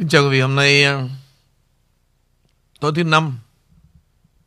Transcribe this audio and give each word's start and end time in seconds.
Kính 0.00 0.08
chào 0.08 0.22
quý 0.22 0.30
vị, 0.30 0.40
hôm 0.40 0.54
nay 0.54 0.84
à, 0.84 1.08
tối 2.80 2.92
thứ 2.96 3.04
năm 3.04 3.38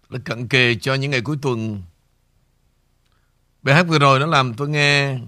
là 0.10 0.20
cận 0.26 0.48
kề 0.48 0.76
cho 0.76 0.94
những 0.94 1.12
ngày 1.12 1.22
cuối 1.22 1.38
tuần. 1.42 1.81
Bài 3.62 3.76
hát 3.76 3.84
vừa 3.84 4.00
rồi 4.00 4.20
nó 4.20 4.26
làm 4.26 4.54
tôi 4.54 4.70
nghe 4.70 5.20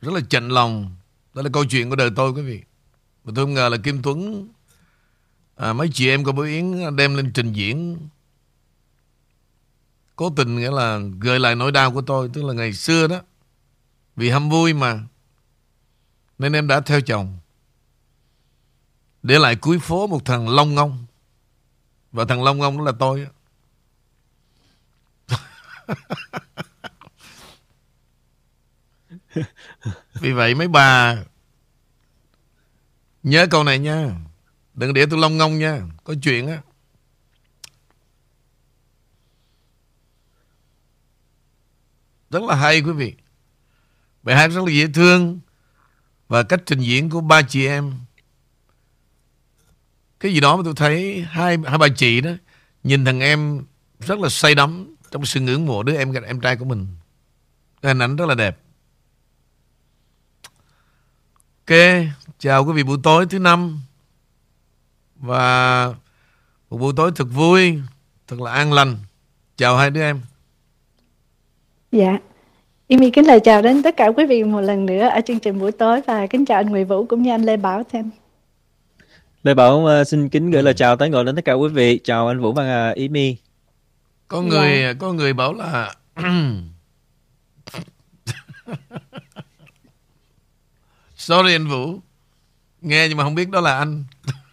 rất 0.00 0.12
là 0.14 0.20
chạnh 0.30 0.48
lòng. 0.48 0.96
Đó 1.34 1.42
là 1.42 1.50
câu 1.52 1.64
chuyện 1.64 1.90
của 1.90 1.96
đời 1.96 2.10
tôi 2.16 2.30
quý 2.30 2.42
vị. 2.42 2.62
Mà 3.24 3.32
tôi 3.36 3.44
không 3.44 3.54
ngờ 3.54 3.68
là 3.68 3.76
Kim 3.76 4.02
Tuấn 4.02 4.48
à, 5.56 5.72
mấy 5.72 5.90
chị 5.92 6.08
em 6.08 6.24
của 6.24 6.32
Bố 6.32 6.42
Yến 6.42 6.96
đem 6.96 7.16
lên 7.16 7.32
trình 7.34 7.52
diễn 7.52 7.98
cố 10.16 10.32
tình 10.36 10.56
nghĩa 10.56 10.70
là 10.70 11.00
gợi 11.20 11.38
lại 11.38 11.54
nỗi 11.54 11.72
đau 11.72 11.92
của 11.92 12.02
tôi 12.02 12.30
tức 12.32 12.44
là 12.44 12.52
ngày 12.52 12.72
xưa 12.72 13.06
đó 13.06 13.20
vì 14.16 14.30
ham 14.30 14.50
vui 14.50 14.72
mà 14.72 15.00
nên 16.38 16.52
em 16.52 16.66
đã 16.66 16.80
theo 16.80 17.00
chồng 17.00 17.38
để 19.22 19.38
lại 19.38 19.56
cuối 19.56 19.78
phố 19.78 20.06
một 20.06 20.24
thằng 20.24 20.48
Long 20.48 20.74
Ngông 20.74 21.06
và 22.12 22.24
thằng 22.24 22.42
Long 22.42 22.58
Ngông 22.58 22.78
đó 22.78 22.84
là 22.84 22.92
tôi 22.98 23.26
vì 30.14 30.32
vậy 30.32 30.54
mấy 30.54 30.68
bà, 30.68 31.16
nhớ 33.22 33.46
câu 33.50 33.64
này 33.64 33.78
nha. 33.78 34.10
Đừng 34.74 34.94
để 34.94 35.06
tôi 35.10 35.18
Long 35.20 35.36
Ngông 35.36 35.58
nha. 35.58 35.80
Có 36.04 36.14
chuyện 36.22 36.48
á. 36.48 36.62
Rất 42.30 42.42
là 42.42 42.54
hay 42.54 42.80
quý 42.80 42.92
vị. 42.92 43.14
Bài 44.22 44.36
hát 44.36 44.48
rất 44.48 44.64
là 44.64 44.72
dễ 44.72 44.86
thương. 44.94 45.40
Và 46.28 46.42
cách 46.42 46.60
trình 46.66 46.80
diễn 46.80 47.10
của 47.10 47.20
ba 47.20 47.42
chị 47.42 47.66
em 47.66 47.94
cái 50.20 50.32
gì 50.34 50.40
đó 50.40 50.56
mà 50.56 50.62
tôi 50.64 50.74
thấy 50.76 51.24
hai 51.30 51.58
hai 51.66 51.78
bà 51.78 51.88
chị 51.96 52.20
đó 52.20 52.30
nhìn 52.84 53.04
thằng 53.04 53.20
em 53.20 53.64
rất 54.00 54.18
là 54.18 54.28
say 54.28 54.54
đắm 54.54 54.94
trong 55.10 55.26
sự 55.26 55.40
ngưỡng 55.40 55.66
mộ 55.66 55.82
đứa 55.82 55.96
em 55.96 56.12
em 56.12 56.40
trai 56.40 56.56
của 56.56 56.64
mình. 56.64 56.86
Cái 57.82 57.90
hình 57.90 58.02
ảnh 58.02 58.16
rất 58.16 58.26
là 58.26 58.34
đẹp. 58.34 58.58
Ok, 61.66 61.78
chào 62.38 62.64
quý 62.64 62.72
vị 62.72 62.82
buổi 62.82 62.98
tối 63.02 63.26
thứ 63.26 63.38
năm. 63.38 63.80
Và 65.16 65.86
một 66.70 66.78
buổi 66.78 66.92
tối 66.96 67.12
thật 67.16 67.26
vui, 67.32 67.78
thật 68.28 68.40
là 68.40 68.52
an 68.52 68.72
lành. 68.72 68.96
Chào 69.56 69.76
hai 69.76 69.90
đứa 69.90 70.02
em. 70.02 70.20
Dạ. 71.92 72.18
Imi 72.86 73.10
kính 73.10 73.26
lời 73.26 73.40
chào 73.40 73.62
đến 73.62 73.82
tất 73.82 73.96
cả 73.96 74.06
quý 74.16 74.26
vị 74.26 74.44
một 74.44 74.60
lần 74.60 74.86
nữa 74.86 75.08
ở 75.08 75.20
chương 75.26 75.40
trình 75.40 75.58
buổi 75.58 75.72
tối 75.72 76.00
và 76.06 76.26
kính 76.26 76.44
chào 76.44 76.58
anh 76.58 76.66
Nguyễn 76.66 76.86
Vũ 76.86 77.06
cũng 77.06 77.22
như 77.22 77.30
anh 77.30 77.42
Lê 77.42 77.56
Bảo 77.56 77.82
thêm. 77.92 78.10
Lê 79.42 79.54
Bảo 79.54 79.76
uh, 79.76 80.06
xin 80.06 80.28
kính 80.28 80.50
gửi 80.50 80.62
lời 80.62 80.74
chào 80.74 80.96
tới 80.96 81.10
ngồi 81.10 81.24
đến 81.24 81.36
tất 81.36 81.44
cả 81.44 81.52
quý 81.52 81.68
vị. 81.68 82.00
Chào 82.04 82.28
anh 82.28 82.40
Vũ 82.40 82.52
và 82.52 82.90
uh, 82.90 82.96
Amy. 82.96 83.36
Có 84.28 84.42
người 84.42 84.82
dạ. 84.82 84.92
có 84.98 85.12
người 85.12 85.32
bảo 85.32 85.54
là 85.54 85.94
Sorry 91.16 91.52
anh 91.54 91.68
Vũ. 91.68 92.00
Nghe 92.80 93.08
nhưng 93.08 93.16
mà 93.16 93.24
không 93.24 93.34
biết 93.34 93.50
đó 93.50 93.60
là 93.60 93.78
anh. 93.78 94.04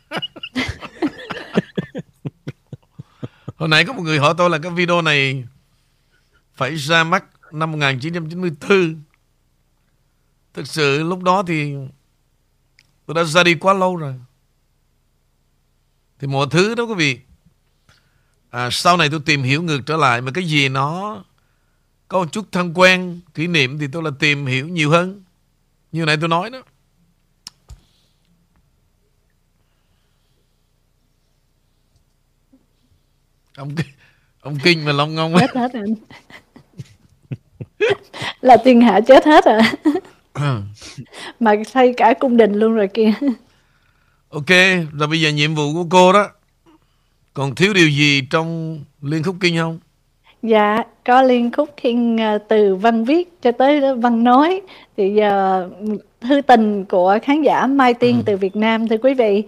Hồi 3.56 3.70
nãy 3.70 3.86
có 3.86 3.94
một 3.94 4.04
người 4.04 4.20
hỏi 4.20 4.34
tôi 4.38 4.50
là 4.50 4.58
cái 4.58 4.72
video 4.72 5.02
này 5.02 5.44
phải 6.54 6.76
ra 6.76 7.04
mắt 7.04 7.26
năm 7.52 7.72
1994. 7.72 9.02
Thực 10.54 10.68
sự 10.68 11.04
lúc 11.04 11.24
đó 11.24 11.44
thì 11.48 11.76
tôi 13.06 13.16
đã 13.16 13.24
ra 13.24 13.44
đi 13.44 13.56
quá 13.56 13.74
lâu 13.74 13.96
rồi. 13.96 14.14
Thì 16.20 16.28
mọi 16.28 16.48
thứ 16.52 16.76
đó 16.76 16.84
quý 16.84 16.94
vị. 16.94 17.20
À, 18.50 18.70
sau 18.72 18.98
này 18.98 19.10
tôi 19.10 19.20
tìm 19.26 19.44
hiểu 19.44 19.64
ngược 19.64 19.80
trở 19.86 19.97
lại 19.97 20.22
mà 20.22 20.31
cái 20.31 20.44
gì 20.44 20.69
nó 20.69 21.24
có 22.08 22.19
một 22.19 22.31
chút 22.31 22.46
thân 22.52 22.74
quen, 22.74 23.19
kỷ 23.34 23.47
niệm 23.47 23.80
thì 23.80 23.88
tôi 23.91 24.03
là 24.03 24.12
tìm 24.19 24.46
hiểu 24.46 24.68
nhiều 24.68 24.90
hơn. 24.90 25.24
Như 25.91 26.06
nãy 26.06 26.18
tôi 26.19 26.30
nói 26.30 26.50
đó. 26.50 26.64
Ông 33.56 33.75
ông 34.41 34.58
kinh 34.64 34.86
mà 34.86 34.91
long 34.91 35.16
ngông 35.16 35.36
hết 35.36 35.56
hết 35.56 35.72
anh 35.74 35.96
là 38.41 38.58
thiên 38.66 38.81
hạ 38.81 39.00
chết 39.08 39.25
hết 39.25 39.46
rồi 39.46 39.62
mà 41.40 41.53
xây 41.74 41.94
cả 41.97 42.14
cung 42.20 42.38
đình 42.38 42.53
luôn 42.53 42.74
rồi 42.74 42.88
kia 42.94 43.14
ok 44.30 44.50
rồi 45.00 45.08
bây 45.08 45.22
giờ 45.22 45.30
nhiệm 45.30 45.56
vụ 45.56 45.74
của 45.74 45.86
cô 45.90 46.14
đó 46.14 46.30
còn 47.34 47.56
thiếu 47.56 47.74
điều 47.74 47.90
gì 47.90 48.22
trong 48.30 48.80
liên 49.02 49.24
khúc 49.24 49.36
kinh 49.42 49.58
không 49.58 49.80
dạ 50.44 50.84
có 51.06 51.22
liên 51.22 51.52
khúc 51.52 51.70
kinh 51.82 52.22
à, 52.22 52.38
từ 52.38 52.76
văn 52.76 53.06
viết 53.06 53.42
cho 53.42 53.52
tới 53.52 53.96
văn 53.96 54.24
nói 54.24 54.62
thì 54.98 55.14
giờ 55.14 55.70
thư 56.22 56.42
tình 56.42 56.86
của 56.86 57.20
khán 57.24 57.42
giả 57.42 57.68
mai 57.68 57.94
tiên 57.94 58.16
ừ. 58.16 58.24
từ 58.26 58.38
việt 58.38 58.56
nam 58.56 58.88
thưa 58.88 58.98
quý 58.98 59.14
vị 59.14 59.44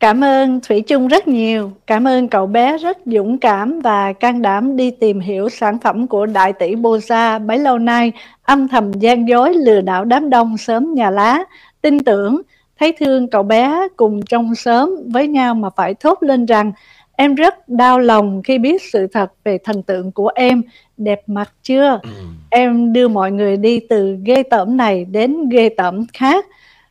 Cảm 0.00 0.24
ơn 0.24 0.60
Thủy 0.60 0.80
Chung 0.80 1.08
rất 1.08 1.28
nhiều. 1.28 1.72
Cảm 1.86 2.06
ơn 2.06 2.28
cậu 2.28 2.46
bé 2.46 2.78
rất 2.78 2.98
dũng 3.06 3.38
cảm 3.38 3.80
và 3.80 4.12
can 4.12 4.42
đảm 4.42 4.76
đi 4.76 4.90
tìm 4.90 5.20
hiểu 5.20 5.48
sản 5.48 5.78
phẩm 5.78 6.06
của 6.06 6.26
đại 6.26 6.52
tỷ 6.52 6.74
Bosa 6.74 7.38
bấy 7.38 7.58
lâu 7.58 7.78
nay, 7.78 8.12
âm 8.42 8.68
thầm 8.68 8.92
gian 8.92 9.28
dối 9.28 9.54
lừa 9.54 9.80
đảo 9.80 10.04
đám 10.04 10.30
đông 10.30 10.58
sớm 10.58 10.94
nhà 10.94 11.10
lá. 11.10 11.38
Tin 11.80 12.04
tưởng, 12.04 12.42
thấy 12.78 12.92
thương 13.00 13.28
cậu 13.28 13.42
bé 13.42 13.88
cùng 13.96 14.22
trong 14.22 14.54
sớm 14.54 14.90
với 15.12 15.28
nhau 15.28 15.54
mà 15.54 15.70
phải 15.76 15.94
thốt 15.94 16.22
lên 16.22 16.46
rằng 16.46 16.72
em 17.16 17.34
rất 17.34 17.68
đau 17.68 17.98
lòng 17.98 18.42
khi 18.44 18.58
biết 18.58 18.82
sự 18.92 19.06
thật 19.06 19.32
về 19.44 19.58
thần 19.64 19.82
tượng 19.82 20.12
của 20.12 20.30
em. 20.34 20.62
Đẹp 20.96 21.22
mặt 21.26 21.52
chưa? 21.62 22.00
Ừ. 22.02 22.10
Em 22.50 22.92
đưa 22.92 23.08
mọi 23.08 23.32
người 23.32 23.56
đi 23.56 23.80
từ 23.80 24.18
ghê 24.24 24.42
tởm 24.42 24.76
này 24.76 25.04
đến 25.04 25.48
ghê 25.48 25.68
tởm 25.68 26.06
khác 26.12 26.46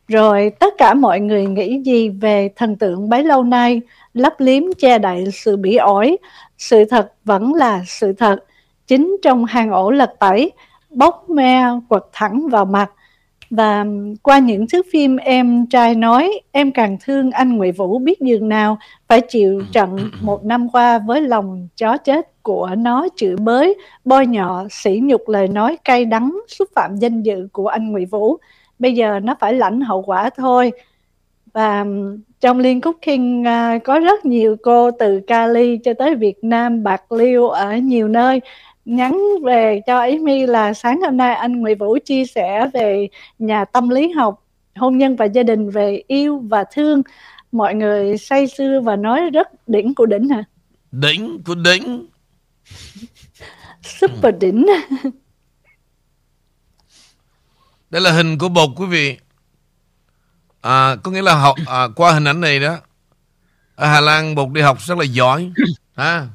rồi 0.08 0.52
tất 0.60 0.74
cả 0.78 0.94
mọi 0.94 1.20
người 1.20 1.46
nghĩ 1.46 1.80
gì 1.84 2.08
về 2.08 2.48
thần 2.56 2.76
tượng 2.76 3.08
bấy 3.08 3.24
lâu 3.24 3.42
nay, 3.42 3.80
lấp 4.14 4.34
liếm 4.38 4.62
che 4.78 4.98
đậy 4.98 5.24
sự 5.32 5.56
bị 5.56 5.76
ổi. 5.76 6.16
Sự 6.58 6.84
thật 6.84 7.12
vẫn 7.24 7.54
là 7.54 7.82
sự 7.86 8.12
thật. 8.12 8.36
Chính 8.86 9.16
trong 9.22 9.44
hang 9.44 9.70
ổ 9.70 9.90
lật 9.90 10.14
tẩy, 10.18 10.52
bốc 10.90 11.30
me 11.30 11.64
quật 11.88 12.02
thẳng 12.12 12.48
vào 12.48 12.64
mặt. 12.64 12.90
Và 13.50 13.86
qua 14.22 14.38
những 14.38 14.66
thước 14.68 14.86
phim 14.92 15.16
em 15.16 15.66
trai 15.66 15.94
nói, 15.94 16.40
em 16.52 16.72
càng 16.72 16.96
thương 17.04 17.30
anh 17.30 17.56
Nguyễn 17.56 17.72
Vũ 17.72 17.98
biết 17.98 18.20
dường 18.20 18.48
nào 18.48 18.78
phải 19.08 19.20
chịu 19.20 19.62
trận 19.72 20.10
một 20.20 20.44
năm 20.44 20.68
qua 20.72 20.98
với 20.98 21.20
lòng 21.20 21.68
chó 21.76 21.96
chết 21.96 22.42
của 22.42 22.70
nó 22.78 23.06
chửi 23.16 23.36
bới, 23.36 23.74
bôi 24.04 24.26
nhọ, 24.26 24.64
sỉ 24.70 25.00
nhục 25.02 25.28
lời 25.28 25.48
nói 25.48 25.78
cay 25.84 26.04
đắng, 26.04 26.38
xúc 26.48 26.68
phạm 26.74 26.96
danh 26.96 27.22
dự 27.22 27.48
của 27.52 27.66
anh 27.66 27.92
Nguyễn 27.92 28.08
Vũ. 28.08 28.36
Bây 28.78 28.94
giờ 28.94 29.20
nó 29.20 29.36
phải 29.40 29.54
lãnh 29.54 29.80
hậu 29.80 30.02
quả 30.02 30.30
thôi. 30.36 30.72
Và 31.52 31.84
trong 32.40 32.58
liên 32.58 32.80
cúc 32.80 32.96
King 33.02 33.42
uh, 33.42 33.84
có 33.84 34.00
rất 34.00 34.24
nhiều 34.24 34.56
cô 34.62 34.90
từ 34.90 35.20
Cali 35.26 35.78
cho 35.84 35.94
tới 35.94 36.14
Việt 36.14 36.44
Nam, 36.44 36.82
Bạc 36.82 37.12
Liêu 37.12 37.48
ở 37.48 37.76
nhiều 37.76 38.08
nơi 38.08 38.40
nhắn 38.86 39.22
về 39.44 39.80
cho 39.86 40.00
Amy 40.00 40.46
là 40.46 40.74
sáng 40.74 41.00
hôm 41.00 41.16
nay 41.16 41.34
anh 41.34 41.60
Nguyễn 41.60 41.78
Vũ 41.78 41.98
chia 42.04 42.24
sẻ 42.24 42.70
về 42.74 43.08
nhà 43.38 43.64
tâm 43.64 43.88
lý 43.88 44.10
học, 44.10 44.44
hôn 44.76 44.98
nhân 44.98 45.16
và 45.16 45.24
gia 45.24 45.42
đình 45.42 45.70
về 45.70 46.02
yêu 46.06 46.38
và 46.38 46.64
thương. 46.72 47.02
Mọi 47.52 47.74
người 47.74 48.18
say 48.18 48.46
sưa 48.46 48.80
và 48.80 48.96
nói 48.96 49.30
rất 49.30 49.68
đỉnh 49.68 49.94
của 49.94 50.06
đỉnh 50.06 50.28
hả? 50.28 50.44
Đỉnh 50.92 51.42
của 51.46 51.54
đỉnh. 51.54 52.06
Super 53.82 54.34
đỉnh. 54.40 54.66
Đây 57.90 58.02
là 58.02 58.12
hình 58.12 58.38
của 58.38 58.48
bột 58.48 58.70
quý 58.76 58.86
vị. 58.86 59.18
À, 60.60 60.96
có 61.02 61.10
nghĩa 61.10 61.22
là 61.22 61.34
học 61.34 61.56
à, 61.66 61.88
qua 61.96 62.12
hình 62.12 62.24
ảnh 62.24 62.40
này 62.40 62.60
đó. 62.60 62.76
Ở 63.74 63.86
Hà 63.86 64.00
Lan 64.00 64.34
bột 64.34 64.48
đi 64.52 64.60
học 64.60 64.80
rất 64.80 64.98
là 64.98 65.04
giỏi. 65.04 65.50
Ha. 65.96 66.26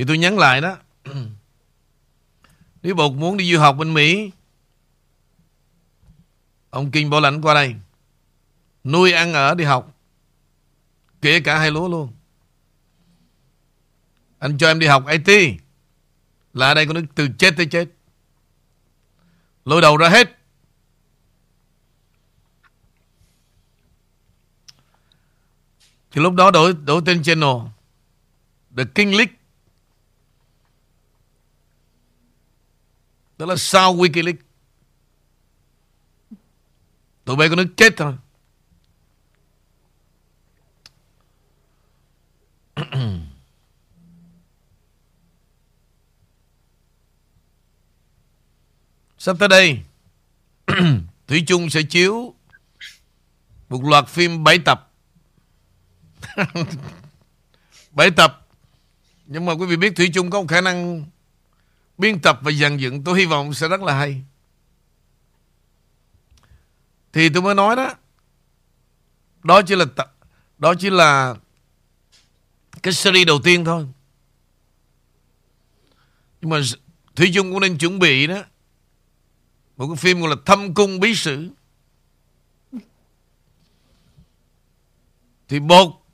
Thì 0.00 0.04
tôi 0.08 0.18
nhắn 0.18 0.38
lại 0.38 0.60
đó. 0.60 0.76
Nếu 2.82 2.94
bột 2.94 3.12
muốn 3.12 3.36
đi 3.36 3.52
du 3.52 3.60
học 3.60 3.76
bên 3.78 3.94
Mỹ, 3.94 4.30
ông 6.70 6.90
Kinh 6.90 7.10
Bảo 7.10 7.20
Lãnh 7.20 7.42
qua 7.42 7.54
đây. 7.54 7.74
Nuôi 8.84 9.12
ăn 9.12 9.32
ở 9.32 9.54
đi 9.54 9.64
học. 9.64 9.96
Kể 11.22 11.40
cả 11.40 11.58
hai 11.58 11.70
lúa 11.70 11.88
luôn. 11.88 12.12
Anh 14.38 14.58
cho 14.58 14.68
em 14.68 14.78
đi 14.78 14.86
học 14.86 15.04
IT. 15.06 15.60
Là 16.52 16.68
ở 16.68 16.74
đây 16.74 16.86
có 16.86 16.92
nước 16.92 17.04
từ 17.14 17.28
chết 17.38 17.54
tới 17.56 17.66
chết 17.66 17.88
Lôi 19.64 19.80
đầu 19.80 19.96
ra 19.96 20.08
hết 20.08 20.38
Thì 26.10 26.20
lúc 26.20 26.34
đó 26.34 26.50
đổi, 26.50 26.74
đổi 26.84 27.02
tên 27.06 27.22
channel 27.22 27.56
The 28.76 28.84
King 28.94 29.16
League 29.16 29.39
Đó 33.40 33.46
là 33.46 33.56
sau 33.56 33.96
Wikileaks, 33.96 34.36
Tụi 37.24 37.36
bay 37.36 37.48
có 37.48 37.56
nước 37.56 37.66
chết 37.76 37.94
thôi. 37.96 38.14
Sắp 49.18 49.36
tới 49.38 49.48
đây, 49.48 49.80
Thủy 51.26 51.44
Chung 51.46 51.70
sẽ 51.70 51.82
chiếu 51.82 52.34
Một 53.68 53.84
loạt 53.84 54.08
phim 54.08 54.44
7 54.44 54.58
tập. 54.58 54.92
7 57.92 58.10
tập. 58.10 58.46
Nhưng 59.26 59.46
mà 59.46 59.52
quý 59.52 59.66
vị 59.66 59.76
biết 59.76 59.92
Thủy 59.96 60.10
Chung 60.14 60.30
có 60.30 60.40
một 60.40 60.46
khả 60.48 60.60
năng 60.60 61.04
Biên 62.00 62.20
tập 62.20 62.38
và 62.42 62.52
dàn 62.52 62.76
dựng 62.76 63.04
Tôi 63.04 63.18
hy 63.18 63.26
vọng 63.26 63.54
sẽ 63.54 63.68
rất 63.68 63.82
là 63.82 63.94
hay. 63.94 64.22
Thì 67.12 67.28
tôi 67.28 67.42
mới 67.42 67.54
nói 67.54 67.76
đó 67.76 67.94
Đó 69.42 69.62
chỉ 69.62 69.76
là 69.76 69.84
Đó 70.58 70.74
chỉ 70.78 70.90
là 70.90 71.34
Cái 72.82 72.92
series 72.92 73.26
đầu 73.26 73.40
tiên 73.44 73.64
thôi. 73.64 73.86
Nhưng 76.40 76.50
mà 76.50 76.60
Thủy 77.16 77.30
Chung 77.34 77.52
cũng 77.52 77.60
nên 77.60 77.78
chuẩn 77.78 77.98
bị 77.98 78.26
đó. 78.26 78.42
Một 79.76 79.86
cái 79.86 79.96
phim 79.96 80.20
gọi 80.20 80.30
là 80.30 80.36
Thâm 80.46 80.74
Cung 80.74 81.00
Bí 81.00 81.14
Sử. 81.14 81.48
Thì 85.48 85.60
một 85.60 86.06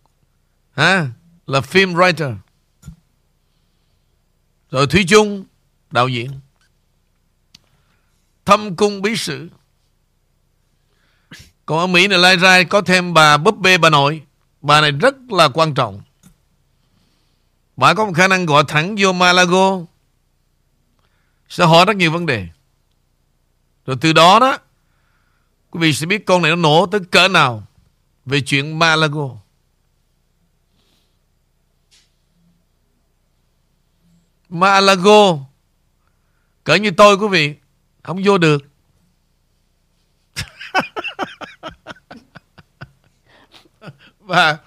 ha, 0.72 1.08
Là 1.46 1.60
phim 1.60 1.94
writer. 1.94 2.36
Rồi 4.70 4.86
Thúy 4.86 5.04
Trung 5.08 5.44
Đạo 5.96 6.08
diễn. 6.08 6.30
Thâm 8.44 8.76
Cung 8.76 9.02
Bí 9.02 9.16
Sử. 9.16 9.48
Còn 11.66 11.78
ở 11.78 11.86
Mỹ 11.86 12.08
này, 12.08 12.18
lai 12.18 12.36
ra 12.36 12.62
Có 12.62 12.80
thêm 12.80 13.14
bà 13.14 13.36
búp 13.36 13.58
bê, 13.58 13.78
bà 13.78 13.90
nội. 13.90 14.22
Bà 14.60 14.80
này 14.80 14.90
rất 14.90 15.14
là 15.30 15.48
quan 15.48 15.74
trọng. 15.74 16.02
Bà 17.76 17.94
có 17.94 18.04
một 18.04 18.12
khả 18.16 18.28
năng 18.28 18.46
gọi 18.46 18.64
thẳng 18.68 18.96
vô 18.98 19.12
Malago, 19.12 19.78
Sẽ 21.48 21.66
hỏi 21.66 21.84
rất 21.84 21.96
nhiều 21.96 22.12
vấn 22.12 22.26
đề. 22.26 22.48
Rồi 23.86 23.96
từ 24.00 24.12
đó 24.12 24.38
đó, 24.38 24.58
Quý 25.70 25.80
vị 25.80 25.92
sẽ 25.92 26.06
biết 26.06 26.26
con 26.26 26.42
này 26.42 26.50
nó 26.50 26.56
nổ 26.56 26.86
tới 26.86 27.00
cỡ 27.10 27.28
nào 27.28 27.66
Về 28.26 28.40
chuyện 28.40 28.78
Malago. 28.78 29.30
Malago 34.48 35.45
Cỡ 36.66 36.74
như 36.74 36.90
tôi 36.90 37.16
quý 37.16 37.28
vị. 37.28 37.54
Không 38.02 38.22
vô 38.24 38.38
được. 38.38 38.62
Và 44.20 44.58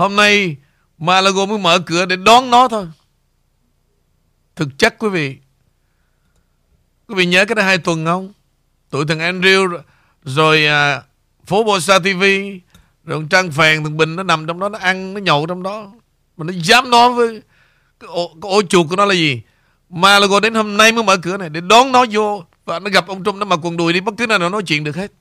Hôm 0.00 0.16
nay 0.16 0.56
Malago 0.98 1.46
mới 1.46 1.58
mở 1.58 1.78
cửa 1.86 2.06
để 2.06 2.16
đón 2.16 2.50
nó 2.50 2.68
thôi. 2.68 2.86
Thực 4.56 4.68
chất 4.78 4.94
quý 4.98 5.08
vị. 5.08 5.36
Quý 7.08 7.14
vị 7.14 7.26
nhớ 7.26 7.44
cái 7.44 7.54
đó 7.54 7.62
hai 7.62 7.78
tuần 7.78 8.04
không? 8.04 8.32
Tụi 8.90 9.06
thằng 9.06 9.18
Andrew 9.18 9.80
rồi 10.24 10.66
à, 10.66 11.02
phố 11.46 11.64
Bosa 11.64 11.98
TV 11.98 12.22
rồi 13.04 13.26
Trang 13.30 13.50
Phèn 13.50 13.84
thằng 13.84 13.96
Bình 13.96 14.16
nó 14.16 14.22
nằm 14.22 14.46
trong 14.46 14.60
đó 14.60 14.68
nó 14.68 14.78
ăn 14.78 15.14
nó 15.14 15.20
nhậu 15.20 15.46
trong 15.46 15.62
đó. 15.62 15.92
Mà 16.36 16.44
nó 16.44 16.52
dám 16.64 16.90
nói 16.90 17.12
với 17.12 17.42
cái 18.00 18.08
ổ, 18.08 18.28
cái 18.42 18.50
ổ 18.50 18.62
chuột 18.62 18.86
của 18.90 18.96
nó 18.96 19.04
là 19.04 19.14
gì? 19.14 19.42
Malago 19.90 20.40
đến 20.40 20.54
hôm 20.54 20.76
nay 20.76 20.92
mới 20.92 21.04
mở 21.04 21.16
cửa 21.22 21.36
này 21.36 21.48
để 21.48 21.60
đón 21.60 21.92
nó 21.92 22.04
vô 22.10 22.44
và 22.64 22.78
nó 22.78 22.90
gặp 22.90 23.06
ông 23.06 23.24
Trump 23.24 23.36
nó 23.36 23.44
mặc 23.44 23.58
quần 23.62 23.76
đùi 23.76 23.92
đi, 23.92 24.00
bất 24.00 24.14
cứ 24.18 24.26
nào 24.26 24.38
nó 24.38 24.48
nói 24.48 24.62
chuyện 24.66 24.84
được 24.84 24.96
hết. 24.96 25.12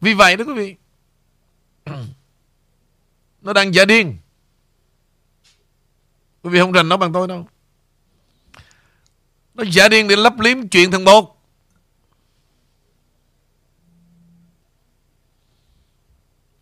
Vì 0.00 0.14
vậy 0.14 0.36
đó 0.36 0.44
quý 0.44 0.54
vị, 0.54 0.76
nó 3.42 3.52
đang 3.52 3.74
giả 3.74 3.84
điên. 3.84 4.16
Quý 6.42 6.50
vị 6.50 6.58
không 6.58 6.72
rành 6.72 6.88
nó 6.88 6.96
bằng 6.96 7.12
tôi 7.12 7.28
đâu. 7.28 7.48
Nó 9.54 9.64
giả 9.72 9.88
điên 9.88 10.08
để 10.08 10.16
lấp 10.16 10.40
liếm 10.40 10.68
chuyện 10.68 10.90
thằng 10.90 11.04
bột. 11.04 11.24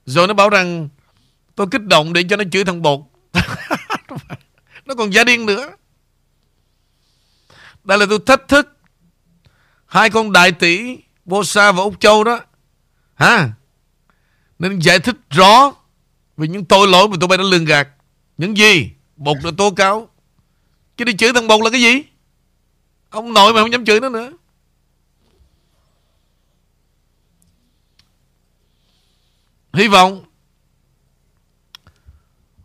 Rồi 0.07 0.29
nó 0.29 0.35
bảo 0.35 0.49
rằng, 0.49 0.89
Tôi 1.55 1.67
kích 1.71 1.87
động 1.87 2.13
để 2.13 2.25
cho 2.31 2.37
nó 2.37 2.45
chửi 2.53 2.65
thằng 2.65 2.83
bột. 2.83 3.01
Nó 4.85 4.95
còn 4.95 5.13
gia 5.13 5.25
điên 5.25 5.47
nữa. 5.47 5.71
Đây 7.85 7.99
là 7.99 8.07
tôi 8.11 8.19
thách 8.27 8.49
thức. 8.49 8.77
Hai 9.87 10.11
con 10.11 10.33
đại 10.33 10.53
tỷ 10.53 10.99
Bosa 11.25 11.73
và 11.73 11.83
Úc 11.83 12.01
Châu 12.01 12.25
đó 12.25 12.41
Hả? 13.15 13.51
Nên 14.59 14.79
giải 14.79 14.99
thích 14.99 15.17
rõ 15.31 15.75
Về 16.37 16.49
những 16.49 16.65
tội 16.65 16.89
lỗi 16.89 17.09
mà 17.09 17.17
tụi 17.21 17.29
bay 17.29 17.39
đã 17.39 17.45
lường 17.45 17.65
gạt. 17.65 17.89
Những 18.39 18.57
gì? 18.57 18.91
Bột 19.17 19.37
đã 19.45 19.51
tố 19.59 19.71
cáo. 19.71 20.09
Chứ 20.97 21.05
đi 21.05 21.17
chửi 21.17 21.33
thằng 21.33 21.49
bột 21.49 21.61
là 21.65 21.71
cái 21.71 21.81
gì? 21.81 22.03
Ông 23.11 23.33
nội 23.33 23.53
mà 23.53 23.61
không 23.61 23.73
dám 23.73 23.85
chửi 23.85 24.01
nó 24.01 24.09
nữa. 24.09 24.33
Hy 29.73 29.89
vọng 29.89 30.25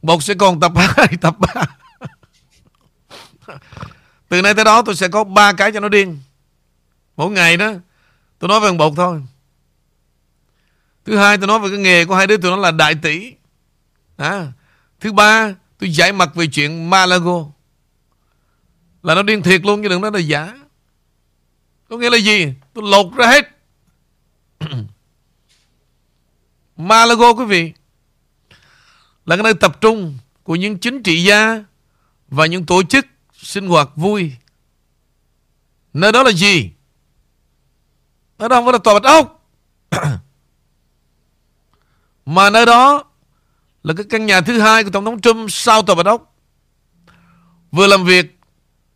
Một 0.01 0.23
sẽ 0.23 0.33
còn 0.33 0.59
tập 0.59 0.71
2, 0.75 1.07
tập 1.21 1.35
3 1.39 1.76
Từ 4.29 4.41
nay 4.41 4.53
tới 4.53 4.65
đó 4.65 4.81
tôi 4.81 4.95
sẽ 4.95 5.07
có 5.07 5.23
ba 5.23 5.53
cái 5.53 5.71
cho 5.71 5.79
nó 5.79 5.89
điên. 5.89 6.19
Mỗi 7.15 7.31
ngày 7.31 7.57
đó, 7.57 7.73
Tôi 8.39 8.47
nói 8.47 8.59
về 8.59 8.67
thằng 8.67 8.77
bột 8.77 8.94
thôi. 8.95 9.21
Thứ 11.05 11.17
hai 11.17 11.38
tôi 11.38 11.47
nói 11.47 11.59
về 11.59 11.69
cái 11.69 11.77
nghề 11.77 12.05
của 12.05 12.15
hai 12.15 12.27
đứa 12.27 12.38
tụi 12.38 12.51
nó 12.51 12.57
là 12.57 12.71
đại 12.71 12.95
tỷ. 12.95 13.33
À. 14.17 14.51
Thứ 14.99 15.13
ba, 15.13 15.55
tôi 15.77 15.94
giải 15.94 16.13
mặt 16.13 16.35
về 16.35 16.47
chuyện 16.47 16.89
Malago. 16.89 17.45
Là 19.03 19.15
nó 19.15 19.23
điên 19.23 19.44
thiệt 19.44 19.65
luôn 19.65 19.83
chứ 19.83 19.89
đừng 19.89 20.01
nói 20.01 20.11
là 20.11 20.19
giả. 20.19 20.53
Có 21.89 21.97
nghĩa 21.97 22.09
là 22.09 22.17
gì? 22.17 22.53
Tôi 22.73 22.83
lột 22.88 23.15
ra 23.15 23.27
hết. 23.27 23.49
Malago 26.77 27.33
quý 27.33 27.45
vị, 27.45 27.73
Là 29.25 29.35
cái 29.35 29.44
nơi 29.44 29.53
tập 29.53 29.81
trung 29.81 30.17
Của 30.44 30.55
những 30.55 30.77
chính 30.79 31.03
trị 31.03 31.23
gia 31.23 31.63
Và 32.27 32.45
những 32.45 32.65
tổ 32.65 32.83
chức 32.83 33.05
sinh 33.47 33.67
hoạt 33.67 33.89
vui 33.95 34.35
Nơi 35.94 36.11
đó 36.11 36.23
là 36.23 36.31
gì 36.31 36.71
Nơi 38.37 38.49
đó 38.49 38.56
không 38.56 38.66
phải 38.66 38.73
là 38.73 38.80
tòa 38.80 38.94
bạch 38.94 39.04
ốc 39.04 39.49
Mà 42.25 42.49
nơi 42.49 42.66
đó 42.66 43.04
Là 43.83 43.94
cái 43.97 44.06
căn 44.09 44.25
nhà 44.25 44.42
thứ 44.42 44.59
hai 44.59 44.83
của 44.83 44.89
Tổng 44.89 45.06
thống 45.06 45.21
Trump 45.21 45.51
Sau 45.51 45.81
tòa 45.81 45.95
bạch 45.95 46.06
ốc 46.06 46.35
Vừa 47.71 47.87
làm 47.87 48.06
việc 48.06 48.37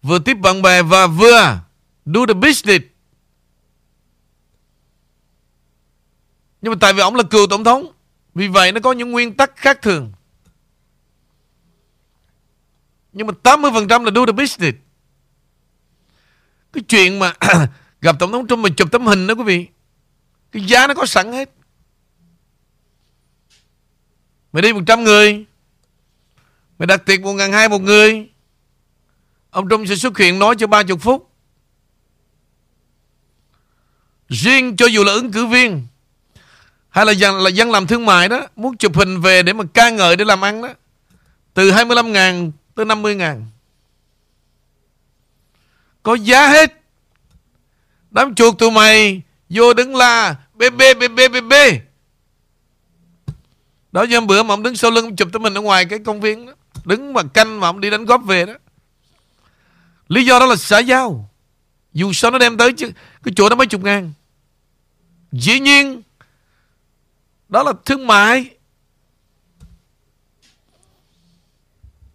vừa 0.01 0.19
tiếp 0.19 0.33
bạn 0.33 0.61
bè 0.61 0.81
và 0.81 1.07
vừa 1.07 1.59
do 2.05 2.25
the 2.27 2.33
business. 2.33 2.85
Nhưng 6.61 6.71
mà 6.71 6.77
tại 6.81 6.93
vì 6.93 6.99
ông 6.99 7.15
là 7.15 7.23
cựu 7.23 7.47
tổng 7.47 7.63
thống, 7.63 7.91
vì 8.35 8.47
vậy 8.47 8.71
nó 8.71 8.79
có 8.79 8.91
những 8.91 9.11
nguyên 9.11 9.37
tắc 9.37 9.51
khác 9.55 9.81
thường. 9.81 10.11
Nhưng 13.13 13.27
mà 13.27 13.33
80% 13.43 14.03
là 14.03 14.11
do 14.15 14.25
the 14.25 14.31
business. 14.31 14.77
Cái 16.73 16.83
chuyện 16.87 17.19
mà 17.19 17.33
gặp 18.01 18.15
tổng 18.19 18.31
thống 18.31 18.47
Trump 18.47 18.59
mà 18.59 18.69
chụp 18.77 18.91
tấm 18.91 19.05
hình 19.05 19.27
đó 19.27 19.33
quý 19.33 19.43
vị, 19.43 19.67
cái 20.51 20.63
giá 20.65 20.87
nó 20.87 20.93
có 20.93 21.05
sẵn 21.05 21.31
hết. 21.31 21.49
Mày 24.53 24.61
đi 24.61 24.73
100 24.73 25.03
người, 25.03 25.45
mày 26.79 26.87
đặt 26.87 27.05
tiệc 27.05 27.21
1 27.21 27.33
ngàn 27.33 27.51
hai 27.51 27.69
một 27.69 27.81
người, 27.81 28.31
Ông 29.51 29.69
Trump 29.69 29.87
sẽ 29.87 29.95
xuất 29.95 30.17
hiện 30.17 30.39
nói 30.39 30.55
cho 30.59 30.67
30 30.67 30.97
phút. 30.97 31.29
Riêng 34.29 34.75
cho 34.77 34.85
dù 34.85 35.03
là 35.03 35.11
ứng 35.13 35.31
cử 35.31 35.45
viên 35.45 35.87
hay 36.89 37.05
là 37.05 37.11
dân, 37.11 37.39
là 37.39 37.49
dân 37.49 37.71
làm 37.71 37.87
thương 37.87 38.05
mại 38.05 38.29
đó 38.29 38.47
muốn 38.55 38.77
chụp 38.77 38.95
hình 38.95 39.21
về 39.21 39.43
để 39.43 39.53
mà 39.53 39.63
ca 39.73 39.89
ngợi 39.89 40.15
để 40.15 40.25
làm 40.25 40.43
ăn 40.43 40.61
đó 40.61 40.69
từ 41.53 41.71
25 41.71 42.13
ngàn 42.13 42.51
tới 42.75 42.85
50 42.85 43.15
ngàn. 43.15 43.45
Có 46.03 46.15
giá 46.15 46.47
hết. 46.47 46.81
Đám 48.11 48.35
chuột 48.35 48.57
tụi 48.57 48.71
mày 48.71 49.21
vô 49.49 49.73
đứng 49.73 49.95
la, 49.95 50.35
bê 50.53 50.69
bê 50.69 50.93
bê 50.93 51.07
bê 51.07 51.27
bê 51.27 51.41
bê. 51.41 51.81
Đó, 53.91 54.03
như 54.03 54.21
bữa 54.21 54.43
mà 54.43 54.53
ông 54.53 54.63
đứng 54.63 54.75
sau 54.75 54.91
lưng 54.91 55.15
chụp 55.15 55.29
tụi 55.33 55.39
mình 55.39 55.53
ở 55.53 55.61
ngoài 55.61 55.85
cái 55.85 55.99
công 55.99 56.21
viên 56.21 56.45
đó. 56.45 56.53
Đứng 56.85 57.13
mà 57.13 57.21
canh 57.33 57.59
mà 57.59 57.69
ông 57.69 57.79
đi 57.79 57.89
đánh 57.89 58.05
góp 58.05 58.23
về 58.25 58.45
đó. 58.45 58.53
Lý 60.07 60.25
do 60.25 60.39
đó 60.39 60.45
là 60.45 60.55
xã 60.55 60.79
giao. 60.79 61.29
Dù 61.93 62.13
sao 62.13 62.31
nó 62.31 62.37
đem 62.37 62.57
tới 62.57 62.73
chứ, 62.73 62.91
Cái 63.23 63.33
chỗ 63.35 63.49
đó 63.49 63.55
mấy 63.55 63.67
chục 63.67 63.83
ngàn. 63.83 64.13
Dĩ 65.31 65.59
nhiên, 65.59 66.01
Đó 67.49 67.63
là 67.63 67.73
thương 67.85 68.07
mại. 68.07 68.49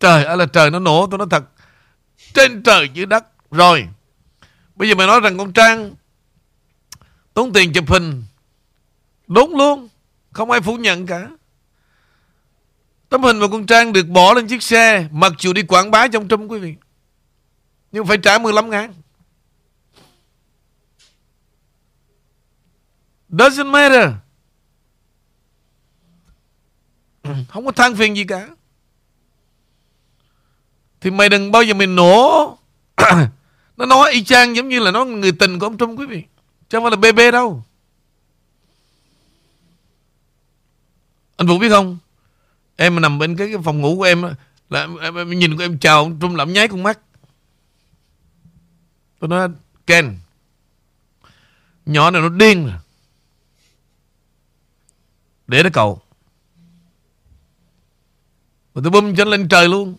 Trời 0.00 0.24
ơi 0.24 0.36
là 0.36 0.46
trời, 0.46 0.70
nó 0.70 0.78
nổ 0.78 1.06
tôi 1.10 1.18
nói 1.18 1.26
thật. 1.30 1.44
Trên 2.34 2.62
trời 2.62 2.88
dưới 2.94 3.06
đất. 3.06 3.24
Rồi, 3.50 3.88
Bây 4.76 4.88
giờ 4.88 4.94
mày 4.94 5.06
nói 5.06 5.20
rằng 5.20 5.38
con 5.38 5.52
Trang 5.52 5.94
Tốn 7.34 7.52
tiền 7.52 7.72
chụp 7.72 7.84
hình. 7.88 8.24
Đúng 9.26 9.56
luôn, 9.56 9.88
Không 10.32 10.50
ai 10.50 10.60
phủ 10.60 10.76
nhận 10.76 11.06
cả. 11.06 11.28
Tấm 13.08 13.22
hình 13.22 13.38
mà 13.38 13.46
con 13.52 13.66
Trang 13.66 13.92
được 13.92 14.08
bỏ 14.08 14.34
lên 14.34 14.46
chiếc 14.46 14.62
xe, 14.62 15.08
Mặc 15.10 15.32
dù 15.38 15.52
đi 15.52 15.62
quảng 15.62 15.90
bá 15.90 16.08
trong 16.08 16.28
trung 16.28 16.50
quý 16.50 16.58
vị, 16.58 16.74
Nhưng 17.92 18.06
phải 18.06 18.18
trả 18.18 18.38
15 18.38 18.70
ngàn. 18.70 18.94
Doesn't 23.28 23.70
matter. 23.70 24.10
Không 27.48 27.66
có 27.66 27.72
than 27.72 27.96
phiền 27.96 28.16
gì 28.16 28.24
cả. 28.24 28.48
Thì 31.00 31.10
mày 31.10 31.28
đừng 31.28 31.52
bao 31.52 31.62
giờ 31.62 31.74
mày 31.74 31.86
nổ. 31.86 32.58
Nó 33.76 33.86
nói 33.86 34.12
y 34.12 34.24
chang 34.24 34.56
giống 34.56 34.68
như 34.68 34.80
là 34.80 34.90
nó 34.90 35.04
người 35.04 35.32
tình 35.32 35.58
của 35.58 35.66
ông 35.66 35.76
Trung 35.76 35.98
quý 35.98 36.06
vị. 36.06 36.22
Chứ 36.68 36.78
không 36.78 36.84
phải 36.84 36.90
là 36.90 37.12
bê 37.12 37.30
đâu. 37.30 37.62
Anh 41.36 41.48
Vũ 41.48 41.58
biết 41.58 41.68
không? 41.68 41.98
Em 42.76 43.00
nằm 43.00 43.18
bên 43.18 43.36
cái, 43.36 43.48
cái 43.52 43.62
phòng 43.64 43.80
ngủ 43.80 43.96
của 43.96 44.02
em 44.02 44.22
là 44.70 44.80
em, 44.80 44.96
em, 44.96 45.14
em 45.14 45.30
nhìn 45.30 45.56
của 45.56 45.62
em 45.62 45.78
chào 45.78 45.98
ông 45.98 46.18
Trung 46.20 46.36
làm 46.36 46.52
nháy 46.52 46.68
con 46.68 46.82
mắt. 46.82 46.98
Tôi 49.18 49.28
nói 49.28 49.48
Ken 49.86 50.18
Nhỏ 51.86 52.10
này 52.10 52.22
nó 52.22 52.28
điên 52.28 52.66
rồi. 52.66 52.76
Để 55.46 55.62
nó 55.62 55.70
cậu. 55.72 56.00
Rồi 58.74 58.82
tôi 58.84 58.90
bơm 58.90 59.16
cho 59.16 59.24
lên 59.24 59.48
trời 59.48 59.68
luôn. 59.68 59.94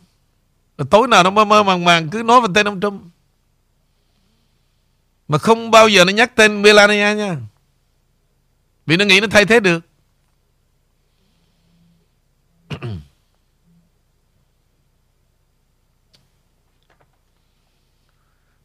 Rồi 0.78 0.88
tối 0.90 1.08
nào 1.08 1.24
nó 1.24 1.30
mơ 1.30 1.46
mơ 1.46 1.64
màng 1.64 1.86
màng, 1.86 2.10
Cứ 2.10 2.24
nói 2.24 2.42
về 2.42 2.48
tên 2.56 2.68
ông 2.68 2.82
Trump. 2.82 3.02
Mà 5.28 5.38
không 5.38 5.72
bao 5.72 5.88
giờ 5.88 6.06
nó 6.06 6.12
nhắc 6.12 6.36
tên 6.36 6.62
Melania 6.62 7.16
nha. 7.16 7.38
Vì 8.86 8.98
nó 8.98 9.06
nghĩ 9.06 9.20
nó 9.20 9.28
thay 9.32 9.46
thế 9.46 9.60
được. 9.60 9.84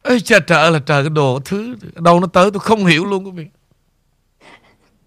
Ê 0.03 0.19
trời 0.19 0.39
trời 0.47 0.71
là 0.71 0.79
trời, 0.79 1.03
cái 1.03 1.09
đồ 1.09 1.39
thứ, 1.45 1.75
Đâu 1.95 2.19
nó 2.19 2.27
tới, 2.27 2.51
tôi 2.51 2.59
không 2.59 2.85
hiểu 2.85 3.05
luôn 3.05 3.25
quý 3.25 3.31
vị. 3.31 3.47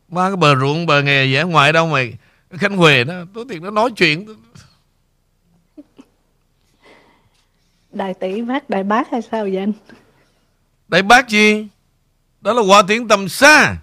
Ba 0.09 0.29
cái 0.29 0.37
bờ 0.37 0.57
ruộng, 0.57 0.87
bờ 0.87 1.03
nghề 1.03 1.27
dã 1.27 1.43
ngoại 1.43 1.73
đâu 1.73 1.87
mày 1.87 2.15
Khánh 2.51 2.77
Huệ 2.77 3.05
đó 3.05 3.15
Tôi 3.35 3.45
thiệt 3.51 3.63
nó 3.63 3.71
nói 3.71 3.91
chuyện. 3.97 4.27
Đại 7.97 8.15
tỷ 8.15 8.43
bác 8.43 8.71
đại 8.71 8.83
bác 8.83 9.11
hay 9.11 9.23
sao 9.23 9.43
vậy 9.43 9.57
anh? 9.57 9.73
Đại 10.89 11.03
bác 11.03 11.29
gì? 11.29 11.69
Đó 12.41 12.53
là 12.53 12.63
hòa 12.63 12.83
tiếng 12.89 13.09
tầm 13.09 13.29
xa 13.29 13.77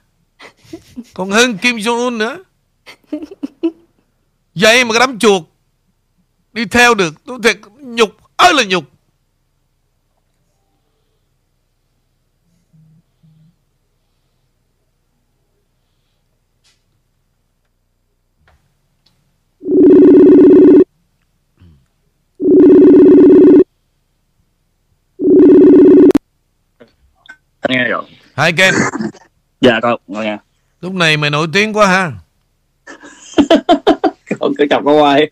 Còn 1.13 1.31
hơn 1.31 1.57
Kim 1.57 1.75
Jong-un 1.75 2.17
nữa. 2.17 2.43
Vậy 4.55 4.85
mà 4.85 4.93
cái 4.93 4.99
đám 4.99 5.19
chuột 5.19 5.43
Đi 6.53 6.65
theo 6.65 6.93
được, 6.95 7.25
Tôi 7.25 7.39
thiệt 7.43 7.59
nhục 7.79 8.09
ơi 8.35 8.53
là 8.53 8.63
nhục. 8.63 8.83
Anh 27.63 27.77
nghe 27.77 27.83
rồi. 27.83 28.03
Hai 28.35 28.53
Ken 28.53 28.73
Dạ 29.61 29.79
con, 29.81 29.99
ngồi 30.07 30.25
nha. 30.25 30.37
Lúc 30.81 30.93
này 30.93 31.17
mày 31.17 31.29
nổi 31.29 31.47
tiếng 31.53 31.73
quá 31.73 31.87
ha 31.87 32.11
Con 34.39 34.53
cứ 34.57 34.65
chọc 34.69 34.81
con 34.85 34.95
hoài. 34.95 35.31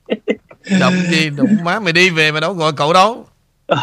Chọc 0.80 0.94
gì 1.12 1.30
đụng 1.30 1.58
má 1.64 1.80
mày 1.80 1.94
đi 1.94 2.10
về 2.10 2.32
mày 2.32 2.42
đâu 2.42 2.54
gọi 2.54 2.72
cậu 2.74 2.94
đâu 2.94 3.26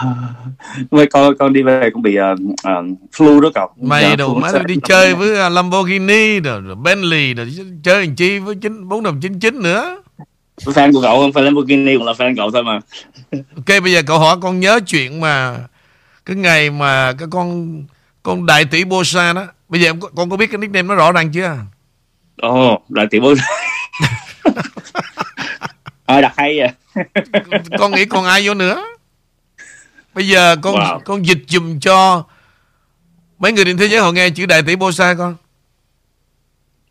Mấy 0.90 1.06
con 1.06 1.36
con 1.38 1.52
đi 1.52 1.62
về 1.62 1.90
cũng 1.92 2.02
bị 2.02 2.18
uh, 2.18 2.40
uh, 2.40 2.98
flu 3.12 3.40
đó 3.40 3.50
cậu. 3.54 3.70
Mày 3.76 4.02
Dạ, 4.02 4.16
đâu 4.16 4.34
flu 4.34 4.40
má 4.40 4.52
đi 4.66 4.74
chơi 4.84 5.14
với 5.14 5.46
uh, 5.46 5.52
Lamborghini 5.52 6.40
rồi, 6.40 6.60
rồi 6.60 6.76
Bentley 6.76 7.34
rồi 7.34 7.48
chơi 7.82 8.06
làm 8.06 8.14
chi 8.14 8.38
với 8.38 8.54
chín 8.54 8.88
bốn 8.88 9.02
đồng 9.02 9.20
chín 9.20 9.40
chín 9.40 9.62
nữa 9.62 10.02
Fan 10.64 10.92
của 10.92 11.02
cậu 11.02 11.20
không 11.20 11.32
phải 11.32 11.42
Lamborghini 11.42 11.96
cũng 11.96 12.06
là 12.06 12.12
fan 12.12 12.34
cậu 12.36 12.50
thôi 12.50 12.64
mà. 12.64 12.80
Ok 13.32 13.82
bây 13.82 13.92
giờ 13.92 14.02
cậu 14.06 14.18
hỏi 14.18 14.36
con 14.40 14.60
nhớ 14.60 14.80
chuyện 14.86 15.20
mà 15.20 15.56
cái 16.24 16.36
ngày 16.36 16.70
mà 16.70 17.12
cái 17.12 17.28
con 17.30 17.82
con 18.28 18.46
đại 18.46 18.64
tỷ 18.64 18.84
Bosa 18.84 19.32
đó 19.32 19.46
bây 19.68 19.80
giờ 19.80 19.92
con 20.16 20.30
có 20.30 20.36
biết 20.36 20.46
cái 20.46 20.58
nickname 20.58 20.88
nó 20.88 20.94
rõ 20.94 21.12
ràng 21.12 21.32
chưa 21.32 21.56
Ồ, 22.42 22.72
oh, 22.74 22.90
đại 22.90 23.06
tỷ 23.10 23.20
bố. 23.20 23.34
Ờ, 26.06 26.20
đặt 26.20 26.32
hay 26.36 26.58
vậy. 26.58 26.68
con 27.78 27.92
nghĩ 27.92 28.04
còn 28.04 28.24
ai 28.24 28.46
vô 28.46 28.54
nữa 28.54 28.84
bây 30.14 30.28
giờ 30.28 30.56
con 30.62 30.74
Wow. 30.74 31.00
con 31.04 31.26
dịch 31.26 31.38
dùm 31.48 31.80
cho 31.80 32.24
mấy 33.38 33.52
người 33.52 33.64
trên 33.64 33.76
thế 33.76 33.86
giới 33.88 34.00
họ 34.00 34.12
nghe 34.12 34.30
chữ 34.30 34.46
đại 34.46 34.62
tỷ 34.62 34.76
Bosa 34.76 35.14
con 35.14 35.36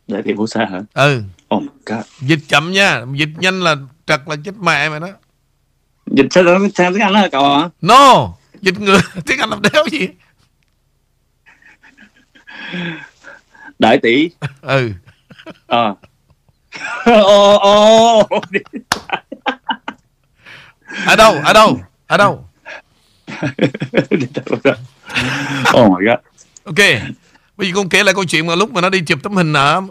Đại 0.08 0.22
tỷ 0.26 0.34
bố 0.34 0.48
xa 0.48 0.66
hả? 0.72 0.80
ừ 0.94 1.22
Oh 1.56 1.62
my 1.64 1.70
god. 1.86 2.06
dịch 2.22 2.40
chậm 2.48 2.72
nha 2.72 3.02
dịch 3.14 3.30
nhanh 3.40 3.62
là 3.64 3.76
trật 4.06 4.22
là 4.28 4.36
chết 4.46 4.52
mẹ 4.62 4.90
mày 4.90 5.00
đó 5.00 5.08
Dịch 6.12 6.26
sao 6.32 6.44
tiếng 6.76 7.02
Anh 7.02 7.14
đó 7.14 7.20
hả 7.20 7.28
cậu 7.32 7.58
hả? 7.60 7.70
no 7.82 8.34
dịch 8.62 8.80
người 8.80 9.00
tiếng 9.26 9.40
anh 9.40 9.50
làm 9.50 9.62
đéo 9.62 9.84
gì 9.92 10.08
Đại 13.80 13.98
tỷ. 13.98 14.30
ừ 14.62 14.92
Ờ. 15.68 15.96
Ồ, 17.06 17.58
ồ. 17.58 18.28
ở 21.06 21.16
đâu 21.16 21.34
ở 21.44 21.54
đâu 21.54 21.80
ở 22.08 22.18
đâu 22.18 22.46
oh 25.78 25.90
my 25.92 26.06
god. 26.06 26.20
ok 26.64 26.76
bây 27.58 27.68
giờ 27.68 27.74
con 27.76 27.90
kể 27.90 28.04
lại 28.04 28.14
câu 28.14 28.24
chuyện 28.26 28.48
mà 28.48 28.56
lúc 28.56 28.72
mà 28.72 28.82
nó 28.82 28.90
đi 28.90 29.02
chụp 29.02 29.20
tấm 29.24 29.36
hình 29.36 29.54
ở 29.54 29.82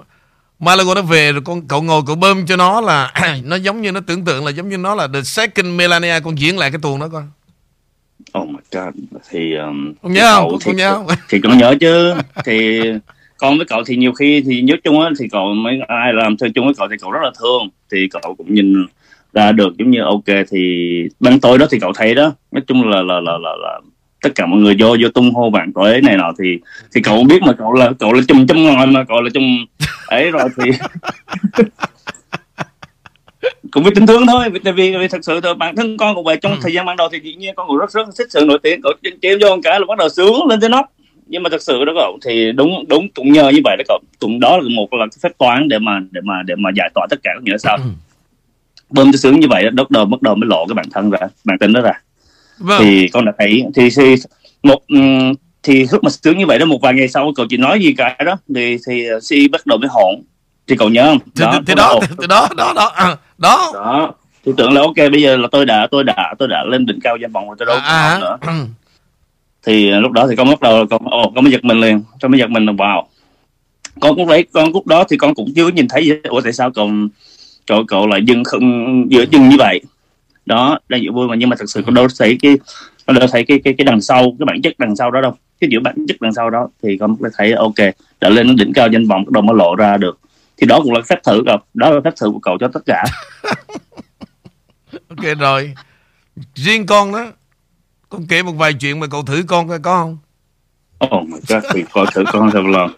Malago 0.58 0.94
nó 0.94 1.02
về 1.02 1.32
rồi 1.32 1.42
con 1.44 1.68
cậu 1.68 1.82
ngồi 1.82 2.02
cậu 2.06 2.16
bơm 2.16 2.46
cho 2.46 2.56
nó 2.56 2.80
là 2.80 3.12
nó 3.44 3.56
giống 3.56 3.82
như 3.82 3.92
nó 3.92 4.00
tưởng 4.06 4.24
tượng 4.24 4.44
là 4.44 4.50
giống 4.50 4.68
như 4.68 4.76
nó 4.76 4.94
là 4.94 5.08
the 5.14 5.22
second 5.22 5.66
Melania 5.66 6.20
con 6.20 6.38
diễn 6.38 6.58
lại 6.58 6.70
cái 6.70 6.80
tuồng 6.82 7.00
đó 7.00 7.08
con 7.12 7.30
Oh 8.38 8.48
my 8.48 8.58
god. 8.72 8.94
Thì 9.30 9.54
um, 9.54 9.94
con 10.02 10.12
nhớ 10.12 10.34
không? 10.34 10.42
cậu 10.42 10.50
con, 10.50 10.58
thì- 10.64 10.72
nhớ 10.72 10.94
không? 10.94 11.06
thì 11.28 11.40
con 11.40 11.58
nhớ 11.58 11.74
chứ. 11.80 12.14
Thì 12.44 12.80
con 13.36 13.56
với 13.56 13.66
cậu 13.66 13.82
thì 13.86 13.96
nhiều 13.96 14.12
khi 14.12 14.42
thì 14.46 14.62
nhớ 14.62 14.74
chung 14.84 15.00
á 15.00 15.10
thì 15.18 15.28
cậu 15.32 15.54
mấy 15.54 15.80
ai 15.88 16.12
làm 16.12 16.36
chơi 16.36 16.50
chung 16.54 16.64
với 16.64 16.74
cậu 16.78 16.88
thì 16.90 16.96
cậu 17.00 17.10
rất 17.10 17.20
là 17.22 17.30
thương. 17.40 17.68
Thì 17.92 18.08
cậu 18.10 18.34
cũng 18.34 18.54
nhìn 18.54 18.86
ra 19.32 19.52
được 19.52 19.76
giống 19.78 19.90
như 19.90 20.00
ok 20.02 20.24
thì 20.50 21.02
ban 21.20 21.40
tối 21.40 21.58
đó 21.58 21.66
thì 21.70 21.78
cậu 21.80 21.92
thấy 21.92 22.14
đó. 22.14 22.32
Nói 22.52 22.62
chung 22.66 22.88
là 22.88 23.02
là 23.02 23.20
là 23.20 23.38
là, 23.38 23.50
là 23.62 23.80
tất 24.22 24.30
cả 24.34 24.46
mọi 24.46 24.60
người 24.60 24.76
vô 24.78 24.96
vô 25.02 25.08
tung 25.08 25.34
hô 25.34 25.50
bạn 25.50 25.72
cậu 25.74 25.84
ấy 25.84 26.00
này 26.00 26.16
nọ 26.16 26.32
thì 26.38 26.58
thì 26.94 27.00
cậu 27.00 27.24
biết 27.24 27.42
mà 27.42 27.52
cậu 27.52 27.72
là 27.72 27.90
cậu 27.98 28.12
là 28.12 28.22
chung 28.28 28.46
chung 28.46 28.62
ngồi 28.64 28.86
mà 28.86 29.04
cậu 29.08 29.20
là 29.20 29.30
chung 29.34 29.66
ấy 30.06 30.30
rồi 30.30 30.48
thì 30.56 30.70
cũng 33.76 33.84
biết 33.84 33.90
tính 33.94 34.06
thương 34.06 34.26
thôi 34.26 34.44
tại 34.64 34.72
vì, 34.72 34.96
vì 34.96 35.08
thật 35.08 35.18
sự 35.24 35.40
thôi 35.40 35.54
bản 35.54 35.76
thân 35.76 35.96
con 35.96 36.14
cũng 36.14 36.24
vậy 36.24 36.36
trong 36.42 36.52
Ừ. 36.52 36.58
thời 36.62 36.72
gian 36.72 36.86
ban 36.86 36.96
đầu 36.96 37.08
thì 37.12 37.20
dĩ 37.22 37.34
nhiên 37.34 37.54
con 37.54 37.66
cũng 37.68 37.76
rất 37.76 37.90
rất 37.92 38.06
thích 38.18 38.26
sự 38.30 38.44
nổi 38.48 38.58
tiếng 38.62 38.80
cậu 38.82 38.92
chém 39.22 39.38
vô 39.42 39.48
một 39.56 39.60
cái 39.64 39.80
là 39.80 39.86
bắt 39.88 39.98
đầu 39.98 40.08
sướng 40.08 40.46
lên 40.48 40.60
trên 40.60 40.70
nóc. 40.70 40.92
Nhưng 41.26 41.42
mà 41.42 41.50
thật 41.50 41.62
sự 41.62 41.84
đó 41.84 41.92
cậu 41.96 42.18
thì 42.26 42.52
đúng 42.52 42.84
đúng 42.88 43.08
cũng 43.14 43.32
nhờ 43.32 43.48
như 43.48 43.60
vậy 43.64 43.76
đó 43.78 43.84
cậu. 43.88 43.98
Cũng 44.18 44.40
đó 44.40 44.56
là 44.56 44.68
một 44.76 44.94
là 44.94 45.06
cái 45.06 45.18
phép 45.22 45.38
toán 45.38 45.68
để 45.68 45.78
mà 45.78 46.00
để 46.10 46.20
mà 46.24 46.42
để 46.46 46.54
mà 46.58 46.70
giải 46.76 46.90
tỏa 46.94 47.06
tất 47.10 47.16
cả 47.22 47.30
có 47.34 47.40
nghĩa 47.44 47.58
sao 47.58 47.76
Ừ. 47.76 47.82
bơm 48.90 49.12
cho 49.12 49.16
sướng 49.16 49.40
như 49.40 49.48
vậy 49.50 49.64
đó 49.70 49.84
đầu 49.90 50.04
bắt 50.04 50.22
đầu 50.22 50.34
mới 50.34 50.48
lộ 50.48 50.66
cái 50.68 50.74
bản 50.74 50.86
thân 50.92 51.10
ra 51.10 51.18
bản 51.44 51.58
tính 51.58 51.72
đó 51.72 51.80
ra. 51.80 51.92
Vâng. 52.58 52.80
Thì 52.84 53.08
con 53.08 53.24
đã 53.24 53.32
thấy 53.38 53.64
thì, 53.74 53.88
thì 53.96 54.14
một 54.62 54.82
ừm, 54.88 55.32
thì 55.62 55.86
lúc 55.92 56.04
mà 56.04 56.10
sướng 56.10 56.38
như 56.38 56.46
vậy 56.46 56.58
đó 56.58 56.66
một 56.66 56.78
vài 56.82 56.94
ngày 56.94 57.08
sau 57.08 57.32
cậu 57.36 57.46
chỉ 57.50 57.56
nói 57.56 57.80
gì 57.80 57.94
cả 57.98 58.16
đó 58.26 58.36
thì 58.54 58.76
thì 58.88 59.04
si 59.22 59.48
bắt 59.48 59.66
đầu 59.66 59.78
mới 59.78 59.88
hỗn 59.92 60.14
thì 60.66 60.76
cậu 60.76 60.88
nhớ 60.88 61.04
không? 61.04 61.18
Thì, 61.36 61.44
thì, 61.52 61.58
thì 61.66 61.74
đó 61.74 61.98
thì, 62.00 62.06
thì 62.20 62.26
đó 62.26 62.48
đó 62.56 62.72
đó 62.76 62.92
à, 62.94 63.16
đó. 63.38 63.70
Đó. 63.74 64.12
Tôi 64.44 64.54
tưởng 64.56 64.72
là 64.72 64.80
ok 64.80 64.96
bây 64.96 65.22
giờ 65.22 65.36
là 65.36 65.48
tôi 65.52 65.66
đã 65.66 65.86
tôi 65.90 66.04
đã 66.04 66.34
tôi 66.38 66.48
đã 66.48 66.64
lên 66.64 66.86
đỉnh 66.86 67.00
cao 67.00 67.16
danh 67.16 67.32
vọng 67.32 67.46
rồi 67.46 67.56
tôi 67.58 67.66
đâu 67.66 67.76
à, 67.76 68.10
còn 68.12 68.20
nữa. 68.20 68.36
À, 68.40 68.66
thì 69.66 69.90
lúc 69.90 70.12
đó 70.12 70.26
thì 70.30 70.36
con 70.36 70.48
bắt 70.48 70.60
đầu 70.60 70.86
con 70.90 71.08
ồ 71.10 71.32
con 71.34 71.44
mới 71.44 71.52
giật 71.52 71.64
mình 71.64 71.80
liền. 71.80 72.02
Con 72.20 72.30
mới 72.30 72.40
giật 72.40 72.50
mình 72.50 72.66
là 72.66 72.72
wow. 72.72 73.02
Con 74.00 74.16
cũng 74.16 74.28
đấy 74.28 74.46
con 74.52 74.72
lúc 74.72 74.86
đó 74.86 75.04
thì 75.08 75.16
con 75.16 75.34
cũng 75.34 75.52
chưa 75.56 75.68
nhìn 75.68 75.88
thấy 75.88 76.04
gì 76.04 76.12
ủa 76.28 76.40
tại 76.40 76.52
sao 76.52 76.70
cậu 76.70 76.90
cậu 77.66 77.84
cậu 77.88 78.06
lại 78.06 78.22
dừng 78.24 78.44
không 78.44 79.04
giữa 79.10 79.24
dừng 79.30 79.48
như 79.48 79.56
vậy? 79.58 79.80
Đó 80.46 80.78
đang 80.88 81.02
dịu 81.02 81.12
vui 81.12 81.28
mà. 81.28 81.34
Nhưng 81.34 81.48
mà 81.48 81.56
thật 81.58 81.66
sự 81.68 81.82
con 81.86 81.94
đâu 81.94 82.06
thấy 82.18 82.36
cái 82.42 82.56
con 83.06 83.18
đâu 83.18 83.28
thấy 83.32 83.44
cái 83.44 83.60
cái 83.64 83.74
cái 83.78 83.84
đằng 83.84 84.00
sau 84.00 84.22
cái 84.38 84.46
bản 84.46 84.62
chất 84.62 84.72
đằng 84.78 84.96
sau 84.96 85.10
đó 85.10 85.20
đâu. 85.20 85.34
Cái 85.60 85.68
giữa 85.72 85.80
bản 85.80 85.94
chất 86.08 86.16
đằng 86.20 86.34
sau 86.34 86.50
đó 86.50 86.68
thì 86.82 86.96
con 87.00 87.16
mới 87.20 87.30
thấy 87.38 87.52
ok 87.52 87.94
đã 88.20 88.28
lên 88.28 88.46
đến 88.46 88.56
đỉnh 88.56 88.72
cao 88.72 88.88
danh 88.88 89.06
vọng 89.06 89.24
bắt 89.24 89.32
đầu 89.32 89.42
mới 89.42 89.56
lộ 89.56 89.74
ra 89.74 89.96
được 89.96 90.18
thì 90.56 90.66
đó 90.66 90.80
cũng 90.82 90.92
là 90.92 91.00
phép 91.08 91.22
thử 91.24 91.42
cậu 91.46 91.58
đó 91.74 91.90
là 91.90 92.00
phép 92.04 92.14
thử 92.20 92.30
của 92.30 92.38
cậu 92.38 92.58
cho 92.60 92.68
tất 92.72 92.80
cả. 92.86 93.04
Ok 95.08 95.38
rồi. 95.38 95.74
Riêng 96.54 96.86
con 96.86 97.12
đó 97.12 97.26
con 98.08 98.26
kể 98.28 98.42
một 98.42 98.52
vài 98.52 98.72
chuyện 98.72 99.00
mà 99.00 99.06
cậu 99.06 99.22
thử 99.22 99.44
con 99.48 99.68
coi 99.68 99.78
có 99.78 99.98
không? 99.98 100.18
Oh 101.14 101.28
my 101.28 101.38
god, 101.48 101.64
thì 101.74 101.84
coi 101.92 102.06
thử 102.14 102.24
con 102.32 102.50
thật 102.50 102.64
là 102.64 102.88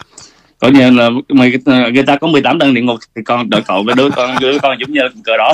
có 0.59 0.69
như 0.69 0.91
là 0.91 1.11
người, 1.29 1.53
người 1.93 2.03
ta 2.07 2.17
có 2.17 2.27
18 2.27 2.59
tầng 2.59 2.75
địa 2.75 2.81
ngục 2.81 2.99
thì 3.17 3.23
con 3.23 3.50
đợi 3.50 3.62
cậu 3.67 3.83
với 3.83 3.95
đứa 3.95 4.11
con 4.11 4.37
đứa 4.41 4.59
con 4.59 4.77
giống 4.81 4.93
như 4.93 5.00
cờ 5.25 5.37
đó. 5.37 5.53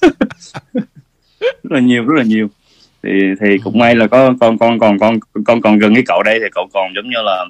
Rất 1.40 1.72
là 1.72 1.80
nhiều 1.80 2.04
rất 2.04 2.14
là 2.16 2.22
nhiều. 2.22 2.48
Thì 3.02 3.10
thì 3.40 3.58
cũng 3.64 3.78
may 3.78 3.94
là 3.94 4.06
có 4.06 4.34
con 4.40 4.58
con 4.58 4.78
còn 4.78 4.98
con 4.98 5.18
con 5.44 5.60
còn 5.60 5.78
gần 5.78 5.94
với 5.94 6.02
cậu 6.06 6.22
đây 6.22 6.38
thì 6.40 6.46
cậu 6.52 6.68
còn 6.72 6.92
giống 6.96 7.10
như 7.10 7.22
là 7.22 7.44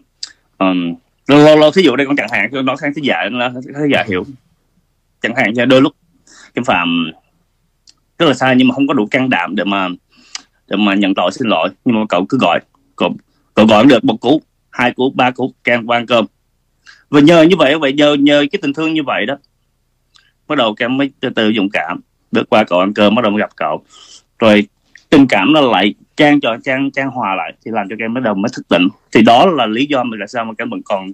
um, 0.59 0.95
lâu 1.29 1.57
lâu 1.57 1.71
thí 1.71 1.83
dụ 1.83 1.97
đây 1.97 2.07
con 2.07 2.17
chẳng 2.17 2.29
hạn 2.31 2.65
nói 2.67 2.77
khán 2.77 2.95
thính 2.95 3.05
giả 3.05 3.29
khán 3.75 3.89
giả 3.93 4.05
hiểu. 4.09 4.25
Chẳng 5.21 5.37
hạn 5.37 5.55
như 5.55 5.65
đôi 5.65 5.83
lúc 5.83 5.93
kim 6.55 6.65
phạm 6.65 7.13
rất 8.19 8.27
là 8.27 8.35
sai 8.35 8.55
nhưng 8.57 8.69
mà 8.69 8.75
không 8.75 8.87
có 8.87 8.95
đủ 8.95 9.07
can 9.07 9.31
đảm 9.31 9.57
để 9.57 9.65
mà 9.65 9.89
để 10.69 10.77
mà 10.77 10.95
nhận 10.95 11.15
tội 11.15 11.33
xin 11.33 11.49
lỗi. 11.49 11.69
Nhưng 11.85 12.01
mà 12.01 12.07
cậu 12.09 12.27
cứ 12.29 12.39
gọi 12.39 12.61
cậu, 12.97 13.15
cậu 13.55 13.67
gọi 13.67 13.87
được 13.87 14.05
một 14.05 14.17
cú 14.21 14.43
hai 14.71 14.93
cú 14.93 15.11
ba 15.11 15.31
cú 15.31 15.55
can 15.65 15.91
quan 15.91 16.07
cơm. 16.07 16.27
Và 17.11 17.21
nhờ 17.21 17.43
như 17.43 17.57
vậy 17.57 17.79
vậy 17.79 17.93
nhờ 17.93 18.15
nhờ 18.15 18.45
cái 18.53 18.59
tình 18.63 18.73
thương 18.73 18.95
như 18.95 19.03
vậy 19.03 19.27
đó 19.27 19.37
bắt 20.49 20.59
đầu 20.59 20.75
cam 20.75 20.97
mới 20.97 21.11
từ 21.21 21.31
từ 21.31 21.53
dũng 21.57 21.71
cảm. 21.73 22.01
Bước 22.33 22.49
qua 22.51 22.65
cậu 22.65 22.81
ăn 22.81 22.95
cơm 22.95 23.15
bắt 23.15 23.23
đầu 23.23 23.33
gặp 23.33 23.51
cậu. 23.57 23.85
Rồi 24.39 24.67
tình 25.11 25.27
cảm 25.29 25.53
nó 25.53 25.61
lại 25.61 25.95
trang 26.19 26.41
cho 26.41 26.57
trang 26.65 26.91
trang 26.91 27.11
hòa 27.11 27.35
lại 27.35 27.53
thì 27.65 27.71
làm 27.75 27.87
cho 27.89 27.97
em 27.99 28.15
bắt 28.15 28.21
đầu 28.21 28.35
mới 28.35 28.51
thức 28.57 28.69
tỉnh. 28.69 28.89
Thì 29.13 29.23
đó 29.23 29.47
là 29.47 29.67
lý 29.67 29.87
do 29.87 30.03
mà 30.03 30.17
tại 30.21 30.29
sao 30.29 30.45
mà 30.45 30.53
em 30.59 30.71
vẫn 30.71 30.83
còn 30.85 31.13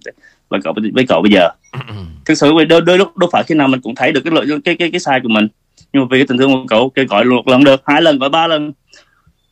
với 0.49 0.61
cậu 0.65 0.75
với 0.95 1.07
cậu 1.09 1.23
bây 1.23 1.33
giờ. 1.33 1.49
Thực 2.25 2.35
sự 2.35 2.65
đôi, 2.69 2.81
đôi 2.81 2.99
lúc 2.99 3.17
đâu 3.17 3.29
phải 3.33 3.45
khi 3.45 3.55
nào 3.55 3.69
mình 3.69 3.81
cũng 3.81 3.95
thấy 3.95 4.13
được 4.13 4.21
cái 4.25 4.33
lợi 4.35 4.47
cái 4.65 4.77
cái 4.77 4.91
cái 4.91 5.01
sai 5.01 5.21
của 5.23 5.29
mình. 5.29 5.49
Nhưng 5.93 6.03
mà 6.03 6.09
vì 6.11 6.19
cái 6.19 6.27
tình 6.27 6.39
thương 6.39 6.53
của 6.53 6.65
cậu 6.69 6.91
kêu 6.91 7.05
gọi 7.09 7.25
một 7.25 7.49
lần 7.49 7.65
được. 7.65 7.83
Hai 7.87 8.03
lần 8.03 8.19
gọi 8.19 8.29
ba 8.29 8.47
lần. 8.47 8.73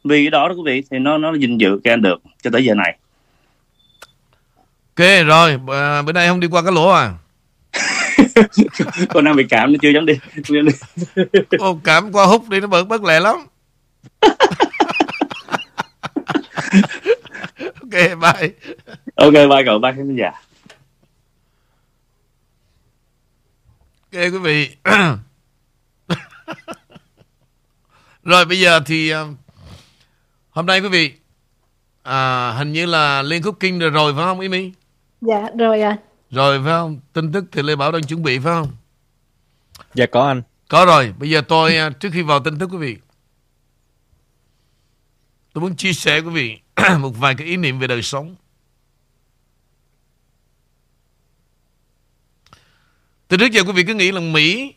Vì 0.04 0.24
cái 0.24 0.30
đó 0.30 0.48
đó 0.48 0.54
quý 0.54 0.62
vị 0.64 0.82
thì 0.90 0.98
nó 0.98 1.18
nó 1.18 1.34
gìn 1.34 1.58
giữ 1.58 1.80
cái 1.84 1.92
anh 1.92 2.02
được 2.02 2.22
cho 2.42 2.50
tới 2.50 2.64
giờ 2.64 2.74
này. 2.74 2.98
Ok 4.96 5.26
rồi 5.26 5.58
à, 5.68 6.02
bữa 6.02 6.12
nay 6.12 6.28
không 6.28 6.40
đi 6.40 6.48
qua 6.48 6.62
cái 6.62 6.72
lỗ 6.72 6.88
à? 6.88 7.12
Con 9.08 9.24
đang 9.24 9.36
bị 9.36 9.44
cảm 9.50 9.72
nó 9.72 9.78
chưa 9.82 9.90
dám 9.90 10.06
đi. 10.06 10.14
Ô, 11.58 11.80
cảm 11.84 12.12
qua 12.12 12.24
hút 12.26 12.48
đi 12.48 12.60
nó 12.60 12.66
bớt 12.66 12.88
bất 12.88 13.04
lẹ 13.04 13.20
lắm 13.20 13.36
ok 17.58 17.92
bye 17.92 18.50
ok 19.14 19.32
bye 19.32 19.62
cậu 19.66 19.78
bye 19.78 19.92
khán 19.92 20.16
giả 20.16 20.32
ok 24.12 24.22
quý 24.32 24.38
vị 24.38 24.76
rồi 28.22 28.44
bây 28.44 28.60
giờ 28.60 28.80
thì 28.86 29.14
uh, 29.14 29.18
hôm 30.50 30.66
nay 30.66 30.80
quý 30.80 30.88
vị 30.88 31.12
à, 32.02 32.52
hình 32.52 32.72
như 32.72 32.86
là 32.86 33.22
liên 33.22 33.42
khúc 33.42 33.60
kinh 33.60 33.78
rồi, 33.78 33.90
rồi 33.90 34.14
phải 34.14 34.24
không 34.24 34.40
Ý 34.40 34.48
My? 34.48 34.72
Dạ 35.20 35.42
rồi 35.58 35.80
à. 35.80 35.96
Rồi 36.30 36.60
phải 36.64 36.72
không? 36.72 37.00
Tin 37.12 37.32
tức 37.32 37.44
thì 37.52 37.62
Lê 37.62 37.76
Bảo 37.76 37.92
đang 37.92 38.02
chuẩn 38.02 38.22
bị 38.22 38.38
phải 38.38 38.52
không? 38.52 38.68
Dạ 39.94 40.06
có 40.06 40.26
anh. 40.26 40.42
Có 40.68 40.84
rồi. 40.84 41.14
Bây 41.18 41.30
giờ 41.30 41.40
tôi 41.48 41.76
uh, 41.86 42.00
trước 42.00 42.08
khi 42.12 42.22
vào 42.22 42.40
tin 42.40 42.58
tức 42.58 42.68
quý 42.72 42.78
vị 42.78 42.96
tôi 45.52 45.62
muốn 45.62 45.76
chia 45.76 45.92
sẻ 45.92 46.18
quý 46.18 46.30
vị 46.30 46.60
một 46.98 47.10
vài 47.10 47.34
cái 47.34 47.46
ý 47.46 47.56
niệm 47.56 47.78
về 47.78 47.86
đời 47.86 48.02
sống. 48.02 48.36
Từ 53.28 53.36
trước 53.36 53.52
giờ 53.52 53.62
quý 53.62 53.72
vị 53.72 53.84
cứ 53.84 53.94
nghĩ 53.94 54.12
là 54.12 54.20
Mỹ 54.20 54.74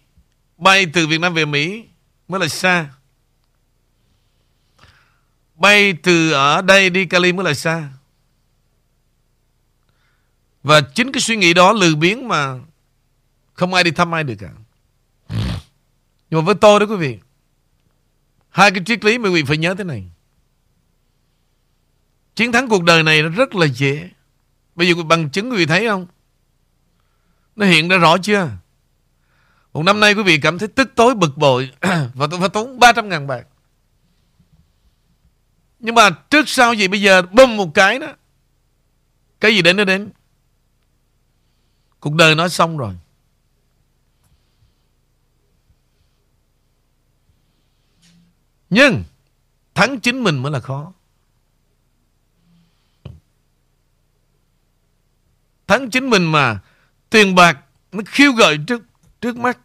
bay 0.57 0.85
từ 0.93 1.07
Việt 1.07 1.19
Nam 1.21 1.33
về 1.33 1.45
Mỹ 1.45 1.85
mới 2.27 2.39
là 2.39 2.47
xa. 2.47 2.89
Bay 5.55 5.93
từ 6.03 6.31
ở 6.31 6.61
đây 6.61 6.89
đi 6.89 7.05
Cali 7.05 7.33
mới 7.33 7.45
là 7.45 7.53
xa. 7.53 7.89
Và 10.63 10.81
chính 10.81 11.11
cái 11.11 11.21
suy 11.21 11.35
nghĩ 11.35 11.53
đó 11.53 11.73
lừ 11.73 11.95
biến 11.95 12.27
mà 12.27 12.59
không 13.53 13.73
ai 13.73 13.83
đi 13.83 13.91
thăm 13.91 14.15
ai 14.15 14.23
được 14.23 14.35
cả. 14.39 14.49
Nhưng 16.29 16.39
mà 16.39 16.41
với 16.41 16.55
tôi 16.55 16.79
đó 16.79 16.85
quý 16.85 16.95
vị, 16.95 17.19
hai 18.49 18.71
cái 18.71 18.83
triết 18.85 19.05
lý 19.05 19.17
mà 19.17 19.29
quý 19.29 19.35
vị 19.35 19.43
phải 19.47 19.57
nhớ 19.57 19.75
thế 19.75 19.83
này. 19.83 20.03
Chiến 22.35 22.51
thắng 22.51 22.69
cuộc 22.69 22.83
đời 22.83 23.03
này 23.03 23.21
nó 23.21 23.29
rất 23.29 23.55
là 23.55 23.65
dễ. 23.65 24.09
Bây 24.75 24.87
giờ 24.87 25.03
bằng 25.03 25.29
chứng 25.29 25.51
quý 25.51 25.57
vị 25.57 25.65
thấy 25.65 25.87
không? 25.87 26.07
Nó 27.55 27.65
hiện 27.65 27.87
ra 27.87 27.97
rõ 27.97 28.17
chưa? 28.17 28.49
Một 29.73 29.83
năm 29.83 29.99
nay 29.99 30.13
quý 30.13 30.23
vị 30.23 30.39
cảm 30.41 30.57
thấy 30.57 30.67
tức 30.67 30.91
tối, 30.95 31.15
bực 31.15 31.37
bội, 31.37 31.71
và 32.13 32.27
tôi 32.31 32.39
phải 32.39 32.49
tốn 32.49 32.79
300 32.79 33.09
ngàn 33.09 33.27
bạc. 33.27 33.47
Nhưng 35.79 35.95
mà 35.95 36.09
trước 36.09 36.49
sau 36.49 36.73
gì 36.73 36.87
bây 36.87 37.01
giờ 37.01 37.21
bơm 37.21 37.57
một 37.57 37.73
cái 37.73 37.99
đó. 37.99 38.07
Cái 39.39 39.55
gì 39.55 39.61
đến 39.61 39.77
nó 39.77 39.83
đến. 39.83 40.09
Cuộc 41.99 42.13
đời 42.13 42.35
nó 42.35 42.47
xong 42.47 42.77
rồi. 42.77 42.93
Nhưng 48.69 49.03
thắng 49.73 49.99
chính 49.99 50.23
mình 50.23 50.37
mới 50.37 50.51
là 50.51 50.59
khó. 50.59 50.93
Thắng 55.67 55.89
chính 55.89 56.09
mình 56.09 56.31
mà 56.31 56.59
tiền 57.09 57.35
bạc 57.35 57.57
nó 57.91 58.01
khiêu 58.05 58.31
gợi 58.31 58.57
trước 58.67 58.81
trước 59.21 59.37
mắt. 59.37 59.57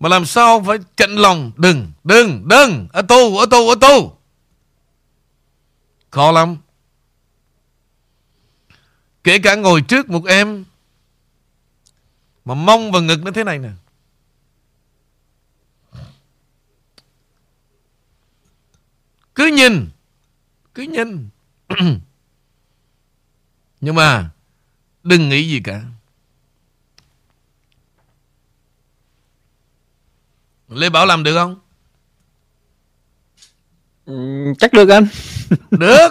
Mà 0.00 0.08
làm 0.08 0.26
sao 0.26 0.62
phải 0.66 0.78
chặn 0.96 1.10
lòng? 1.16 1.52
Đừng, 1.56 1.92
đừng, 2.04 2.48
đừng. 2.48 2.88
Ở 2.92 3.02
tu, 3.02 3.38
ở 3.38 3.46
tu, 3.50 3.68
ở 3.68 3.74
tu 3.80 4.18
Khó 6.10 6.32
lắm. 6.32 6.56
Kể 9.24 9.38
cả 9.38 9.54
ngồi 9.54 9.82
trước 9.82 10.10
một 10.10 10.26
em 10.26 10.64
Mà 12.44 12.54
mông 12.54 12.92
vào 12.92 13.02
ngực 13.02 13.22
nó 13.22 13.30
thế 13.30 13.44
này 13.44 13.58
nè. 13.58 13.70
Cứ 19.34 19.46
nhìn 19.46 19.88
Cứ 20.74 20.82
nhìn. 20.82 21.28
Nhưng 23.80 23.94
mà 23.94 24.30
Đừng 25.06 25.28
nghĩ 25.28 25.48
gì 25.48 25.60
cả 25.64 25.82
Lê 30.68 30.90
Bảo 30.90 31.06
làm 31.06 31.22
được 31.22 31.34
không? 31.34 31.60
Ừ, 34.06 34.14
chắc 34.58 34.72
được 34.72 34.88
anh. 34.88 35.06
Được. 35.70 36.08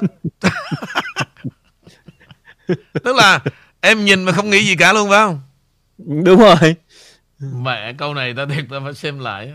Tức 3.04 3.16
là 3.16 3.40
em 3.82 4.06
nhìn 4.06 4.24
mà 4.24 4.32
không 4.32 4.50
nghĩ 4.50 4.66
gì 4.66 4.76
cả 4.76 4.94
luôn 4.94 5.10
phải 5.10 5.20
không? 5.20 5.42
Đúng 5.98 6.40
rồi. 6.40 6.76
Mẹ 7.40 7.94
câu 7.98 8.14
này 8.14 8.34
ta 8.38 8.46
thiệt 8.46 8.66
ta 8.70 8.80
phải 8.84 8.94
xem 8.94 9.20
lại. 9.20 9.54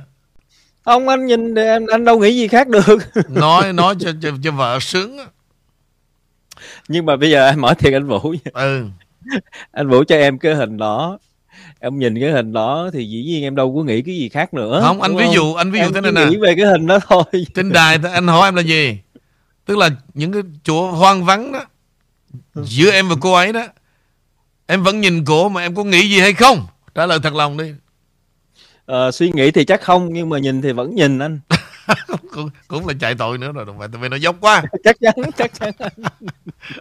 Ông 0.84 1.08
anh 1.08 1.26
nhìn 1.26 1.54
thì 1.54 1.62
em 1.62 1.86
anh 1.86 2.04
đâu 2.04 2.18
nghĩ 2.18 2.36
gì 2.36 2.48
khác 2.48 2.68
được. 2.68 2.98
nói 3.28 3.72
nói 3.72 3.94
cho, 4.00 4.12
cho 4.22 4.30
cho 4.42 4.52
vợ 4.52 4.78
sướng. 4.80 5.16
Nhưng 6.88 7.06
mà 7.06 7.16
bây 7.16 7.30
giờ 7.30 7.46
em 7.46 7.62
hỏi 7.62 7.74
thiệt 7.74 7.92
anh 7.92 8.06
Vũ. 8.06 8.34
Ừ. 8.52 8.84
Anh 9.72 9.88
Vũ 9.88 10.04
cho 10.04 10.16
em 10.16 10.38
cái 10.38 10.54
hình 10.54 10.76
đó. 10.76 11.18
Em 11.80 11.98
nhìn 11.98 12.20
cái 12.20 12.30
hình 12.30 12.52
đó 12.52 12.90
thì 12.92 13.04
dĩ 13.04 13.24
nhiên 13.24 13.42
em 13.42 13.56
đâu 13.56 13.74
có 13.76 13.82
nghĩ 13.82 14.02
cái 14.02 14.14
gì 14.16 14.28
khác 14.28 14.54
nữa 14.54 14.80
không 14.82 15.02
anh 15.02 15.16
ví 15.16 15.24
không? 15.24 15.34
dụ 15.34 15.54
anh 15.54 15.70
ví 15.70 15.78
dụ 15.78 15.84
em 15.84 15.92
thế 15.92 16.00
này 16.00 16.12
nè. 16.12 16.26
nghĩ 16.30 16.36
về 16.36 16.54
cái 16.56 16.66
hình 16.66 16.86
đó 16.86 16.98
thôi. 17.08 17.24
Trên 17.54 17.72
đài 17.72 17.98
anh 18.12 18.26
hỏi 18.26 18.48
em 18.48 18.54
là 18.54 18.62
gì? 18.62 18.98
Tức 19.64 19.78
là 19.78 19.90
những 20.14 20.32
cái 20.32 20.42
chỗ 20.64 20.90
hoang 20.90 21.24
vắng 21.24 21.52
đó 21.52 21.64
giữa 22.54 22.90
em 22.90 23.08
và 23.08 23.14
cô 23.20 23.34
ấy 23.34 23.52
đó 23.52 23.66
em 24.66 24.82
vẫn 24.82 25.00
nhìn 25.00 25.24
cổ 25.24 25.48
mà 25.48 25.62
em 25.62 25.74
có 25.74 25.84
nghĩ 25.84 26.10
gì 26.10 26.20
hay 26.20 26.32
không? 26.32 26.66
Trả 26.94 27.06
lời 27.06 27.18
thật 27.22 27.34
lòng 27.34 27.56
đi. 27.56 27.72
Ờ, 28.86 29.10
suy 29.10 29.30
nghĩ 29.34 29.50
thì 29.50 29.64
chắc 29.64 29.82
không 29.82 30.12
nhưng 30.12 30.28
mà 30.28 30.38
nhìn 30.38 30.62
thì 30.62 30.72
vẫn 30.72 30.94
nhìn 30.94 31.18
anh. 31.18 31.40
Cũng, 32.32 32.50
cũng 32.68 32.86
là 32.86 32.94
chạy 33.00 33.14
tội 33.14 33.38
nữa 33.38 33.52
rồi 33.52 33.66
không 33.66 33.78
phải 33.78 33.88
tại 33.92 34.02
vì 34.02 34.08
nó 34.08 34.16
dốc 34.16 34.36
quá. 34.40 34.62
Chắc 34.84 34.96
chắn 35.00 35.14
chắc 35.36 35.50
chắn. 35.60 35.72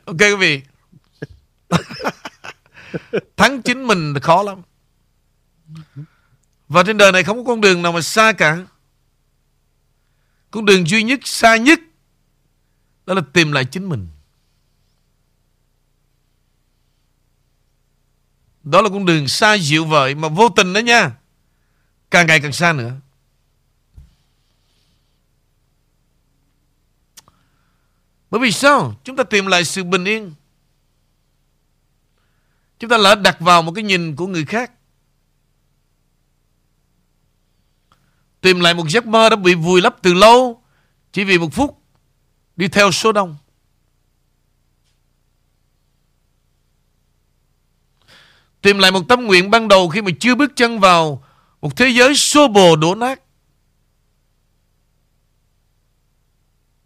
Ok 0.05 0.19
quý 0.19 0.35
vị 0.35 0.61
thắng 3.37 3.61
chính 3.61 3.87
mình 3.87 4.13
khó 4.19 4.43
lắm 4.43 4.61
và 6.69 6.83
trên 6.83 6.97
đời 6.97 7.11
này 7.11 7.23
không 7.23 7.37
có 7.37 7.43
con 7.43 7.61
đường 7.61 7.81
nào 7.81 7.91
mà 7.91 8.01
xa 8.01 8.31
cả. 8.31 8.57
Con 10.51 10.65
đường 10.65 10.87
duy 10.87 11.03
nhất, 11.03 11.19
xa 11.23 11.57
nhất 11.57 11.79
đó 13.05 13.13
là 13.13 13.21
tìm 13.33 13.51
lại 13.51 13.65
chính 13.65 13.89
mình. 13.89 14.07
Đó 18.63 18.81
là 18.81 18.89
con 18.89 19.05
đường 19.05 19.27
xa 19.27 19.53
dịu 19.53 19.85
vời 19.85 20.15
mà 20.15 20.27
vô 20.27 20.49
tình 20.49 20.73
đó 20.73 20.79
nha. 20.79 21.11
Càng 22.11 22.27
ngày 22.27 22.39
càng 22.39 22.53
xa 22.53 22.73
nữa. 22.73 22.91
Bởi 28.31 28.41
vì 28.41 28.51
sao? 28.51 28.95
Chúng 29.03 29.15
ta 29.15 29.23
tìm 29.23 29.45
lại 29.45 29.65
sự 29.65 29.83
bình 29.83 30.05
yên. 30.05 30.33
Chúng 32.79 32.89
ta 32.89 32.97
lỡ 32.97 33.15
đặt 33.15 33.39
vào 33.39 33.61
một 33.61 33.71
cái 33.75 33.83
nhìn 33.83 34.15
của 34.15 34.27
người 34.27 34.45
khác. 34.45 34.71
Tìm 38.41 38.59
lại 38.59 38.73
một 38.73 38.89
giấc 38.89 39.05
mơ 39.05 39.29
đã 39.29 39.35
bị 39.35 39.55
vùi 39.55 39.81
lấp 39.81 39.95
từ 40.01 40.13
lâu, 40.13 40.63
Chỉ 41.11 41.23
vì 41.23 41.37
một 41.37 41.53
phút 41.53 41.77
Đi 42.55 42.67
theo 42.67 42.91
số 42.91 43.11
đông 43.11 43.37
Tìm 48.61 48.79
lại 48.79 48.91
một 48.91 49.01
tâm 49.07 49.25
nguyện 49.25 49.51
ban 49.51 49.67
đầu 49.67 49.89
khi 49.89 50.01
mà 50.01 50.11
chưa 50.19 50.35
bước 50.35 50.51
chân 50.55 50.79
vào 50.79 51.23
một 51.61 51.77
thế 51.77 51.89
giới 51.89 52.15
xô 52.15 52.47
bồ 52.47 52.75
đổ 52.75 52.95
nát. 52.95 53.21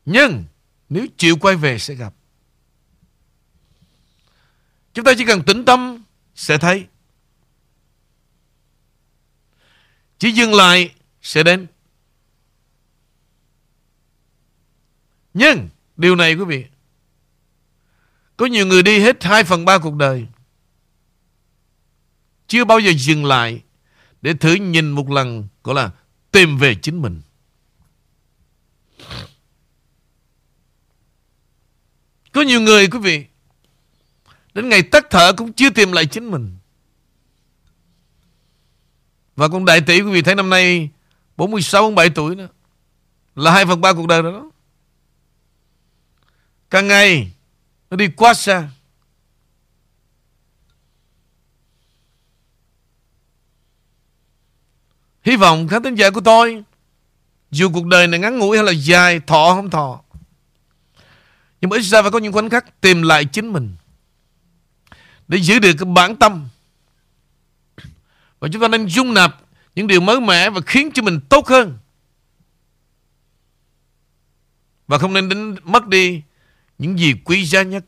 Nhưng, 0.05 0.43
nếu 0.89 1.05
chịu 1.17 1.37
quay 1.41 1.55
về 1.55 1.79
sẽ 1.79 1.93
gặp. 1.93 2.13
Chúng 4.93 5.05
ta 5.05 5.11
chỉ 5.17 5.25
cần 5.25 5.43
tĩnh 5.43 5.65
tâm 5.65 6.03
sẽ 6.35 6.57
thấy. 6.57 6.87
Chỉ 10.17 10.31
dừng 10.31 10.53
lại 10.53 10.95
sẽ 11.21 11.43
đến. 11.43 11.67
Nhưng, 15.33 15.69
điều 15.97 16.15
này 16.15 16.35
quý 16.35 16.45
vị, 16.45 16.65
có 18.37 18.45
nhiều 18.45 18.67
người 18.67 18.83
đi 18.83 18.99
hết 18.99 19.23
2 19.23 19.43
phần 19.43 19.65
3 19.65 19.77
cuộc 19.77 19.95
đời, 19.95 20.27
chưa 22.47 22.65
bao 22.65 22.79
giờ 22.79 22.91
dừng 22.97 23.25
lại 23.25 23.63
để 24.21 24.33
thử 24.33 24.53
nhìn 24.53 24.91
một 24.91 25.09
lần, 25.09 25.47
gọi 25.63 25.75
là 25.75 25.91
tìm 26.31 26.57
về 26.57 26.75
chính 26.75 27.01
mình. 27.01 27.21
Có 32.31 32.41
nhiều 32.41 32.61
người, 32.61 32.87
quý 32.87 32.99
vị 32.99 33.25
Đến 34.53 34.69
ngày 34.69 34.83
tắt 34.83 35.05
thở 35.09 35.33
cũng 35.33 35.53
chưa 35.53 35.69
tìm 35.69 35.91
lại 35.91 36.05
chính 36.05 36.31
mình. 36.31 36.57
Và 39.35 39.47
con 39.47 39.65
đại 39.65 39.81
tỷ 39.81 40.01
quý 40.01 40.11
vị 40.11 40.21
thấy 40.21 40.35
năm 40.35 40.49
nay 40.49 40.89
46, 41.37 41.81
47 41.81 42.09
tuổi 42.09 42.35
nữa 42.35 42.47
Là 43.35 43.51
2 43.51 43.65
phần 43.65 43.81
3 43.81 43.93
cuộc 43.93 44.07
đời 44.07 44.23
đó. 44.23 44.51
Càng 46.69 46.87
ngày 46.87 47.31
Nó 47.89 47.97
đi 47.97 48.07
quá 48.07 48.33
xa. 48.33 48.69
Hy 55.23 55.35
vọng 55.35 55.67
khán 55.67 55.83
thính 55.83 55.95
giả 55.95 56.09
của 56.09 56.21
tôi 56.21 56.63
Dù 57.51 57.69
cuộc 57.73 57.85
đời 57.85 58.07
này 58.07 58.19
ngắn 58.19 58.39
ngủi 58.39 58.57
hay 58.57 58.65
là 58.65 58.71
dài 58.71 59.19
Thọ 59.19 59.53
không 59.55 59.69
thọ 59.69 60.01
Nhưng 61.61 61.69
mà 61.69 61.77
ít 61.77 61.81
ra 61.81 62.01
phải 62.01 62.11
có 62.11 62.19
những 62.19 62.33
khoảnh 62.33 62.49
khắc 62.49 62.81
Tìm 62.81 63.01
lại 63.01 63.25
chính 63.25 63.53
mình. 63.53 63.75
Để 65.27 65.37
giữ 65.37 65.59
được 65.59 65.73
cái 65.79 65.85
bản 65.85 66.15
tâm. 66.15 66.47
Và 68.39 68.49
chúng 68.51 68.61
ta 68.61 68.67
nên 68.67 68.85
dung 68.85 69.13
nạp 69.13 69.37
Những 69.75 69.87
điều 69.87 70.01
mới 70.01 70.21
mẻ 70.21 70.49
Và 70.49 70.61
khiến 70.65 70.89
cho 70.93 71.03
mình 71.03 71.19
tốt 71.29 71.47
hơn. 71.47 71.77
Và 74.87 74.97
không 74.97 75.13
nên 75.13 75.29
đến 75.29 75.55
mất 75.63 75.87
đi 75.87 76.21
Những 76.77 76.99
gì 76.99 77.13
quý 77.25 77.45
giá 77.45 77.61
nhất. 77.61 77.85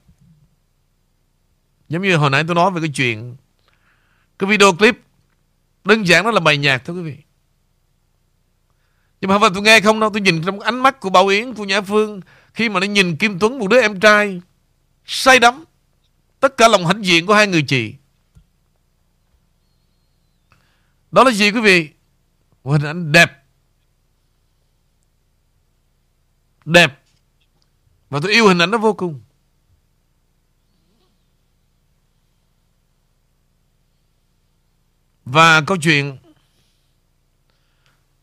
Giống 1.90 2.02
như 2.02 2.16
hồi 2.16 2.30
nãy 2.30 2.44
tôi 2.48 2.56
nói 2.56 2.72
về 2.72 2.82
cái 2.82 2.92
chuyện, 2.96 3.36
Cái 4.40 4.50
video 4.50 4.74
clip 4.74 4.96
Đơn 5.84 6.08
giản 6.08 6.24
đó 6.24 6.32
là 6.32 6.40
bài 6.40 6.58
nhạc 6.58 6.86
thôi 6.86 6.96
quý 6.96 7.04
vị. 7.04 7.18
Nhưng 9.22 9.30
mà 9.30 9.36
không 9.36 9.42
phải 9.42 9.50
tôi 9.54 9.64
nghe 9.64 9.82
không 9.82 10.00
đâu, 10.00 10.10
Tôi 10.10 10.22
nhìn 10.22 10.44
trong 10.46 10.60
ánh 10.60 10.80
mắt 10.80 11.00
của 11.00 11.10
Bảo 11.10 11.28
Yến, 11.28 11.54
Của 11.54 11.66
Nhã 11.66 11.82
Phương, 11.82 12.22
Khi 12.54 12.70
mà 12.70 12.80
nó 12.80 12.86
nhìn 12.86 13.16
Kim 13.16 13.40
Tuấn, 13.40 13.60
Một 13.60 13.68
đứa 13.68 13.82
em 13.82 14.00
trai 14.00 14.42
Say 15.06 15.40
đắm. 15.40 15.64
Tất 16.46 16.58
cả 16.58 16.68
lòng 16.68 16.86
hãnh 16.86 17.06
diện 17.06 17.26
của 17.26 17.34
hai 17.34 17.48
người 17.48 17.64
chị. 17.68 17.96
Đó 21.12 21.24
là 21.24 21.32
gì 21.32 21.52
quý 21.52 21.62
vị? 21.62 21.90
Một 22.64 22.72
hình 22.72 22.84
ảnh 22.84 23.12
đẹp. 23.12 23.44
Đẹp. 26.66 27.04
Và 28.10 28.20
tôi 28.24 28.32
yêu 28.32 28.48
hình 28.48 28.62
ảnh 28.62 28.72
đó 28.72 28.78
vô 28.78 28.94
cùng. 28.94 29.22
Và 35.26 35.62
câu 35.62 35.78
chuyện, 35.82 36.18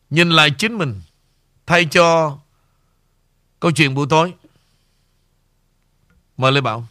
Nhìn 0.09 0.29
lại 0.29 0.51
chính 0.57 0.77
mình, 0.77 1.01
Thay 1.65 1.85
cho 1.91 2.37
Câu 3.59 3.71
chuyện 3.71 3.95
buổi 3.95 4.07
tối. 4.09 4.33
Mời 6.37 6.51
Lê 6.51 6.61
Bảo. 6.61 6.87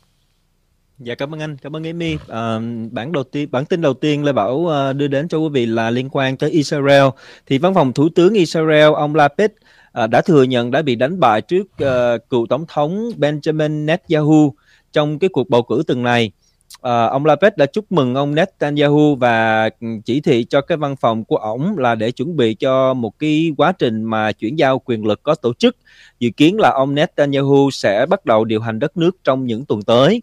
Dạ 1.04 1.14
cảm 1.14 1.34
ơn 1.34 1.40
anh, 1.40 1.56
cảm 1.56 1.76
ơn 1.76 1.84
Amy. 1.84 2.16
À, 2.28 2.58
bản 2.90 3.12
đầu 3.12 3.24
tiên, 3.24 3.48
bản 3.50 3.64
tin 3.64 3.80
đầu 3.80 3.94
tiên 3.94 4.24
Lê 4.24 4.32
Bảo 4.32 4.54
uh, 4.54 4.96
đưa 4.96 5.06
đến 5.06 5.28
cho 5.28 5.38
quý 5.38 5.48
vị 5.52 5.66
là 5.66 5.90
liên 5.90 6.08
quan 6.12 6.36
tới 6.36 6.50
Israel. 6.50 7.02
Thì 7.46 7.58
văn 7.58 7.74
phòng 7.74 7.92
thủ 7.92 8.08
tướng 8.14 8.34
Israel 8.34 8.92
ông 8.92 9.14
Lapid 9.14 9.50
uh, 10.04 10.10
đã 10.10 10.20
thừa 10.20 10.42
nhận 10.42 10.70
đã 10.70 10.82
bị 10.82 10.94
đánh 10.94 11.20
bại 11.20 11.40
trước 11.40 11.62
uh, 11.62 12.30
cựu 12.30 12.46
tổng 12.46 12.64
thống 12.68 13.10
Benjamin 13.18 13.84
Netanyahu 13.84 14.54
trong 14.92 15.18
cái 15.18 15.30
cuộc 15.32 15.48
bầu 15.50 15.62
cử 15.62 15.82
tuần 15.86 16.02
này 16.02 16.32
À, 16.80 17.06
ông 17.06 17.26
Lapid 17.26 17.52
đã 17.56 17.66
chúc 17.66 17.92
mừng 17.92 18.14
ông 18.14 18.34
Netanyahu 18.34 19.14
và 19.14 19.64
ừ, 19.80 19.86
chỉ 20.04 20.20
thị 20.20 20.44
cho 20.44 20.60
cái 20.60 20.78
văn 20.78 20.96
phòng 20.96 21.24
của 21.24 21.36
ổng 21.36 21.78
là 21.78 21.94
để 21.94 22.10
chuẩn 22.10 22.36
bị 22.36 22.54
cho 22.54 22.94
một 22.94 23.18
cái 23.18 23.52
quá 23.56 23.72
trình 23.72 24.04
mà 24.04 24.32
chuyển 24.32 24.58
giao 24.58 24.78
quyền 24.78 25.06
lực 25.06 25.22
có 25.22 25.34
tổ 25.34 25.54
chức. 25.54 25.76
Dự 26.18 26.30
kiến 26.36 26.60
là 26.60 26.70
ông 26.70 26.94
Netanyahu 26.94 27.70
sẽ 27.70 28.06
bắt 28.06 28.26
đầu 28.26 28.44
điều 28.44 28.60
hành 28.60 28.78
đất 28.78 28.96
nước 28.96 29.16
trong 29.24 29.46
những 29.46 29.64
tuần 29.64 29.82
tới. 29.82 30.22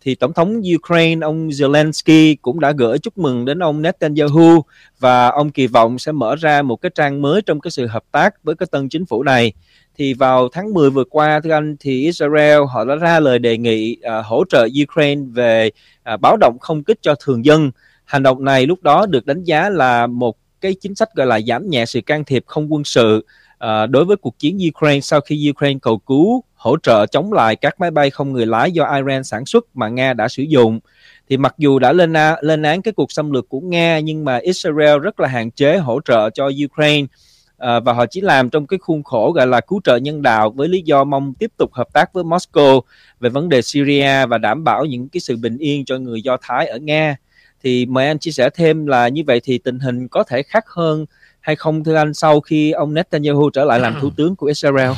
Thì 0.00 0.14
Tổng 0.14 0.32
thống 0.32 0.62
Ukraine 0.76 1.24
ông 1.24 1.48
Zelensky 1.48 2.36
cũng 2.42 2.60
đã 2.60 2.72
gửi 2.72 2.98
chúc 2.98 3.18
mừng 3.18 3.44
đến 3.44 3.58
ông 3.58 3.82
Netanyahu 3.82 4.64
và 4.98 5.28
ông 5.28 5.50
kỳ 5.50 5.66
vọng 5.66 5.98
sẽ 5.98 6.12
mở 6.12 6.36
ra 6.36 6.62
một 6.62 6.76
cái 6.76 6.90
trang 6.94 7.22
mới 7.22 7.42
trong 7.42 7.60
cái 7.60 7.70
sự 7.70 7.86
hợp 7.86 8.04
tác 8.12 8.44
với 8.44 8.54
cái 8.54 8.66
tân 8.70 8.88
chính 8.88 9.06
phủ 9.06 9.22
này 9.22 9.52
thì 9.98 10.14
vào 10.14 10.48
tháng 10.48 10.74
10 10.74 10.90
vừa 10.90 11.04
qua 11.04 11.40
thưa 11.44 11.50
anh 11.50 11.76
thì 11.80 12.04
Israel 12.04 12.60
họ 12.68 12.84
đã 12.84 12.94
ra 12.94 13.20
lời 13.20 13.38
đề 13.38 13.58
nghị 13.58 13.96
uh, 14.00 14.26
hỗ 14.26 14.44
trợ 14.48 14.68
Ukraine 14.82 15.22
về 15.32 15.70
uh, 16.14 16.20
báo 16.20 16.36
động 16.40 16.56
không 16.60 16.84
kích 16.84 16.98
cho 17.02 17.14
thường 17.24 17.44
dân. 17.44 17.70
Hành 18.04 18.22
động 18.22 18.44
này 18.44 18.66
lúc 18.66 18.82
đó 18.82 19.06
được 19.06 19.26
đánh 19.26 19.44
giá 19.44 19.70
là 19.70 20.06
một 20.06 20.36
cái 20.60 20.74
chính 20.80 20.94
sách 20.94 21.08
gọi 21.14 21.26
là 21.26 21.40
giảm 21.40 21.70
nhẹ 21.70 21.86
sự 21.86 22.00
can 22.00 22.24
thiệp 22.24 22.44
không 22.46 22.72
quân 22.72 22.84
sự 22.84 23.24
uh, 23.64 23.90
đối 23.90 24.04
với 24.04 24.16
cuộc 24.16 24.38
chiến 24.38 24.58
Ukraine 24.74 25.00
sau 25.00 25.20
khi 25.20 25.50
Ukraine 25.50 25.78
cầu 25.82 25.98
cứu 25.98 26.44
hỗ 26.58 26.76
trợ 26.82 27.06
chống 27.06 27.32
lại 27.32 27.56
các 27.56 27.80
máy 27.80 27.90
bay 27.90 28.10
không 28.10 28.32
người 28.32 28.46
lái 28.46 28.72
do 28.72 28.84
Iran 28.94 29.24
sản 29.24 29.46
xuất 29.46 29.64
mà 29.74 29.88
Nga 29.88 30.12
đã 30.12 30.28
sử 30.28 30.42
dụng. 30.42 30.80
Thì 31.28 31.36
mặc 31.36 31.54
dù 31.58 31.78
đã 31.78 31.92
lên 31.92 32.12
lên 32.40 32.62
án 32.62 32.82
cái 32.82 32.92
cuộc 32.92 33.12
xâm 33.12 33.30
lược 33.30 33.48
của 33.48 33.60
Nga 33.60 33.98
nhưng 33.98 34.24
mà 34.24 34.36
Israel 34.36 34.98
rất 34.98 35.20
là 35.20 35.28
hạn 35.28 35.50
chế 35.50 35.76
hỗ 35.76 36.00
trợ 36.04 36.30
cho 36.30 36.50
Ukraine. 36.64 37.06
À, 37.58 37.80
và 37.80 37.92
họ 37.92 38.06
chỉ 38.06 38.20
làm 38.20 38.50
trong 38.50 38.66
cái 38.66 38.78
khuôn 38.78 39.02
khổ 39.02 39.32
gọi 39.32 39.46
là 39.46 39.60
cứu 39.60 39.80
trợ 39.84 39.96
nhân 39.96 40.22
đạo 40.22 40.50
với 40.50 40.68
lý 40.68 40.82
do 40.82 41.04
mong 41.04 41.34
tiếp 41.34 41.52
tục 41.56 41.72
hợp 41.72 41.92
tác 41.92 42.12
với 42.12 42.24
Moscow 42.24 42.80
về 43.20 43.30
vấn 43.30 43.48
đề 43.48 43.62
Syria 43.62 44.26
và 44.26 44.38
đảm 44.38 44.64
bảo 44.64 44.84
những 44.84 45.08
cái 45.08 45.20
sự 45.20 45.36
bình 45.36 45.58
yên 45.58 45.84
cho 45.84 45.98
người 45.98 46.22
Do 46.22 46.36
Thái 46.42 46.66
ở 46.66 46.78
Nga. 46.78 47.16
Thì 47.62 47.86
mời 47.86 48.06
anh 48.06 48.18
chia 48.18 48.30
sẻ 48.30 48.50
thêm 48.54 48.86
là 48.86 49.08
như 49.08 49.22
vậy 49.26 49.40
thì 49.44 49.58
tình 49.58 49.78
hình 49.78 50.08
có 50.08 50.24
thể 50.24 50.42
khác 50.42 50.64
hơn 50.68 51.06
hay 51.40 51.56
không 51.56 51.84
thưa 51.84 51.94
anh 51.94 52.14
sau 52.14 52.40
khi 52.40 52.70
ông 52.70 52.94
Netanyahu 52.94 53.50
trở 53.50 53.64
lại 53.64 53.80
làm 53.80 53.94
thủ 54.00 54.10
tướng 54.16 54.36
của 54.36 54.46
Israel 54.46 54.90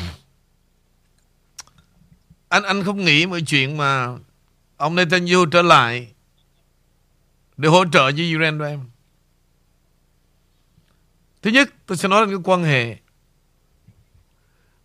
anh 2.51 2.63
anh 2.63 2.83
không 2.83 3.05
nghĩ 3.05 3.25
mọi 3.25 3.41
chuyện 3.41 3.77
mà 3.77 4.17
ông 4.77 4.95
Netanyahu 4.95 5.45
trở 5.45 5.61
lại 5.61 6.11
để 7.57 7.69
hỗ 7.69 7.85
trợ 7.85 8.03
với 8.03 8.15
Iran 8.15 8.57
đâu 8.57 8.67
em. 8.67 8.79
Thứ 11.41 11.51
nhất, 11.51 11.69
tôi 11.85 11.97
sẽ 11.97 12.07
nói 12.07 12.25
đến 12.25 12.35
cái 12.35 12.41
quan 12.43 12.63
hệ. 12.63 12.97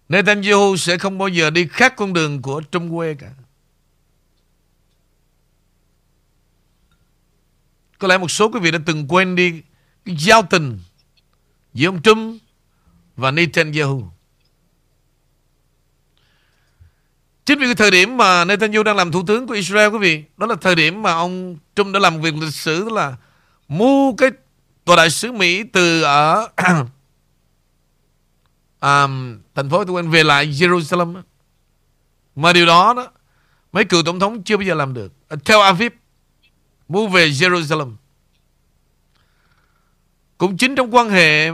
Netanyahu 0.09 0.76
sẽ 0.76 0.98
không 0.98 1.18
bao 1.18 1.29
giờ 1.29 1.50
đi 1.50 1.66
khác 1.66 1.94
con 1.96 2.12
đường 2.12 2.42
của 2.42 2.61
Trung 2.61 2.96
Quê 2.96 3.14
cả. 3.14 3.31
Có 7.98 8.09
lẽ 8.09 8.18
một 8.18 8.31
số 8.31 8.50
quý 8.50 8.61
vị 8.61 8.70
đã 8.70 8.79
từng 8.87 9.09
quên 9.09 9.35
đi 9.35 9.62
cái 10.05 10.16
giao 10.18 10.42
tình 10.50 10.79
giữa 11.74 11.88
ông 11.88 12.02
Trump 12.02 12.42
và 13.16 13.31
Netanyahu. 13.31 14.15
Chính 17.46 17.59
vì 17.59 17.66
cái 17.66 17.74
thời 17.74 17.90
điểm 17.90 18.16
mà 18.16 18.44
Netanyahu 18.44 18.82
đang 18.82 18.96
làm 18.96 19.12
thủ 19.12 19.22
tướng 19.26 19.46
của 19.46 19.54
Israel 19.54 19.90
quý 19.90 19.98
vị, 19.98 20.24
đó 20.37 20.46
là 20.46 20.54
thời 20.61 20.74
điểm 20.74 21.02
mà 21.02 21.12
ông 21.12 21.56
Trump 21.76 21.94
đã 21.94 22.00
làm 22.00 22.20
việc 22.20 22.35
lịch 22.35 22.54
sử 22.54 22.85
đó 22.88 22.94
là 22.94 23.16
mua 23.68 24.12
cái 24.12 24.30
tòa 24.85 24.96
đại 24.96 25.11
sứ 25.11 25.32
Mỹ 25.32 25.62
từ 25.62 26.02
ở 26.02 26.48
um, 28.80 29.38
thành 29.54 29.70
phố 29.70 29.85
tôi 29.85 29.92
quên 29.92 30.11
về 30.11 30.24
lại 30.24 30.46
Jerusalem 30.46 31.22
mà 32.37 32.52
điều 32.52 32.66
đó 32.66 32.94
đó 32.96 33.09
mấy 33.72 33.85
cựu 33.85 34.02
tổng 34.02 34.20
thống 34.20 34.42
chưa 34.42 34.56
bao 34.56 34.62
giờ 34.62 34.74
làm 34.74 34.94
được. 34.94 35.12
Theo 35.44 35.61
Aviv 35.61 35.92
mua 36.88 37.09
về 37.09 37.28
Jerusalem. 37.28 37.94
Cũng 40.38 40.56
chính 40.56 40.74
trong 40.74 40.94
quan 40.94 41.11
hệ 41.11 41.50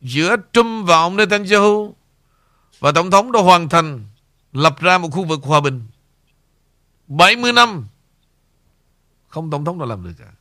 giữa 0.00 0.36
Trump 0.52 0.88
và 0.88 0.96
ông 0.96 1.16
Netanyahu 1.16 1.94
và 2.78 2.92
tổng 2.92 3.10
thống 3.10 3.32
đã 3.32 3.40
hoàn 3.40 3.68
thành 3.68 4.04
lập 4.52 4.80
ra 4.80 4.98
một 4.98 5.08
khu 5.12 5.24
vực 5.24 5.40
hòa 5.42 5.60
bình. 5.60 5.82
70 7.08 7.52
năm, 7.52 7.86
không 9.28 9.50
tổng 9.50 9.64
thống 9.64 9.78
nào 9.78 9.88
làm 9.88 10.04
được 10.04 10.12
cả. 10.18 10.32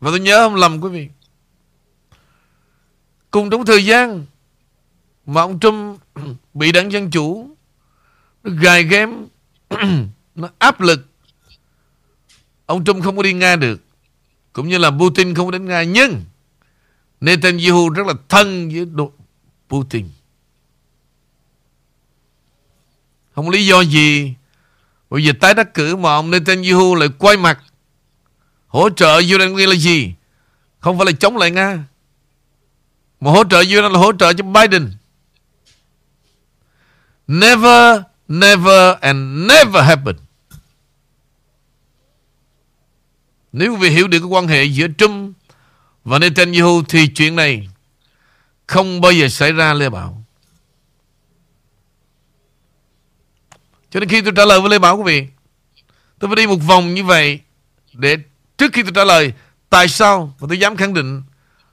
Và 0.00 0.10
tôi 0.10 0.20
nhớ 0.20 0.38
không 0.38 0.54
lầm 0.54 0.80
quý 0.80 0.88
vị, 0.88 1.08
Cùng 3.30 3.50
trong 3.50 3.64
thời 3.64 3.84
gian 3.84 4.26
Mà 5.26 5.40
ông 5.40 5.60
Trump 5.60 6.00
Bị 6.54 6.72
đảng 6.72 6.92
Dân 6.92 7.10
Chủ 7.10 7.56
Nó 8.42 8.50
gài 8.62 8.84
ghém, 8.84 9.26
Nó 10.34 10.48
áp 10.58 10.80
lực, 10.80 11.06
Ông 12.66 12.84
Trump 12.84 13.04
không 13.04 13.16
có 13.16 13.22
đi 13.22 13.32
Nga 13.32 13.56
được, 13.56 13.80
Cũng 14.52 14.68
như 14.68 14.78
là 14.78 14.90
Putin 14.90 15.34
không 15.34 15.46
có 15.46 15.50
đến 15.50 15.64
Nga. 15.64 15.82
Nhưng 15.82 16.22
Netanyahu 17.20 17.88
rất 17.88 18.06
là 18.06 18.14
thân 18.28 18.68
với 18.68 18.84
Putin 19.74 20.08
Không 23.34 23.50
lý 23.50 23.66
do 23.66 23.80
gì. 23.80 24.34
Bây 25.10 25.24
giờ 25.24 25.32
tái 25.40 25.54
đắc 25.54 25.74
cử 25.74 25.96
mà 25.96 26.14
ông 26.14 26.30
Netanyahu 26.30 26.94
lại 26.94 27.08
quay 27.18 27.36
mặt 27.36 27.62
Hỗ 28.66 28.90
trợ 28.90 29.20
Ukraine 29.34 29.66
là 29.66 29.74
gì? 29.74 30.14
Không 30.80 30.98
phải 30.98 31.06
là 31.06 31.12
chống 31.12 31.36
lại 31.36 31.50
Nga 31.50 31.84
Mà 33.20 33.30
hỗ 33.30 33.44
trợ 33.44 33.58
Ukraine 33.58 33.88
là 33.88 33.98
hỗ 33.98 34.12
trợ 34.12 34.32
cho 34.32 34.44
Biden. 34.44 34.92
Never, 37.26 38.00
never 38.28 38.94
and 39.00 39.48
never 39.48 39.84
happen. 39.84 40.16
Nếu 43.52 43.72
quý 43.72 43.78
vị 43.78 43.90
hiểu 43.90 44.08
được 44.08 44.18
cái 44.18 44.28
quan 44.28 44.48
hệ 44.48 44.64
giữa 44.64 44.86
Trump 44.98 45.36
và 46.04 46.18
Netanyahu 46.18 46.82
thì 46.88 47.06
chuyện 47.06 47.36
này 47.36 47.68
không 48.66 49.00
bao 49.00 49.12
giờ 49.12 49.28
xảy 49.28 49.52
ra 49.52 49.74
Lê 49.74 49.88
Bảo. 49.88 50.24
Cho 53.90 54.00
nên 54.00 54.08
khi 54.08 54.20
tôi 54.20 54.32
trả 54.36 54.44
lời 54.44 54.60
với 54.60 54.70
Lê 54.70 54.78
Bảo 54.78 54.96
quý 54.96 55.02
vị, 55.06 55.26
tôi 56.18 56.28
phải 56.28 56.36
đi 56.36 56.46
một 56.46 56.56
vòng 56.66 56.94
như 56.94 57.04
vậy 57.04 57.40
để 57.92 58.16
trước 58.58 58.72
khi 58.72 58.82
tôi 58.82 58.92
trả 58.94 59.04
lời 59.04 59.32
tại 59.70 59.88
sao 59.88 60.34
mà 60.40 60.46
tôi 60.48 60.58
dám 60.58 60.76
khẳng 60.76 60.94
định 60.94 61.22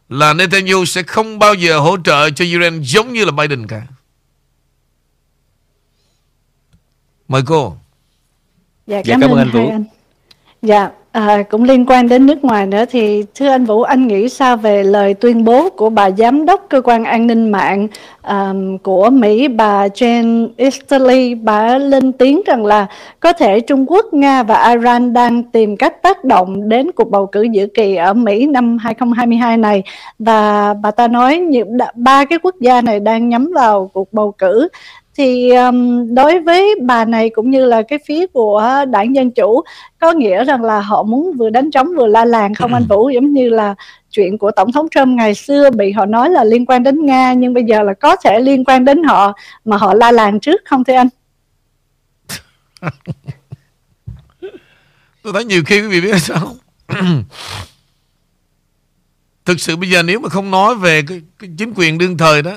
là 0.09 0.33
Netanyahu 0.33 0.85
sẽ 0.85 1.03
không 1.03 1.39
bao 1.39 1.53
giờ 1.53 1.79
hỗ 1.79 1.97
trợ 2.03 2.29
cho 2.29 2.45
Iran 2.45 2.81
giống 2.83 3.13
như 3.13 3.25
là 3.25 3.31
Biden 3.31 3.67
cả. 3.67 3.87
Mời 7.27 7.41
cô. 7.45 7.77
Dạ, 8.87 9.01
cảm, 9.05 9.05
dạ, 9.05 9.27
cảm 9.27 9.31
ơn 9.31 9.37
anh 9.37 9.51
Vũ. 9.51 9.69
Anh. 9.71 9.83
Dạ, 10.61 10.89
à, 11.11 11.43
cũng 11.49 11.63
liên 11.63 11.85
quan 11.85 12.09
đến 12.09 12.25
nước 12.25 12.43
ngoài 12.43 12.65
nữa 12.65 12.85
thì 12.89 13.23
thưa 13.35 13.47
anh 13.49 13.65
Vũ, 13.65 13.81
anh 13.81 14.07
nghĩ 14.07 14.29
sao 14.29 14.57
về 14.57 14.83
lời 14.83 15.13
tuyên 15.13 15.43
bố 15.43 15.69
của 15.69 15.89
bà 15.89 16.11
giám 16.11 16.45
đốc 16.45 16.65
cơ 16.69 16.81
quan 16.81 17.03
an 17.03 17.27
ninh 17.27 17.51
mạng 17.51 17.87
um, 18.27 18.77
của 18.77 19.09
Mỹ, 19.09 19.47
bà 19.47 19.87
Jen 19.87 20.49
Easterly, 20.57 21.35
bà 21.35 21.77
lên 21.77 22.13
tiếng 22.13 22.41
rằng 22.45 22.65
là 22.65 22.87
có 23.19 23.33
thể 23.33 23.59
Trung 23.59 23.85
Quốc, 23.87 24.05
Nga 24.13 24.43
và 24.43 24.69
Iran 24.69 25.13
đang 25.13 25.43
tìm 25.43 25.77
cách 25.77 26.01
tác 26.01 26.23
động 26.23 26.69
đến 26.69 26.91
cuộc 26.91 27.11
bầu 27.11 27.25
cử 27.25 27.43
giữa 27.51 27.65
kỳ 27.73 27.95
ở 27.95 28.13
Mỹ 28.13 28.45
năm 28.45 28.77
2022 28.77 29.57
này. 29.57 29.83
Và 30.19 30.73
bà 30.73 30.91
ta 30.91 31.07
nói 31.07 31.37
những 31.37 31.77
ba 31.95 32.25
cái 32.25 32.39
quốc 32.43 32.55
gia 32.59 32.81
này 32.81 32.99
đang 32.99 33.29
nhắm 33.29 33.51
vào 33.55 33.89
cuộc 33.93 34.13
bầu 34.13 34.33
cử 34.37 34.67
thì 35.17 35.51
um, 35.51 36.07
đối 36.15 36.39
với 36.39 36.75
bà 36.81 37.05
này 37.05 37.29
cũng 37.29 37.51
như 37.51 37.65
là 37.65 37.81
cái 37.81 37.99
phía 38.05 38.27
của 38.27 38.85
đảng 38.89 39.15
dân 39.15 39.31
chủ 39.31 39.61
có 39.99 40.11
nghĩa 40.11 40.43
rằng 40.43 40.63
là 40.63 40.79
họ 40.79 41.03
muốn 41.03 41.33
vừa 41.37 41.49
đánh 41.49 41.71
trống 41.71 41.87
vừa 41.97 42.07
la 42.07 42.25
làng 42.25 42.53
không 42.53 42.73
anh 42.73 42.85
Vũ 42.89 43.09
giống 43.09 43.33
như 43.33 43.49
là 43.49 43.75
chuyện 44.11 44.37
của 44.37 44.51
tổng 44.51 44.71
thống 44.71 44.87
Trump 44.91 45.07
ngày 45.07 45.35
xưa 45.35 45.69
bị 45.69 45.91
họ 45.91 46.05
nói 46.05 46.29
là 46.29 46.43
liên 46.43 46.65
quan 46.65 46.83
đến 46.83 47.05
Nga 47.05 47.33
nhưng 47.33 47.53
bây 47.53 47.63
giờ 47.63 47.83
là 47.83 47.93
có 47.93 48.15
thể 48.15 48.39
liên 48.39 48.63
quan 48.63 48.85
đến 48.85 49.03
họ 49.03 49.33
mà 49.65 49.77
họ 49.77 49.93
la 49.93 50.11
làng 50.11 50.39
trước 50.39 50.61
không 50.65 50.83
thưa 50.83 50.93
anh? 50.93 51.09
Tôi 55.23 55.33
thấy 55.33 55.45
nhiều 55.45 55.63
khi 55.65 55.81
quý 55.81 55.87
vị 55.87 56.01
biết 56.01 56.17
sao 56.19 56.55
Thực 59.45 59.59
sự 59.59 59.75
bây 59.75 59.89
giờ 59.89 60.03
nếu 60.03 60.19
mà 60.19 60.29
không 60.29 60.51
nói 60.51 60.75
về 60.75 61.01
cái, 61.07 61.21
cái 61.39 61.49
chính 61.57 61.73
quyền 61.75 61.97
đương 61.97 62.17
thời 62.17 62.41
đó 62.41 62.51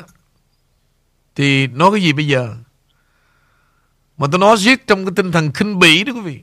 thì 1.35 1.66
nói 1.66 1.90
cái 1.92 2.03
gì 2.03 2.12
bây 2.12 2.27
giờ? 2.27 2.57
Mà 4.16 4.27
tôi 4.33 4.38
nói 4.38 4.57
giết 4.59 4.87
trong 4.87 5.05
cái 5.05 5.12
tinh 5.16 5.33
thần 5.33 5.53
khinh 5.53 5.79
bỉ 5.79 6.05
đó 6.05 6.12
quý 6.12 6.20
vị. 6.20 6.42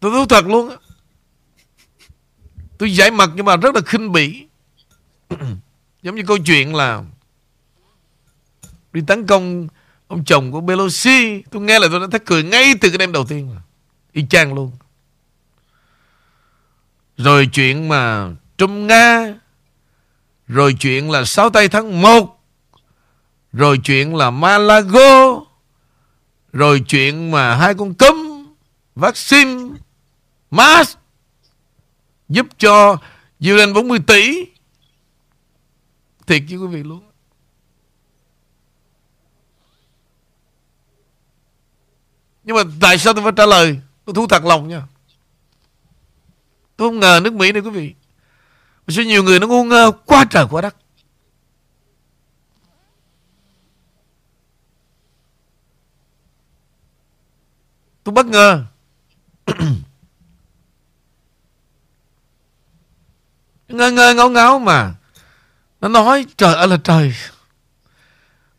Tôi 0.00 0.12
thú 0.12 0.26
thật 0.26 0.46
luôn 0.46 0.70
á. 0.70 0.76
Tôi 2.78 2.94
giải 2.94 3.10
mặt 3.10 3.30
nhưng 3.34 3.44
mà 3.44 3.56
rất 3.56 3.74
là 3.74 3.80
khinh 3.86 4.12
bỉ. 4.12 4.46
Giống 6.02 6.14
như 6.14 6.22
câu 6.26 6.38
chuyện 6.38 6.74
là 6.74 7.02
Đi 8.92 9.00
tấn 9.06 9.26
công 9.26 9.68
Ông 10.08 10.24
chồng 10.24 10.52
của 10.52 10.60
Pelosi. 10.60 11.42
Tôi 11.50 11.62
nghe 11.62 11.78
là 11.78 11.88
tôi 11.90 12.00
đã 12.00 12.06
thấy 12.10 12.20
cười 12.26 12.42
ngay 12.42 12.74
từ 12.80 12.88
cái 12.88 12.98
đêm 12.98 13.12
đầu 13.12 13.24
tiên 13.24 13.56
Y 14.12 14.26
chang 14.30 14.54
luôn. 14.54 14.72
Rồi 17.16 17.48
chuyện 17.52 17.88
mà 17.88 18.30
Trung 18.58 18.86
Nga 18.86 19.34
rồi 20.48 20.74
chuyện 20.80 21.10
là 21.10 21.24
sáu 21.24 21.50
tây 21.50 21.68
tháng 21.68 22.02
1 22.02 22.40
Rồi 23.52 23.78
chuyện 23.84 24.16
là 24.16 24.30
Malago. 24.30 25.40
Rồi 26.52 26.82
chuyện 26.88 27.30
mà 27.30 27.56
hai 27.56 27.74
con 27.74 27.94
cấm 27.94 28.46
Vaccine 28.94 29.62
Mask 30.50 30.98
Giúp 32.28 32.46
cho 32.58 32.96
dư 33.40 33.56
lên 33.56 33.74
40 33.74 33.98
tỷ. 34.06 34.44
Thiệt 36.26 36.42
chứ 36.48 36.58
quý 36.58 36.66
vị 36.66 36.82
luôn. 36.82 37.02
Nhưng 42.44 42.56
mà 42.56 42.62
tại 42.80 42.98
sao 42.98 43.14
tôi 43.14 43.22
phải 43.24 43.32
trả 43.36 43.46
lời? 43.46 43.80
Tôi 44.04 44.14
thú 44.14 44.26
thật 44.26 44.44
lòng 44.44 44.68
nha. 44.68 44.82
Tôi 46.76 46.88
không 46.88 47.00
ngờ 47.00 47.20
nước 47.24 47.32
Mỹ 47.32 47.52
này, 47.52 47.62
quý 47.62 47.70
vị. 47.70 47.94
Sao 48.88 49.04
nhiều 49.04 49.22
người 49.22 49.38
nó 49.38 49.46
ngu 49.46 49.64
ngơ 49.64 49.90
quá 50.06 50.24
trời 50.30 50.46
quá 50.50 50.62
đất. 50.62 50.76
Tôi 58.04 58.12
bất 58.12 58.26
ngờ. 58.26 58.64
Ngơ 63.68 63.90
ngơ 63.90 64.14
ngáo 64.14 64.30
ngáo 64.30 64.58
mà. 64.58 64.94
Nó 65.80 65.88
nói, 65.88 66.26
trời 66.36 66.54
ơi 66.54 66.68
là 66.68 66.76
trời. 66.84 67.14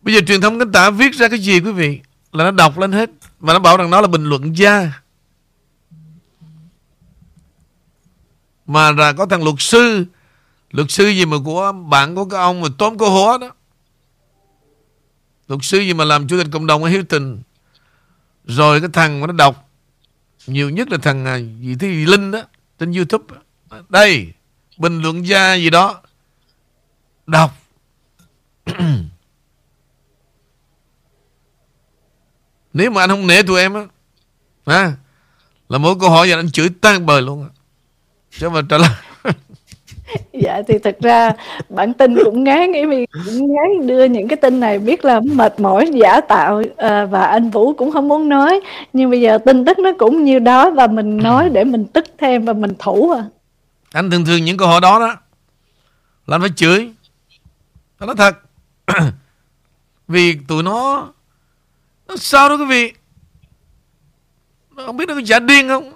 Bây 0.01 0.13
giờ 0.13 0.21
truyền 0.27 0.41
thông 0.41 0.59
cánh 0.59 0.71
tả 0.71 0.89
viết 0.89 1.13
ra 1.13 1.27
cái 1.27 1.39
gì 1.39 1.59
quý 1.59 1.71
vị? 1.71 1.99
Là 2.31 2.43
nó 2.43 2.51
đọc 2.51 2.77
lên 2.77 2.91
hết. 2.91 3.09
Mà 3.39 3.53
nó 3.53 3.59
bảo 3.59 3.77
rằng 3.77 3.89
nó 3.89 4.01
là 4.01 4.07
bình 4.07 4.25
luận 4.25 4.57
gia. 4.57 4.91
Mà 8.65 8.91
là 8.91 9.13
có 9.13 9.25
thằng 9.25 9.43
luật 9.43 9.55
sư 9.59 10.05
Luật 10.71 10.91
sư 10.91 11.07
gì 11.07 11.25
mà 11.25 11.37
của 11.45 11.71
bạn 11.71 12.15
của 12.15 12.25
cái 12.25 12.39
ông 12.39 12.61
mà 12.61 12.67
tóm 12.77 12.97
cô 12.97 13.09
hóa 13.09 13.37
đó? 13.37 13.51
Luật 15.47 15.59
sư 15.63 15.79
gì 15.79 15.93
mà 15.93 16.03
làm 16.03 16.27
chủ 16.27 16.37
tịch 16.37 16.47
cộng 16.51 16.67
đồng 16.67 16.83
ở 16.83 16.89
Hilton? 16.89 17.39
Rồi 18.45 18.79
cái 18.79 18.89
thằng 18.93 19.21
mà 19.21 19.27
nó 19.27 19.33
đọc 19.33 19.69
Nhiều 20.47 20.69
nhất 20.69 20.89
là 20.91 20.97
thằng 20.97 21.25
à, 21.25 21.35
gì 21.35 21.75
thế 21.79 21.87
gì 21.87 22.05
Linh 22.05 22.31
đó 22.31 22.41
Trên 22.79 22.91
Youtube 22.91 23.35
Đây 23.89 24.33
Bình 24.77 25.01
luận 25.01 25.27
gia 25.27 25.53
gì 25.53 25.69
đó 25.69 26.01
Đọc. 27.27 27.51
Nếu 32.73 32.91
mà 32.91 33.03
anh 33.03 33.09
không 33.09 33.27
nể 33.27 33.43
tụi 33.43 33.59
em 33.59 33.73
á 33.73 33.85
à, 34.65 34.93
Là 35.69 35.77
mỗi 35.77 35.95
câu 35.99 36.09
hỏi 36.09 36.29
giờ 36.29 36.35
anh 36.35 36.51
chửi 36.51 36.69
tan 36.81 37.05
bời 37.05 37.21
luôn 37.21 37.43
á. 37.43 37.49
Chứ 38.31 38.49
mà 38.49 38.61
trả 38.69 38.77
lời 38.77 38.89
dạ 40.33 40.61
thì 40.67 40.77
thật 40.83 40.97
ra 41.01 41.31
bản 41.69 41.93
tin 41.93 42.15
cũng 42.23 42.43
ngán 42.43 42.73
ý 42.73 42.85
vì 42.85 43.05
cũng 43.05 43.53
ngán 43.53 43.87
đưa 43.87 44.03
những 44.03 44.27
cái 44.27 44.37
tin 44.37 44.59
này 44.59 44.79
biết 44.79 45.05
là 45.05 45.19
mệt 45.19 45.59
mỏi 45.59 45.89
giả 45.93 46.21
tạo 46.21 46.63
à, 46.77 47.05
và 47.05 47.23
anh 47.23 47.49
Vũ 47.49 47.73
cũng 47.73 47.91
không 47.91 48.07
muốn 48.07 48.29
nói. 48.29 48.59
Nhưng 48.93 49.09
bây 49.09 49.21
giờ 49.21 49.37
tin 49.45 49.65
tức 49.65 49.79
nó 49.79 49.91
cũng 49.99 50.23
như 50.23 50.39
đó 50.39 50.69
và 50.69 50.87
mình 50.87 51.17
nói 51.17 51.49
để 51.49 51.63
mình 51.63 51.85
tức 51.85 52.05
thêm 52.17 52.45
và 52.45 52.53
mình 52.53 52.71
thủ 52.79 53.11
à. 53.11 53.23
Anh 53.91 54.11
thường 54.11 54.25
thường 54.25 54.45
những 54.45 54.57
câu 54.57 54.67
hỏi 54.67 54.81
đó 54.81 54.99
đó 54.99 55.15
là 56.27 56.35
anh 56.35 56.41
phải 56.41 56.49
chửi. 56.55 56.91
Nó 57.99 58.05
nói 58.05 58.15
thật 58.15 58.35
vì 60.07 60.37
tụi 60.47 60.63
nó 60.63 61.07
nó 62.07 62.15
sao 62.15 62.49
đó 62.49 62.55
quý 62.57 62.65
vị? 62.65 62.93
Nó 64.75 64.85
không 64.85 64.97
biết 64.97 65.05
nó 65.07 65.13
có 65.13 65.21
giả 65.25 65.39
điên 65.39 65.67
không? 65.67 65.93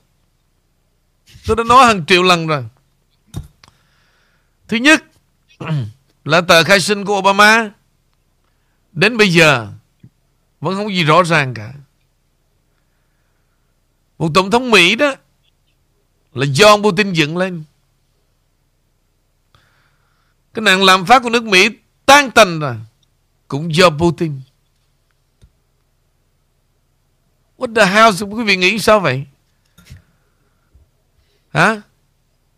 Tôi 1.48 1.56
đã 1.56 1.64
nói 1.64 1.86
hàng 1.86 2.06
triệu 2.06 2.24
lần 2.24 2.48
rồi. 2.48 2.64
Thứ 4.74 4.80
nhất, 4.80 5.04
là 6.26 6.42
tờ 6.42 6.64
khai 6.64 6.80
sinh 6.80 7.06
của 7.06 7.18
Obama 7.18 7.72
đến 8.92 9.18
bây 9.18 9.34
giờ, 9.34 9.68
vẫn 10.62 10.76
không 10.76 10.86
có 10.86 10.90
gì 10.90 11.04
rõ 11.04 11.24
ràng 11.24 11.54
cả. 11.54 11.74
Một 14.18 14.32
tổng 14.34 14.52
thống 14.52 14.72
Mỹ 14.72 14.96
đó 14.96 15.16
là 16.34 16.46
do 16.46 16.68
ông 16.68 16.84
Putin 16.84 17.14
dựng 17.14 17.38
lên. 17.38 17.64
Cái 20.54 20.64
nạn 20.64 20.84
làm 20.84 21.06
phát 21.06 21.24
của 21.24 21.30
nước 21.30 21.44
Mỹ 21.44 21.70
tan 22.06 22.32
tành 22.32 22.60
rồi, 22.60 22.76
cũng 23.48 23.76
do 23.76 23.90
Putin. 23.90 24.42
What 27.58 27.76
the 27.76 27.86
hell, 27.86 28.34
quý 28.34 28.44
vị 28.44 28.56
nghĩ 28.56 28.80
sao 28.80 29.00
vậy? 29.00 29.26
Hả? 31.50 31.82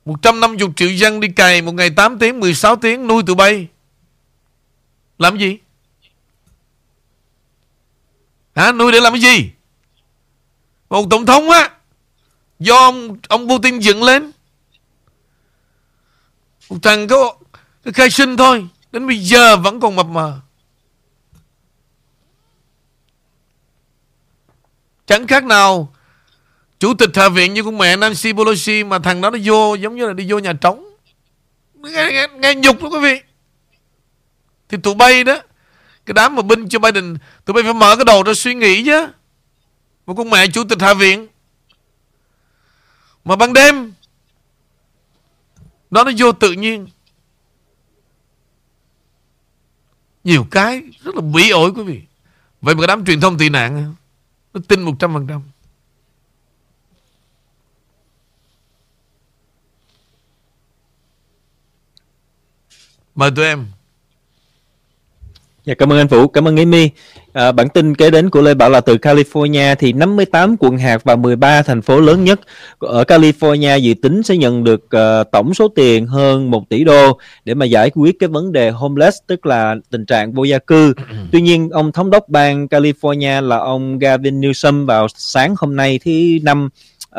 150 0.06 0.70
triệu 0.76 0.90
dân 0.90 1.20
đi 1.20 1.28
cày 1.28 1.62
một 1.62 1.72
ngày 1.72 1.90
8 1.90 2.20
tiếng, 2.20 2.40
16 2.40 2.76
tiếng 2.76 3.08
nuôi 3.08 3.24
tụi 3.28 3.36
bay. 3.36 3.68
Làm 5.18 5.38
gì? 5.38 5.58
Hả? 8.56 8.72
Nuôi 8.72 8.92
để 8.92 9.00
làm 9.00 9.14
cái 9.14 9.22
gì? 9.22 9.52
một 10.90 11.08
tổng 11.10 11.26
thống 11.26 11.50
á 11.50 11.70
do 12.60 12.76
ông, 12.76 13.18
ông 13.28 13.50
Putin 13.50 13.80
dựng 13.80 14.04
lên 14.04 14.32
một 16.70 16.78
thằng 16.82 17.08
có 17.08 17.36
cái 17.84 17.94
khai 17.94 18.10
sinh 18.10 18.38
thôi 18.38 18.68
đến 18.92 19.08
bây 19.08 19.18
giờ 19.18 19.58
vẫn 19.58 19.80
còn 19.80 19.96
mập 19.96 20.06
mờ 20.06 20.40
chẳng 25.06 25.28
khác 25.28 25.44
nào 25.44 25.95
Chủ 26.80 26.94
tịch 26.94 27.10
Hạ 27.16 27.30
viện 27.30 27.54
như 27.54 27.64
con 27.64 27.78
mẹ 27.78 27.96
Nancy 27.96 28.34
Pelosi 28.34 28.84
Mà 28.84 29.00
thằng 29.00 29.22
đó 29.22 29.30
nó 29.30 29.38
vô 29.44 29.76
giống 29.76 29.96
như 29.96 30.08
là 30.08 30.14
đi 30.14 30.26
vô 30.32 30.40
nhà 30.40 30.54
trống. 30.54 30.96
Nghe, 31.74 32.12
nghe, 32.12 32.28
nghe 32.38 32.56
nhục 32.56 32.84
đó 32.84 32.90
quý 32.90 33.00
vị. 33.00 33.22
Thì 34.70 34.78
tụi 34.84 34.96
bay 34.96 35.24
đó 35.24 35.40
Cái 36.06 36.14
đám 36.14 36.36
mà 36.36 36.42
binh 36.42 36.70
cho 36.70 36.80
Biden 36.80 37.18
Tụi 37.46 37.54
bay 37.54 37.64
phải 37.64 37.74
mở 37.74 37.96
cái 37.96 38.06
đầu 38.06 38.24
ra 38.24 38.34
suy 38.34 38.54
nghĩ 38.54 38.86
chứ. 38.86 39.08
Một 40.06 40.14
con 40.18 40.30
mẹ 40.30 40.48
chủ 40.48 40.64
tịch 40.64 40.82
Hạ 40.82 40.94
viện. 40.94 41.28
Mà 43.26 43.36
ban 43.36 43.54
đêm 43.54 43.94
Đó 45.92 46.04
nó 46.04 46.12
vô 46.18 46.32
tự 46.32 46.52
nhiên. 46.52 46.88
Nhiều 50.24 50.48
cái 50.52 50.82
rất 51.04 51.16
là 51.16 51.22
bỉ 51.22 51.50
ổi 51.50 51.72
quý 51.72 51.84
vị. 51.84 52.02
Vậy 52.62 52.76
mà 52.76 52.82
cái 52.82 52.88
đám 52.88 53.06
truyền 53.06 53.22
thông 53.22 53.38
tị 53.38 53.50
nạn 53.50 53.96
Nó 54.54 54.62
tin 54.68 54.86
100% 54.86 55.42
mời 63.16 63.32
tụi 63.32 63.46
em 63.46 63.66
Dạ 65.66 65.74
cảm 65.74 65.92
ơn 65.92 65.98
anh 65.98 66.08
Vũ, 66.08 66.28
cảm 66.28 66.48
ơn 66.48 66.58
Amy. 66.58 66.90
À, 67.34 67.52
bản 67.52 67.70
tin 67.70 67.96
kế 67.96 68.12
đến 68.12 68.30
của 68.30 68.42
Lê 68.42 68.54
Bảo 68.54 68.70
là 68.70 68.82
từ 68.82 68.96
California 68.96 69.76
thì 69.76 69.94
58 69.94 70.56
quận 70.60 70.78
hạt 70.78 71.04
và 71.04 71.16
13 71.16 71.62
thành 71.62 71.82
phố 71.82 72.00
lớn 72.00 72.24
nhất 72.24 72.40
ở 72.80 73.04
California 73.04 73.78
dự 73.78 73.94
tính 74.02 74.24
sẽ 74.24 74.38
nhận 74.38 74.64
được 74.64 74.86
uh, 74.86 75.32
tổng 75.32 75.54
số 75.54 75.68
tiền 75.68 76.08
hơn 76.08 76.52
1 76.52 76.70
tỷ 76.70 76.84
đô 76.84 77.20
để 77.46 77.54
mà 77.54 77.66
giải 77.66 77.92
quyết 77.96 78.16
cái 78.20 78.30
vấn 78.30 78.52
đề 78.52 78.70
homeless 78.70 79.18
tức 79.28 79.46
là 79.46 79.76
tình 79.92 80.06
trạng 80.06 80.34
vô 80.34 80.44
gia 80.44 80.58
cư. 80.58 80.94
Tuy 81.32 81.42
nhiên 81.42 81.70
ông 81.70 81.92
thống 81.92 82.10
đốc 82.10 82.30
bang 82.30 82.68
California 82.68 83.48
là 83.48 83.58
ông 83.58 84.00
Gavin 84.00 84.42
Newsom 84.42 84.86
vào 84.86 85.08
sáng 85.16 85.56
hôm 85.58 85.76
nay 85.76 86.00
thứ 86.06 86.12
năm 86.44 86.70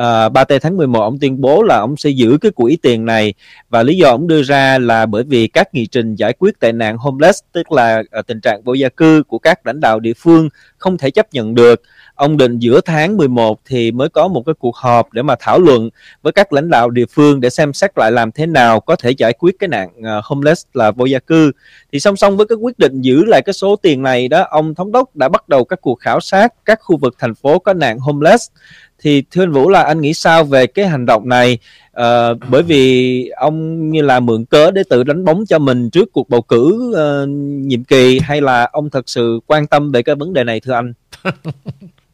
uh, 0.00 0.32
3 0.32 0.44
tây 0.44 0.58
tháng 0.58 0.76
11 0.76 1.00
ông 1.00 1.18
tuyên 1.18 1.40
bố 1.40 1.62
là 1.62 1.78
ông 1.78 1.96
sẽ 1.96 2.10
giữ 2.10 2.38
cái 2.40 2.52
quỹ 2.52 2.76
tiền 2.82 3.04
này 3.04 3.34
và 3.68 3.82
lý 3.82 3.96
do 3.96 4.08
ông 4.08 4.28
đưa 4.28 4.42
ra 4.42 4.78
là 4.78 5.06
bởi 5.06 5.22
vì 5.22 5.46
các 5.46 5.74
nghị 5.74 5.86
trình 5.86 6.14
giải 6.14 6.32
quyết 6.32 6.60
tệ 6.60 6.72
nạn 6.72 6.96
homeless 6.96 7.38
tức 7.52 7.72
là 7.72 8.02
uh, 8.18 8.26
tình 8.26 8.40
trạng 8.40 8.62
vô 8.62 8.74
gia 8.74 8.88
cư 8.88 9.22
của 9.22 9.38
các 9.38 9.66
lãnh 9.66 9.80
đạo 9.80 10.00
địa 10.00 10.14
phương 10.16 10.48
không 10.78 10.98
thể 10.98 11.10
chấp 11.10 11.26
nhận 11.32 11.54
được. 11.54 11.82
Ông 12.14 12.36
định 12.36 12.58
giữa 12.58 12.80
tháng 12.80 13.16
11 13.16 13.60
thì 13.66 13.92
mới 13.92 14.08
có 14.08 14.28
một 14.28 14.42
cái 14.46 14.54
cuộc 14.58 14.76
họp 14.76 15.12
để 15.12 15.22
mà 15.22 15.34
thảo 15.40 15.58
luận 15.58 15.90
với 16.22 16.32
các 16.32 16.52
lãnh 16.52 16.70
đạo 16.70 16.90
địa 16.90 17.06
phương 17.06 17.40
để 17.40 17.50
xem 17.50 17.72
xét 17.72 17.98
lại 17.98 18.12
làm 18.12 18.32
thế 18.32 18.46
nào 18.46 18.80
có 18.80 18.96
thể 18.96 19.10
giải 19.10 19.32
quyết 19.32 19.56
cái 19.58 19.68
nạn 19.68 19.88
uh, 19.98 20.24
homeless 20.24 20.66
là 20.74 20.90
vô 20.90 21.04
gia 21.04 21.18
cư. 21.18 21.52
Thì 21.92 22.00
song 22.00 22.16
song 22.16 22.36
với 22.36 22.46
cái 22.46 22.56
quyết 22.56 22.78
định 22.78 23.00
giữ 23.00 23.24
lại 23.24 23.42
cái 23.46 23.52
số 23.52 23.76
tiền 23.76 24.02
này 24.02 24.28
đó 24.28 24.46
ông 24.50 24.74
thống 24.74 24.92
đốc 24.92 25.16
đã 25.16 25.28
bắt 25.28 25.48
đầu 25.48 25.64
các 25.64 25.80
cuộc 25.80 26.00
khảo 26.00 26.20
sát 26.20 26.52
các 26.64 26.78
khu 26.82 26.96
vực 26.96 27.14
thành 27.18 27.34
phố 27.34 27.58
có 27.58 27.72
nạn 27.72 27.98
homeless. 27.98 28.50
Thì 28.98 29.22
thưa 29.30 29.42
anh 29.42 29.52
Vũ 29.52 29.68
là 29.68 29.82
anh 29.82 30.00
nghĩ 30.00 30.14
sao 30.14 30.44
về 30.44 30.66
cái 30.66 30.88
hành 30.88 31.06
động 31.06 31.28
này? 31.28 31.58
À, 31.96 32.34
bởi 32.50 32.62
vì 32.62 33.28
ông 33.28 33.90
như 33.90 34.02
là 34.02 34.20
mượn 34.20 34.44
cớ 34.44 34.70
để 34.70 34.82
tự 34.90 35.02
đánh 35.02 35.24
bóng 35.24 35.46
cho 35.46 35.58
mình 35.58 35.90
trước 35.90 36.12
cuộc 36.12 36.28
bầu 36.28 36.42
cử 36.42 36.92
uh, 36.92 37.28
nhiệm 37.66 37.84
kỳ 37.84 38.18
hay 38.18 38.40
là 38.40 38.68
ông 38.72 38.90
thật 38.90 39.08
sự 39.08 39.40
quan 39.46 39.66
tâm 39.66 39.92
về 39.92 40.02
cái 40.02 40.14
vấn 40.14 40.32
đề 40.32 40.44
này 40.44 40.60
thưa 40.60 40.72
anh? 40.72 40.92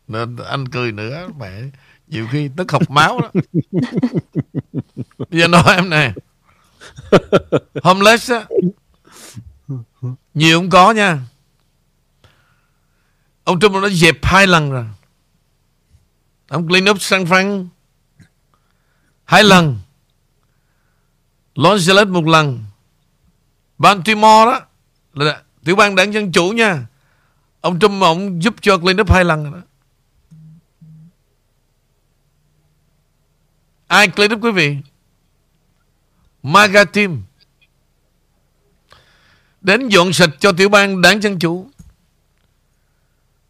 Nên 0.09 0.37
anh 0.37 0.68
cười 0.68 0.92
nữa 0.92 1.29
mẹ. 1.40 1.62
Nhiều 2.09 2.27
khi 2.31 2.51
tức 2.57 2.73
học 2.73 2.90
máu 2.90 3.21
đó. 3.21 3.31
Bây 5.31 5.40
giờ 5.40 5.49
nói 5.49 5.62
em 5.77 5.90
nè. 5.90 6.12
Homeless 7.83 8.31
á. 8.31 8.45
Nhiều 10.35 10.59
không 10.59 10.71
có 10.71 10.92
nha. 10.92 11.18
Ông 13.45 13.61
Trump 13.61 13.75
đã 13.83 13.88
dẹp 13.88 14.16
hai 14.23 14.47
lần 14.47 14.71
rồi. 14.71 14.85
Ông 16.49 16.68
clean 16.68 16.90
up 16.90 17.01
San 17.01 17.25
Fran 17.25 17.66
hai 19.33 19.45
lần. 19.45 19.79
Los 21.55 21.88
Angeles 21.88 22.09
một 22.09 22.27
lần. 22.27 22.64
Baltimore 23.79 24.45
đó, 24.47 24.61
là 25.14 25.42
tiểu 25.64 25.77
bang 25.77 25.95
đảng 25.95 26.14
Dân 26.14 26.33
Chủ 26.33 26.51
nha. 26.51 26.87
Ông 27.61 27.79
Trump 27.79 28.03
ông 28.03 28.42
giúp 28.42 28.55
cho 28.61 28.79
Clinton 28.79 29.07
hai 29.11 29.25
lần 29.25 29.42
rồi 29.45 29.53
đó. 29.53 29.66
Ai 33.87 34.09
Clinton 34.09 34.40
quý 34.40 34.51
vị? 34.51 34.77
MAGA 36.42 36.85
team. 36.85 37.23
Đến 39.61 39.88
dọn 39.88 40.12
sạch 40.12 40.31
cho 40.40 40.53
tiểu 40.53 40.68
bang 40.68 41.01
đảng 41.01 41.23
Dân 41.23 41.38
Chủ. 41.38 41.71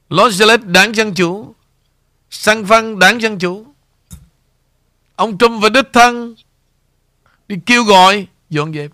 Los 0.09 0.41
Angeles 0.41 0.67
đảng 0.67 0.95
Dân 0.95 1.15
Chủ 1.15 1.55
Sang 2.31 2.65
văn 2.65 2.99
đảng 2.99 3.21
Dân 3.21 3.39
Chủ 3.39 3.72
Ông 5.17 5.39
Trump 5.39 5.63
và 5.63 5.69
đích 5.69 5.93
thân 5.93 6.35
Đi 7.49 7.57
kêu 7.67 7.85
gọi 7.85 8.27
dọn 8.51 8.75
dẹp. 8.75 8.91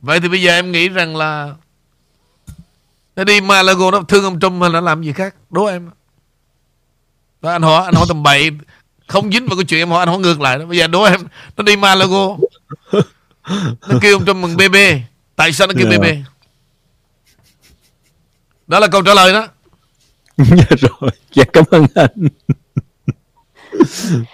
Vậy 0.00 0.20
thì 0.20 0.28
bây 0.28 0.42
giờ 0.42 0.52
em 0.52 0.72
nghĩ 0.72 0.88
rằng 0.88 1.16
là 1.16 1.54
Nó 3.16 3.24
đi 3.24 3.40
Malago 3.40 3.90
nó 3.90 4.02
thương 4.02 4.24
ông 4.24 4.40
Trump 4.40 4.60
hay 4.62 4.70
là 4.70 4.80
làm 4.80 5.02
gì 5.02 5.12
khác? 5.12 5.34
Đố 5.50 5.64
em. 5.64 5.90
Đó, 7.40 7.50
Anh 7.50 7.62
hỏi 7.62 7.84
anh 7.84 7.94
hỏi 7.94 8.06
tầm 8.08 8.22
bậy. 8.22 8.50
Không 9.06 9.32
dính 9.32 9.46
vào 9.46 9.56
cái 9.56 9.64
chuyện 9.64 9.80
em 9.80 9.90
hỏi 9.90 9.98
anh 9.98 10.08
hỏi 10.08 10.18
ngược 10.18 10.40
lại 10.40 10.58
đó. 10.58 10.66
Bây 10.66 10.78
giờ 10.78 10.86
đố 10.86 11.02
em 11.02 11.20
Nó 11.56 11.62
đi 11.62 11.76
Malago 11.76 12.36
Nó 13.88 13.98
kêu 14.00 14.16
ông 14.16 14.26
Trump 14.26 14.42
bằng 14.42 14.56
BB 14.56 14.76
Tại 15.36 15.52
sao 15.52 15.66
nó 15.66 15.74
kêu 15.76 15.90
yeah. 15.90 16.00
BB 16.00 16.30
đó 18.70 18.78
là 18.78 18.88
câu 18.88 19.02
trả 19.02 19.14
lời 19.14 19.32
đó. 19.32 19.40
dạ 19.40 19.48
rồi 20.78 21.10
dạ 21.32 21.44
cảm 21.52 21.64
ơn 21.70 21.86
anh 21.94 22.28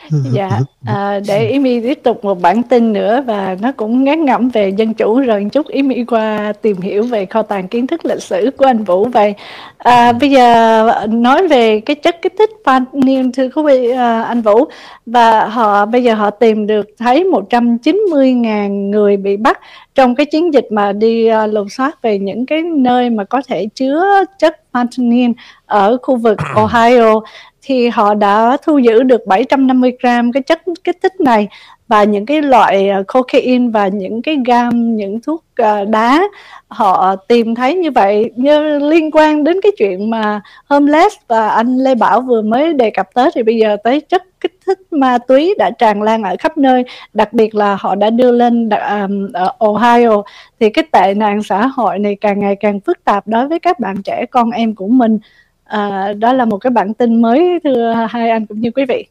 dạ 0.09 0.61
à, 0.87 1.21
để 1.29 1.53
Amy 1.53 1.81
tiếp 1.81 1.99
tục 2.03 2.25
một 2.25 2.43
bản 2.43 2.63
tin 2.63 2.93
nữa 2.93 3.23
và 3.27 3.57
nó 3.61 3.73
cũng 3.73 4.05
ngắn 4.05 4.25
ngẩm 4.25 4.49
về 4.49 4.69
dân 4.69 4.95
chủ 4.95 5.21
rồi 5.21 5.47
chút 5.53 5.67
Amy 5.67 6.05
qua 6.05 6.53
tìm 6.63 6.81
hiểu 6.81 7.03
về 7.03 7.27
kho 7.27 7.43
tàng 7.43 7.69
kiến 7.69 7.87
thức 7.87 8.05
lịch 8.05 8.23
sử 8.23 8.51
của 8.57 8.65
anh 8.65 8.85
Vũ 8.85 9.05
vậy. 9.05 9.35
À, 9.79 10.13
bây 10.13 10.31
giờ 10.31 11.07
nói 11.09 11.49
về 11.49 11.81
cái 11.81 11.97
chất 11.97 12.23
kích 12.23 12.35
thích 12.39 12.51
vanillin 12.65 13.33
thưa 13.33 13.49
quý 13.49 13.63
vị 13.67 13.91
à, 13.91 14.23
anh 14.23 14.43
Vũ. 14.43 14.65
Và 15.07 15.47
họ 15.47 15.87
bây 15.87 16.03
giờ 16.03 16.15
họ 16.15 16.31
tìm 16.31 16.67
được 16.67 16.87
thấy 16.99 17.25
190.000 17.25 18.91
người 18.91 19.17
bị 19.17 19.37
bắt 19.37 19.61
trong 19.95 20.15
cái 20.15 20.27
chiến 20.27 20.55
dịch 20.55 20.67
mà 20.71 20.93
đi 20.93 21.31
uh, 21.31 21.55
lục 21.55 21.67
soát 21.71 22.03
về 22.03 22.19
những 22.19 22.47
cái 22.47 22.63
nơi 22.63 23.11
mà 23.11 23.25
có 23.25 23.43
thể 23.49 23.67
chứa 23.75 24.25
chất 24.39 24.61
fentanyl 24.73 25.33
ở 25.67 25.97
khu 26.03 26.17
vực 26.17 26.39
Ohio. 26.55 27.21
Thì 27.63 27.89
họ 27.89 28.15
đã 28.15 28.57
thu 28.63 28.79
giữ 28.79 29.03
được 29.03 29.27
750 29.27 29.93
gram 30.03 30.33
cái 30.33 30.43
chất 30.43 30.63
kích 30.85 30.99
thích 31.03 31.21
này 31.21 31.49
và 31.89 32.05
những 32.05 32.27
cái 32.27 32.43
loại 32.43 32.89
ờ, 32.89 33.03
cocaine 33.09 33.69
và 33.73 33.89
những 33.89 34.23
cái 34.23 34.39
gam 34.47 34.97
những 34.97 35.21
thuốc 35.21 35.45
ờ, 35.57 35.85
đá. 35.85 36.23
Họ 36.69 37.17
tìm 37.17 37.55
thấy 37.55 37.75
như 37.75 37.91
vậy 37.91 38.31
như 38.37 38.79
liên 38.79 39.11
quan 39.11 39.45
đến 39.45 39.61
cái 39.63 39.73
chuyện 39.79 40.11
mà 40.11 40.41
homeless 40.67 41.17
và 41.29 41.49
anh 41.49 41.79
Lê 41.79 41.95
Bảo 41.95 42.21
vừa 42.21 42.43
mới 42.43 42.73
đề 42.73 42.91
cập 42.91 43.09
tới. 43.15 43.31
Thì 43.35 43.43
bây 43.43 43.57
giờ 43.57 43.77
tới 43.85 44.01
chất 44.01 44.23
kích 44.41 44.59
thích 44.67 44.79
ma 44.91 45.19
túy 45.19 45.55
đã 45.59 45.71
tràn 45.71 46.03
lan 46.03 46.23
ở 46.23 46.37
khắp 46.39 46.59
nơi 46.59 46.85
đặc 47.13 47.33
biệt 47.33 47.55
là 47.55 47.77
họ 47.81 47.95
đã 47.95 48.11
đưa 48.11 48.33
lên 48.33 48.69
um, 48.69 49.33
ở 49.33 49.53
ờ, 49.59 49.69
Ohio. 49.69 50.23
Thì 50.61 50.71
cái 50.71 50.85
tệ 50.93 51.15
nạn 51.15 51.43
xã 51.43 51.67
hội 51.67 51.99
này 51.99 52.17
càng 52.21 52.41
ngày 52.41 52.57
càng 52.61 52.81
phức 52.81 53.05
tạp 53.05 53.29
đối 53.29 53.49
với 53.49 53.59
các 53.59 53.81
bạn 53.81 54.03
trẻ 54.03 54.27
con 54.31 54.51
em 54.51 54.75
của 54.75 54.89
mình. 54.89 55.19
À, 55.65 56.13
đó 56.13 56.33
là 56.33 56.45
một 56.45 56.59
cái 56.59 56.71
bản 56.71 56.95
tin 56.95 57.23
mới 57.23 57.61
thưa 57.65 58.07
hai 58.11 58.31
anh 58.31 58.47
cũng 58.47 58.61
như 58.61 58.71
quý 58.71 58.85
vị 58.89 59.07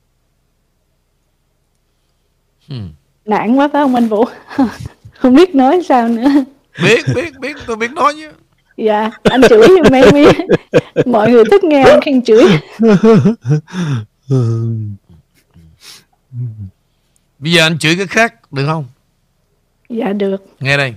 hmm. 2.68 2.90
nản 3.26 3.56
quá 3.56 3.70
phải 3.74 3.84
không 3.84 3.96
anh 3.96 4.08
Vũ? 4.08 4.26
Không 5.18 5.36
biết 5.36 5.56
nói 5.56 5.82
sao 5.88 6.08
nữa. 6.08 6.30
Biết 6.84 7.06
biết 7.16 7.40
biết 7.40 7.56
tôi 7.68 7.76
biết 7.76 7.92
nói 7.92 8.14
chứ 8.16 8.32
dạ 8.78 9.12
anh 9.24 9.42
chửi 9.50 9.68
em 9.94 10.14
đi. 10.14 10.26
Mọi 11.06 11.32
người 11.32 11.44
thích 11.52 11.64
nghe 11.64 11.84
anh 11.84 12.02
khen 12.02 12.22
chửi. 12.22 12.46
Bây 17.40 17.52
giờ 17.52 17.64
anh 17.66 17.80
chửi 17.80 17.96
cái 17.98 18.08
khác 18.08 18.52
được 18.52 18.66
không? 18.66 18.86
Dạ 19.90 20.14
được. 20.14 20.46
Nghe 20.60 20.78
đây. 20.78 20.94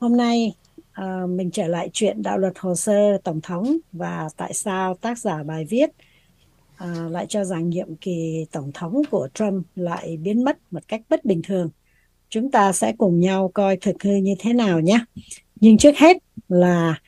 Hôm 0.00 0.16
nay 0.16 0.54
uh, 1.00 1.30
mình 1.30 1.50
trở 1.50 1.66
lại 1.66 1.90
chuyện 1.92 2.22
đạo 2.22 2.38
luật 2.38 2.58
hồ 2.58 2.74
sơ 2.74 3.18
tổng 3.24 3.40
thống 3.40 3.76
và 3.92 4.28
tại 4.36 4.54
sao 4.54 4.94
tác 4.94 5.18
giả 5.18 5.42
bài 5.42 5.64
viết 5.64 5.86
à, 6.76 7.08
lại 7.10 7.26
cho 7.28 7.44
rằng 7.44 7.70
nhiệm 7.70 7.96
kỳ 7.96 8.46
tổng 8.52 8.70
thống 8.74 9.02
của 9.10 9.28
Trump 9.34 9.66
lại 9.74 10.16
biến 10.16 10.44
mất 10.44 10.58
một 10.70 10.88
cách 10.88 11.02
bất 11.08 11.24
bình 11.24 11.42
thường. 11.44 11.70
Chúng 12.28 12.50
ta 12.50 12.72
sẽ 12.72 12.92
cùng 12.98 13.20
nhau 13.20 13.50
coi 13.54 13.76
thực 13.76 14.02
hư 14.02 14.14
như 14.14 14.34
thế 14.38 14.52
nào 14.52 14.80
nhé. 14.80 14.98
nhưng 15.56 15.78
trước 15.78 15.96
hết 15.96 16.16
là 16.48 17.00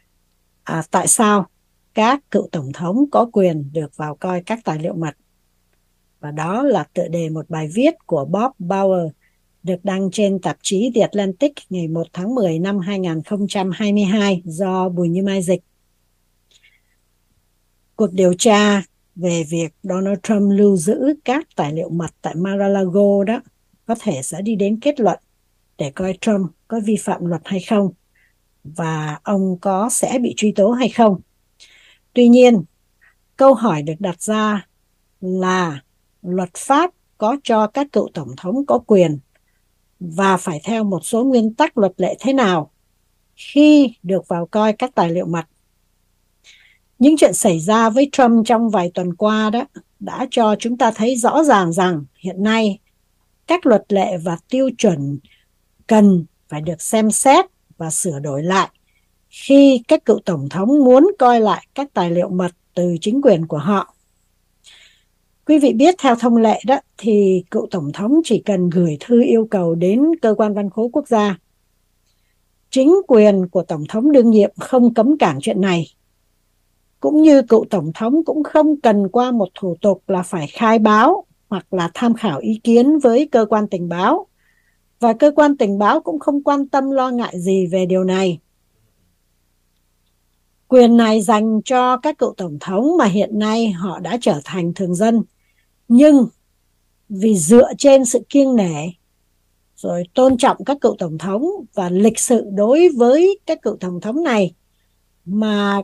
à, 0.64 0.82
tại 0.90 1.08
sao 1.08 1.46
các 1.94 2.30
cựu 2.30 2.48
tổng 2.52 2.72
thống 2.72 3.04
có 3.10 3.28
quyền 3.32 3.72
được 3.72 3.96
vào 3.96 4.14
coi 4.14 4.42
các 4.42 4.60
tài 4.64 4.78
liệu 4.78 4.94
mật 4.94 5.16
và 6.20 6.30
đó 6.30 6.62
là 6.62 6.84
tựa 6.94 7.08
đề 7.08 7.28
một 7.28 7.50
bài 7.50 7.68
viết 7.74 7.94
của 8.06 8.24
Bob 8.24 8.52
Bauer 8.58 9.10
được 9.62 9.84
đăng 9.84 10.10
trên 10.10 10.38
tạp 10.38 10.56
chí 10.62 10.90
The 10.94 11.00
Atlantic 11.00 11.52
ngày 11.70 11.88
1 11.88 12.06
tháng 12.12 12.34
10 12.34 12.58
năm 12.58 12.78
2022 12.78 14.42
do 14.44 14.88
Bùi 14.88 15.08
Như 15.08 15.22
Mai 15.22 15.42
dịch. 15.42 15.60
Cuộc 17.96 18.12
điều 18.12 18.34
tra 18.38 18.82
về 19.16 19.44
việc 19.50 19.74
Donald 19.82 20.18
Trump 20.22 20.52
lưu 20.52 20.76
giữ 20.76 21.14
các 21.24 21.46
tài 21.56 21.72
liệu 21.72 21.88
mật 21.88 22.10
tại 22.22 22.34
Mar-a-Lago 22.34 23.24
đó 23.24 23.40
có 23.86 23.94
thể 24.00 24.22
sẽ 24.22 24.42
đi 24.42 24.56
đến 24.56 24.80
kết 24.80 25.00
luận 25.00 25.18
để 25.78 25.90
coi 25.90 26.18
Trump 26.20 26.50
có 26.68 26.80
vi 26.84 26.96
phạm 26.96 27.24
luật 27.24 27.42
hay 27.44 27.60
không 27.60 27.92
và 28.64 29.18
ông 29.22 29.58
có 29.60 29.88
sẽ 29.90 30.18
bị 30.18 30.34
truy 30.36 30.52
tố 30.52 30.70
hay 30.70 30.88
không. 30.88 31.20
Tuy 32.12 32.28
nhiên, 32.28 32.64
câu 33.36 33.54
hỏi 33.54 33.82
được 33.82 33.94
đặt 33.98 34.22
ra 34.22 34.66
là 35.20 35.80
luật 36.22 36.50
pháp 36.56 36.90
có 37.18 37.36
cho 37.44 37.66
các 37.66 37.86
cựu 37.92 38.08
tổng 38.14 38.34
thống 38.36 38.66
có 38.66 38.78
quyền 38.78 39.18
và 40.00 40.36
phải 40.36 40.60
theo 40.64 40.84
một 40.84 41.00
số 41.04 41.24
nguyên 41.24 41.54
tắc 41.54 41.78
luật 41.78 41.92
lệ 41.96 42.16
thế 42.20 42.32
nào 42.32 42.70
khi 43.36 43.94
được 44.02 44.28
vào 44.28 44.46
coi 44.46 44.72
các 44.72 44.94
tài 44.94 45.10
liệu 45.10 45.26
mật. 45.26 45.44
Những 46.98 47.16
chuyện 47.16 47.34
xảy 47.34 47.60
ra 47.60 47.90
với 47.90 48.08
Trump 48.12 48.46
trong 48.46 48.70
vài 48.70 48.90
tuần 48.94 49.14
qua 49.14 49.50
đó 49.50 49.64
đã 50.00 50.26
cho 50.30 50.56
chúng 50.58 50.78
ta 50.78 50.90
thấy 50.90 51.16
rõ 51.16 51.44
ràng 51.44 51.72
rằng 51.72 52.04
hiện 52.18 52.42
nay 52.42 52.78
các 53.46 53.66
luật 53.66 53.92
lệ 53.92 54.16
và 54.16 54.38
tiêu 54.48 54.70
chuẩn 54.78 55.18
cần 55.86 56.24
phải 56.48 56.60
được 56.60 56.82
xem 56.82 57.10
xét 57.10 57.44
và 57.78 57.90
sửa 57.90 58.18
đổi 58.18 58.42
lại 58.42 58.68
khi 59.28 59.82
các 59.88 60.04
cựu 60.04 60.18
tổng 60.24 60.48
thống 60.48 60.68
muốn 60.84 61.10
coi 61.18 61.40
lại 61.40 61.66
các 61.74 61.94
tài 61.94 62.10
liệu 62.10 62.28
mật 62.28 62.50
từ 62.74 62.96
chính 63.00 63.22
quyền 63.22 63.46
của 63.46 63.58
họ. 63.58 63.94
Quý 65.46 65.58
vị 65.58 65.72
biết 65.72 65.94
theo 65.98 66.16
thông 66.16 66.36
lệ 66.36 66.60
đó 66.66 66.80
thì 66.98 67.44
cựu 67.50 67.66
tổng 67.70 67.92
thống 67.92 68.20
chỉ 68.24 68.42
cần 68.44 68.70
gửi 68.70 68.96
thư 69.00 69.22
yêu 69.22 69.46
cầu 69.50 69.74
đến 69.74 70.04
cơ 70.22 70.34
quan 70.38 70.54
văn 70.54 70.70
khố 70.70 70.90
quốc 70.92 71.08
gia. 71.08 71.38
Chính 72.70 72.94
quyền 73.08 73.48
của 73.48 73.62
tổng 73.62 73.84
thống 73.88 74.12
đương 74.12 74.30
nhiệm 74.30 74.50
không 74.56 74.94
cấm 74.94 75.18
cản 75.18 75.38
chuyện 75.42 75.60
này. 75.60 75.86
Cũng 77.06 77.22
như 77.22 77.42
cựu 77.42 77.64
tổng 77.70 77.92
thống 77.94 78.24
cũng 78.24 78.44
không 78.44 78.80
cần 78.80 79.08
qua 79.08 79.30
một 79.30 79.48
thủ 79.54 79.76
tục 79.80 80.02
là 80.06 80.22
phải 80.22 80.46
khai 80.46 80.78
báo 80.78 81.24
hoặc 81.48 81.74
là 81.74 81.90
tham 81.94 82.14
khảo 82.14 82.38
ý 82.38 82.60
kiến 82.64 82.98
với 82.98 83.28
cơ 83.32 83.46
quan 83.48 83.68
tình 83.68 83.88
báo. 83.88 84.26
Và 85.00 85.12
cơ 85.12 85.30
quan 85.36 85.56
tình 85.56 85.78
báo 85.78 86.00
cũng 86.00 86.18
không 86.18 86.42
quan 86.42 86.68
tâm 86.68 86.90
lo 86.90 87.10
ngại 87.10 87.40
gì 87.40 87.66
về 87.66 87.86
điều 87.86 88.04
này. 88.04 88.38
Quyền 90.68 90.96
này 90.96 91.22
dành 91.22 91.60
cho 91.64 91.96
các 91.96 92.18
cựu 92.18 92.34
tổng 92.36 92.58
thống 92.60 92.96
mà 92.98 93.04
hiện 93.04 93.38
nay 93.38 93.70
họ 93.70 93.98
đã 93.98 94.18
trở 94.20 94.40
thành 94.44 94.74
thường 94.74 94.94
dân 94.94 95.22
nhưng 95.88 96.26
vì 97.08 97.36
dựa 97.36 97.68
trên 97.78 98.04
sự 98.04 98.20
kiêng 98.28 98.56
nể, 98.56 98.88
rồi 99.76 100.04
tôn 100.14 100.36
trọng 100.36 100.64
các 100.64 100.76
cựu 100.80 100.96
tổng 100.98 101.18
thống 101.18 101.50
và 101.74 101.90
lịch 101.90 102.18
sự 102.18 102.44
đối 102.52 102.88
với 102.96 103.38
các 103.46 103.62
cựu 103.62 103.76
tổng 103.76 104.00
thống 104.00 104.22
này, 104.22 104.54
mà 105.24 105.82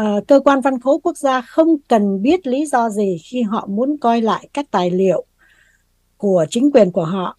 uh, 0.00 0.26
cơ 0.28 0.40
quan 0.40 0.60
văn 0.60 0.80
khố 0.80 0.98
quốc 0.98 1.16
gia 1.16 1.40
không 1.40 1.76
cần 1.88 2.22
biết 2.22 2.46
lý 2.46 2.66
do 2.66 2.90
gì 2.90 3.18
khi 3.24 3.42
họ 3.42 3.66
muốn 3.70 3.96
coi 4.00 4.20
lại 4.20 4.48
các 4.52 4.70
tài 4.70 4.90
liệu 4.90 5.24
của 6.16 6.46
chính 6.50 6.70
quyền 6.70 6.92
của 6.92 7.04
họ 7.04 7.36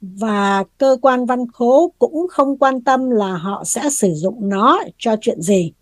và 0.00 0.64
cơ 0.78 0.96
quan 1.02 1.26
văn 1.26 1.46
khố 1.52 1.92
cũng 1.98 2.26
không 2.30 2.58
quan 2.58 2.84
tâm 2.84 3.10
là 3.10 3.36
họ 3.36 3.64
sẽ 3.64 3.90
sử 3.90 4.14
dụng 4.14 4.48
nó 4.48 4.80
cho 4.98 5.16
chuyện 5.20 5.40
gì 5.40 5.72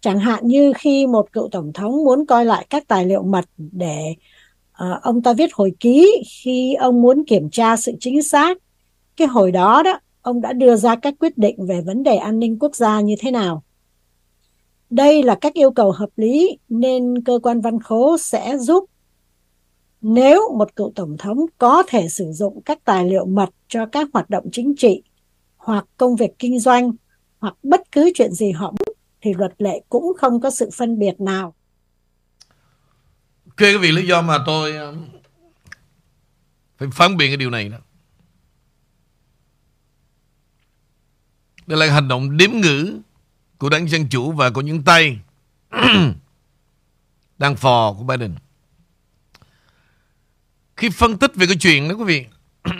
Chẳng 0.00 0.18
hạn 0.18 0.46
như 0.46 0.72
khi 0.76 1.06
một 1.06 1.32
cựu 1.32 1.48
tổng 1.48 1.72
thống 1.72 2.04
muốn 2.04 2.26
coi 2.26 2.44
lại 2.44 2.66
các 2.70 2.88
tài 2.88 3.06
liệu 3.06 3.22
mật 3.22 3.44
để 3.56 4.14
uh, 4.84 5.02
ông 5.02 5.22
ta 5.22 5.32
viết 5.32 5.50
hồi 5.54 5.72
ký 5.80 6.22
khi 6.42 6.74
ông 6.74 7.02
muốn 7.02 7.24
kiểm 7.24 7.50
tra 7.50 7.76
sự 7.76 7.92
chính 8.00 8.22
xác, 8.22 8.58
cái 9.16 9.28
hồi 9.28 9.52
đó 9.52 9.82
đó 9.82 10.00
ông 10.22 10.40
đã 10.40 10.52
đưa 10.52 10.76
ra 10.76 10.96
các 10.96 11.14
quyết 11.20 11.38
định 11.38 11.66
về 11.66 11.80
vấn 11.80 12.02
đề 12.02 12.16
an 12.16 12.38
ninh 12.38 12.58
quốc 12.58 12.76
gia 12.76 13.00
như 13.00 13.14
thế 13.20 13.30
nào. 13.30 13.62
Đây 14.90 15.22
là 15.22 15.34
các 15.40 15.52
yêu 15.52 15.70
cầu 15.70 15.92
hợp 15.92 16.10
lý 16.16 16.58
nên 16.68 17.24
cơ 17.24 17.38
quan 17.42 17.60
văn 17.60 17.80
khố 17.80 18.16
sẽ 18.18 18.58
giúp 18.58 18.84
nếu 20.00 20.54
một 20.58 20.76
cựu 20.76 20.92
tổng 20.94 21.16
thống 21.18 21.38
có 21.58 21.82
thể 21.88 22.08
sử 22.08 22.32
dụng 22.32 22.62
các 22.64 22.84
tài 22.84 23.04
liệu 23.04 23.26
mật 23.26 23.48
cho 23.68 23.86
các 23.86 24.08
hoạt 24.12 24.30
động 24.30 24.48
chính 24.52 24.74
trị 24.76 25.02
hoặc 25.56 25.84
công 25.96 26.16
việc 26.16 26.30
kinh 26.38 26.60
doanh 26.60 26.92
hoặc 27.38 27.54
bất 27.62 27.92
cứ 27.92 28.10
chuyện 28.14 28.32
gì 28.32 28.50
họ 28.50 28.70
muốn 28.70 28.96
thì 29.20 29.34
luật 29.34 29.52
lệ 29.58 29.80
cũng 29.88 30.12
không 30.18 30.40
có 30.40 30.50
sự 30.50 30.70
phân 30.74 30.98
biệt 30.98 31.20
nào. 31.20 31.54
Ok, 33.44 33.56
cái 33.56 33.78
vị, 33.78 33.92
lý 33.92 34.06
do 34.06 34.22
mà 34.22 34.38
tôi 34.46 34.76
um, 34.76 35.06
phải 36.78 36.88
phán 36.92 37.16
biện 37.16 37.30
cái 37.30 37.36
điều 37.36 37.50
này 37.50 37.68
đó. 37.68 37.78
Đây 41.66 41.78
là 41.78 41.94
hành 41.94 42.08
động 42.08 42.36
đếm 42.36 42.50
ngữ 42.50 43.00
của 43.58 43.68
đảng 43.68 43.88
Dân 43.88 44.08
Chủ 44.08 44.32
và 44.32 44.50
của 44.50 44.60
những 44.60 44.82
tay 44.82 45.18
đang 47.38 47.56
phò 47.56 47.92
của 47.92 48.04
Biden. 48.04 48.34
Khi 50.76 50.90
phân 50.90 51.18
tích 51.18 51.34
về 51.34 51.46
cái 51.46 51.56
chuyện 51.60 51.88
đó 51.88 51.94
quý 51.94 52.04
vị, 52.04 52.26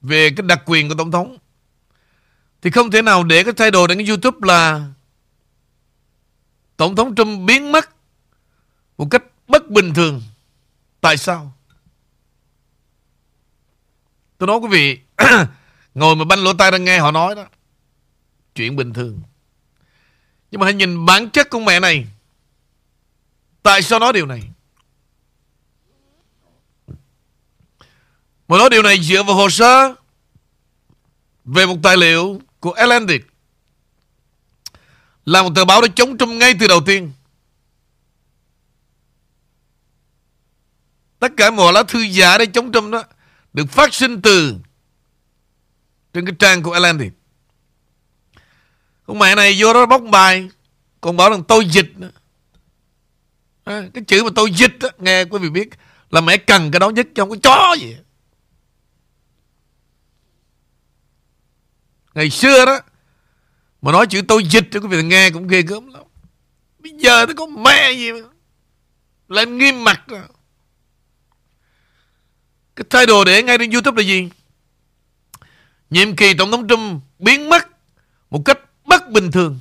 về 0.00 0.30
cái 0.36 0.46
đặc 0.46 0.62
quyền 0.66 0.88
của 0.88 0.94
Tổng 0.94 1.10
thống, 1.10 1.36
thì 2.62 2.70
không 2.70 2.90
thể 2.90 3.02
nào 3.02 3.24
để 3.24 3.44
cái 3.44 3.52
thay 3.56 3.70
đổi 3.70 3.88
đến 3.88 3.98
cái 3.98 4.06
YouTube 4.06 4.38
là 4.42 4.88
Tổng 6.76 6.96
thống 6.96 7.14
Trump 7.14 7.46
biến 7.46 7.72
mất 7.72 7.90
một 8.98 9.06
cách 9.10 9.22
bất 9.48 9.70
bình 9.70 9.94
thường. 9.94 10.22
Tại 11.00 11.16
sao? 11.16 11.52
Tôi 14.38 14.46
nói 14.46 14.56
quý 14.56 14.68
vị, 14.70 14.98
ngồi 15.94 16.16
mà 16.16 16.24
banh 16.24 16.44
lỗ 16.44 16.52
tai 16.52 16.70
đang 16.70 16.84
nghe 16.84 16.98
họ 16.98 17.10
nói 17.10 17.34
đó. 17.34 17.46
Chuyện 18.54 18.76
bình 18.76 18.92
thường. 18.92 19.20
Nhưng 20.54 20.60
mà 20.60 20.66
hãy 20.66 20.74
nhìn 20.74 21.06
bản 21.06 21.30
chất 21.30 21.50
của 21.50 21.60
mẹ 21.60 21.80
này. 21.80 22.06
Tại 23.62 23.82
sao 23.82 23.98
nói 23.98 24.12
điều 24.12 24.26
này? 24.26 24.42
Mà 28.48 28.58
nói 28.58 28.70
điều 28.70 28.82
này 28.82 29.02
dựa 29.02 29.22
vào 29.22 29.36
hồ 29.36 29.50
sơ, 29.50 29.94
về 31.44 31.66
một 31.66 31.76
tài 31.82 31.96
liệu 31.96 32.40
của 32.60 32.72
Atlantic 32.72 33.26
là 35.24 35.42
một 35.42 35.50
tờ 35.54 35.64
báo 35.64 35.80
đã 35.80 35.88
chống 35.96 36.18
Trump 36.18 36.32
ngay 36.32 36.54
từ 36.60 36.68
đầu 36.68 36.80
tiên. 36.86 37.12
Tất 41.18 41.32
cả 41.36 41.50
mọi 41.50 41.72
lá 41.72 41.82
thư 41.82 42.00
giả 42.00 42.38
để 42.38 42.46
chống 42.46 42.72
Trump 42.72 42.92
đó 42.92 43.04
được 43.52 43.66
phát 43.70 43.94
sinh 43.94 44.22
từ 44.22 44.54
trên 46.12 46.26
cái 46.26 46.34
trang 46.38 46.62
của 46.62 46.72
Atlantic. 46.72 47.12
Con 49.06 49.18
mẹ 49.18 49.34
này 49.34 49.56
vô 49.58 49.72
đó 49.72 49.86
bóc 49.86 50.02
bài. 50.10 50.48
Còn 51.00 51.16
bảo 51.16 51.30
rằng 51.30 51.44
tôi 51.48 51.66
dịch 51.66 51.92
nữa. 51.96 52.10
À, 53.64 53.82
cái 53.94 54.04
chữ 54.04 54.24
mà 54.24 54.30
tôi 54.34 54.50
dịch 54.50 54.78
đó, 54.78 54.88
nghe 54.98 55.24
quý 55.24 55.38
vị 55.38 55.50
biết 55.50 55.68
là 56.10 56.20
mẹ 56.20 56.36
cần 56.36 56.70
cái 56.70 56.80
đó 56.80 56.90
nhất 56.90 57.06
trong 57.14 57.30
cái 57.30 57.38
chó 57.42 57.76
gì. 57.80 57.96
Ngày 62.14 62.30
xưa 62.30 62.64
đó 62.64 62.80
mà 63.82 63.92
nói 63.92 64.06
chữ 64.06 64.22
tôi 64.28 64.44
dịch 64.44 64.64
cho 64.70 64.80
quý 64.80 64.88
vị 64.88 65.02
nghe 65.02 65.30
cũng 65.30 65.48
ghê 65.48 65.62
gớm 65.62 65.92
lắm. 65.92 66.02
Bây 66.78 66.92
giờ 66.98 67.26
nó 67.26 67.34
có 67.36 67.46
mẹ 67.46 67.92
gì 67.92 68.12
mà 68.12 68.18
Lên 69.28 69.58
nghiêm 69.58 69.84
mặt 69.84 70.02
rồi 70.06 70.22
Cái 72.76 72.84
thái 72.90 73.06
độ 73.06 73.24
để 73.24 73.42
ngay 73.42 73.58
trên 73.58 73.70
Youtube 73.70 74.02
là 74.02 74.08
gì? 74.08 74.28
Nhiệm 75.90 76.16
kỳ 76.16 76.34
Tổng 76.34 76.50
thống 76.50 76.68
Trump 76.68 77.02
biến 77.18 77.48
mất 77.48 77.68
Một 78.30 78.42
cách 78.44 78.58
bất 78.94 79.10
bình 79.10 79.30
thường. 79.32 79.58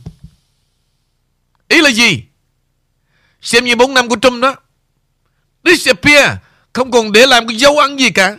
Ý 1.67 1.81
là 1.81 1.89
gì? 1.89 2.23
Xem 3.41 3.65
như 3.65 3.75
4 3.75 3.93
năm 3.93 4.09
của 4.09 4.15
Trump 4.21 4.41
đó, 4.41 4.55
Disappear, 5.63 6.37
Không 6.73 6.91
còn 6.91 7.11
để 7.11 7.25
làm 7.25 7.47
cái 7.47 7.57
dấu 7.57 7.77
ấn 7.77 7.97
gì 7.97 8.09
cả. 8.09 8.37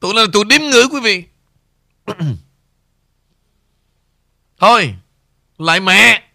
Tụi 0.00 0.14
này 0.14 0.24
là 0.24 0.30
tụi 0.32 0.44
điếm 0.44 0.60
ngữ 0.60 0.88
quý 0.92 1.00
vị. 1.00 1.24
Thôi, 4.58 4.94
Lại 5.58 5.80
mẹ. 5.80 6.26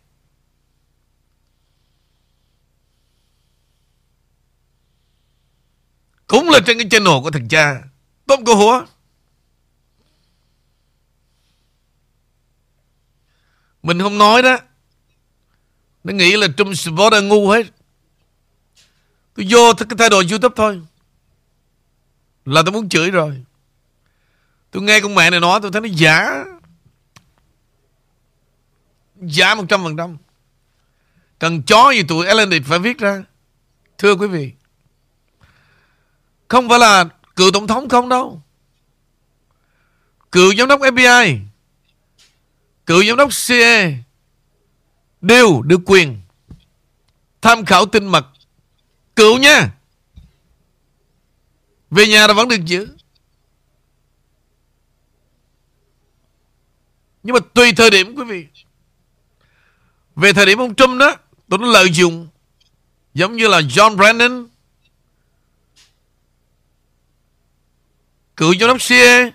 Cũng 6.27 6.49
là 6.49 6.59
trên 6.65 6.77
cái 6.77 6.87
channel 6.89 7.13
của 7.23 7.31
thằng 7.31 7.47
cha. 7.47 7.81
Tôm 8.27 8.45
cô 8.45 8.55
húa 8.55 8.85
Mình 13.85 13.99
không 13.99 14.17
nói 14.17 14.41
đó 14.41 14.57
Nó 16.03 16.13
nghĩ 16.13 16.37
là 16.37 16.47
Trump 16.57 16.73
là 17.11 17.19
ngu 17.19 17.49
hết 17.49 17.65
Tôi 19.35 19.47
vô 19.49 19.73
cái 19.89 19.97
thay 19.97 20.09
đổi 20.09 20.25
YouTube 20.29 20.53
thôi 20.57 20.81
Là 22.45 22.61
tôi 22.65 22.71
muốn 22.71 22.89
chửi 22.89 23.11
rồi 23.11 23.45
Tôi 24.75 24.83
nghe 24.83 24.99
con 24.99 25.15
mẹ 25.15 25.29
này 25.29 25.39
nói, 25.39 25.59
tôi 25.61 25.71
thấy 25.71 25.81
nó 25.81 25.87
giả. 25.91 26.45
Giả 29.15 29.55
100%. 29.55 30.17
Cần 31.39 31.63
chó 31.63 31.91
gì 31.91 32.03
tụi 32.03 32.25
Ellen 32.25 32.63
phải 32.63 32.79
viết 32.79 32.97
ra. 32.97 33.23
Thưa 33.97 34.15
quý 34.15 34.27
vị. 34.27 34.51
Không 36.47 36.69
phải 36.69 36.79
là 36.79 37.05
cựu 37.35 37.51
tổng 37.51 37.67
thống 37.67 37.89
không 37.89 38.09
đâu. 38.09 38.41
Cựu 40.31 40.55
giám 40.55 40.67
đốc 40.67 40.79
FBI. 40.79 41.39
Cựu 42.85 43.03
giám 43.03 43.17
đốc 43.17 43.29
CIA. 43.47 43.91
Đều 45.21 45.61
được 45.61 45.81
quyền 45.85 46.21
tham 47.41 47.65
khảo 47.65 47.85
tin 47.85 48.07
mật. 48.07 48.25
Cựu 49.15 49.37
nha. 49.37 49.71
Về 51.91 52.07
nhà 52.07 52.27
là 52.27 52.33
vẫn 52.33 52.47
được 52.47 52.65
giữ. 52.65 52.87
Nhưng 57.23 57.33
mà 57.33 57.39
tùy 57.53 57.73
thời 57.77 57.89
điểm 57.89 58.15
quý 58.15 58.23
vị. 58.23 58.47
Về 60.15 60.33
thời 60.33 60.45
điểm 60.45 60.57
ông 60.57 60.75
Trump 60.75 60.99
đó, 60.99 61.15
tôi 61.49 61.59
nó 61.59 61.67
lợi 61.67 61.91
dụng 61.91 62.27
giống 63.13 63.35
như 63.35 63.47
là 63.47 63.61
John 63.61 63.95
Brennan, 63.95 64.47
cựu 68.37 68.55
giám 68.55 68.67
đốc 68.67 68.77
CIA, 68.87 69.31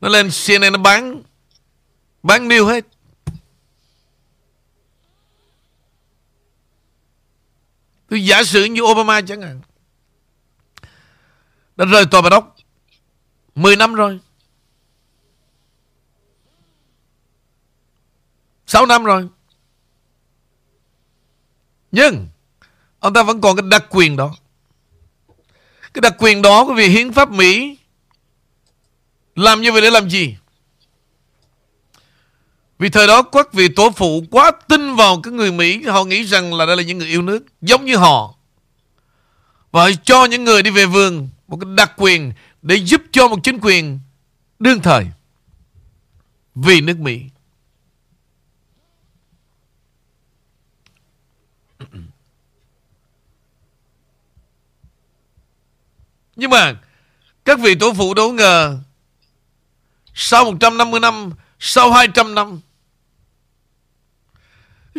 nó 0.00 0.08
lên 0.08 0.30
CNN 0.46 0.72
nó 0.72 0.78
bán 0.78 1.22
bán 2.26 2.48
new 2.48 2.66
hết. 2.66 2.84
Tôi 8.08 8.24
giả 8.24 8.44
sử 8.44 8.64
như 8.64 8.82
Obama 8.82 9.20
chẳng 9.20 9.42
hạn. 9.42 9.60
Đã 11.76 11.84
rời 11.84 12.06
tòa 12.06 12.22
bà 12.22 12.30
đốc 12.30 12.56
10 13.54 13.76
năm 13.76 13.94
rồi. 13.94 14.20
6 18.66 18.86
năm 18.86 19.04
rồi. 19.04 19.28
Nhưng, 21.92 22.28
ông 22.98 23.14
ta 23.14 23.22
vẫn 23.22 23.40
còn 23.40 23.56
cái 23.56 23.66
đặc 23.70 23.84
quyền 23.90 24.16
đó. 24.16 24.34
Cái 25.94 26.00
đặc 26.00 26.14
quyền 26.18 26.42
đó 26.42 26.64
của 26.64 26.74
vì 26.74 26.88
hiến 26.88 27.12
pháp 27.12 27.30
Mỹ 27.30 27.78
làm 29.34 29.60
như 29.60 29.72
vậy 29.72 29.80
để 29.80 29.90
làm 29.90 30.10
gì? 30.10 30.36
Vì 32.78 32.88
thời 32.88 33.06
đó 33.06 33.22
các 33.22 33.52
vị 33.52 33.68
tổ 33.68 33.90
phụ 33.90 34.24
quá 34.30 34.50
tin 34.68 34.94
vào 34.94 35.20
cái 35.22 35.32
người 35.32 35.52
Mỹ, 35.52 35.82
Họ 35.82 36.04
nghĩ 36.04 36.22
rằng 36.22 36.54
là 36.54 36.66
đây 36.66 36.76
là 36.76 36.82
những 36.82 36.98
người 36.98 37.08
yêu 37.08 37.22
nước, 37.22 37.46
Giống 37.60 37.84
như 37.84 37.96
họ. 37.96 38.34
Và 39.70 39.90
cho 40.04 40.24
những 40.24 40.44
người 40.44 40.62
đi 40.62 40.70
về 40.70 40.86
vườn, 40.86 41.28
Một 41.48 41.58
cái 41.60 41.70
đặc 41.76 41.92
quyền 41.96 42.32
để 42.62 42.74
giúp 42.74 43.02
cho 43.10 43.28
một 43.28 43.38
chính 43.42 43.58
quyền 43.62 44.00
đương 44.58 44.80
thời 44.82 45.06
Vì 46.54 46.80
nước 46.80 46.98
Mỹ. 46.98 47.22
Nhưng 56.36 56.50
mà 56.50 56.74
Các 57.44 57.60
vị 57.60 57.74
tổ 57.74 57.92
phụ 57.92 58.14
đâu 58.14 58.32
ngờ 58.32 58.78
Sau 60.14 60.44
150 60.44 61.00
năm 61.00 61.30
Sau 61.58 61.92
200 61.92 62.34
năm 62.34 62.60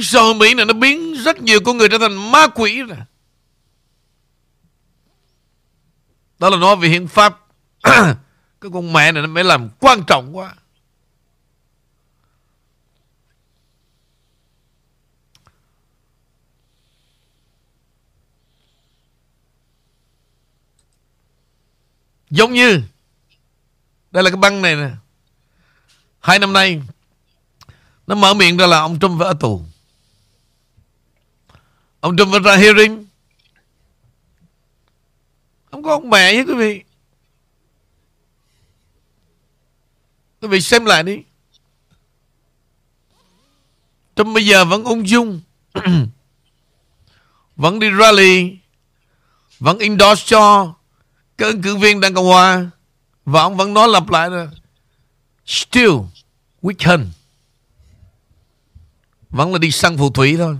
Xã 0.01 0.21
hội 0.21 0.33
Mỹ 0.33 0.53
này 0.53 0.65
nó 0.65 0.73
biến 0.73 1.13
rất 1.13 1.41
nhiều 1.41 1.59
con 1.65 1.77
người 1.77 1.89
trở 1.89 1.97
thành 1.97 2.31
ma 2.31 2.47
quỷ 2.47 2.81
rồi 2.81 2.97
Đó 6.39 6.49
là 6.49 6.57
nói 6.57 6.75
về 6.75 6.89
hiến 6.89 7.07
pháp. 7.07 7.39
Cái 8.61 8.71
con 8.73 8.93
mẹ 8.93 9.11
này 9.11 9.21
nó 9.21 9.27
mới 9.27 9.43
làm 9.43 9.69
quan 9.79 10.03
trọng 10.07 10.37
quá. 10.37 10.55
Giống 22.29 22.53
như, 22.53 22.81
Đây 24.11 24.23
là 24.23 24.29
cái 24.29 24.37
băng 24.37 24.61
này 24.61 24.75
nè. 24.75 24.89
Hai 26.19 26.39
năm 26.39 26.53
nay, 26.53 26.81
Nó 28.07 28.15
mở 28.15 28.33
miệng 28.33 28.57
ra 28.57 28.67
là 28.67 28.79
ông 28.79 28.99
Trump 28.99 29.19
phải 29.19 29.27
ở 29.27 29.33
tù. 29.39 29.66
Ông 31.99 32.17
Trump 32.17 32.31
vẫn 32.31 32.43
ra 32.43 32.55
hearing. 32.55 33.05
Không 35.71 35.83
có 35.83 35.91
ông 35.91 36.09
mẹ 36.09 36.33
với 36.33 36.43
quý 36.43 36.53
vị. 36.53 36.83
Quý 40.41 40.47
vị 40.47 40.61
xem 40.61 40.85
lại 40.85 41.03
đi. 41.03 41.17
Trump 44.15 44.35
bây 44.35 44.45
giờ 44.45 44.65
vẫn 44.65 44.83
ung 44.83 45.09
dung. 45.09 45.41
Vẫn 47.55 47.79
đi 47.79 47.87
rally. 47.99 48.57
Vẫn 49.59 49.79
endorse 49.79 50.23
cho 50.25 50.73
Các 51.37 51.45
ứng 51.45 51.61
cử 51.61 51.75
viên 51.75 51.99
đang 51.99 52.13
Cộng 52.13 52.25
Hòa. 52.25 52.69
Và 53.25 53.41
ông 53.41 53.57
vẫn 53.57 53.73
nói 53.73 53.87
lặp 53.87 54.09
lại 54.09 54.29
là, 54.29 54.47
Still 55.45 55.91
weak 56.61 56.89
hơn 56.89 57.11
Vẫn 59.29 59.53
là 59.53 59.59
đi 59.59 59.71
săn 59.71 59.97
phù 59.97 60.09
thủy 60.09 60.37
thôi. 60.37 60.57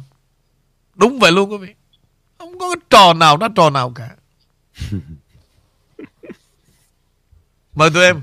Đúng 0.98 1.20
vậy 1.20 1.32
luôn 1.32 1.52
quý 1.52 1.58
vị. 1.58 1.74
Không 2.38 2.60
có 2.60 2.70
cái 2.76 2.82
trò 2.90 3.14
nào 3.14 3.38
đó 3.38 3.48
trò 3.56 3.70
nào 3.70 3.92
cả. 3.96 4.10
Mời 7.76 7.90
tụi 7.94 8.04
em. 8.04 8.22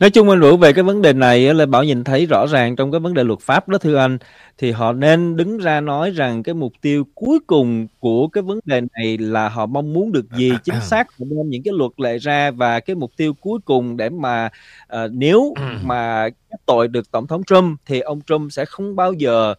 Nói 0.00 0.10
chung 0.10 0.30
anh 0.30 0.40
Vũ 0.40 0.56
về 0.56 0.72
cái 0.72 0.84
vấn 0.84 1.02
đề 1.02 1.12
này 1.12 1.54
là 1.54 1.66
Bảo 1.66 1.84
nhìn 1.84 2.04
thấy 2.04 2.26
rõ 2.26 2.46
ràng 2.46 2.76
trong 2.76 2.92
cái 2.92 3.00
vấn 3.00 3.14
đề 3.14 3.24
luật 3.24 3.40
pháp 3.40 3.68
đó 3.68 3.78
thưa 3.78 3.96
anh 3.96 4.18
thì 4.58 4.70
họ 4.70 4.92
nên 4.92 5.36
đứng 5.36 5.58
ra 5.58 5.80
nói 5.80 6.10
rằng 6.10 6.42
cái 6.42 6.54
mục 6.54 6.72
tiêu 6.80 7.04
cuối 7.14 7.38
cùng 7.46 7.86
của 7.98 8.28
cái 8.28 8.42
vấn 8.42 8.60
đề 8.64 8.80
này 8.94 9.18
là 9.18 9.48
họ 9.48 9.66
mong 9.66 9.92
muốn 9.92 10.12
được 10.12 10.26
gì 10.32 10.52
chính 10.64 10.80
xác 10.80 11.18
họ 11.18 11.24
những 11.46 11.62
cái 11.62 11.74
luật 11.76 11.90
lệ 11.96 12.18
ra 12.18 12.50
và 12.50 12.80
cái 12.80 12.96
mục 12.96 13.12
tiêu 13.16 13.34
cuối 13.40 13.60
cùng 13.64 13.96
để 13.96 14.08
mà 14.08 14.48
uh, 14.96 15.10
nếu 15.12 15.54
mà 15.84 16.28
tội 16.66 16.88
được 16.88 17.10
tổng 17.10 17.26
thống 17.26 17.44
Trump 17.44 17.80
thì 17.86 18.00
ông 18.00 18.20
Trump 18.26 18.52
sẽ 18.52 18.64
không 18.64 18.96
bao 18.96 19.12
giờ 19.12 19.54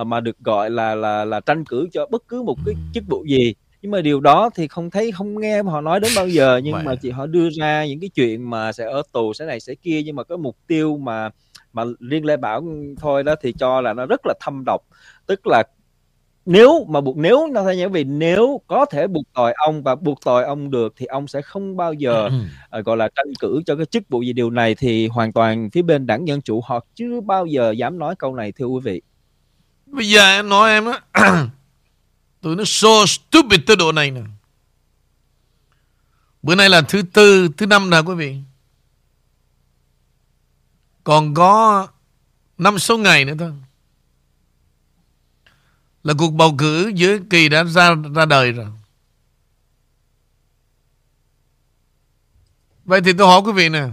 uh, 0.00 0.06
mà 0.06 0.20
được 0.20 0.38
gọi 0.38 0.70
là 0.70 0.94
là 0.94 1.24
là 1.24 1.40
tranh 1.40 1.64
cử 1.64 1.88
cho 1.92 2.06
bất 2.06 2.22
cứ 2.28 2.42
một 2.42 2.56
cái 2.66 2.74
chức 2.94 3.04
vụ 3.08 3.24
gì. 3.24 3.54
Nhưng 3.82 3.92
mà 3.92 4.00
điều 4.00 4.20
đó 4.20 4.50
thì 4.54 4.68
không 4.68 4.90
thấy 4.90 5.12
không 5.12 5.40
nghe 5.40 5.62
họ 5.62 5.80
nói 5.80 6.00
đến 6.00 6.12
bao 6.16 6.28
giờ. 6.28 6.60
Nhưng 6.64 6.84
mà 6.84 6.94
chị 6.94 7.10
họ 7.10 7.26
đưa 7.26 7.48
ra 7.50 7.86
những 7.86 8.00
cái 8.00 8.10
chuyện 8.14 8.50
mà 8.50 8.72
sẽ 8.72 8.84
ở 8.84 9.02
tù 9.12 9.32
sẽ 9.32 9.46
này 9.46 9.60
sẽ 9.60 9.74
kia 9.74 10.02
nhưng 10.02 10.16
mà 10.16 10.24
cái 10.24 10.38
mục 10.38 10.56
tiêu 10.66 10.96
mà 10.96 11.30
mà 11.72 11.84
riêng 12.00 12.24
lê 12.24 12.36
bảo 12.36 12.64
thôi 12.98 13.22
đó 13.22 13.34
thì 13.42 13.52
cho 13.52 13.80
là 13.80 13.92
nó 13.92 14.06
rất 14.06 14.20
là 14.24 14.34
thâm 14.40 14.62
độc. 14.66 14.80
Tức 15.26 15.46
là 15.46 15.62
nếu 16.46 16.84
mà 16.88 17.00
buộc 17.00 17.16
nếu 17.16 17.46
nó 17.52 17.64
thay 17.64 17.88
vì 17.88 18.04
nếu 18.04 18.60
có 18.66 18.84
thể 18.84 19.06
buộc 19.06 19.24
tội 19.34 19.52
ông 19.52 19.82
và 19.82 19.94
buộc 19.94 20.18
tội 20.24 20.44
ông 20.44 20.70
được 20.70 20.94
thì 20.96 21.06
ông 21.06 21.26
sẽ 21.28 21.42
không 21.42 21.76
bao 21.76 21.92
giờ 21.92 22.28
uh, 22.78 22.84
gọi 22.84 22.96
là 22.96 23.08
tranh 23.14 23.32
cử 23.40 23.62
cho 23.66 23.76
cái 23.76 23.86
chức 23.86 24.02
vụ 24.08 24.22
gì. 24.22 24.32
Điều 24.32 24.50
này 24.50 24.74
thì 24.74 25.06
hoàn 25.06 25.32
toàn 25.32 25.70
phía 25.70 25.82
bên 25.82 26.06
đảng 26.06 26.28
dân 26.28 26.40
chủ 26.42 26.60
họ 26.66 26.80
chưa 26.94 27.20
bao 27.20 27.46
giờ 27.46 27.70
dám 27.70 27.98
nói 27.98 28.14
câu 28.18 28.34
này 28.34 28.52
thưa 28.52 28.66
quý 28.66 28.80
vị 28.84 29.02
bây 29.90 30.08
giờ 30.08 30.30
em 30.30 30.48
nói 30.48 30.70
em 30.70 30.84
á 30.86 31.00
Tụi 32.40 32.56
nó 32.56 32.64
so 32.66 33.06
stupid 33.06 33.60
tới 33.66 33.76
độ 33.76 33.92
này 33.92 34.10
nè. 34.10 34.20
Bữa 36.42 36.54
nay 36.54 36.68
là 36.68 36.82
thứ 36.82 37.02
tư, 37.02 37.48
thứ 37.56 37.66
năm 37.66 37.90
nè 37.90 37.98
quý 37.98 38.14
vị. 38.14 38.36
Còn 41.04 41.34
có 41.34 41.88
năm 42.58 42.78
số 42.78 42.98
ngày 42.98 43.24
nữa 43.24 43.34
thôi. 43.38 43.52
Là 46.02 46.14
cuộc 46.18 46.30
bầu 46.30 46.54
cử 46.58 46.92
giữa 46.94 47.18
kỳ 47.30 47.48
đã 47.48 47.64
ra 47.64 47.94
ra 48.14 48.26
đời 48.26 48.52
rồi. 48.52 48.66
Vậy 52.84 53.00
thì 53.04 53.12
tôi 53.18 53.26
hỏi 53.26 53.40
quý 53.44 53.52
vị 53.52 53.68
nè. 53.68 53.88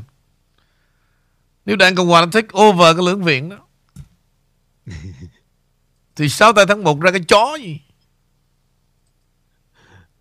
Nếu 1.66 1.76
đảng 1.76 1.96
Cộng 1.96 2.08
Hòa 2.08 2.26
nó 2.26 2.32
thích 2.32 2.46
over 2.58 2.96
cái 2.98 3.06
lưỡng 3.06 3.24
viện 3.24 3.50
đó. 3.50 3.58
thì 6.18 6.30
sao 6.30 6.54
tại 6.54 6.66
tháng 6.68 6.84
1 6.84 7.02
ra 7.02 7.12
cái 7.12 7.22
chó 7.28 7.56
gì? 7.56 7.80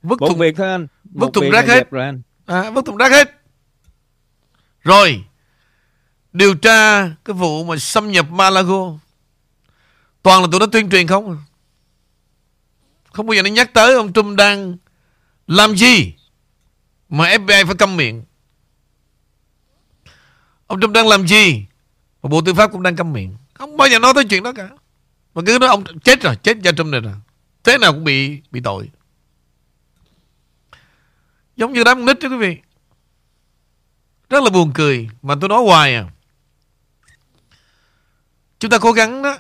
vứt 0.02 0.20
một 0.20 0.28
thùng 0.28 0.38
việc 0.38 0.56
thôi 0.56 0.70
anh. 0.70 0.86
vứt 1.04 1.30
thùng 1.34 1.50
rác 1.50 1.68
hết. 1.68 1.90
rồi 1.90 2.04
anh. 2.04 2.22
À, 2.46 2.70
vứt 2.70 2.84
thùng 2.84 2.96
rác 2.96 3.12
hết. 3.12 3.42
Rồi 4.82 5.24
điều 6.32 6.54
tra 6.54 7.08
cái 7.24 7.34
vụ 7.34 7.64
mà 7.64 7.76
xâm 7.76 8.10
nhập 8.10 8.30
Malago. 8.30 8.98
Toàn 10.22 10.42
là 10.42 10.48
tụi 10.52 10.60
nó 10.60 10.66
tuyên 10.66 10.90
truyền 10.90 11.06
không 11.06 11.38
không 13.12 13.26
bao 13.26 13.34
giờ 13.34 13.42
nó 13.42 13.50
nhắc 13.50 13.70
tới 13.74 13.94
ông 13.94 14.12
Trump 14.12 14.36
đang 14.36 14.76
làm 15.46 15.76
gì 15.76 16.14
mà 17.08 17.36
FBI 17.36 17.66
phải 17.66 17.74
câm 17.78 17.96
miệng. 17.96 18.24
Ông 20.66 20.80
Trump 20.80 20.94
đang 20.94 21.08
làm 21.08 21.26
gì 21.26 21.66
mà 22.22 22.28
Bộ 22.28 22.40
Tư 22.40 22.54
pháp 22.54 22.72
cũng 22.72 22.82
đang 22.82 22.96
câm 22.96 23.12
miệng. 23.12 23.36
Không 23.54 23.76
bao 23.76 23.88
giờ 23.88 23.98
nói 23.98 24.12
tới 24.14 24.24
chuyện 24.24 24.42
đó 24.42 24.52
cả 24.52 24.68
mà 25.36 25.42
cứ 25.46 25.58
nói 25.58 25.68
ông 25.68 25.84
chết 26.04 26.22
rồi, 26.22 26.36
chết 26.36 26.56
cho 26.64 26.72
Trump 26.72 26.90
này 26.90 27.00
rồi 27.00 27.14
thế 27.64 27.78
nào 27.78 27.92
cũng 27.92 28.04
bị 28.04 28.40
bị 28.50 28.60
tội. 28.60 28.90
Giống 31.56 31.72
như 31.72 31.84
đám 31.84 32.06
nít 32.06 32.18
đó 32.22 32.28
quý 32.28 32.36
vị. 32.36 32.56
Rất 34.30 34.42
là 34.42 34.50
buồn 34.50 34.72
cười, 34.74 35.08
Mà 35.22 35.34
tôi 35.40 35.48
nói 35.48 35.62
hoài 35.64 35.94
à. 35.94 36.10
Chúng 38.58 38.70
ta 38.70 38.78
cố 38.78 38.92
gắng 38.92 39.22
đó, 39.22 39.38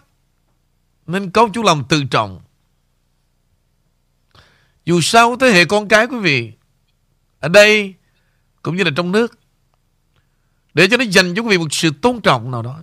Nên 1.06 1.30
có 1.30 1.48
chú 1.54 1.62
lòng 1.62 1.84
tự 1.88 2.04
trọng. 2.04 2.40
Dù 4.84 5.00
sao 5.00 5.36
thế 5.36 5.50
hệ 5.50 5.64
con 5.64 5.88
cái 5.88 6.06
quý 6.06 6.18
vị, 6.18 6.52
Ở 7.40 7.48
đây, 7.48 7.94
Cũng 8.62 8.76
như 8.76 8.84
là 8.84 8.90
trong 8.96 9.12
nước, 9.12 9.38
Để 10.74 10.88
cho 10.90 10.96
nó 10.96 11.04
dành 11.04 11.34
cho 11.34 11.42
quý 11.42 11.48
vị 11.48 11.58
một 11.58 11.68
sự 11.70 11.90
tôn 12.02 12.20
trọng 12.20 12.50
nào 12.50 12.62
đó. 12.62 12.82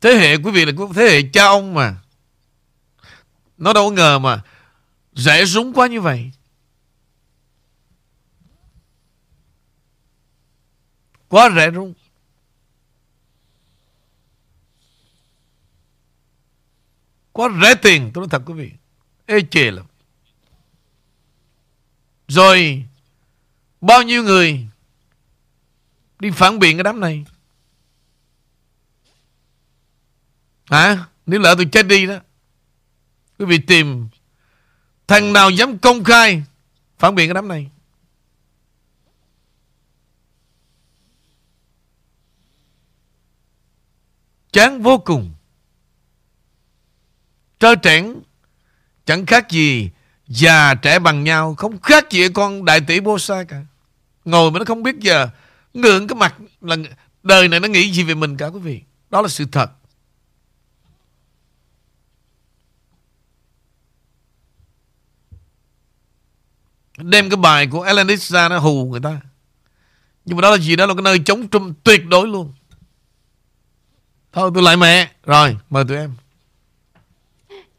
Thế 0.00 0.14
hệ 0.14 0.36
quý 0.36 0.50
vị 0.50 0.64
là 0.64 0.72
thế 0.94 1.02
hệ 1.02 1.22
cha 1.32 1.44
ông 1.44 1.74
mà. 1.74 1.96
Nó 3.58 3.72
đâu 3.72 3.88
có 3.88 3.94
ngờ 3.94 4.18
mà 4.18 4.42
Rẻ 5.12 5.44
rúng 5.44 5.72
quá 5.72 5.86
như 5.86 6.00
vậy. 6.00 6.30
Quá 11.28 11.50
rẻ 11.56 11.70
rúng. 11.70 11.94
Quá 17.32 17.48
rẻ 17.62 17.74
tiền, 17.82 18.10
Tôi 18.14 18.22
nói 18.22 18.28
thật 18.30 18.42
quý 18.46 18.54
vị. 18.54 18.72
Ê, 19.26 19.40
chề 19.50 19.70
lắm. 19.70 19.86
Rồi, 22.28 22.84
Bao 23.80 24.02
nhiêu 24.02 24.22
người 24.22 24.66
Đi 26.18 26.30
phản 26.30 26.58
biện 26.58 26.76
cái 26.76 26.84
đám 26.84 27.00
này? 27.00 27.24
Hả? 30.70 31.04
Nếu 31.26 31.40
lỡ 31.40 31.54
tôi 31.54 31.66
chết 31.72 31.86
đi 31.86 32.06
đó, 32.06 32.14
Quý 33.38 33.46
vị 33.46 33.58
tìm 33.58 34.08
Thằng 35.06 35.32
nào 35.32 35.50
dám 35.50 35.78
công 35.78 36.04
khai 36.04 36.42
Phản 36.98 37.14
biện 37.14 37.28
cái 37.28 37.34
đám 37.34 37.48
này. 37.48 37.70
Chán 44.52 44.82
vô 44.82 44.98
cùng. 44.98 45.32
Trơ 47.58 47.74
trẽn, 47.82 48.14
Chẳng 49.04 49.26
khác 49.26 49.50
gì 49.50 49.90
Già 50.26 50.74
trẻ 50.74 50.98
bằng 50.98 51.24
nhau, 51.24 51.54
Không 51.54 51.80
khác 51.80 52.10
gì 52.10 52.28
con 52.28 52.64
đại 52.64 52.80
tỷ 52.80 53.00
bô 53.00 53.18
sa 53.18 53.44
cả. 53.48 53.62
Ngồi 54.24 54.50
mà 54.50 54.58
nó 54.58 54.64
không 54.64 54.82
biết 54.82 54.96
giờ, 55.00 55.28
Ngượng 55.74 56.06
cái 56.08 56.16
mặt 56.16 56.34
là 56.60 56.76
Đời 57.22 57.48
này 57.48 57.60
nó 57.60 57.68
nghĩ 57.68 57.90
gì 57.90 58.02
về 58.02 58.14
mình 58.14 58.36
cả, 58.36 58.46
quý 58.46 58.60
vị. 58.60 58.82
Đó 59.10 59.22
là 59.22 59.28
sự 59.28 59.46
thật. 59.52 59.70
Đem 67.02 67.30
cái 67.30 67.36
bài 67.36 67.66
của 67.66 67.82
Alanis 67.82 68.32
ra 68.32 68.48
nó 68.48 68.58
hù 68.58 68.84
người 68.84 69.00
ta. 69.00 69.20
Nhưng 70.24 70.36
mà 70.36 70.42
đó 70.42 70.50
là 70.50 70.56
gì? 70.58 70.76
Đó 70.76 70.86
là 70.86 70.94
cái 70.94 71.02
nơi 71.02 71.18
chống 71.18 71.48
trung 71.48 71.74
tuyệt 71.84 72.06
đối 72.06 72.28
luôn. 72.28 72.52
Thôi 74.32 74.50
tôi 74.54 74.62
lại 74.62 74.76
mẹ. 74.76 75.08
Rồi 75.26 75.56
mời 75.70 75.84
tụi 75.88 75.96
em. 75.96 76.10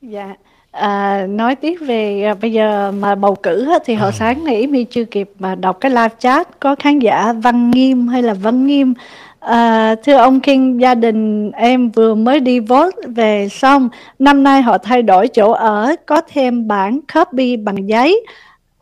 Dạ 0.02 0.34
À, 0.72 1.26
nói 1.30 1.56
tiếp 1.56 1.76
về 1.82 2.24
à, 2.24 2.34
bây 2.34 2.52
giờ 2.52 2.92
mà 2.92 3.16
bầu 3.16 3.36
cử 3.36 3.66
á, 3.70 3.80
thì 3.86 3.94
hồi 3.94 4.10
À. 4.10 4.12
sáng 4.12 4.46
nãy 4.46 4.68
mi 4.68 4.84
chưa 4.84 5.06
kịp 5.06 5.30
mà 5.40 5.56
đọc 5.56 5.78
cái 5.82 5.92
live 5.92 6.16
chat 6.20 6.60
có 6.60 6.76
khán 6.76 7.00
giả 7.00 7.34
Văn 7.34 7.72
Nghiêm 7.72 8.08
hay 8.08 8.22
là 8.24 8.34
Văn 8.34 8.68
Nghiêm. 8.68 8.94
À, 9.40 9.96
thưa 10.04 10.16
ông 10.16 10.40
King 10.40 10.82
gia 10.82 10.96
đình 10.96 11.52
em 11.52 11.90
vừa 11.90 12.16
mới 12.16 12.40
đi 12.40 12.60
vote 12.60 12.98
về 13.08 13.50
xong. 13.50 13.90
Năm 14.20 14.44
nay 14.44 14.62
họ 14.62 14.78
thay 14.78 15.02
đổi 15.02 15.28
chỗ 15.28 15.52
ở 15.52 15.96
có 16.06 16.22
thêm 16.28 16.68
bản 16.68 17.00
copy 17.14 17.58
bằng 17.58 17.90
giấy 17.90 18.26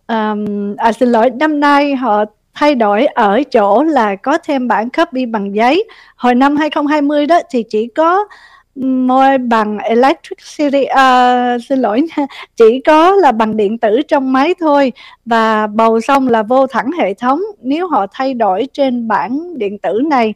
um, 0.10 0.76
à 0.78 0.91
xin 0.91 1.10
lỗi 1.10 1.30
năm 1.30 1.60
nay 1.60 1.95
họ 1.95 2.26
thay 2.53 2.76
đổi 2.76 3.05
ở 3.05 3.43
chỗ 3.43 3.84
là 3.84 4.16
có 4.16 4.38
thêm 4.43 4.68
bản 4.68 4.89
copy 4.89 5.26
bằng 5.26 5.55
giấy. 5.55 5.84
Hồi 6.16 6.36
năm 6.36 6.55
2020 6.55 7.26
đó 7.26 7.39
thì 7.49 7.64
chỉ 7.70 7.88
có 7.88 8.28
môi 8.76 9.38
bằng 9.38 9.78
electricity 9.78 10.84
uh, 10.84 10.89
à, 10.89 11.57
xin 11.70 11.80
lỗi 11.80 12.01
nha 12.01 12.26
chỉ 12.55 12.82
có 12.86 13.12
là 13.12 13.32
bằng 13.32 13.57
điện 13.57 13.78
tử 13.78 14.01
trong 14.07 14.34
máy 14.34 14.55
thôi 14.60 14.91
và 15.26 15.68
bầu 15.68 16.01
xong 16.01 16.28
là 16.28 16.43
vô 16.43 16.68
thẳng 16.68 16.91
hệ 16.99 17.14
thống. 17.14 17.41
Nếu 17.62 17.88
họ 17.88 18.05
thay 18.12 18.34
đổi 18.34 18.68
trên 18.74 19.07
bản 19.07 19.57
điện 19.57 19.78
tử 19.78 20.01
này 20.10 20.34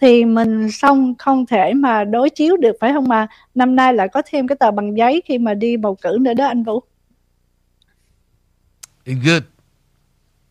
thì 0.00 0.24
mình 0.24 0.70
xong 0.70 1.14
không 1.18 1.46
thể 1.46 1.74
mà 1.74 2.04
đối 2.04 2.30
chiếu 2.30 2.56
được 2.56 2.76
phải 2.80 2.92
không 2.92 3.08
mà? 3.08 3.26
Năm 3.54 3.76
nay 3.76 3.94
lại 3.94 4.08
có 4.08 4.22
thêm 4.26 4.48
cái 4.48 4.56
tờ 4.56 4.70
bằng 4.70 4.96
giấy 4.96 5.22
khi 5.24 5.38
mà 5.38 5.54
đi 5.54 5.76
bầu 5.76 5.96
cử 6.02 6.18
nữa 6.20 6.34
đó 6.34 6.46
anh 6.46 6.62
Vũ. 6.62 6.82
It's 9.06 9.24
good. 9.24 9.42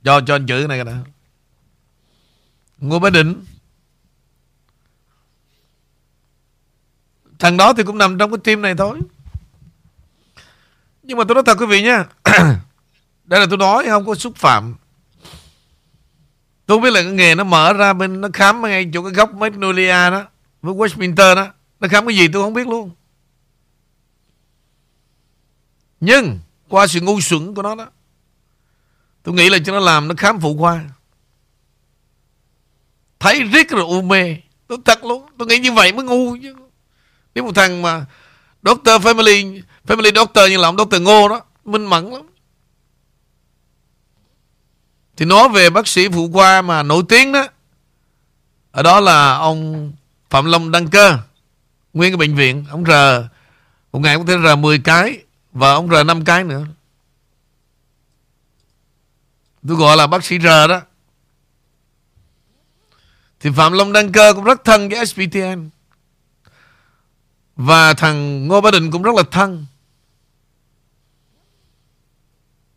Cho 0.03 0.21
cho 0.21 0.35
anh 0.35 0.45
chữ 0.45 0.65
này 0.69 0.77
cái 0.77 0.85
đã. 0.85 0.99
Ngô 2.77 2.99
Bá 2.99 3.09
Định. 3.09 3.45
Thằng 7.39 7.57
đó 7.57 7.73
thì 7.73 7.83
cũng 7.83 7.97
nằm 7.97 8.17
trong 8.17 8.31
cái 8.31 8.37
team 8.43 8.61
này 8.61 8.75
thôi. 8.75 8.99
Nhưng 11.03 11.17
mà 11.17 11.23
tôi 11.27 11.35
nói 11.35 11.43
thật 11.45 11.57
quý 11.59 11.65
vị 11.65 11.81
nha. 11.81 12.05
Đây 13.25 13.39
là 13.39 13.45
tôi 13.49 13.57
nói, 13.57 13.85
không 13.87 14.05
có 14.05 14.15
xúc 14.15 14.35
phạm. 14.35 14.75
Tôi 16.65 16.77
không 16.77 16.83
biết 16.83 16.93
là 16.93 17.01
cái 17.01 17.11
nghề 17.11 17.35
nó 17.35 17.43
mở 17.43 17.73
ra 17.73 17.93
bên, 17.93 18.21
Nó 18.21 18.27
khám 18.33 18.61
ngay 18.61 18.89
chỗ 18.93 19.03
cái 19.03 19.11
góc 19.11 19.33
Magnolia 19.33 20.09
đó, 20.09 20.23
Với 20.61 20.73
Westminster 20.73 21.35
đó. 21.35 21.47
Nó 21.79 21.87
khám 21.87 22.07
cái 22.07 22.17
gì 22.17 22.27
tôi 22.27 22.43
không 22.43 22.53
biết 22.53 22.67
luôn. 22.67 22.91
Nhưng, 25.99 26.39
Qua 26.69 26.87
sự 26.87 27.01
ngu 27.01 27.21
xuẩn 27.21 27.55
của 27.55 27.61
nó 27.61 27.75
đó 27.75 27.87
Tôi 29.25 29.35
nghĩ 29.35 29.49
là 29.49 29.57
cho 29.65 29.73
nó 29.73 29.79
làm 29.79 30.07
Nó 30.07 30.13
khám 30.17 30.39
phụ 30.39 30.57
khoa. 30.57 30.81
Thấy 33.19 33.43
riết 33.43 33.69
rồi 33.69 33.83
u 33.83 34.01
mê. 34.01 34.37
Tôi 34.67 34.77
thật 34.85 35.03
luôn, 35.03 35.25
Tôi 35.37 35.47
nghĩ 35.47 35.57
như 35.57 35.71
vậy 35.71 35.93
mới 35.93 36.05
ngu 36.05 36.37
chứ. 36.41 36.55
Nếu 37.35 37.43
một 37.43 37.51
thằng 37.55 37.81
mà 37.81 38.05
Doctor 38.63 39.01
Family 39.01 39.61
Family 39.87 40.15
Doctor 40.15 40.49
như 40.49 40.57
là 40.57 40.67
ông 40.67 40.77
Doctor 40.77 41.01
Ngô 41.01 41.29
đó, 41.29 41.41
Minh 41.65 41.85
mẫn 41.85 42.09
lắm. 42.09 42.21
Thì 45.17 45.25
nói 45.25 45.49
về 45.49 45.69
bác 45.69 45.87
sĩ 45.87 46.09
phụ 46.09 46.29
khoa 46.33 46.61
mà 46.61 46.83
nổi 46.83 47.03
tiếng 47.09 47.31
đó, 47.31 47.47
Ở 48.71 48.83
đó 48.83 48.99
là 48.99 49.37
ông 49.37 49.91
Phạm 50.29 50.45
Long 50.45 50.71
Đăng 50.71 50.87
Cơ, 50.87 51.17
Nguyên 51.93 52.11
cái 52.11 52.17
bệnh 52.17 52.35
viện. 52.35 52.65
Ông 52.69 52.85
rờ 52.85 53.27
Một 53.91 53.99
ngày 53.99 54.17
có 54.17 54.23
thể 54.27 54.35
rờ 54.43 54.55
10 54.55 54.79
cái 54.79 55.17
Và 55.51 55.73
ông 55.73 55.89
rờ 55.89 56.03
5 56.03 56.25
cái 56.25 56.43
nữa. 56.43 56.65
Tôi 59.67 59.77
gọi 59.77 59.97
là 59.97 60.07
bác 60.07 60.25
sĩ 60.25 60.39
rờ 60.39 60.67
đó 60.67 60.81
Thì 63.39 63.49
Phạm 63.55 63.73
Long 63.73 63.93
Đăng 63.93 64.11
Cơ 64.11 64.33
cũng 64.35 64.43
rất 64.43 64.63
thân 64.63 64.89
với 64.89 65.05
SPTN 65.05 65.69
Và 67.55 67.93
thằng 67.93 68.47
Ngô 68.47 68.61
Bá 68.61 68.71
Định 68.71 68.91
cũng 68.91 69.01
rất 69.01 69.15
là 69.15 69.23
thân 69.31 69.65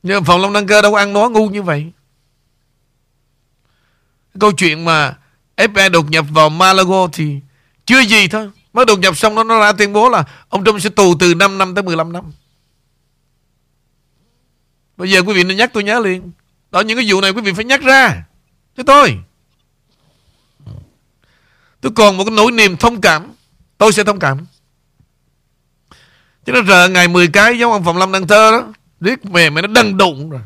Nhưng 0.02 0.24
Phạm 0.24 0.40
Long 0.40 0.52
Đăng 0.52 0.66
Cơ 0.66 0.82
đâu 0.82 0.92
có 0.92 0.98
ăn 0.98 1.12
nói 1.12 1.30
ngu 1.30 1.48
như 1.48 1.62
vậy 1.62 1.92
Câu 4.40 4.52
chuyện 4.52 4.84
mà 4.84 5.18
FBI 5.56 5.90
đột 5.90 6.10
nhập 6.10 6.24
vào 6.30 6.50
Malago 6.50 7.08
thì 7.12 7.40
chưa 7.86 8.00
gì 8.00 8.28
thôi. 8.28 8.50
Mới 8.72 8.84
đột 8.84 8.98
nhập 8.98 9.16
xong 9.16 9.34
nó 9.34 9.44
nó 9.44 9.60
ra 9.60 9.72
tuyên 9.72 9.92
bố 9.92 10.08
là 10.08 10.24
ông 10.48 10.64
Trump 10.64 10.82
sẽ 10.82 10.90
tù 10.90 11.14
từ 11.20 11.34
5 11.34 11.58
năm 11.58 11.74
tới 11.74 11.82
15 11.82 12.12
năm. 12.12 12.32
Bây 14.96 15.10
giờ 15.10 15.22
quý 15.22 15.34
vị 15.34 15.44
nên 15.44 15.56
nhắc 15.56 15.70
tôi 15.72 15.84
nhớ 15.84 16.00
liền. 16.00 16.30
Đó, 16.70 16.80
những 16.80 16.96
cái 16.96 17.06
vụ 17.08 17.20
này 17.20 17.30
quý 17.30 17.42
vị 17.42 17.52
phải 17.52 17.64
nhắc 17.64 17.82
ra. 17.82 18.24
thế 18.76 18.82
tôi. 18.86 19.18
Tôi 21.80 21.92
còn 21.96 22.16
một 22.16 22.24
cái 22.24 22.34
nỗi 22.36 22.52
niềm 22.52 22.76
thông 22.76 23.00
cảm. 23.00 23.32
Tôi 23.78 23.92
sẽ 23.92 24.04
thông 24.04 24.18
cảm. 24.18 24.46
Chứ 26.46 26.52
nó 26.52 26.62
rờ 26.62 26.88
ngày 26.88 27.08
10 27.08 27.28
cái 27.28 27.58
giống 27.58 27.72
ông 27.72 27.84
Phạm 27.84 27.96
Lâm 27.96 28.12
đang 28.12 28.26
thơ 28.26 28.50
đó. 28.50 28.72
Riết 29.00 29.24
mẹ 29.24 29.50
mày 29.50 29.62
nó 29.62 29.68
đần 29.68 29.96
đụng 29.96 30.30
rồi. 30.30 30.40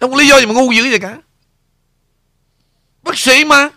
Không 0.00 0.10
có 0.10 0.16
lý 0.16 0.28
do 0.28 0.40
gì 0.40 0.46
mà 0.46 0.52
ngu 0.52 0.72
dữ 0.72 0.82
vậy 0.90 0.98
cả. 0.98 1.16
Bác 3.02 3.18
sĩ 3.18 3.44
mà. 3.44 3.68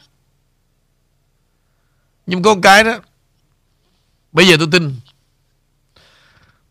Nhưng 2.25 2.43
con 2.43 2.61
cái 2.61 2.83
đó. 2.83 2.99
Bây 4.31 4.47
giờ 4.47 4.55
tôi 4.59 4.67
tin. 4.71 4.95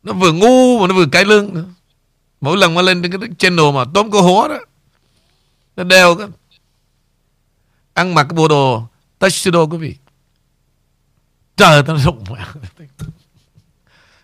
Nó 0.02 0.12
vừa 0.12 0.32
ngu 0.32 0.78
mà 0.80 0.86
nó 0.86 0.94
vừa 0.94 1.06
cãi 1.06 1.24
lương 1.24 1.54
nữa. 1.54 1.64
Mỗi 2.42 2.56
lần 2.56 2.74
mà 2.74 2.82
lên 2.82 3.02
trên 3.02 3.20
cái 3.20 3.30
channel 3.38 3.72
mà 3.74 3.84
tóm 3.94 4.10
cô 4.10 4.22
hố 4.22 4.48
đó. 4.48 4.58
Nó 5.76 5.84
đeo 5.84 6.14
cái. 6.14 6.26
Ăn 7.94 8.14
mặc 8.14 8.22
cái 8.22 8.36
bộ 8.36 8.48
đồ 8.48 8.86
tuxedo 9.18 9.66
quý 9.66 9.78
vị. 9.78 9.96
Trời 11.56 11.82
tao 11.86 11.98
rụng 11.98 12.24
mẹ. 12.30 12.44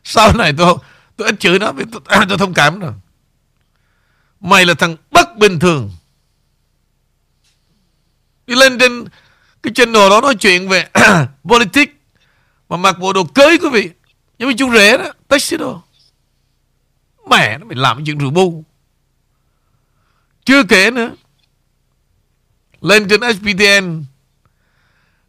Sau 0.04 0.36
này 0.36 0.52
tôi 0.58 0.76
tôi 1.16 1.28
ít 1.28 1.40
chửi 1.40 1.58
nó 1.58 1.72
vì 1.72 1.84
tôi, 1.92 2.00
tôi 2.28 2.38
thông 2.38 2.54
cảm 2.54 2.80
rồi. 2.80 2.92
Mày 4.40 4.66
là 4.66 4.74
thằng 4.74 4.96
bất 5.10 5.36
bình 5.36 5.58
thường. 5.58 5.90
Đi 8.46 8.54
lên 8.54 8.78
trên 8.78 9.04
cái 9.62 9.72
channel 9.74 10.10
đó 10.10 10.20
nói 10.20 10.34
chuyện 10.34 10.68
về 10.68 10.88
politics 11.48 11.92
mà 12.68 12.76
mặc 12.76 12.98
bộ 12.98 13.12
đồ 13.12 13.24
cưới 13.24 13.58
quý 13.62 13.68
vị. 13.72 13.90
Giống 14.38 14.48
như 14.48 14.54
chú 14.58 14.72
rể 14.72 14.98
đó, 14.98 15.12
tuxedo. 15.28 15.82
Mẹ 17.30 17.58
nó 17.58 17.66
mày 17.66 17.76
làm 17.76 18.04
chuyện 18.04 18.18
rượu 18.18 18.30
bu. 18.30 18.64
Chưa 20.44 20.62
kể 20.62 20.90
nữa, 20.90 21.10
Lên 22.80 23.08
trên 23.08 23.20
SPTN 23.20 24.04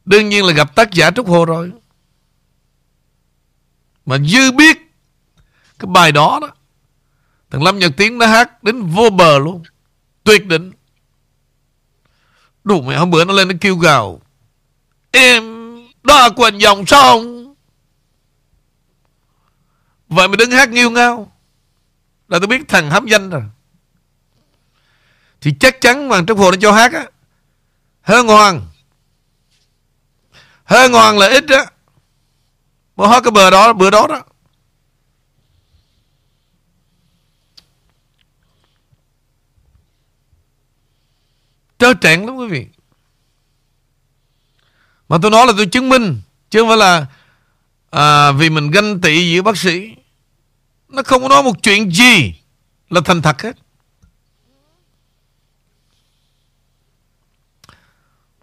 Đương 0.06 0.30
nhiên 0.30 0.46
là 0.46 0.54
gặp 0.54 0.76
tác 0.76 0.92
giả 0.92 1.12
Trúc 1.12 1.28
Hồ 1.28 1.46
rồi. 1.46 1.72
Mà 4.06 4.18
dư 4.18 4.52
biết, 4.52 4.78
Cái 5.80 5.88
bài 5.88 6.12
đó 6.12 6.40
đó, 6.42 6.50
Thằng 7.50 7.64
Lâm 7.64 7.80
Nhật 7.80 7.92
Tiến 7.98 8.18
nó 8.18 8.26
hát 8.26 8.64
đến 8.64 8.86
vô 8.86 9.10
bờ 9.10 9.40
luôn, 9.40 9.64
Tuyệt 10.24 10.46
đỉnh. 10.48 10.72
Đủ 12.64 12.82
mẹ, 12.82 12.98
hôm 12.98 13.12
bữa 13.12 13.26
nó 13.26 13.34
lên 13.34 13.48
nó 13.48 13.54
kêu 13.62 13.76
gào, 13.76 14.22
Em 15.12 15.44
đã 16.04 16.30
quần 16.36 16.62
dòng 16.62 16.86
sông. 16.86 17.56
Vậy 20.10 20.28
mà 20.28 20.36
đứng 20.36 20.52
hát 20.52 20.70
nghiêu 20.70 20.92
ngao. 20.92 21.32
Là 22.30 22.40
tôi 22.40 22.48
biết 22.48 22.62
thằng 22.68 22.90
hấp 22.90 23.06
danh 23.06 23.30
rồi. 23.30 23.44
Thì 25.42 25.54
chắc 25.60 25.82
chắn 25.82 26.08
Hoàng 26.08 26.26
Trúc 26.26 26.38
Hồ 26.38 26.52
nó 26.52 26.58
cho 26.62 26.72
hát 26.72 26.94
á 26.94 27.06
Hơn 28.02 28.28
Hoàng 28.28 28.68
Hơn 30.64 30.92
Hoàng 30.92 31.18
là 31.18 31.28
ít 31.28 31.44
á. 31.48 31.66
Mà 32.96 33.08
hát 33.08 33.24
cái 33.24 33.32
bờ 33.32 33.50
đó 33.50 33.74
Bữa 33.74 33.90
đó 33.90 34.08
đó. 34.08 34.24
Trơ 41.80 41.94
trạng 41.94 42.26
lắm 42.26 42.36
quý 42.36 42.48
vị. 42.48 42.68
Mà 45.10 45.18
tôi 45.22 45.32
nói 45.32 45.48
là 45.48 45.54
tôi 45.58 45.66
chứng 45.66 45.90
minh 45.90 46.22
Chứ 46.50 46.60
không 46.60 46.68
phải 46.68 46.78
là 46.78 47.06
à, 47.90 48.32
Vì 48.32 48.50
mình 48.50 48.72
ganh 48.72 49.02
tị 49.02 49.32
giữa 49.32 49.42
bác 49.42 49.58
sĩ. 49.58 49.96
Nó 50.90 51.04
không 51.04 51.22
có 51.22 51.28
nói 51.28 51.44
một 51.44 51.64
chuyện 51.64 51.92
gì 51.92 52.34
Là 52.90 53.02
thành 53.06 53.22
thật 53.22 53.42
hết 53.42 53.56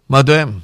Mời 0.07 0.23
tụi 0.27 0.37
em 0.37 0.61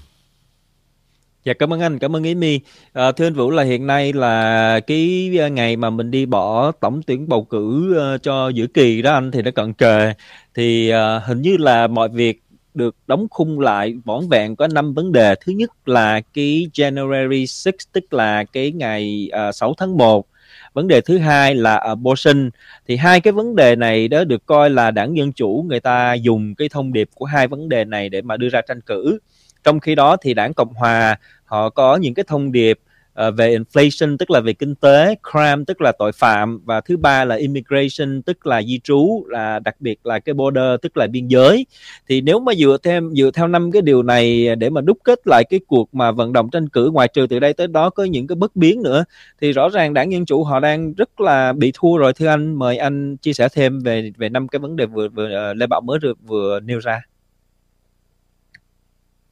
Dạ 1.45 1.53
cảm 1.53 1.73
ơn 1.73 1.79
anh, 1.79 1.99
cảm 1.99 2.15
ơn 2.15 2.23
Amy. 2.23 2.59
À, 2.93 3.11
thưa 3.11 3.27
anh 3.27 3.33
Vũ 3.33 3.51
là 3.51 3.63
hiện 3.63 3.87
nay 3.87 4.13
là 4.13 4.79
cái 4.79 5.31
à, 5.41 5.47
ngày 5.47 5.75
mà 5.75 5.89
mình 5.89 6.11
đi 6.11 6.25
bỏ 6.25 6.71
tổng 6.71 7.01
tuyển 7.07 7.29
bầu 7.29 7.43
cử 7.43 7.95
uh, 8.15 8.23
cho 8.23 8.49
giữa 8.49 8.67
kỳ 8.67 9.01
đó 9.01 9.13
anh 9.13 9.31
thì 9.31 9.41
nó 9.41 9.51
cận 9.51 9.73
kề. 9.73 10.13
Thì 10.53 10.91
uh, 10.93 11.23
hình 11.23 11.41
như 11.41 11.57
là 11.57 11.87
mọi 11.87 12.09
việc 12.09 12.43
được 12.73 12.95
đóng 13.07 13.27
khung 13.31 13.59
lại 13.59 13.95
vỏn 14.05 14.29
vẹn 14.29 14.55
có 14.55 14.67
5 14.67 14.93
vấn 14.93 15.11
đề. 15.11 15.35
Thứ 15.45 15.53
nhất 15.53 15.71
là 15.85 16.21
cái 16.33 16.67
January 16.73 17.45
6 17.45 17.73
tức 17.91 18.13
là 18.13 18.43
cái 18.43 18.71
ngày 18.71 19.29
uh, 19.49 19.55
6 19.55 19.73
tháng 19.77 19.97
1. 19.97 20.27
Vấn 20.73 20.87
đề 20.87 21.01
thứ 21.01 21.17
hai 21.17 21.55
là 21.55 21.75
abortion. 21.75 22.49
Thì 22.87 22.95
hai 22.95 23.21
cái 23.21 23.33
vấn 23.33 23.55
đề 23.55 23.75
này 23.75 24.07
đó 24.07 24.23
được 24.23 24.45
coi 24.45 24.69
là 24.69 24.91
đảng 24.91 25.17
Dân 25.17 25.33
Chủ 25.33 25.65
người 25.67 25.79
ta 25.79 26.13
dùng 26.13 26.55
cái 26.55 26.69
thông 26.69 26.93
điệp 26.93 27.09
của 27.15 27.25
hai 27.25 27.47
vấn 27.47 27.69
đề 27.69 27.85
này 27.85 28.09
để 28.09 28.21
mà 28.21 28.37
đưa 28.37 28.49
ra 28.49 28.61
tranh 28.61 28.81
cử. 28.81 29.19
Trong 29.63 29.79
khi 29.79 29.95
đó 29.95 30.17
thì 30.21 30.33
đảng 30.33 30.53
Cộng 30.53 30.73
Hòa, 30.73 31.19
họ 31.45 31.69
có 31.69 31.95
những 31.95 32.13
cái 32.13 32.25
thông 32.27 32.51
điệp 32.51 32.79
uh, 33.27 33.35
về 33.37 33.57
inflation 33.57 34.17
tức 34.17 34.31
là 34.31 34.39
về 34.39 34.53
kinh 34.53 34.75
tế, 34.75 35.15
crime 35.31 35.63
tức 35.67 35.81
là 35.81 35.91
tội 35.99 36.11
phạm 36.11 36.59
và 36.65 36.81
thứ 36.81 36.97
ba 36.97 37.25
là 37.25 37.35
immigration 37.35 38.21
tức 38.21 38.47
là 38.47 38.61
di 38.63 38.79
trú 38.83 39.25
là 39.29 39.59
đặc 39.59 39.75
biệt 39.79 40.05
là 40.05 40.19
cái 40.19 40.33
border 40.33 40.79
tức 40.81 40.97
là 40.97 41.07
biên 41.07 41.27
giới. 41.27 41.65
Thì 42.07 42.21
nếu 42.21 42.39
mà 42.39 42.53
dựa 42.53 42.77
thêm 42.83 43.15
dựa 43.15 43.31
theo 43.33 43.47
năm 43.47 43.71
cái 43.71 43.81
điều 43.81 44.03
này 44.03 44.55
để 44.55 44.69
mà 44.69 44.81
đúc 44.81 44.97
kết 45.03 45.19
lại 45.25 45.43
cái 45.49 45.59
cuộc 45.67 45.93
mà 45.93 46.11
vận 46.11 46.33
động 46.33 46.49
tranh 46.49 46.69
cử 46.69 46.89
ngoài 46.89 47.07
trừ 47.07 47.27
từ 47.29 47.39
đây 47.39 47.53
tới 47.53 47.67
đó 47.67 47.89
có 47.89 48.03
những 48.03 48.27
cái 48.27 48.35
bất 48.35 48.55
biến 48.55 48.83
nữa 48.83 49.05
thì 49.41 49.51
rõ 49.51 49.69
ràng 49.69 49.93
đảng 49.93 50.11
dân 50.11 50.25
chủ 50.25 50.43
họ 50.43 50.59
đang 50.59 50.93
rất 50.93 51.21
là 51.21 51.53
bị 51.53 51.71
thua 51.73 51.97
rồi 51.97 52.13
thưa 52.13 52.27
anh 52.27 52.55
mời 52.55 52.77
anh 52.77 53.17
chia 53.17 53.33
sẻ 53.33 53.49
thêm 53.53 53.79
về 53.79 54.11
về 54.17 54.29
năm 54.29 54.47
cái 54.47 54.59
vấn 54.59 54.75
đề 54.75 54.85
vừa 54.85 55.09
vừa 55.09 55.29
ờ, 55.29 55.53
Lê 55.53 55.67
Bảo 55.67 55.81
mới 55.81 55.99
vừa, 55.99 56.13
vừa 56.25 56.59
nêu 56.59 56.79
ra. 56.79 57.01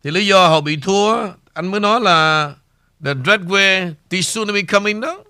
Thì 0.03 0.11
lý 0.11 0.27
do 0.27 0.47
họ 0.47 0.61
bị 0.61 0.77
thua 0.83 1.27
anh 1.53 1.71
mới 1.71 1.79
nói 1.79 2.01
là 2.01 2.53
The 3.05 3.13
Red 3.25 3.41
Way 3.41 3.93
Tsunami 4.09 4.61
Coming 4.61 5.01
đó. 5.01 5.23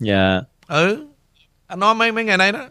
Dạ. 0.00 0.30
Yeah. 0.32 0.44
Ừ. 0.68 1.06
Anh 1.66 1.80
nói 1.80 1.94
mấy 1.94 2.12
mấy 2.12 2.24
ngày 2.24 2.36
nay 2.36 2.52
đó. 2.52 2.68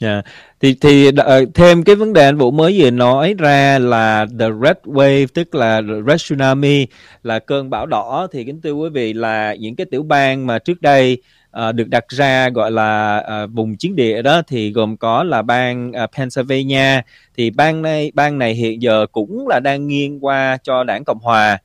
Dạ. 0.00 0.12
Yeah. 0.12 0.24
Thì 0.60 0.74
thì 0.80 1.08
uh, 1.08 1.14
thêm 1.54 1.84
cái 1.84 1.94
vấn 1.94 2.12
đề 2.12 2.24
anh 2.24 2.36
Vũ 2.36 2.50
mới 2.50 2.80
vừa 2.80 2.90
nói 2.90 3.34
ra 3.38 3.78
là 3.78 4.26
the 4.38 4.46
red 4.62 4.76
wave 4.84 5.26
tức 5.34 5.54
là 5.54 5.82
red 6.06 6.22
tsunami 6.22 6.86
là 7.22 7.38
cơn 7.38 7.70
bão 7.70 7.86
đỏ 7.86 8.26
thì 8.32 8.44
kính 8.44 8.60
thưa 8.60 8.72
quý 8.72 8.88
vị 8.88 9.12
là 9.12 9.54
những 9.54 9.76
cái 9.76 9.86
tiểu 9.90 10.02
bang 10.02 10.46
mà 10.46 10.58
trước 10.58 10.82
đây 10.82 11.22
uh, 11.68 11.74
được 11.74 11.88
đặt 11.88 12.04
ra 12.08 12.48
gọi 12.48 12.70
là 12.70 13.22
uh, 13.44 13.50
vùng 13.52 13.76
chiến 13.76 13.96
địa 13.96 14.22
đó 14.22 14.42
thì 14.48 14.72
gồm 14.72 14.96
có 14.96 15.22
là 15.22 15.42
bang 15.42 15.92
uh, 16.04 16.10
Pennsylvania 16.16 17.00
thì 17.36 17.50
bang 17.50 17.82
này 17.82 18.12
bang 18.14 18.38
này 18.38 18.54
hiện 18.54 18.82
giờ 18.82 19.06
cũng 19.12 19.48
là 19.48 19.60
đang 19.60 19.86
nghiêng 19.86 20.24
qua 20.24 20.58
cho 20.62 20.84
đảng 20.84 21.04
Cộng 21.04 21.18
hòa 21.18 21.58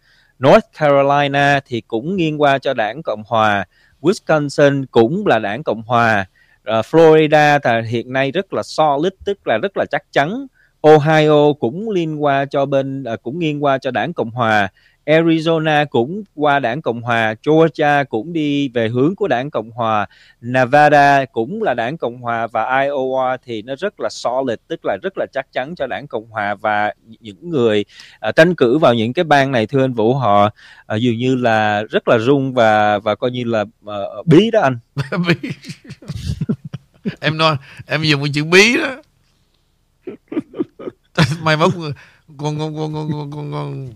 North 0.43 0.65
Carolina 0.79 1.59
thì 1.65 1.81
cũng 1.81 2.15
nghiêng 2.15 2.41
qua 2.41 2.57
cho 2.57 2.73
đảng 2.73 3.03
Cộng 3.03 3.23
hòa, 3.27 3.65
Wisconsin 4.01 4.85
cũng 4.91 5.27
là 5.27 5.39
đảng 5.39 5.63
Cộng 5.63 5.81
hòa, 5.81 6.25
uh, 6.61 6.85
Florida 6.85 7.59
thì 7.63 7.89
hiện 7.89 8.13
nay 8.13 8.31
rất 8.31 8.53
là 8.53 8.63
solid 8.63 9.13
tức 9.25 9.47
là 9.47 9.57
rất 9.57 9.77
là 9.77 9.85
chắc 9.91 10.03
chắn. 10.11 10.47
Ohio 10.81 11.53
cũng 11.59 11.89
liên 11.89 12.23
qua 12.23 12.45
cho 12.45 12.65
bên 12.65 13.03
uh, 13.13 13.23
cũng 13.23 13.39
nghiêng 13.39 13.63
qua 13.63 13.77
cho 13.77 13.91
đảng 13.91 14.13
Cộng 14.13 14.31
hòa. 14.31 14.69
Arizona 15.05 15.85
cũng 15.85 16.23
qua 16.35 16.59
đảng 16.59 16.81
Cộng 16.81 17.01
hòa, 17.01 17.35
Georgia 17.47 18.03
cũng 18.03 18.33
đi 18.33 18.69
về 18.69 18.87
hướng 18.87 19.15
của 19.15 19.27
đảng 19.27 19.51
Cộng 19.51 19.71
hòa, 19.71 20.07
Nevada 20.41 21.25
cũng 21.25 21.63
là 21.63 21.73
đảng 21.73 21.97
Cộng 21.97 22.17
hòa 22.17 22.47
và 22.47 22.65
Iowa 22.65 23.37
thì 23.45 23.61
nó 23.61 23.75
rất 23.75 23.99
là 23.99 24.09
solid 24.09 24.57
tức 24.67 24.85
là 24.85 24.97
rất 25.03 25.13
là 25.17 25.25
chắc 25.33 25.51
chắn 25.51 25.75
cho 25.75 25.87
đảng 25.87 26.07
Cộng 26.07 26.29
hòa 26.29 26.55
và 26.55 26.93
những 27.19 27.49
người 27.49 27.85
uh, 28.29 28.35
tranh 28.35 28.55
cử 28.55 28.77
vào 28.77 28.93
những 28.93 29.13
cái 29.13 29.23
bang 29.23 29.51
này 29.51 29.67
thưa 29.67 29.83
anh 29.83 29.93
Vũ 29.93 30.13
họ 30.13 30.45
uh, 30.45 30.99
dường 30.99 31.17
như 31.17 31.35
là 31.35 31.83
rất 31.83 32.07
là 32.07 32.17
rung 32.17 32.53
và 32.53 32.99
và 32.99 33.15
coi 33.15 33.31
như 33.31 33.43
là 33.43 33.61
uh, 33.61 34.27
bí 34.27 34.51
đó 34.51 34.61
anh. 34.61 34.77
bí. 35.27 35.49
em 37.19 37.37
nói 37.37 37.55
em 37.87 38.03
dùng 38.03 38.23
cái 38.23 38.31
chữ 38.33 38.43
bí 38.43 38.77
đó. 38.77 38.95
mai 41.43 41.57
mốt 41.57 41.73
con 42.37 42.59
con 42.59 42.75
con 42.75 42.93
con 42.93 43.11
con 43.11 43.31
con, 43.31 43.51
con 43.51 43.87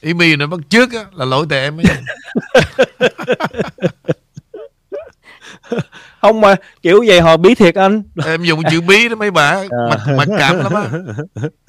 ý 0.00 0.14
mi 0.14 0.36
nó 0.36 0.46
bắt 0.46 0.60
trước 0.68 0.92
á, 0.92 1.04
là 1.12 1.24
lỗi 1.24 1.46
tại 1.50 1.60
em 1.60 1.76
ấy 1.80 1.84
không 6.20 6.40
mà 6.40 6.56
kiểu 6.82 7.04
vậy 7.06 7.20
họ 7.20 7.36
bí 7.36 7.54
thiệt 7.54 7.74
anh. 7.74 8.02
Em 8.26 8.42
dùng 8.42 8.62
chữ 8.70 8.80
bí 8.80 9.08
đó 9.08 9.16
mấy 9.16 9.30
bà 9.30 9.50
à. 9.50 9.64
mặt 9.88 10.00
mặt 10.16 10.28
cảm 10.38 10.58
lắm 10.58 10.72
á. 10.74 10.84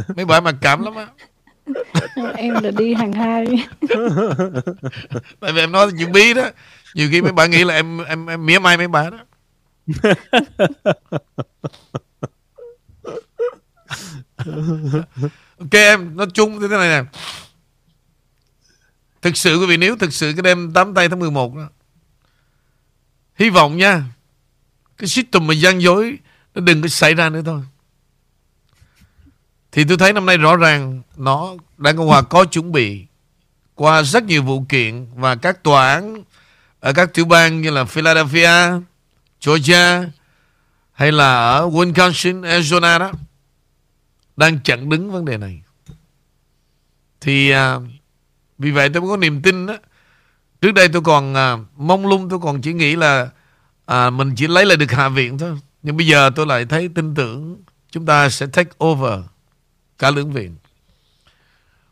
Mấy 0.16 0.26
bà 0.26 0.40
mặt 0.40 0.56
cảm 0.62 0.84
lắm 0.84 0.96
á. 0.96 1.08
Em 2.36 2.54
là 2.64 2.72
đi 2.72 2.94
hàng 2.94 3.14
hai. 3.14 3.46
Tại 5.40 5.52
vì 5.54 5.62
em 5.62 5.72
nói 5.72 5.92
chữ 6.00 6.08
bí 6.08 6.34
đó 6.34 6.50
nhiều 6.96 7.08
khi 7.12 7.22
mấy 7.22 7.32
bà 7.32 7.46
nghĩ 7.46 7.64
là 7.64 7.74
em 7.74 8.04
em 8.04 8.26
em 8.26 8.46
mỉa 8.46 8.60
mai 8.60 8.78
mấy 8.78 8.88
bà 8.88 9.10
đó. 9.10 9.18
Ok 15.60 15.72
em 15.72 16.18
nói 16.18 16.28
chung 16.34 16.62
thế 16.62 16.68
này 16.68 16.90
nè 16.90 17.04
Thực 19.22 19.38
sự 19.38 19.60
quý 19.60 19.66
vị 19.66 19.78
nếu 19.78 19.96
thực 19.96 20.14
sự 20.14 20.34
cái 20.36 20.42
đêm 20.42 20.74
8 20.74 20.94
tây 20.94 21.10
tháng 21.10 21.20
11 21.20 21.56
đó 21.56 21.70
Hy 23.36 23.50
vọng 23.50 23.78
nha 23.78 24.04
Cái 24.98 25.08
system 25.08 25.48
mà 25.48 25.54
gian 25.54 25.82
dối 25.82 26.18
Nó 26.56 26.62
đừng 26.62 26.82
có 26.82 26.88
xảy 26.88 27.14
ra 27.14 27.30
nữa 27.30 27.42
thôi. 27.46 27.62
Thì 29.72 29.84
tôi 29.84 29.98
thấy 29.98 30.14
năm 30.14 30.26
nay 30.26 30.38
rõ 30.38 30.56
ràng 30.56 31.02
Nó 31.18 31.56
Đảng 31.78 31.98
Cộng 31.98 32.08
Hòa 32.08 32.22
có 32.22 32.46
chuẩn 32.46 32.72
bị 32.72 33.06
Qua 33.76 34.04
rất 34.04 34.24
nhiều 34.24 34.44
vụ 34.44 34.66
kiện 34.70 35.08
Và 35.16 35.36
các 35.36 35.64
tòa 35.64 35.94
án 35.94 36.24
Ở 36.80 36.94
các 36.94 37.14
tiểu 37.14 37.26
bang 37.26 37.62
như 37.62 37.70
là 37.72 37.86
Philadelphia 37.86 38.52
Georgia 39.46 40.04
Hay 40.94 41.12
là 41.12 41.34
ở 41.36 41.70
Wisconsin, 41.70 42.42
Arizona 42.42 43.00
đó 43.00 43.12
Đang 44.38 44.60
chặn 44.60 44.90
đứng 44.90 45.12
vấn 45.12 45.26
đề 45.26 45.38
này. 45.38 45.62
Thì 47.22 47.54
uh, 47.54 47.84
vì 48.60 48.72
vậy 48.72 48.90
tôi 48.90 49.02
mới 49.02 49.10
có 49.10 49.18
niềm 49.18 49.42
tin 49.42 49.66
đó. 49.66 49.78
Trước 50.62 50.72
đây 50.72 50.88
tôi 50.88 51.02
còn 51.02 51.34
à, 51.34 51.58
mong 51.78 52.08
lung 52.08 52.30
tôi 52.30 52.40
còn 52.40 52.62
chỉ 52.62 52.74
nghĩ 52.74 52.96
là 52.96 53.30
à, 53.86 54.10
mình 54.10 54.36
chỉ 54.36 54.48
lấy 54.48 54.66
lại 54.66 54.78
được 54.78 54.92
Hạ 54.92 55.10
viện 55.10 55.38
thôi. 55.38 55.60
Nhưng 55.84 55.98
bây 55.98 56.08
giờ 56.08 56.30
tôi 56.36 56.46
lại 56.46 56.66
thấy 56.66 56.90
tin 56.96 57.16
tưởng 57.16 57.58
chúng 57.92 58.06
ta 58.06 58.30
sẽ 58.30 58.46
take 58.46 58.72
over 58.86 59.20
cả 60.00 60.12
lưỡng 60.12 60.34
viện. 60.34 60.56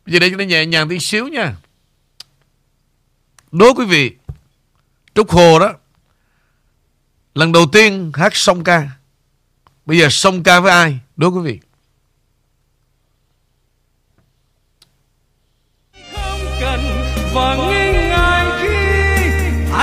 Bây 0.05 0.13
giờ 0.13 0.19
để 0.19 0.29
chúng 0.29 0.39
ta 0.39 0.45
nhẹ 0.45 0.65
nhàng 0.65 0.89
tí 0.89 0.99
xíu 0.99 1.27
nha. 1.27 1.55
Đố 3.51 3.73
quý 3.73 3.85
vị, 3.85 4.11
Trúc 5.15 5.29
Hồ 5.31 5.59
đó, 5.59 5.73
lần 7.35 7.51
đầu 7.51 7.65
tiên 7.71 8.11
hát 8.13 8.35
song 8.35 8.63
ca. 8.63 8.89
Bây 9.85 9.97
giờ 9.97 10.07
song 10.09 10.43
ca 10.43 10.59
với 10.59 10.71
ai? 10.71 10.99
Đố 11.15 11.27
quý 11.27 11.41
vị. 11.41 11.59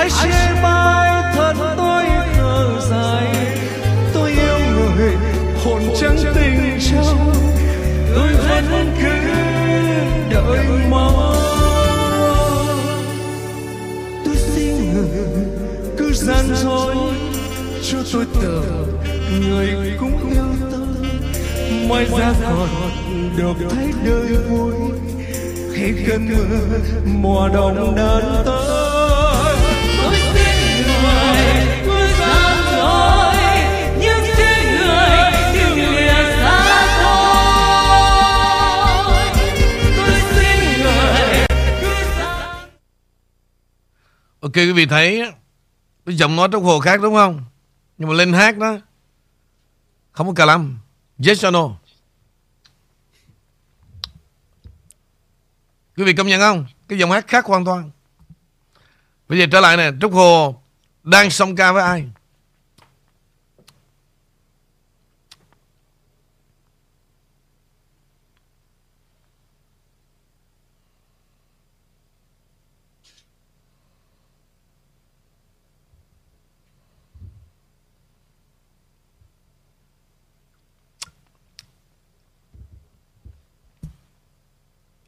Ai 0.04 0.10
chê 0.10 0.62
bai 0.62 1.32
thật 1.34 1.54
tôi 1.76 2.04
thở 2.36 2.80
dài. 2.90 3.26
Tôi 4.14 4.30
yêu 4.30 4.58
người, 4.74 5.16
hồn 5.64 5.82
trắng 6.00 6.16
tình 6.34 6.78
trong. 6.90 7.32
Vẫn 8.48 8.96
cứ 9.02 9.14
đợi 10.30 10.66
mong. 10.90 11.36
Tôi 14.24 14.36
xin 14.36 14.94
người, 14.94 15.46
cứ 15.98 16.12
gian 16.12 16.44
dối. 16.62 16.94
Cho 17.90 17.98
tôi 18.12 18.24
tờ, 18.42 18.60
người 19.40 19.92
cũng 20.00 20.30
yêu 20.30 20.68
tôi. 20.72 21.08
Mai 21.88 22.06
ra 22.18 22.32
còn 22.42 22.68
được 23.36 23.66
thấy 23.70 23.92
đời 24.04 24.36
vui. 24.48 24.72
Khi 25.74 25.92
cơn 26.06 26.28
mưa 26.28 26.78
mùa 27.04 27.48
đông 27.48 27.94
đến 27.96 28.24
tới. 28.44 28.73
Ok 44.44 44.52
quý 44.54 44.72
vị 44.72 44.86
thấy 44.86 45.22
cái 46.06 46.16
giọng 46.16 46.36
nói 46.36 46.48
trong 46.52 46.64
hồ 46.64 46.80
khác 46.80 47.00
đúng 47.02 47.14
không? 47.14 47.44
Nhưng 47.98 48.08
mà 48.08 48.14
lên 48.14 48.32
hát 48.32 48.58
đó 48.58 48.78
không 50.12 50.26
có 50.26 50.32
cả 50.36 50.44
lắm, 50.44 50.78
Yes 51.26 51.46
or 51.46 51.52
no? 51.52 51.70
Quý 55.96 56.04
vị 56.04 56.12
công 56.12 56.26
nhận 56.26 56.40
không? 56.40 56.66
Cái 56.88 56.98
giọng 56.98 57.10
hát 57.10 57.28
khác 57.28 57.44
hoàn 57.44 57.64
toàn. 57.64 57.90
Bây 59.28 59.38
giờ 59.38 59.46
trở 59.52 59.60
lại 59.60 59.76
nè, 59.76 59.90
Trúc 60.00 60.12
Hồ 60.12 60.62
đang 61.02 61.30
song 61.30 61.56
ca 61.56 61.72
với 61.72 61.82
ai? 61.82 62.08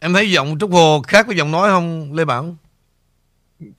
Em 0.06 0.12
thấy 0.12 0.30
giọng 0.30 0.56
Trúc 0.60 0.72
Hồ 0.72 1.02
khác 1.06 1.26
với 1.26 1.36
giọng 1.36 1.50
nói 1.50 1.68
không 1.70 2.12
Lê 2.12 2.24
Bảo? 2.24 2.56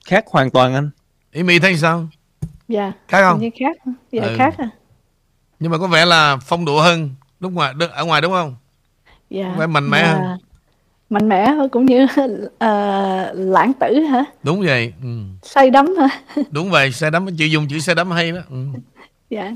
khác 0.06 0.24
hoàn 0.26 0.50
toàn 0.50 0.74
anh 0.74 0.90
Ý 1.32 1.42
mi 1.42 1.58
thấy 1.58 1.76
sao? 1.76 2.08
dạ 2.68 2.92
Khác 3.08 3.22
không? 3.22 3.40
như 3.40 3.50
khác 3.60 3.76
dạ 4.12 4.22
Ừ. 4.22 4.34
khác 4.38 4.54
à 4.58 4.70
Nhưng 5.60 5.70
mà 5.72 5.78
có 5.78 5.86
vẻ 5.86 6.04
là 6.06 6.36
phong 6.36 6.64
độ 6.64 6.80
hơn 6.80 7.10
lúc 7.40 7.52
ngoài 7.52 7.74
ở 7.92 8.04
ngoài 8.04 8.20
đúng 8.20 8.32
không? 8.32 8.56
dạ 9.30 9.54
Phải 9.58 9.66
mạnh 9.66 9.90
mẽ 9.90 10.02
Dạ. 10.02 10.12
hơn. 10.12 10.38
mạnh 11.10 11.28
mẽ 11.28 11.48
hơn 11.50 11.68
cũng 11.68 11.86
như 11.86 12.06
ờ, 12.58 13.32
lãng 13.34 13.72
tử 13.80 14.00
hả 14.00 14.24
Đúng 14.42 14.60
vậy. 14.60 14.92
Ừ. 15.02 15.08
say 15.42 15.70
đắm 15.70 15.86
hả 15.96 16.08
Đúng 16.50 16.70
vậy, 16.70 16.92
xe 16.92 17.10
đắm 17.10 17.26
chị 17.38 17.48
dùng 17.50 17.68
chữ 17.68 17.78
xe 17.78 17.94
đắm 17.94 18.10
hay 18.10 18.32
đó. 18.32 18.40
Ừ. 18.50 18.66
dạ 19.30 19.52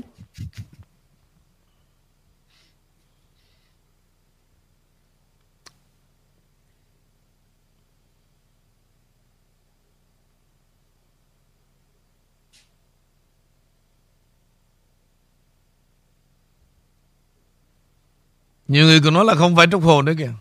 Nhiều 18.73 18.85
người 18.85 18.99
còn 19.03 19.13
nói 19.13 19.25
là 19.25 19.35
không 19.35 19.55
phải 19.55 19.67
Trúc 19.71 19.83
Hồ 19.83 20.01
nữa 20.01 20.13
kìa. 20.17 20.31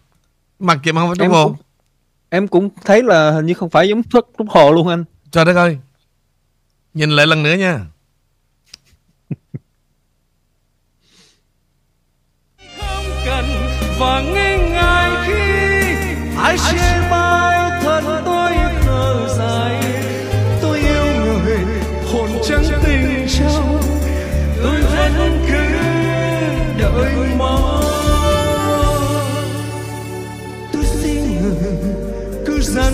Mặt 0.58 0.78
kìa 0.82 0.92
mà 0.92 1.00
không 1.00 1.08
phải 1.10 1.16
Trúc 1.16 1.24
Em 1.24 1.30
Hồ. 1.30 1.44
cũng- 1.48 1.56
em 2.30 2.48
cũng 2.48 2.68
thấy 2.84 3.02
là 3.02 3.30
hình 3.30 3.46
như 3.46 3.54
không 3.54 3.70
phải 3.70 3.88
giống 3.88 4.02
Trúc 4.02 4.28
Trúc 4.38 4.46
Hồ 4.50 4.72
luôn 4.72 4.88
anh 4.88 5.04
Trời 5.30 5.44
đất 5.44 5.56
ơi. 5.56 5.78
Nhìn 6.94 7.10
lại 7.10 7.26
lần 7.26 7.42
nữa 7.42 7.54
nha. 7.54 7.80
không 12.78 13.04
cần 13.26 13.44
và 13.98 14.20
nghi 14.22 14.70
ngại 14.70 15.10
khi 15.26 15.42
ai 16.38 16.56
chê 16.58 17.01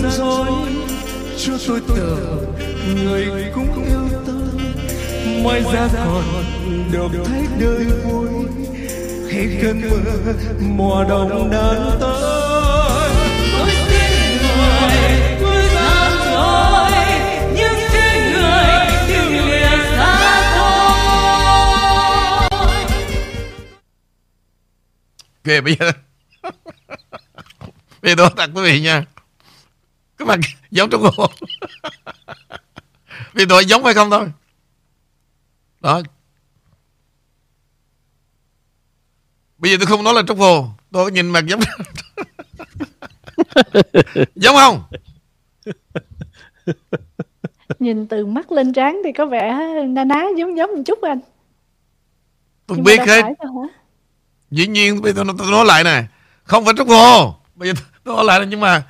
dối. 0.09 0.47
Cho 1.37 1.53
tôi 1.67 1.81
tưởng 1.87 2.53
người 3.03 3.51
cũng 3.55 3.85
yêu 3.85 4.09
tôi 4.25 4.35
mai 5.43 5.63
ra 5.73 5.87
còn 5.95 6.23
được 6.91 7.07
thấy 7.25 7.47
đời 7.59 7.85
vui. 8.03 8.29
Khi 9.29 9.59
cơn 9.61 9.81
mưa 9.81 10.33
mùa 10.59 11.03
đông 11.09 11.49
đến 11.51 11.99
tới 11.99 13.09
tôi 13.51 13.69
xin 13.89 14.37
người 14.41 15.37
tôi 15.41 15.63
gian 15.73 16.11
dối 16.25 16.91
nhưng 17.55 17.77
chỉ 17.91 18.19
người 18.33 18.87
yêu 19.07 19.29
lìa 19.47 19.77
xa 19.97 20.41
tôi 20.55 20.69
Ok 25.45 25.63
bây 25.63 25.75
giờ. 25.79 25.91
bây 28.01 28.11
giờ 28.11 28.15
tôi 28.17 28.29
tặng 28.37 28.51
quý 28.55 28.61
vị 28.63 28.81
nha. 28.81 29.05
Cái 30.19 30.25
mặt 30.25 30.39
giống 30.71 30.89
Hồ. 30.91 31.27
bây 33.33 33.45
giờ 33.45 33.45
tôi 33.49 33.65
giống 33.65 33.85
hay 33.85 33.93
không 33.93 34.09
thôi. 34.09 34.31
Đó. 35.81 36.01
Bây 39.57 39.71
giờ 39.71 39.77
tôi 39.79 39.87
không 39.87 40.03
nói 40.03 40.13
là 40.13 40.21
Trúc 40.27 40.37
Hồ. 40.37 40.69
Tôi 40.91 41.11
nhìn 41.11 41.29
mặt 41.29 41.45
giống. 41.47 41.59
giống 44.35 44.55
không? 44.55 44.83
nhìn 47.79 48.07
từ 48.07 48.25
mắt 48.25 48.51
lên 48.51 48.73
trán 48.73 49.01
thì 49.03 49.11
có 49.11 49.25
vẻ 49.25 49.59
na 49.87 50.03
ná 50.03 50.25
giống 50.37 50.57
giống 50.57 50.75
một 50.75 50.81
chút 50.85 51.01
anh 51.01 51.19
Tôi 52.67 52.77
Nhưng 52.77 52.83
biết 52.83 52.99
hết. 53.07 53.25
Dĩ 54.51 54.67
nhiên 54.67 55.01
bây 55.01 55.13
giờ 55.13 55.23
tôi, 55.25 55.35
tôi 55.37 55.51
nói 55.51 55.65
lại 55.65 55.83
nè 55.83 56.03
Không 56.43 56.65
phải 56.65 56.73
Trúc 56.77 56.87
Hồ 56.87 57.35
Bây 57.55 57.67
giờ 57.69 57.73
tôi 58.03 58.15
nói 58.15 58.25
lại 58.25 58.39
là 58.39 58.45
nhưng 58.45 58.59
mà 58.59 58.83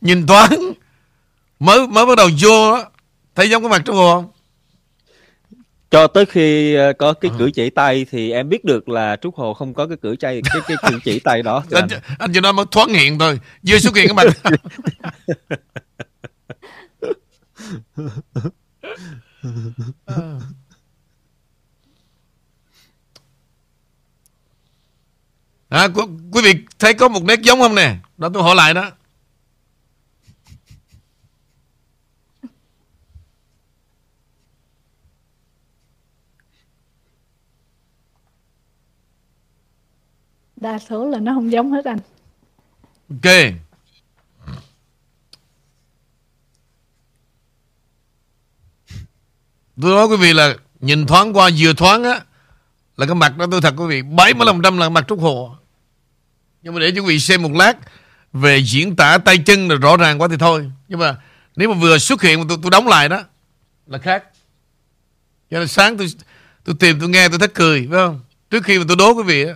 Nhìn 0.00 0.26
thoáng. 0.26 0.72
Mới 1.58 1.86
mới 1.86 2.06
bắt 2.06 2.14
đầu 2.16 2.28
vô 2.40 2.72
đó, 2.72 2.90
Thấy 3.34 3.50
giống 3.50 3.62
cái 3.62 3.70
mặt 3.70 3.82
Trúc 3.84 3.94
Hồ 3.94 4.14
không? 4.14 4.30
Cho 5.90 6.06
tới 6.06 6.26
khi 6.26 6.74
ờ, 6.74 6.92
có 6.92 7.12
cái 7.12 7.30
cử 7.38 7.50
chỉ 7.54 7.70
tay 7.70 8.06
thì 8.10 8.32
em 8.32 8.48
biết 8.48 8.64
được 8.64 8.88
là 8.88 9.16
Trúc 9.16 9.36
Hồ 9.36 9.54
không 9.54 9.74
có 9.74 9.86
cái 9.86 9.96
cử 10.02 10.16
chỉ 10.16 10.40
cái 10.52 10.62
cái 10.68 10.76
cử 10.88 10.98
chỉ 11.04 11.18
tay 11.18 11.42
đó. 11.42 11.64
Anh, 11.70 11.88
anh. 12.18 12.32
chỉ 12.32 12.40
nói 12.40 12.52
mới 12.52 12.66
thoáng 12.70 12.88
hiện 12.88 13.18
thôi. 13.18 13.40
Vừa 13.62 13.78
xuất 13.78 13.96
hiện 13.96 14.06
cái 14.06 14.14
mặt. 14.14 14.26
À, 25.68 25.88
quý 26.32 26.42
vị 26.44 26.54
thấy 26.78 26.94
có 26.94 27.08
một 27.08 27.24
nét 27.24 27.40
giống 27.42 27.60
không 27.60 27.74
nè? 27.74 27.96
Đó 28.16 28.30
tôi 28.34 28.42
hỏi 28.42 28.54
lại 28.54 28.74
đó 28.74 28.90
đa 40.60 40.78
số 40.78 41.08
là 41.08 41.18
nó 41.18 41.34
không 41.34 41.52
giống 41.52 41.72
hết 41.72 41.84
anh. 41.84 41.98
Ok. 43.10 43.32
Tôi 49.82 49.94
nói 49.94 50.06
quý 50.06 50.16
vị 50.16 50.32
là 50.32 50.54
Nhìn 50.80 51.06
thoáng 51.06 51.36
qua 51.36 51.50
vừa 51.58 51.72
thoáng 51.72 52.04
á 52.04 52.20
Là 52.96 53.06
cái 53.06 53.14
mặt 53.14 53.36
đó 53.36 53.46
tôi 53.50 53.60
thật 53.60 53.74
quý 53.76 53.86
vị 53.86 54.02
75% 54.02 54.78
là 54.78 54.88
mặt 54.88 55.04
Trúc 55.08 55.20
Hồ. 55.20 55.56
Nhưng 56.62 56.74
mà 56.74 56.80
để 56.80 56.92
cho 56.96 57.02
quý 57.02 57.08
vị 57.08 57.18
xem 57.18 57.42
một 57.42 57.52
lát 57.52 57.76
Về 58.32 58.58
diễn 58.58 58.96
tả 58.96 59.18
tay 59.18 59.38
chân 59.38 59.68
là 59.68 59.76
rõ 59.76 59.96
ràng 59.96 60.20
quá 60.20 60.28
thì 60.30 60.36
thôi. 60.36 60.70
Nhưng 60.88 60.98
mà 60.98 61.16
nếu 61.56 61.68
mà 61.68 61.80
vừa 61.80 61.98
xuất 61.98 62.22
hiện 62.22 62.40
mà 62.40 62.46
tôi, 62.48 62.58
tôi 62.62 62.70
đóng 62.70 62.88
lại 62.88 63.08
đó 63.08 63.24
Là 63.86 63.98
khác. 63.98 64.24
Cho 65.50 65.58
nên 65.58 65.68
sáng 65.68 65.96
tôi 65.96 66.06
tôi 66.64 66.76
tìm 66.78 67.00
tôi 67.00 67.08
nghe 67.08 67.28
tôi 67.28 67.38
thích 67.38 67.52
cười 67.54 67.88
phải 67.90 67.98
không? 67.98 68.20
Trước 68.50 68.64
khi 68.64 68.78
mà 68.78 68.84
tôi 68.88 68.96
đố 68.96 69.14
quý 69.14 69.22
vị 69.22 69.44
á 69.44 69.54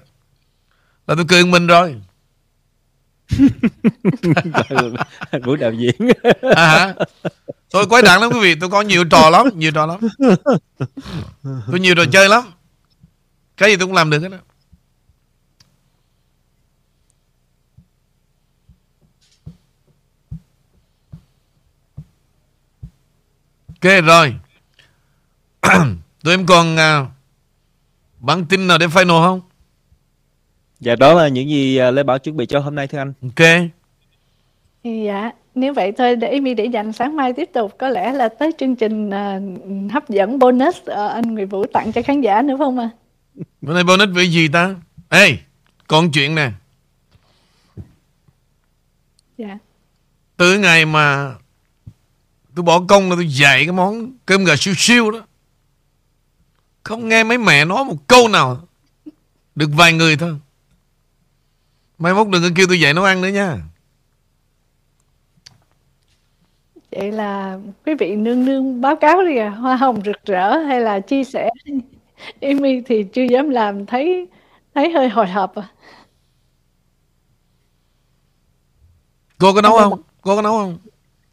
là 1.07 1.14
tôi 1.14 1.24
cười 1.28 1.44
mình 1.44 1.66
rồi. 1.66 2.00
Buổi 5.44 5.57
đạo 5.57 5.72
diễn. 5.72 5.94
À, 6.57 6.66
hả? 6.66 6.94
tôi 7.70 7.86
quái 7.86 8.02
đản 8.02 8.20
lắm 8.20 8.30
quý 8.32 8.40
vị 8.40 8.55
tôi 8.61 8.70
có 8.70 8.82
nhiều 8.82 9.05
trò 9.05 9.30
lắm 9.30 9.46
nhiều 9.55 9.70
trò 9.70 9.86
lắm. 9.86 9.98
Tôi 11.42 11.80
nhiều 11.80 11.94
trò 11.94 12.05
chơi 12.12 12.28
lắm. 12.28 12.44
Cái 13.57 13.70
gì 13.70 13.76
tôi 13.76 13.86
cũng 13.86 13.94
làm 13.94 14.11
được 14.11 14.22
hết 14.22 14.28
đó 14.28 14.38
ok 23.84 24.05
rồi. 24.05 24.36
Tụi 26.22 26.34
em 26.34 26.46
còn 26.46 26.76
à, 26.76 27.07
bản 28.20 28.46
tin 28.46 28.66
nào 28.66 28.78
để 28.78 28.86
final 28.86 29.22
không? 29.24 29.40
Dạ 30.85 30.97
đó 30.97 31.14
là 31.14 31.28
những 31.28 31.51
gì 31.51 31.80
uh, 31.89 31.95
Lê 31.95 32.03
Bảo 32.03 32.18
chuẩn 32.18 32.37
bị 32.37 32.47
cho 32.47 32.61
hôm 32.61 32.74
nay 32.74 32.87
thưa 32.87 32.99
anh. 32.99 33.12
Ok. 33.22 33.70
Dạ, 34.85 35.30
nếu 35.55 35.74
vậy 35.74 35.93
thôi 35.93 36.16
để 36.16 36.41
mi 36.41 36.55
để 36.55 36.64
dành 36.64 36.93
sáng 36.93 37.16
mai 37.16 37.32
tiếp 37.32 37.51
tục 37.55 37.78
có 37.78 37.89
lẽ 37.89 38.12
là 38.12 38.28
tới 38.28 38.53
chương 38.59 38.76
trình 38.76 39.09
uh, 39.09 39.93
hấp 39.93 40.09
dẫn 40.09 40.39
bonus 40.39 40.76
uh, 40.76 40.87
anh 40.89 41.35
Nguyễn 41.35 41.49
Vũ 41.49 41.66
tặng 41.66 41.93
cho 41.93 42.03
khán 42.03 42.20
giả 42.20 42.43
nữa 42.43 42.55
không 42.59 42.78
à? 42.78 42.91
Bữa 43.61 43.74
nay 43.74 43.85
bonus 43.85 44.09
về 44.14 44.24
gì 44.24 44.49
ta? 44.49 44.74
Ê, 45.09 45.37
còn 45.87 46.11
chuyện 46.12 46.35
nè. 46.35 46.51
Dạ. 49.39 49.59
Từ 50.37 50.59
ngày 50.59 50.87
mà 50.87 51.35
tôi 52.55 52.62
bỏ 52.62 52.80
công 52.89 53.11
là 53.11 53.16
tôi 53.16 53.28
dạy 53.28 53.64
cái 53.64 53.72
món 53.72 54.12
cơm 54.26 54.45
gà 54.45 54.57
siêu 54.57 54.74
siêu 54.76 55.11
đó. 55.11 55.26
Không 56.82 57.09
nghe 57.09 57.24
mấy 57.24 57.39
mẹ 57.39 57.64
nói 57.64 57.85
một 57.85 57.97
câu 58.07 58.28
nào. 58.28 58.68
Được 59.55 59.70
vài 59.76 59.93
người 59.93 60.16
thôi. 60.16 60.37
Mai 61.99 62.14
mốt 62.14 62.28
đừng 62.28 62.42
có 62.42 62.49
kêu 62.57 62.66
tôi 62.68 62.80
dạy 62.80 62.95
nấu 62.95 63.05
ăn 63.05 63.20
nữa 63.20 63.28
nha. 63.28 63.59
Vậy 66.90 67.12
là 67.12 67.59
quý 67.86 67.95
vị 67.95 68.16
nương 68.16 68.45
nương 68.45 68.80
báo 68.80 68.97
cáo 68.97 69.22
đi 69.22 69.36
à, 69.36 69.51
hoa 69.51 69.76
hồng 69.76 70.01
rực 70.05 70.24
rỡ 70.24 70.59
hay 70.59 70.80
là 70.80 71.01
chia 71.01 71.24
sẻ. 71.24 71.51
Amy 72.40 72.80
thì 72.80 73.05
chưa 73.05 73.22
dám 73.22 73.51
làm 73.51 73.86
thấy 73.86 74.26
thấy 74.74 74.90
hơi 74.90 75.09
hồi 75.09 75.26
hộp 75.26 75.55
à. 75.55 75.68
Cô 79.38 79.55
có 79.55 79.62
nấu 79.62 79.78
không? 79.78 80.03
Cô 80.22 80.36
có 80.36 80.42
nấu 80.42 80.53
không? 80.53 80.78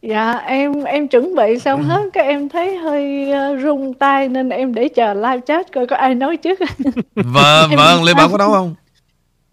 Dạ 0.01 0.31
em 0.31 0.83
em 0.83 1.07
chuẩn 1.07 1.35
bị 1.35 1.59
xong 1.59 1.83
hết 1.83 2.09
các 2.13 2.21
em 2.21 2.49
thấy 2.49 2.77
hơi 2.77 3.31
uh, 3.31 3.61
rung 3.63 3.93
tay 3.93 4.29
nên 4.29 4.49
em 4.49 4.73
để 4.73 4.89
chờ 4.89 5.13
live 5.13 5.39
chat 5.47 5.73
coi 5.73 5.87
có 5.87 5.95
ai 5.95 6.15
nói 6.15 6.37
trước. 6.37 6.59
Vợ 7.15 7.67
vợ 7.77 8.01
Lê 8.03 8.13
Bảo 8.13 8.29
có 8.29 8.37
nấu 8.37 8.51
không? 8.51 8.75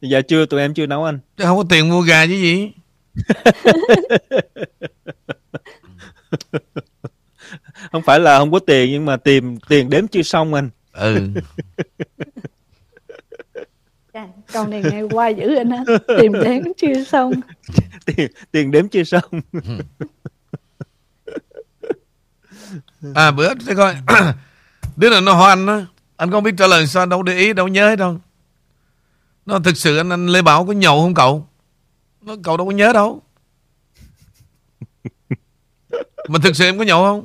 Dạ 0.01 0.21
chưa 0.21 0.47
tụi 0.47 0.61
em 0.61 0.75
chưa 0.75 0.87
nấu 0.87 1.05
anh. 1.05 1.19
Chứ 1.37 1.45
không 1.45 1.57
có 1.57 1.65
tiền 1.69 1.89
mua 1.89 2.01
gà 2.01 2.27
chứ 2.27 2.33
gì. 2.33 2.73
không 7.93 8.03
phải 8.03 8.21
là 8.21 8.39
không 8.39 8.53
có 8.53 8.59
tiền 8.59 8.91
nhưng 8.91 9.05
mà 9.05 9.17
tìm 9.17 9.59
tiền 9.69 9.91
đếm 9.91 10.09
chưa 10.09 10.23
xong 10.23 10.55
anh. 10.55 10.71
Ừ. 10.93 11.29
câu 14.53 14.67
này 14.67 14.83
nghe 14.91 15.03
qua 15.03 15.29
dữ 15.29 15.57
anh 15.57 15.71
á 15.71 15.85
tìm 16.19 16.33
đếm 16.33 16.63
chưa 16.77 17.05
xong 17.05 17.33
tiền 18.07 18.31
tiền 18.51 18.71
đếm 18.71 18.89
chưa 18.89 19.05
xong 19.05 19.41
à 23.15 23.31
bữa 23.31 23.55
thế 23.55 23.75
coi 23.75 23.97
đứa 24.97 25.11
nào 25.11 25.21
nó 25.21 25.33
hỏi 25.33 25.49
anh 25.49 25.67
á 25.67 25.87
anh 26.17 26.31
không 26.31 26.43
biết 26.43 26.55
trả 26.59 26.67
lời 26.67 26.87
sao 26.87 27.07
đâu 27.07 27.23
để 27.23 27.37
ý 27.37 27.53
đâu 27.53 27.69
nhớ 27.69 27.89
hết 27.89 27.97
đâu 27.97 28.21
nó 29.49 29.59
thực 29.59 29.77
sự 29.77 29.97
anh, 29.97 30.11
anh 30.11 30.27
Lê 30.27 30.43
Bảo 30.43 30.67
có 30.67 30.73
nhậu 30.73 31.01
không 31.01 31.15
cậu? 31.15 31.47
Nó 32.23 32.37
cậu 32.43 32.57
đâu 32.57 32.67
có 32.67 32.73
nhớ 32.73 32.93
đâu. 32.93 33.23
Mà 36.29 36.39
thực 36.43 36.57
sự 36.57 36.65
em 36.65 36.79
có 36.79 36.85
nhậu 36.85 37.03
không? 37.03 37.25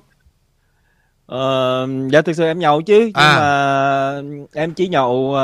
Ờ, 1.26 1.88
dạ 2.12 2.22
thực 2.22 2.34
sự 2.34 2.44
em 2.44 2.60
nhậu 2.60 2.82
chứ 2.82 3.00
nhưng 3.00 3.14
à. 3.14 3.40
mà 3.40 4.22
em 4.54 4.74
chỉ 4.74 4.88
nhậu 4.88 5.14
uh, 5.14 5.38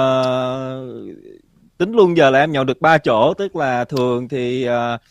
tính 1.78 1.92
luôn 1.92 2.18
giờ 2.18 2.30
là 2.30 2.40
em 2.40 2.52
nhậu 2.52 2.64
được 2.64 2.82
ba 2.82 2.98
chỗ. 2.98 3.34
Tức 3.34 3.56
là 3.56 3.86
thường 3.86 4.30
thì 4.30 4.68
uh, 4.70 5.02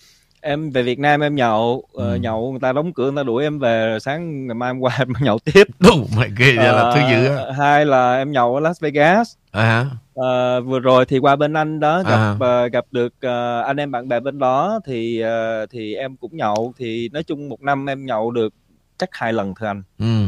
em 0.40 0.70
về 0.70 0.82
Việt 0.82 0.98
Nam 0.98 1.20
em 1.20 1.34
nhậu 1.34 1.72
uh, 1.76 1.92
ừ. 1.92 2.14
nhậu 2.14 2.50
người 2.50 2.60
ta 2.60 2.72
đóng 2.72 2.92
cửa 2.92 3.10
người 3.10 3.16
ta 3.16 3.22
đuổi 3.22 3.44
em 3.44 3.58
về 3.58 3.98
sáng 4.00 4.46
ngày 4.46 4.54
mai 4.54 4.70
em 4.70 4.80
qua 4.80 4.94
em 4.98 5.12
nhậu 5.20 5.38
tiếp. 5.38 5.66
Đúng 5.78 6.08
mày 6.16 6.30
ghê 6.38 6.56
vậy 6.56 6.70
uh, 6.70 6.76
là 6.76 6.92
thứ 6.94 7.00
dữ 7.10 7.36
á. 7.36 7.44
hai 7.58 7.86
là 7.86 8.16
em 8.16 8.32
nhậu 8.32 8.54
ở 8.54 8.60
Las 8.60 8.80
Vegas. 8.80 9.32
À 9.50 9.86
uh, 10.18 10.66
vừa 10.66 10.78
rồi 10.78 11.06
thì 11.06 11.18
qua 11.18 11.36
bên 11.36 11.52
anh 11.52 11.80
đó 11.80 12.02
gặp 12.02 12.36
à. 12.40 12.64
uh, 12.64 12.72
gặp 12.72 12.84
được 12.90 13.12
uh, 13.26 13.66
anh 13.66 13.76
em 13.76 13.90
bạn 13.90 14.08
bè 14.08 14.20
bên 14.20 14.38
đó 14.38 14.80
thì 14.86 15.22
uh, 15.24 15.70
thì 15.70 15.94
em 15.94 16.16
cũng 16.16 16.36
nhậu. 16.36 16.74
Thì 16.78 17.08
nói 17.08 17.22
chung 17.22 17.48
một 17.48 17.62
năm 17.62 17.90
em 17.90 18.06
nhậu 18.06 18.30
được 18.30 18.54
chắc 18.98 19.08
hai 19.12 19.32
lần 19.32 19.54
thưa 19.54 19.66
anh. 19.66 19.82
Ừ. 19.98 20.24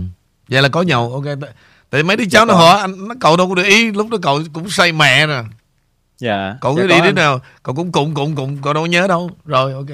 Vậy 0.48 0.62
là 0.62 0.68
có 0.68 0.82
nhậu 0.82 1.12
ok. 1.12 1.24
Tại 1.90 2.02
mấy 2.02 2.16
đứa 2.16 2.24
cháu 2.30 2.46
dạ 2.46 2.52
nó 2.52 2.54
hỏi 2.54 2.80
anh 2.80 3.08
nó 3.08 3.14
cậu 3.20 3.36
đâu 3.36 3.48
có 3.48 3.54
để 3.54 3.62
ý 3.62 3.92
lúc 3.92 4.08
đó 4.10 4.18
cậu 4.22 4.40
cũng 4.52 4.70
say 4.70 4.92
mẹ 4.92 5.26
nè 5.26 5.42
dạ 6.18 6.56
cậu 6.60 6.76
dạ 6.76 6.82
cứ 6.82 6.88
đi 6.88 7.00
đến 7.04 7.14
nào 7.14 7.40
cậu 7.62 7.74
cũng 7.74 7.92
cụng 7.92 8.14
cụng 8.14 8.34
cụng 8.34 8.58
cậu 8.62 8.72
đâu 8.72 8.86
nhớ 8.86 9.06
đâu. 9.06 9.30
Rồi 9.44 9.72
ok. 9.72 9.90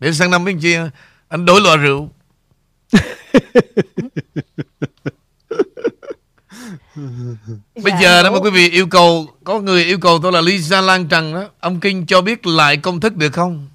Để 0.00 0.12
sang 0.12 0.30
năm 0.30 0.44
bên 0.44 0.60
chia 0.60 0.90
anh 1.28 1.44
đổi 1.44 1.60
lọ 1.60 1.76
rượu 1.76 2.08
Bây 7.74 7.92
dạ, 7.92 8.00
giờ 8.00 8.22
đó 8.22 8.30
mà 8.30 8.38
quý 8.38 8.50
vị 8.50 8.70
yêu 8.70 8.86
cầu 8.86 9.26
Có 9.44 9.60
người 9.60 9.84
yêu 9.84 9.98
cầu 9.98 10.18
tôi 10.22 10.32
là 10.32 10.40
Lisa 10.40 10.80
Lan 10.80 11.08
Trần 11.08 11.34
đó 11.34 11.44
Ông 11.60 11.80
Kinh 11.80 12.06
cho 12.06 12.22
biết 12.22 12.46
lại 12.46 12.76
công 12.76 13.00
thức 13.00 13.16
được 13.16 13.32
không 13.32 13.68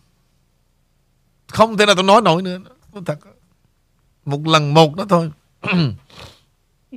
Không 1.48 1.78
thể 1.78 1.86
nào 1.86 1.96
tôi 1.96 2.04
nói 2.04 2.22
nổi 2.22 2.41
nữa 2.41 2.60
Thật 3.06 3.20
Một 4.26 4.48
lần 4.48 4.74
một 4.74 4.96
đó 4.96 5.06
thôi 5.10 5.32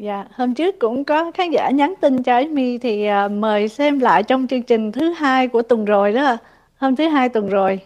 Dạ, 0.02 0.24
hôm 0.36 0.54
trước 0.54 0.74
cũng 0.78 1.04
có 1.04 1.30
khán 1.34 1.50
giả 1.50 1.70
nhắn 1.70 1.94
tin 2.00 2.22
cho 2.22 2.34
Amy 2.34 2.78
thì 2.78 3.08
uh, 3.26 3.30
mời 3.30 3.68
xem 3.68 3.98
lại 3.98 4.22
trong 4.22 4.46
chương 4.48 4.62
trình 4.62 4.92
thứ 4.92 5.12
hai 5.12 5.48
của 5.48 5.62
tuần 5.62 5.84
rồi 5.84 6.12
đó, 6.12 6.36
hôm 6.76 6.96
thứ 6.96 7.08
hai 7.08 7.28
tuần 7.28 7.48
rồi. 7.48 7.80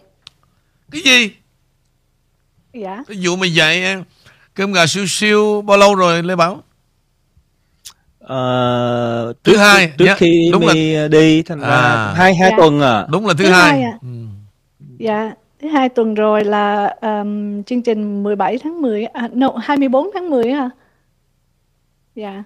Cái 0.91 1.01
gì? 1.01 1.31
Dạ. 2.73 3.03
Cái 3.07 3.17
vụ 3.23 3.35
mà 3.35 3.47
dạy 3.47 3.83
à, 3.83 4.03
cơm 4.53 4.73
gà 4.73 4.87
siêu 4.87 5.05
siêu 5.07 5.61
bao 5.61 5.77
lâu 5.77 5.95
rồi 5.95 6.23
Lê 6.23 6.35
Bảo? 6.35 6.63
Uh, 8.23 9.35
thứ 9.43 9.57
hai 9.57 9.91
trước, 9.97 10.05
dạ, 10.05 10.15
khi 10.17 10.49
đúng 10.53 10.67
là... 10.67 11.07
đi 11.07 11.43
thành 11.43 11.59
ra 11.59 11.67
à. 11.67 12.13
hai 12.15 12.35
hai 12.35 12.51
dạ. 12.51 12.57
tuần 12.57 12.81
à 12.81 13.05
đúng 13.09 13.27
là 13.27 13.33
thứ, 13.37 13.43
thứ 13.43 13.51
hai, 13.51 13.71
hai 13.71 13.83
à. 13.83 13.97
ừ. 14.01 14.07
dạ 14.97 15.31
thứ 15.61 15.67
hai 15.67 15.89
tuần 15.89 16.13
rồi 16.13 16.43
là 16.43 16.95
um, 17.01 17.63
chương 17.63 17.81
trình 17.81 18.23
17 18.23 18.57
tháng 18.57 18.81
10 18.81 19.05
à, 19.05 19.29
no, 19.33 19.49
24 19.61 20.09
tháng 20.13 20.29
10 20.29 20.51
à 20.51 20.69
Dạ. 22.15 22.43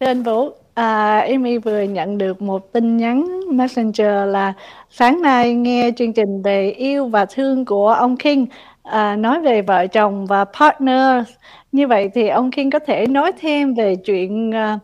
Thưa 0.00 0.06
anh 0.06 0.22
Vũ, 0.22 0.50
à, 0.74 1.20
Amy 1.20 1.58
vừa 1.58 1.82
nhận 1.82 2.18
được 2.18 2.42
một 2.42 2.72
tin 2.72 2.96
nhắn 2.96 3.40
Messenger 3.50 4.28
là 4.28 4.52
sáng 4.90 5.22
nay 5.22 5.54
nghe 5.54 5.90
chương 5.96 6.12
trình 6.12 6.42
về 6.42 6.70
yêu 6.70 7.06
và 7.06 7.24
thương 7.24 7.64
của 7.64 7.88
ông 7.88 8.16
King 8.16 8.46
à, 8.84 9.16
nói 9.16 9.40
về 9.40 9.62
vợ 9.62 9.86
chồng 9.86 10.26
và 10.26 10.44
partner. 10.44 11.28
Như 11.72 11.86
vậy 11.86 12.10
thì 12.14 12.28
ông 12.28 12.50
King 12.50 12.70
có 12.70 12.78
thể 12.78 13.06
nói 13.06 13.32
thêm 13.40 13.74
về 13.74 13.96
chuyện 13.96 14.54
à, 14.54 14.78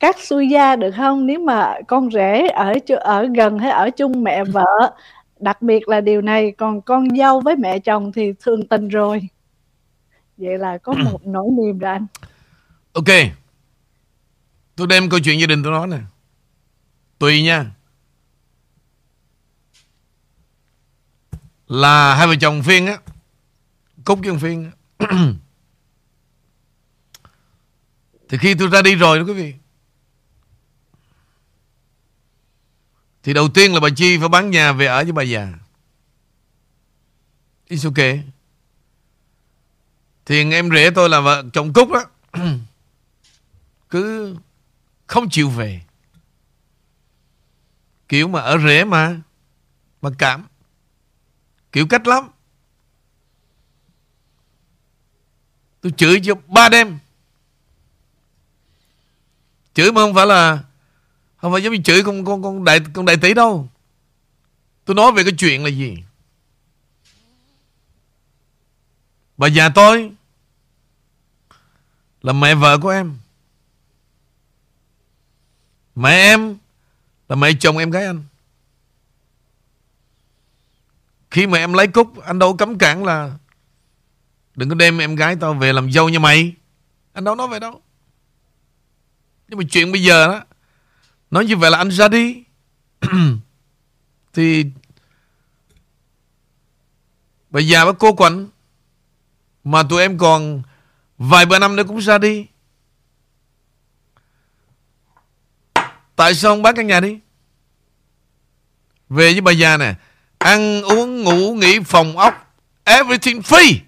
các 0.00 0.18
xui 0.18 0.48
gia 0.48 0.76
được 0.76 0.90
không? 0.96 1.26
Nếu 1.26 1.40
mà 1.40 1.74
con 1.88 2.10
rể 2.10 2.46
ở 2.48 2.74
ở 3.00 3.26
gần 3.36 3.58
hay 3.58 3.70
ở 3.70 3.90
chung 3.90 4.24
mẹ 4.24 4.44
vợ, 4.44 4.94
đặc 5.40 5.62
biệt 5.62 5.88
là 5.88 6.00
điều 6.00 6.20
này 6.20 6.52
còn 6.58 6.82
con 6.82 7.16
dâu 7.16 7.40
với 7.40 7.56
mẹ 7.56 7.78
chồng 7.78 8.12
thì 8.12 8.32
thường 8.40 8.66
tình 8.68 8.88
rồi. 8.88 9.22
Vậy 10.36 10.58
là 10.58 10.78
có 10.78 10.92
một 10.92 11.26
nỗi 11.26 11.48
niềm 11.50 11.78
rồi 11.78 11.92
anh. 11.92 12.06
Ok 12.92 13.08
Tôi 14.76 14.86
đem 14.86 15.10
câu 15.10 15.20
chuyện 15.20 15.40
gia 15.40 15.46
đình 15.46 15.62
tôi 15.62 15.72
nói 15.72 15.86
nè 15.86 15.98
Tùy 17.18 17.42
nha 17.42 17.66
Là 21.68 22.14
hai 22.14 22.26
vợ 22.26 22.34
chồng 22.40 22.62
phiên 22.62 22.86
á 22.86 22.98
Cúc 24.04 24.22
dân 24.22 24.38
phiên. 24.38 24.70
Thì 28.28 28.38
khi 28.38 28.54
tôi 28.54 28.68
ra 28.68 28.82
đi 28.82 28.94
rồi 28.94 29.18
đó 29.18 29.24
quý 29.24 29.32
vị, 29.32 29.54
Thì 33.22 33.32
đầu 33.32 33.48
tiên 33.48 33.74
là 33.74 33.80
bà 33.80 33.88
Chi 33.96 34.18
phải 34.18 34.28
bán 34.28 34.50
nhà 34.50 34.72
về 34.72 34.86
ở 34.86 35.02
với 35.04 35.12
bà 35.12 35.22
già. 35.22 35.52
It's 37.68 37.84
okay 37.88 38.22
Thì 40.26 40.50
em 40.52 40.70
rể 40.70 40.90
tôi 40.94 41.08
là 41.08 41.20
vợ 41.20 41.44
chồng 41.52 41.72
Cúc 41.72 41.88
đó, 41.90 42.04
cứ 43.90 44.36
không 45.06 45.30
chịu 45.30 45.50
về. 45.50 45.82
Kiểu 48.08 48.28
mà 48.28 48.40
ở 48.40 48.58
rể 48.58 48.84
mà 48.84 49.20
mà 50.02 50.10
cảm. 50.18 50.46
Kiểu 51.72 51.86
cách 51.86 52.06
lắm. 52.06 52.28
Tôi 55.82 55.92
chửi 55.96 56.20
cho 56.24 56.34
ba 56.46 56.68
đêm. 56.68 56.98
Chửi 59.74 59.92
mà 59.92 60.00
không 60.00 60.14
phải 60.14 60.26
là 60.26 60.64
không 61.36 61.52
phải 61.52 61.62
giống 61.62 61.72
như 61.72 61.82
chửi 61.82 62.02
con 62.02 62.24
con 62.24 62.42
con 62.42 62.64
đại 62.64 62.80
con 62.92 63.04
đại 63.04 63.16
tỷ 63.16 63.34
đâu. 63.34 63.68
Tôi 64.84 64.94
nói 64.94 65.12
về 65.12 65.22
cái 65.22 65.32
chuyện 65.38 65.64
là 65.64 65.68
gì? 65.68 65.96
Bà 69.36 69.46
già 69.46 69.68
tôi 69.68 70.12
là 72.22 72.32
mẹ 72.32 72.54
vợ 72.54 72.78
của 72.78 72.88
em. 72.88 73.18
Mẹ 75.94 76.10
em 76.10 76.56
là 77.28 77.36
mẹ 77.36 77.52
chồng 77.60 77.78
em 77.78 77.90
gái 77.90 78.04
anh. 78.04 78.24
Khi 81.30 81.46
mà 81.46 81.58
em 81.58 81.72
lấy 81.72 81.86
cúc, 81.86 82.22
anh 82.22 82.38
đâu 82.38 82.56
cấm 82.56 82.78
cản 82.78 83.04
là 83.04 83.38
đừng 84.54 84.68
có 84.68 84.74
đem 84.74 84.98
em 84.98 85.14
gái 85.14 85.36
tao 85.40 85.54
về 85.54 85.72
làm 85.72 85.92
dâu 85.92 86.08
như 86.08 86.20
mày. 86.20 86.54
Anh 87.12 87.24
đâu 87.24 87.34
nói 87.34 87.48
vậy 87.48 87.60
đâu. 87.60 87.82
Nhưng 89.48 89.58
mà 89.58 89.64
chuyện 89.70 89.92
bây 89.92 90.02
giờ 90.02 90.26
đó, 90.26 90.44
Nói 91.30 91.44
như 91.44 91.56
vậy 91.56 91.70
là 91.70 91.78
anh 91.78 91.90
ra 91.90 92.08
đi. 92.08 92.44
Thì 94.32 94.64
Bà 97.50 97.60
già 97.60 97.84
bà 97.84 97.92
cô 97.92 98.12
quạnh, 98.12 98.48
Mà 99.64 99.82
tụi 99.82 100.02
em 100.02 100.18
còn 100.18 100.62
Vài 101.18 101.46
ba 101.46 101.58
năm 101.58 101.76
nữa 101.76 101.84
cũng 101.88 101.98
ra 101.98 102.18
đi. 102.18 102.46
Tại 106.16 106.34
sao 106.34 106.52
không 106.52 106.62
bán 106.62 106.74
căn 106.76 106.86
nhà 106.86 107.00
đi? 107.00 107.18
Về 109.08 109.32
với 109.32 109.40
bà 109.40 109.52
già 109.52 109.76
nè, 109.76 109.94
Ăn 110.38 110.82
uống, 110.82 111.22
ngủ, 111.22 111.54
nghỉ, 111.54 111.80
phòng 111.80 112.18
ốc, 112.18 112.54
Everything 112.84 113.40
free. 113.40 113.78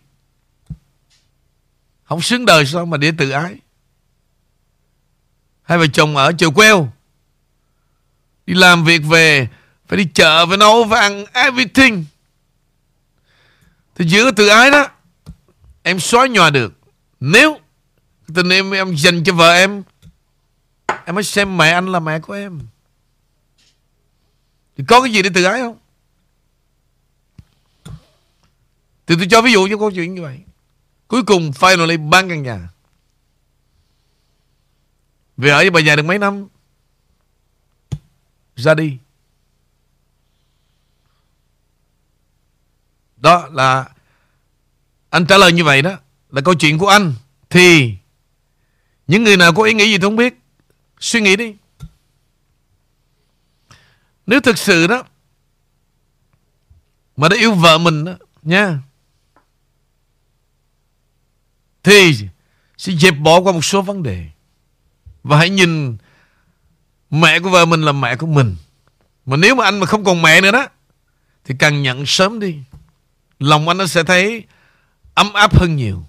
Không 2.04 2.22
xứng 2.22 2.46
đời 2.46 2.66
sao 2.66 2.86
mà 2.86 2.96
để 2.96 3.12
tự 3.18 3.30
ái? 3.30 3.56
Hai 5.62 5.78
vợ 5.78 5.86
chồng 5.86 6.16
ở 6.16 6.32
chợ 6.32 6.50
queo, 6.50 6.92
Đi 8.46 8.54
làm 8.54 8.84
việc 8.84 8.98
về, 8.98 9.48
Phải 9.88 9.98
đi 9.98 10.08
chợ 10.14 10.46
Phải 10.46 10.56
nấu 10.56 10.88
Phải 10.90 11.00
ăn 11.00 11.24
everything. 11.32 12.04
Thì 13.94 14.04
giữa 14.04 14.30
tự 14.30 14.48
ái 14.48 14.70
đó, 14.70 14.88
Em 15.82 16.00
xóa 16.00 16.26
nhòa 16.26 16.50
được. 16.50 16.72
Nếu 17.20 17.58
Tình 18.34 18.48
em 18.48 18.70
em 18.70 18.96
dành 18.96 19.24
cho 19.24 19.32
vợ 19.32 19.52
em 19.52 19.82
Em 21.04 21.14
mới 21.14 21.24
xem 21.24 21.56
mẹ 21.56 21.70
anh 21.70 21.92
là 21.92 22.00
mẹ 22.00 22.20
của 22.20 22.32
em. 22.32 22.60
Thì 24.76 24.84
có 24.88 25.00
cái 25.00 25.12
gì 25.12 25.22
để 25.22 25.30
tự 25.34 25.44
ái 25.44 25.60
không? 25.60 25.78
Thì 29.06 29.14
tôi 29.16 29.26
cho 29.30 29.42
ví 29.42 29.52
dụ 29.52 29.68
cho 29.68 29.78
câu 29.78 29.90
chuyện 29.90 30.14
như 30.14 30.22
vậy. 30.22 30.40
Cuối 31.08 31.22
cùng, 31.26 31.50
finally 31.50 32.08
bán 32.08 32.28
căn 32.28 32.42
nhà. 32.42 32.68
Về 35.36 35.50
ở 35.50 35.56
với 35.56 35.70
bà 35.70 35.80
già 35.80 35.96
được 35.96 36.02
mấy 36.02 36.18
năm? 36.18 36.46
Ra 38.56 38.74
đi. 38.74 38.98
Đó 43.16 43.48
là 43.52 43.88
Anh 45.10 45.26
trả 45.26 45.38
lời 45.38 45.52
như 45.52 45.64
vậy 45.64 45.82
đó, 45.82 45.98
Là 46.30 46.40
câu 46.40 46.54
chuyện 46.54 46.78
của 46.78 46.88
anh. 46.88 47.14
Thì, 47.50 47.94
Những 49.06 49.24
người 49.24 49.36
nào 49.36 49.52
có 49.54 49.62
ý 49.62 49.74
nghĩ 49.74 49.84
gì 49.84 49.98
tôi 49.98 50.10
không 50.10 50.16
biết. 50.16 50.34
Suy 51.00 51.20
nghĩ 51.20 51.36
đi. 51.36 51.54
Nếu 54.26 54.40
thực 54.40 54.58
sự 54.58 54.86
đó, 54.86 55.04
Mà 57.16 57.28
đã 57.28 57.36
yêu 57.36 57.54
vợ 57.54 57.78
mình 57.78 58.04
đó, 58.04 58.12
Nha. 58.42 58.78
Thì 61.84 62.28
Sẽ 62.78 62.92
dẹp 62.92 63.14
bỏ 63.18 63.40
qua 63.40 63.52
một 63.52 63.64
số 63.64 63.82
vấn 63.82 64.02
đề. 64.02 64.26
Và 65.22 65.36
hãy 65.36 65.50
nhìn 65.50 65.96
Mẹ 67.10 67.40
của 67.40 67.50
vợ 67.50 67.64
mình 67.64 67.82
là 67.82 67.92
mẹ 67.92 68.16
của 68.16 68.26
mình. 68.26 68.56
Mà 69.26 69.36
nếu 69.36 69.54
mà 69.54 69.64
anh 69.64 69.80
mà 69.80 69.86
không 69.86 70.04
còn 70.04 70.22
mẹ 70.22 70.40
nữa 70.40 70.52
đó 70.52 70.68
Thì 71.44 71.54
càng 71.58 71.82
nhận 71.82 72.06
sớm 72.06 72.40
đi. 72.40 72.62
Lòng 73.38 73.68
anh 73.68 73.78
nó 73.78 73.86
sẽ 73.86 74.04
thấy 74.04 74.44
Ấm 75.14 75.32
áp 75.32 75.58
hơn 75.58 75.76
nhiều. 75.76 76.04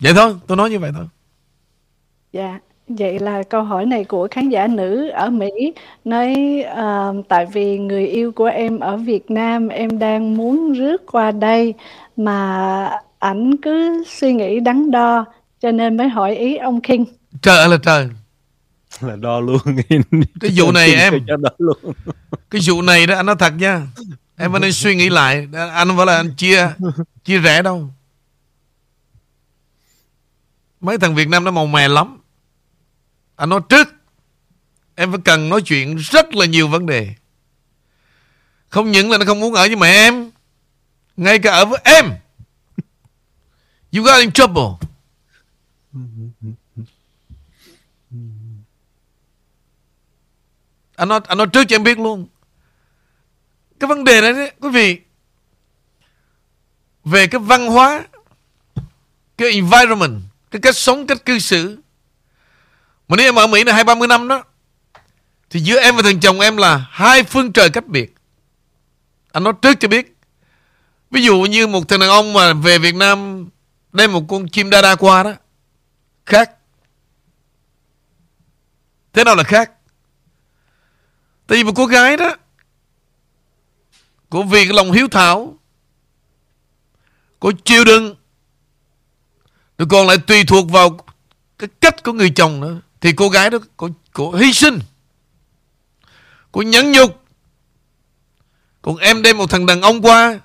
Vậy 0.00 0.14
thôi, 0.14 0.36
tôi 0.46 0.56
nói 0.56 0.70
như 0.70 0.78
vậy 0.78 0.92
thôi. 0.94 1.06
Dạ, 2.32 2.58
vậy 2.88 3.18
là 3.18 3.42
câu 3.42 3.62
hỏi 3.62 3.86
này 3.86 4.04
của 4.04 4.28
khán 4.30 4.48
giả 4.48 4.66
nữ 4.66 5.08
ở 5.08 5.30
Mỹ 5.30 5.72
nói 6.04 6.34
uh, 6.72 7.28
tại 7.28 7.46
vì 7.52 7.78
người 7.78 8.06
yêu 8.06 8.32
của 8.32 8.44
em 8.44 8.80
ở 8.80 8.96
Việt 8.96 9.30
Nam 9.30 9.68
em 9.68 9.98
đang 9.98 10.36
muốn 10.36 10.72
rước 10.72 11.02
qua 11.12 11.30
đây 11.30 11.74
mà 12.16 12.90
ảnh 13.18 13.56
cứ 13.56 14.04
suy 14.06 14.32
nghĩ 14.32 14.60
đắn 14.60 14.90
đo 14.90 15.24
cho 15.60 15.70
nên 15.70 15.96
mới 15.96 16.08
hỏi 16.08 16.36
ý 16.36 16.56
ông 16.56 16.80
King. 16.80 17.04
Trời 17.42 17.58
ơi 17.58 17.68
là 17.68 17.76
trời. 17.82 18.08
là 19.00 19.16
đo 19.16 19.40
luôn. 19.40 19.58
Cái 20.40 20.50
vụ 20.56 20.72
này 20.72 20.94
em 20.94 21.14
cho 21.26 21.36
đo 21.36 21.50
luôn. 21.58 21.76
Cái 22.50 22.60
vụ 22.66 22.82
này 22.82 23.06
đó 23.06 23.16
anh 23.16 23.26
nói 23.26 23.36
thật 23.38 23.52
nha. 23.58 23.86
Em 24.36 24.52
nên 24.60 24.72
suy 24.72 24.94
nghĩ 24.94 25.08
lại. 25.10 25.48
Anh 25.72 25.88
phải 25.96 26.06
là 26.06 26.16
anh 26.16 26.34
chia 26.36 26.70
chia 27.24 27.38
rẽ 27.38 27.62
đâu. 27.62 27.88
Mấy 30.80 30.98
thằng 30.98 31.14
Việt 31.14 31.28
Nam 31.28 31.44
nó 31.44 31.50
màu 31.50 31.66
mè 31.66 31.88
lắm 31.88 32.17
anh 33.38 33.48
nói 33.48 33.60
trước 33.68 33.88
Em 34.94 35.10
phải 35.10 35.20
cần 35.24 35.48
nói 35.48 35.62
chuyện 35.62 35.96
rất 35.96 36.34
là 36.34 36.46
nhiều 36.46 36.68
vấn 36.68 36.86
đề. 36.86 37.14
Không 38.68 38.90
những 38.90 39.10
là 39.10 39.18
nó 39.18 39.24
không 39.24 39.40
muốn 39.40 39.54
ở 39.54 39.66
với 39.66 39.76
mẹ 39.76 39.88
em 39.88 40.30
Ngay 41.16 41.38
cả 41.38 41.52
ở 41.52 41.64
với 41.64 41.80
em. 41.84 42.04
You 43.92 44.02
got 44.02 44.20
in 44.20 44.32
trouble. 44.32 44.88
Anh 50.96 51.08
nói, 51.08 51.20
anh 51.26 51.38
nói 51.38 51.46
trước 51.52 51.64
cho 51.68 51.76
em 51.76 51.82
biết 51.82 51.98
luôn. 51.98 52.26
Cái 53.80 53.88
vấn 53.88 54.04
đề 54.04 54.20
này 54.20 54.32
đấy 54.32 54.52
Quý 54.60 54.68
vị 54.68 55.00
Về 57.04 57.26
cái 57.26 57.38
văn 57.38 57.66
hóa 57.66 58.06
Cái 59.36 59.50
environment 59.50 60.20
cái 60.50 60.60
cách 60.60 60.76
sống, 60.76 61.06
cách 61.06 61.24
cư 61.24 61.38
xử 61.38 61.78
mà 63.08 63.16
nếu 63.16 63.26
em 63.26 63.38
ở 63.38 63.46
Mỹ 63.46 63.64
là 63.64 63.72
hai 63.72 63.84
ba 63.84 63.94
mươi 63.94 64.08
năm 64.08 64.28
đó, 64.28 64.44
Thì 65.50 65.60
giữa 65.60 65.80
em 65.80 65.96
và 65.96 66.02
thằng 66.02 66.20
chồng 66.20 66.40
em 66.40 66.56
là 66.56 66.86
Hai 66.90 67.22
phương 67.22 67.52
trời 67.52 67.70
cách 67.70 67.86
biệt. 67.86 68.14
Anh 69.32 69.44
nói 69.44 69.52
trước 69.62 69.80
cho 69.80 69.88
biết. 69.88 70.16
Ví 71.10 71.22
dụ 71.22 71.40
như 71.40 71.66
một 71.66 71.88
thằng 71.88 72.00
đàn 72.00 72.08
ông 72.08 72.32
mà 72.32 72.52
về 72.52 72.78
Việt 72.78 72.94
Nam 72.94 73.48
Đem 73.92 74.12
một 74.12 74.24
con 74.28 74.48
chim 74.48 74.70
đa 74.70 74.82
đa 74.82 74.94
qua 74.94 75.22
đó, 75.22 75.32
Khác. 76.26 76.50
Thế 79.12 79.24
nào 79.24 79.34
là 79.34 79.42
khác? 79.42 79.72
Tại 81.46 81.58
vì 81.58 81.64
một 81.64 81.72
cô 81.76 81.86
gái 81.86 82.16
đó, 82.16 82.36
Cô 84.30 84.42
vì 84.42 84.64
cái 84.64 84.74
lòng 84.74 84.92
hiếu 84.92 85.08
thảo, 85.08 85.58
Cô 87.40 87.52
chịu 87.64 87.84
đựng, 87.84 88.14
rồi 89.78 89.88
còn 89.90 90.06
lại 90.06 90.18
tùy 90.18 90.44
thuộc 90.44 90.70
vào 90.70 90.98
cái 91.58 91.68
cách 91.80 92.02
của 92.02 92.12
người 92.12 92.30
chồng 92.30 92.60
nữa. 92.60 92.80
Thì 93.00 93.12
cô 93.12 93.28
gái 93.28 93.50
đó 93.50 93.58
cô, 93.76 93.88
cô 94.12 94.32
hy 94.32 94.52
sinh. 94.52 94.78
Cô 96.52 96.62
nhẫn 96.62 96.92
nhục. 96.92 97.24
Còn 98.82 98.96
em 98.96 99.22
đem 99.22 99.38
một 99.38 99.50
thằng 99.50 99.66
đàn 99.66 99.82
ông 99.82 100.02
qua. 100.02 100.40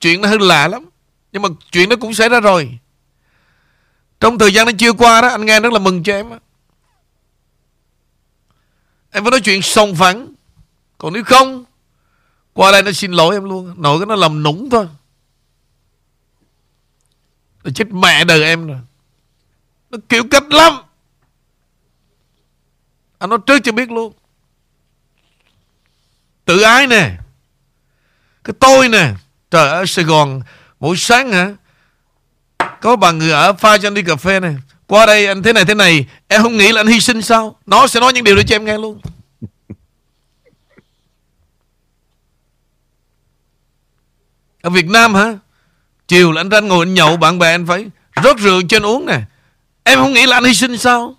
Chuyện 0.00 0.20
nó 0.20 0.28
hơi 0.28 0.38
lạ 0.38 0.68
lắm. 0.68 0.88
Nhưng 1.32 1.42
mà 1.42 1.48
chuyện 1.72 1.88
nó 1.88 1.96
cũng 1.96 2.14
xảy 2.14 2.28
ra 2.28 2.40
rồi. 2.40 2.78
Trong 4.20 4.38
thời 4.38 4.54
gian 4.54 4.66
nó 4.66 4.72
chưa 4.78 4.92
qua 4.92 5.20
đó 5.20 5.28
Anh 5.28 5.46
nghe 5.46 5.60
rất 5.60 5.72
là 5.72 5.78
mừng 5.78 6.02
cho 6.02 6.12
em 6.12 6.30
Em 9.10 9.24
phải 9.24 9.30
nói 9.30 9.40
chuyện 9.40 9.62
sòng 9.62 9.94
phẳng 9.94 10.34
Còn 10.98 11.12
nếu 11.12 11.24
không 11.24 11.64
Qua 12.52 12.72
đây 12.72 12.82
nó 12.82 12.92
xin 12.92 13.12
lỗi 13.12 13.36
em 13.36 13.44
luôn 13.44 13.74
Nội 13.82 13.98
cái 13.98 14.06
nó 14.06 14.14
làm 14.14 14.42
nũng 14.42 14.70
thôi 14.70 14.88
nó 17.64 17.70
chết 17.74 17.92
mẹ 17.92 18.24
đời 18.24 18.42
em 18.42 18.66
rồi 18.66 18.78
Nó 19.90 19.98
kiểu 20.08 20.24
cách 20.30 20.52
lắm 20.52 20.72
anh 23.18 23.30
nói 23.30 23.38
trước 23.46 23.58
cho 23.64 23.72
biết 23.72 23.90
luôn. 23.90 24.12
Tự 26.44 26.60
ái 26.60 26.86
nè. 26.86 27.10
Cái 28.44 28.54
tôi 28.60 28.88
nè. 28.88 29.12
Trời 29.50 29.68
ở 29.68 29.86
Sài 29.86 30.04
Gòn 30.04 30.42
Mỗi 30.80 30.96
sáng 30.96 31.32
hả? 31.32 31.50
Có 32.80 32.96
bà 32.96 33.12
người 33.12 33.30
ở 33.30 33.52
pha 33.52 33.78
cho 33.78 33.86
anh 33.88 33.94
đi 33.94 34.02
cà 34.02 34.16
phê 34.16 34.40
nè. 34.40 34.52
Qua 34.86 35.06
đây 35.06 35.26
anh 35.26 35.42
thế 35.42 35.52
này 35.52 35.64
thế 35.64 35.74
này. 35.74 36.06
Em 36.28 36.42
không 36.42 36.56
nghĩ 36.56 36.72
là 36.72 36.80
anh 36.80 36.86
hy 36.86 37.00
sinh 37.00 37.22
sao? 37.22 37.56
Nó 37.66 37.86
sẽ 37.86 38.00
nói 38.00 38.12
những 38.12 38.24
điều 38.24 38.36
đó 38.36 38.42
cho 38.46 38.56
em 38.56 38.64
nghe 38.64 38.78
luôn. 38.78 39.00
Ở 44.62 44.70
Việt 44.70 44.86
Nam 44.86 45.14
hả? 45.14 45.34
Chiều 46.08 46.32
là 46.32 46.40
anh 46.40 46.48
ra 46.48 46.60
ngồi 46.60 46.86
anh 46.86 46.94
nhậu 46.94 47.16
bạn 47.16 47.38
bè 47.38 47.50
anh 47.50 47.66
phải 47.66 47.86
rót 48.22 48.38
rượu 48.38 48.62
anh 48.70 48.86
uống 48.86 49.06
nè. 49.06 49.20
Em 49.84 49.98
không 49.98 50.12
nghĩ 50.12 50.26
là 50.26 50.36
anh 50.36 50.44
hy 50.44 50.54
sinh 50.54 50.78
sao 50.78 51.14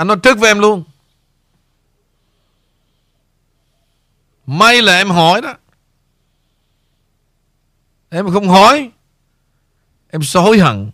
Anh 0.00 0.06
nói 0.06 0.16
trước 0.22 0.38
với 0.38 0.50
em 0.50 0.58
luôn. 0.58 0.84
May 4.46 4.82
là 4.82 4.96
em 4.96 5.10
hỏi 5.10 5.40
đó. 5.40 5.54
Em 8.10 8.30
không 8.32 8.48
hỏi, 8.48 8.90
Em 10.10 10.22
sẽ 10.22 10.40
hối 10.40 10.58
hận. 10.58 10.90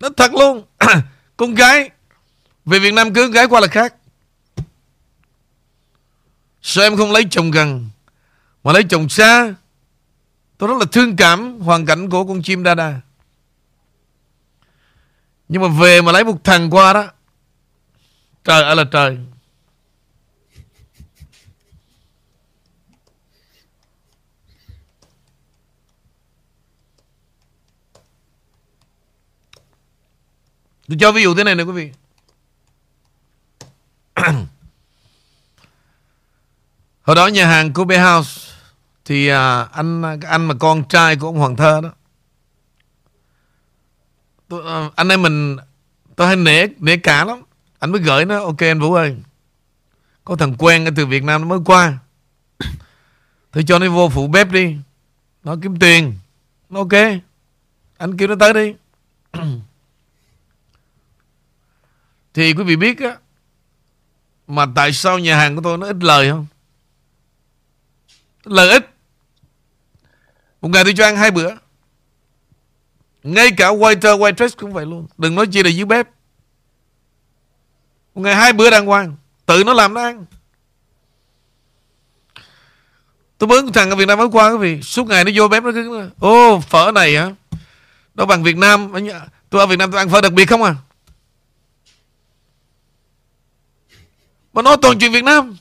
Nó 0.00 0.08
thật 0.16 0.32
luôn. 0.32 0.64
Con 1.36 1.54
gái, 1.54 1.90
Về 2.64 2.78
Việt 2.78 2.94
Nam 2.94 3.14
cưới 3.14 3.28
gái 3.28 3.46
qua 3.46 3.60
là 3.60 3.66
khác. 3.66 3.94
Sao 6.62 6.84
em 6.84 6.96
không 6.96 7.12
lấy 7.12 7.24
chồng 7.30 7.50
gần, 7.50 7.90
Mà 8.64 8.72
lấy 8.72 8.84
chồng 8.90 9.08
xa? 9.08 9.54
Tôi 10.64 10.68
rất 10.68 10.78
là 10.80 10.86
thương 10.92 11.16
cảm 11.16 11.60
hoàn 11.60 11.86
cảnh 11.86 12.10
của 12.10 12.24
con 12.24 12.42
chim 12.42 12.64
Dada. 12.64 12.74
đa 12.74 13.00
Nhưng 15.48 15.62
mà 15.62 15.68
về 15.68 16.02
mà 16.02 16.12
lấy 16.12 16.24
một 16.24 16.44
thằng 16.44 16.70
qua 16.70 16.92
đó, 16.92 17.10
Trời 18.44 18.62
ơi 18.62 18.76
là 18.76 18.84
trời 18.84 19.18
Tôi 30.88 30.96
cho 31.00 31.12
ví 31.12 31.22
dụ 31.22 31.34
thế 31.34 31.44
này 31.44 31.54
nè 31.54 31.62
quý 31.62 31.72
vị 31.72 31.92
Hồi 37.02 37.16
đó 37.16 37.26
nhà 37.26 37.46
hàng 37.46 37.72
Kobe 37.72 37.98
House 37.98 38.53
thì 39.04 39.28
à, 39.28 39.62
anh 39.62 40.02
anh 40.20 40.46
mà 40.46 40.54
con 40.54 40.88
trai 40.88 41.16
của 41.16 41.26
ông 41.26 41.38
Hoàng 41.38 41.56
Thơ 41.56 41.80
đó 41.80 41.90
tôi, 44.48 44.72
à, 44.72 44.90
Anh 44.96 45.08
em 45.08 45.22
mình 45.22 45.56
Tôi 46.16 46.26
hay 46.26 46.36
nể 46.36 46.66
nể 46.78 46.96
cả 46.96 47.24
lắm. 47.24 47.42
Anh 47.78 47.92
mới 47.92 48.00
gửi 48.00 48.24
nó 48.24 48.44
Ok 48.44 48.58
anh 48.58 48.80
Vũ 48.80 48.94
ơi 48.94 49.16
Có 50.24 50.36
thằng 50.36 50.54
quen 50.58 50.84
ở 50.84 50.90
từ 50.96 51.06
Việt 51.06 51.24
Nam 51.24 51.42
nó 51.42 51.48
mới 51.48 51.58
qua. 51.64 51.98
Thì 53.52 53.62
cho 53.66 53.78
nó 53.78 53.90
vô 53.90 54.08
phụ 54.08 54.26
bếp 54.26 54.50
đi 54.50 54.76
Nó 55.44 55.56
kiếm 55.62 55.78
tiền. 55.78 56.18
Nó 56.70 56.80
ok 56.80 57.22
Anh 57.96 58.16
kêu 58.16 58.28
nó 58.28 58.34
tới 58.40 58.54
đi. 58.54 58.74
Thì 62.34 62.52
quý 62.52 62.64
vị 62.64 62.76
biết 62.76 63.00
á 63.00 63.16
Mà 64.46 64.66
tại 64.74 64.92
sao 64.92 65.18
nhà 65.18 65.36
hàng 65.36 65.56
của 65.56 65.62
tôi 65.64 65.78
nó 65.78 65.86
ít 65.86 65.96
lời 66.00 66.30
không? 66.30 66.46
Lời 68.44 68.70
ít. 68.70 68.93
Một 70.64 70.70
ngày 70.70 70.84
tôi 70.84 70.94
cho 70.96 71.04
ăn 71.04 71.16
hai 71.16 71.30
bữa. 71.30 71.50
Ngay 73.22 73.50
cả 73.56 73.68
waiter 73.68 74.18
waitress 74.18 74.48
cũng 74.56 74.72
vậy 74.72 74.86
luôn. 74.86 75.06
Đừng 75.18 75.34
nói 75.34 75.46
chi 75.46 75.62
là 75.62 75.70
dưới 75.70 75.84
bếp. 75.84 76.08
Một 78.14 78.22
ngày 78.22 78.34
hai 78.34 78.52
bữa 78.52 78.70
đàng 78.70 78.86
hoàng. 78.86 79.16
Tự 79.46 79.64
nó 79.64 79.72
làm 79.72 79.94
nó 79.94 80.00
ăn. 80.00 80.24
Tôi 83.38 83.48
bướng 83.48 83.72
thằng 83.72 83.90
ở 83.90 83.96
Việt 83.96 84.08
Nam 84.08 84.18
mới 84.18 84.28
qua 84.32 84.50
quý 84.50 84.58
vị 84.58 84.82
Suốt 84.82 85.06
ngày 85.06 85.24
nó 85.24 85.30
vô 85.34 85.48
bếp 85.48 85.62
nó 85.62 85.70
cứ 85.72 86.10
Ô 86.18 86.60
phở 86.60 86.92
này 86.94 87.16
hả? 87.16 87.30
Đâu 88.14 88.26
bằng 88.26 88.42
Việt 88.42 88.56
Nam 88.56 88.92
Tôi 89.50 89.60
ở 89.60 89.66
Việt 89.66 89.78
Nam 89.78 89.90
tôi 89.90 89.98
ăn 89.98 90.08
phở 90.08 90.20
đặc 90.20 90.32
biệt 90.32 90.44
không 90.44 90.62
à? 90.62 90.74
Mà 94.52 94.62
nói 94.62 94.76
toàn 94.82 94.98
chuyện 94.98 95.12
Việt 95.12 95.24
Nam. 95.24 95.56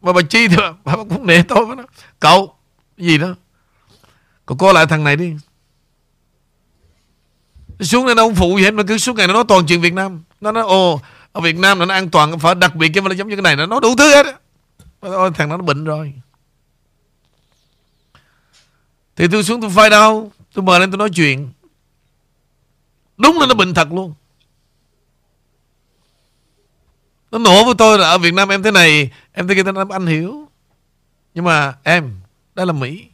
Mà 0.00 0.12
bà 0.12 0.22
Chi 0.30 0.48
thì 0.48 0.56
bà, 0.56 0.72
bà 0.84 0.96
cũng 0.96 1.26
nể 1.26 1.42
tôi 1.42 1.66
với 1.66 1.76
nó. 1.76 1.84
Cậu 2.20 2.57
gì 2.98 3.18
đó. 3.18 3.34
Cậu 4.46 4.56
coi 4.56 4.74
lại 4.74 4.86
thằng 4.86 5.04
này 5.04 5.16
đi. 5.16 5.34
Nó 7.78 7.84
Xuống 7.84 8.06
đây 8.06 8.14
nó 8.14 8.22
không 8.22 8.34
phụ 8.34 8.58
gì 8.58 8.64
hết 8.64 8.70
Mà 8.74 8.82
cứ 8.88 8.98
suốt 8.98 9.16
ngày 9.16 9.26
nó 9.26 9.32
nói 9.32 9.44
toàn 9.48 9.66
chuyện 9.66 9.80
Việt 9.80 9.92
Nam. 9.92 10.22
Nó 10.40 10.52
nói 10.52 10.62
ồ 10.62 11.00
Ở 11.32 11.40
Việt 11.40 11.56
Nam 11.56 11.78
nó 11.78 11.94
an 11.94 12.10
toàn 12.10 12.38
Phải 12.38 12.54
đặc 12.54 12.74
biệt 12.76 12.88
cái 12.94 13.02
mà 13.02 13.08
nó 13.08 13.14
giống 13.14 13.28
như 13.28 13.36
cái 13.36 13.42
này 13.42 13.56
Nó 13.56 13.66
nói 13.66 13.80
đủ 13.82 13.96
thứ 13.96 14.14
hết 14.14 14.26
Ôi, 15.00 15.30
Thằng 15.34 15.48
đó 15.48 15.56
nó 15.56 15.62
bệnh 15.62 15.84
rồi. 15.84 16.12
Thì 19.16 19.26
tôi 19.32 19.44
xuống 19.44 19.60
tôi 19.60 19.70
phai 19.70 19.90
đau 19.90 20.32
Tôi 20.54 20.62
mời 20.62 20.80
lên 20.80 20.90
tôi 20.90 20.98
nói 20.98 21.10
chuyện. 21.14 21.48
Đúng 23.16 23.38
là 23.38 23.46
nó 23.46 23.54
bệnh 23.54 23.74
thật 23.74 23.92
luôn. 23.92 24.14
Nó 27.30 27.38
nổ 27.38 27.64
với 27.64 27.74
tôi 27.78 27.98
là 27.98 28.08
ở 28.08 28.18
Việt 28.18 28.34
Nam 28.34 28.48
em 28.48 28.62
thế 28.62 28.70
này 28.70 29.10
Em 29.32 29.48
thế 29.48 29.54
kia 29.54 29.62
anh 29.90 30.06
hiểu 30.06 30.48
Nhưng 31.34 31.44
mà 31.44 31.74
em 31.82 32.20
đó 32.58 32.64
là 32.64 32.72
Mỹ. 32.72 33.06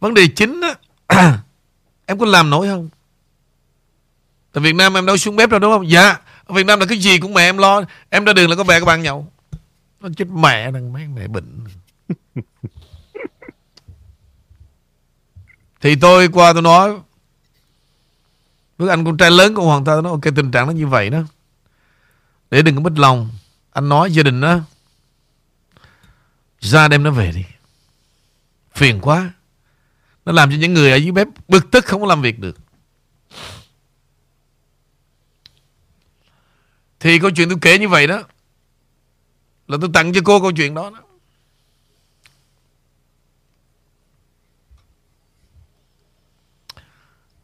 Vấn 0.00 0.14
đề 0.14 0.26
chính 0.36 0.60
á 0.60 0.74
Em 2.06 2.18
có 2.18 2.26
làm 2.26 2.50
nổi 2.50 2.66
không? 2.66 2.88
Tại 4.52 4.64
Việt 4.64 4.74
Nam 4.74 4.96
em 4.96 5.06
đâu 5.06 5.16
xuống 5.16 5.36
bếp 5.36 5.50
đâu 5.50 5.60
đúng 5.60 5.72
không? 5.72 5.90
Dạ. 5.90 6.18
Ở 6.44 6.54
Việt 6.54 6.66
Nam 6.66 6.80
là 6.80 6.86
cái 6.86 6.98
gì 6.98 7.18
cũng 7.18 7.34
mẹ 7.34 7.42
em 7.42 7.58
lo. 7.58 7.82
Em 8.10 8.24
ra 8.24 8.32
đường 8.32 8.50
là 8.50 8.56
có 8.56 8.64
bè 8.64 8.80
các 8.80 8.84
bạn 8.86 9.02
nhậu. 9.02 9.32
Nó 10.00 10.08
chết 10.16 10.28
mẹ 10.28 10.72
thằng 10.72 10.92
mấy 10.92 11.06
mẹ 11.08 11.28
bệnh. 11.28 11.64
Thì 15.80 15.96
tôi 15.96 16.28
qua 16.28 16.52
tôi 16.52 16.62
nói 16.62 16.94
với 18.78 18.88
anh 18.90 19.04
con 19.04 19.16
trai 19.16 19.30
lớn 19.30 19.54
của 19.54 19.62
Hoàng 19.62 19.84
Thơ 19.84 20.00
nó 20.04 20.10
ok 20.10 20.22
tình 20.22 20.50
trạng 20.50 20.66
nó 20.66 20.72
như 20.72 20.86
vậy 20.86 21.10
đó. 21.10 21.22
Để 22.50 22.62
đừng 22.62 22.74
có 22.74 22.80
mất 22.80 22.98
lòng. 22.98 23.30
Anh 23.72 23.88
nói 23.88 24.12
gia 24.12 24.22
đình 24.22 24.40
đó 24.40 24.60
ra 26.64 26.88
đem 26.88 27.02
nó 27.02 27.10
về 27.10 27.32
đi. 27.32 27.44
Phiền 28.74 29.00
quá. 29.00 29.30
Nó 30.24 30.32
làm 30.32 30.50
cho 30.50 30.56
những 30.56 30.74
người 30.74 30.90
ở 30.90 30.96
dưới 30.96 31.12
bếp 31.12 31.28
bực 31.48 31.70
tức 31.70 31.84
không 31.84 32.00
có 32.00 32.06
làm 32.06 32.22
việc 32.22 32.38
được. 32.38 32.58
Thì 37.00 37.18
câu 37.18 37.30
chuyện 37.30 37.48
tôi 37.48 37.58
kể 37.60 37.78
như 37.78 37.88
vậy 37.88 38.06
đó 38.06 38.22
Là 39.68 39.78
tôi 39.80 39.90
tặng 39.94 40.12
cho 40.12 40.20
cô 40.24 40.40
câu 40.40 40.52
chuyện 40.52 40.74
đó, 40.74 40.90
đó. 40.90 41.00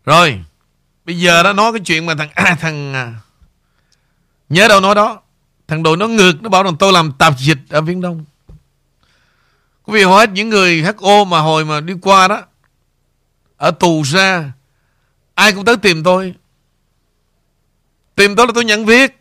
Rồi 0.05 0.45
Bây 1.05 1.19
giờ 1.19 1.43
đó 1.43 1.53
nói 1.53 1.73
cái 1.73 1.81
chuyện 1.85 2.07
mà 2.07 2.15
thằng 2.15 2.31
à, 2.35 2.57
thằng 2.61 2.95
à, 2.95 3.15
Nhớ 4.49 4.69
đâu 4.69 4.81
nói 4.81 4.95
đó. 4.95 5.23
Thằng 5.69 5.83
đội 5.83 5.97
nó 5.97 6.09
ngược 6.09 6.43
Nó 6.43 6.49
bảo 6.49 6.63
rằng 6.63 6.77
tôi 6.79 6.93
làm 6.93 7.13
tạp 7.13 7.39
dịch 7.39 7.59
ở 7.69 7.81
Viễn 7.81 8.01
Đông. 8.01 8.25
Quý 9.91 9.97
vị 9.99 10.03
hết 10.03 10.31
những 10.31 10.49
người 10.49 10.83
HO 10.83 11.25
mà 11.25 11.41
hồi 11.41 11.65
mà 11.65 11.81
đi 11.81 11.95
qua 12.03 12.29
đó 12.29 12.43
Ở 13.57 13.71
tù 13.71 14.03
ra 14.03 14.53
Ai 15.35 15.53
cũng 15.53 15.65
tới 15.65 15.77
tìm 15.77 16.03
tôi. 16.03 16.35
Tìm 18.15 18.37
tôi 18.37 18.47
là 18.47 18.53
tôi 18.55 18.65
nhận 18.65 18.85
việc. 18.85 19.21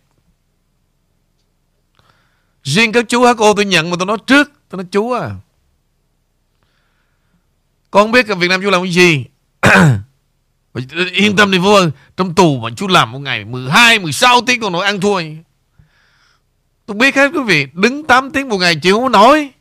Riêng 2.63 2.91
các 2.91 3.05
chú 3.09 3.21
HO 3.21 3.53
tôi 3.55 3.65
nhận 3.65 3.89
mà 3.89 3.95
tôi 3.99 4.05
nói 4.05 4.17
trước 4.27 4.51
Tôi 4.69 4.77
nói 4.77 4.87
chú 4.91 5.11
à 5.11 5.29
Con 7.91 8.03
không 8.03 8.11
biết 8.11 8.27
ở 8.27 8.35
Việt 8.35 8.47
Nam 8.47 8.61
chú 8.61 8.69
làm 8.69 8.81
cái 8.83 8.91
gì? 8.91 9.25
Yên 11.13 11.35
tâm 11.35 11.51
đi 11.51 11.57
vô 11.57 11.79
Trong 12.17 12.35
tù 12.35 12.57
mà 12.57 12.69
chú 12.75 12.87
làm 12.87 13.11
một 13.11 13.19
ngày 13.19 13.45
12, 13.45 13.99
16 13.99 14.41
tiếng 14.41 14.61
còn 14.61 14.73
nói 14.73 14.85
ăn 14.85 15.01
thua. 15.01 15.21
Tôi 16.85 16.97
biết 16.97 17.15
hết 17.15 17.31
quý 17.33 17.43
vị 17.45 17.67
Đứng 17.73 18.03
8 18.03 18.31
tiếng 18.31 18.49
một 18.49 18.57
ngày 18.57 18.75
chịu 18.75 18.99
không 18.99 19.11
nói 19.11 19.51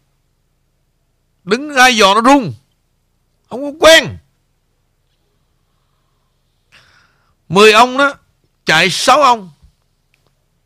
Đứng 1.48 1.68
ra 1.68 1.86
dò 1.88 2.14
nó 2.14 2.22
rung 2.22 2.54
Không 3.48 3.62
có 3.62 3.86
quen. 3.86 4.18
10 7.48 7.72
ông 7.72 7.98
đó 7.98 8.14
Chạy 8.64 8.90
sáu 8.90 9.22
ông. 9.22 9.50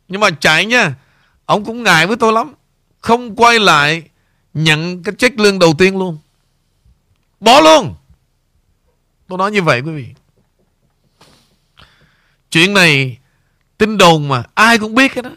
Nhưng 0.09 0.21
mà 0.21 0.31
chạy 0.41 0.67
nha, 0.67 0.95
Ông 1.45 1.65
cũng 1.65 1.83
ngại 1.83 2.07
với 2.07 2.17
tôi 2.17 2.33
lắm. 2.33 2.55
Không 3.01 3.37
quay 3.37 3.59
lại 3.59 4.03
Nhận 4.55 5.03
cái 5.03 5.15
check 5.19 5.39
lương 5.39 5.59
đầu 5.59 5.75
tiên 5.79 5.99
luôn. 5.99 6.19
Bỏ 7.41 7.61
luôn. 7.61 7.95
Tôi 9.29 9.39
nói 9.39 9.53
như 9.53 9.63
vậy 9.63 9.81
quý 9.81 9.93
vị. 9.93 10.07
Chuyện 12.51 12.75
này, 12.75 13.19
tin 13.79 13.99
đồn 13.99 14.29
mà 14.29 14.43
ai 14.55 14.79
cũng 14.79 14.95
biết 14.95 15.15
cái 15.15 15.23
đó. 15.23 15.31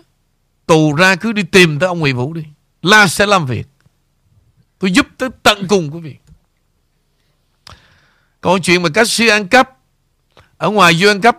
Tù 0.65 0.93
ra 0.93 1.15
cứ 1.15 1.31
đi 1.31 1.43
tìm 1.43 1.79
tới 1.79 1.87
ông 1.87 1.99
Nguyễn 1.99 2.17
Vũ 2.17 2.33
đi. 2.33 2.43
La 2.81 3.07
sẽ 3.07 3.25
làm 3.25 3.45
việc. 3.45 3.67
Tôi 4.79 4.91
giúp 4.91 5.07
tới 5.17 5.29
tận 5.43 5.67
cùng 5.69 5.89
quý 5.93 5.99
vị. 5.99 6.15
Còn 8.41 8.61
chuyện 8.61 8.83
mà 8.83 8.89
các 8.93 9.07
sư 9.07 9.27
ăn 9.27 9.47
cắp, 9.47 9.77
ở 10.57 10.69
ngoài 10.69 10.93
du 10.93 11.07
ăn 11.07 11.21
cắp, 11.21 11.37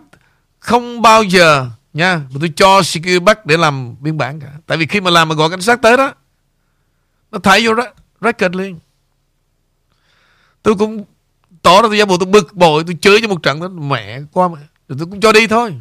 không 0.59 1.03
bao 1.03 1.23
giờ, 1.23 1.71
nha, 1.93 2.17
mà 2.17 2.37
tôi 2.41 2.53
cho 2.57 2.83
security 2.83 3.19
bắt 3.19 3.47
để 3.47 3.57
làm 3.57 3.97
biên 4.01 4.19
bản 4.19 4.41
cả. 4.41 4.53
Tại 4.67 4.79
vì 4.79 4.87
khi 4.87 5.01
mà 5.01 5.11
làm 5.11 5.29
mà 5.29 5.35
gọi 5.35 5.51
cảnh 5.51 5.63
sát 5.63 5.83
tới 5.83 5.97
đó, 5.97 6.15
nó 7.33 7.39
thải 7.39 7.67
vô 7.67 7.75
record 8.21 8.57
liền. 8.57 8.79
Tôi 10.63 10.75
cũng 10.75 11.05
tỏ 11.63 11.83
ra 11.83 11.89
tôi 11.89 11.99
giả 11.99 12.05
bộ 12.05 12.17
tôi 12.19 12.27
bực 12.27 12.55
bội, 12.55 12.85
tôi 12.87 12.97
chửi 13.01 13.19
cho 13.23 13.29
một 13.29 13.43
trận 13.43 13.61
đó, 13.61 13.69
mẹ, 13.69 14.21
qua 14.33 14.49
mà 14.49 14.59
rồi 14.89 14.97
tôi 14.99 15.07
cũng 15.11 15.21
cho 15.21 15.33
đi 15.33 15.47
thôi 15.47 15.75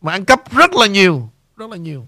Mà 0.00 0.12
ăn 0.12 0.24
cắp 0.24 0.52
rất 0.52 0.74
là 0.74 0.86
nhiều, 0.86 1.30
Rất 1.56 1.70
là 1.70 1.76
nhiều 1.76 2.06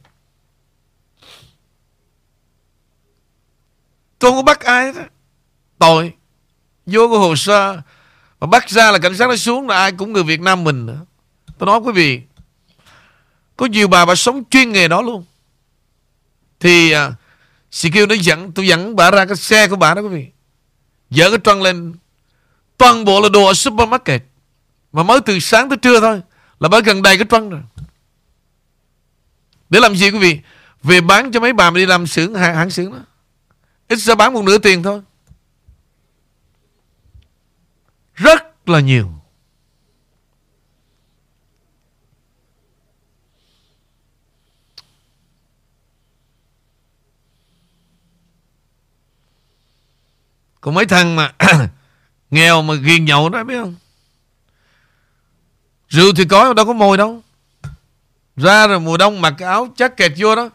Tôi 4.21 4.31
không 4.31 4.37
có 4.37 4.43
bắt 4.43 4.61
ai 4.61 4.93
đó 4.93 5.03
Tội. 5.79 6.13
Vô 6.87 7.09
cái 7.09 7.19
hồ 7.19 7.37
sơ. 7.37 7.81
Mà 8.41 8.47
bắt 8.47 8.69
ra 8.69 8.91
là 8.91 8.99
cảnh 8.99 9.17
sát 9.17 9.29
nó 9.29 9.37
xuống 9.37 9.69
là 9.69 9.77
ai 9.77 9.93
cũng 9.93 10.13
người 10.13 10.23
Việt 10.23 10.41
Nam 10.41 10.65
mình 10.65 10.87
nữa. 10.87 10.99
Tôi 11.59 11.67
nói 11.67 11.81
quý 11.81 11.93
vị 11.93 12.21
Có 13.57 13.67
nhiều 13.67 13.89
bà 13.89 14.05
bà 14.05 14.15
sống 14.15 14.43
chuyên 14.51 14.73
nghề 14.73 14.89
đó 14.89 15.03
luôn. 15.03 15.25
Thì 16.61 16.91
à, 16.91 17.07
uh, 17.87 17.93
kêu 17.93 18.07
nó 18.07 18.15
dẫn 18.15 18.53
Tôi 18.53 18.67
dẫn 18.67 18.97
bà 18.97 19.11
ra 19.11 19.25
cái 19.25 19.37
xe 19.37 19.69
của 19.69 19.77
bà 19.77 19.95
đó 19.95 20.03
quý 20.03 20.09
vị. 20.09 20.27
Dỡ 21.11 21.31
cái 21.31 21.39
trăng 21.45 21.63
lên. 21.63 21.95
Toàn 22.77 23.05
bộ 23.05 23.21
là 23.21 23.29
đồ 23.29 23.47
ở 23.47 23.55
supermarket. 23.55 24.23
Mà 24.93 25.03
mới 25.03 25.21
từ 25.21 25.39
sáng 25.39 25.69
tới 25.69 25.79
trưa 25.79 26.01
thôi 26.01 26.21
Là 26.61 26.69
bà 26.69 26.81
gần 26.81 27.03
đầy 27.03 27.19
cái 27.19 27.27
trăng 27.31 27.51
rồi. 27.51 27.61
Để 29.71 29.81
làm 29.81 29.97
gì 29.97 30.11
quý 30.11 30.19
vị? 30.19 30.41
Về 30.83 31.01
bán 31.01 31.33
cho 31.33 31.41
mấy 31.41 31.53
bà 31.53 31.71
mà 31.71 31.77
đi 31.79 31.87
làm 31.87 32.07
xưởng 32.07 32.35
hãng, 32.35 32.55
hãng 32.55 32.71
xưởng 32.71 32.93
đó. 32.93 32.99
Ít 33.91 33.99
ra 33.99 34.15
bán 34.15 34.33
một 34.33 34.45
nửa 34.45 34.59
tiền 34.59 34.83
thôi. 34.83 35.03
Rất 38.15 38.69
là 38.69 38.81
nhiều. 38.81 39.13
Còn 50.61 50.75
mấy 50.75 50.87
thằng 50.87 51.17
mà 51.17 51.35
Nghèo 52.31 52.63
mà 52.63 52.75
ghiền 52.75 53.05
nhậu 53.05 53.29
đó, 53.29 53.45
biết 53.45 53.55
không? 53.63 53.75
Rượu 55.89 56.13
thì 56.17 56.25
có 56.25 56.53
đâu 56.53 56.67
có 56.67 56.73
mồi 56.73 56.97
đâu. 56.97 57.23
Ra 58.37 58.67
rồi 58.67 58.81
mùa 58.81 58.97
đông 58.97 59.21
mặc 59.21 59.35
áo 59.39 59.69
chắc 59.77 59.97
kẹt 59.97 60.13
vô 60.17 60.37
đó, 60.37 60.51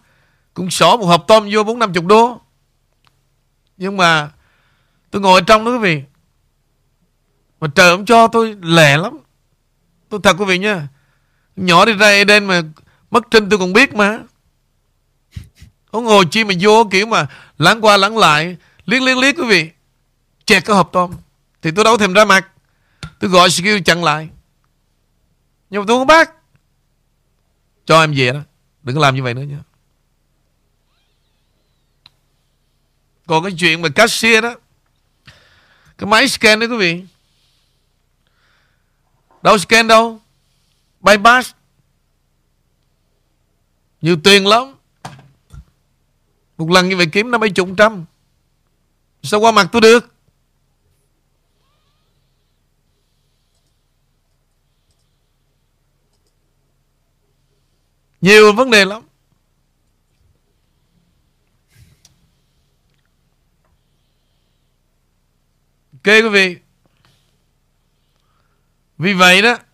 Cũng 0.53 0.71
xỏ 0.71 0.97
một 0.97 1.05
hộp 1.05 1.25
tôm 1.27 1.49
vô 1.51 1.63
bốn 1.63 1.79
năm 1.79 1.93
chục 1.93 2.05
đô. 2.05 2.44
Nhưng 3.77 3.97
mà 3.97 4.29
Tôi 5.15 5.21
ngồi 5.21 5.41
trong 5.41 5.65
đó 5.65 5.71
quý 5.71 5.77
vị. 5.77 6.01
Mà 7.59 7.67
trời 7.75 7.89
ông 7.89 8.05
cho 8.05 8.27
tôi 8.27 8.57
lẻ 8.61 8.97
lắm. 8.97 9.19
Tôi 10.09 10.19
thật 10.23 10.35
quý 10.39 10.45
vị 10.45 10.57
nha 10.57 10.87
Nhỏ 11.55 11.85
đi 11.85 11.93
ra 11.93 12.07
Eden 12.07 12.45
mà 12.45 12.61
Mất 13.11 13.23
trinh 13.31 13.49
tôi 13.49 13.59
còn 13.59 13.73
biết 13.73 13.93
mà. 13.93 14.19
Có 15.91 16.01
ngồi 16.01 16.25
chi 16.25 16.43
mà 16.43 16.53
vô 16.59 16.87
kiểu 16.91 17.05
mà 17.05 17.27
Lắng 17.57 17.81
qua 17.81 17.97
lắng 17.97 18.17
lại, 18.17 18.57
Liếc 18.85 19.01
liếc 19.01 19.17
liếc 19.17 19.35
quý 19.37 19.45
vị. 19.47 19.69
Chẹt 20.45 20.65
cái 20.65 20.75
hộp 20.75 20.89
tôm 20.91 21.11
Thì 21.61 21.71
tôi 21.71 21.85
đâu 21.85 21.97
thèm 21.97 22.13
ra 22.13 22.25
mặt. 22.25 22.47
Tôi 23.19 23.29
gọi 23.29 23.49
skill 23.49 23.79
chặn 23.85 24.03
lại. 24.03 24.29
Nhưng 25.69 25.81
mà 25.81 25.85
tôi 25.87 25.97
không 25.97 26.07
bác 26.07 26.31
Cho 27.85 28.01
em 28.01 28.13
về 28.15 28.31
đó. 28.31 28.39
Đừng 28.83 28.95
có 28.95 29.01
làm 29.01 29.15
như 29.15 29.23
vậy 29.23 29.33
nữa 29.33 29.41
nha 29.41 29.59
Còn 33.27 33.43
cái 33.43 33.53
chuyện 33.59 33.81
mà 33.81 33.89
cashier 33.89 34.43
đó, 34.43 34.55
Cái 35.97 36.07
máy 36.07 36.27
scan 36.27 36.59
đấy 36.59 36.69
quý 36.69 36.77
vị. 36.77 37.03
Đâu 39.41 39.57
scan 39.57 39.87
đâu? 39.87 40.21
Bypass. 41.01 41.51
Nhiều 44.01 44.17
tiền 44.23 44.47
lắm. 44.47 44.75
Một 46.57 46.69
lần 46.69 46.89
như 46.89 46.97
vậy 46.97 47.07
kiếm 47.11 47.31
năm 47.31 47.41
mấy 47.41 47.49
chục 47.49 47.69
trăm. 47.77 48.05
Sao 49.23 49.39
qua 49.39 49.51
mặt 49.51 49.67
tôi 49.71 49.81
được? 49.81 50.11
Nhiều 58.21 58.53
vấn 58.53 58.71
đề 58.71 58.85
lắm. 58.85 59.03
Quý 66.11 66.29
vị. 66.29 66.57
Vì 68.97 69.13
vậy 69.13 69.41
đó, 69.41 69.57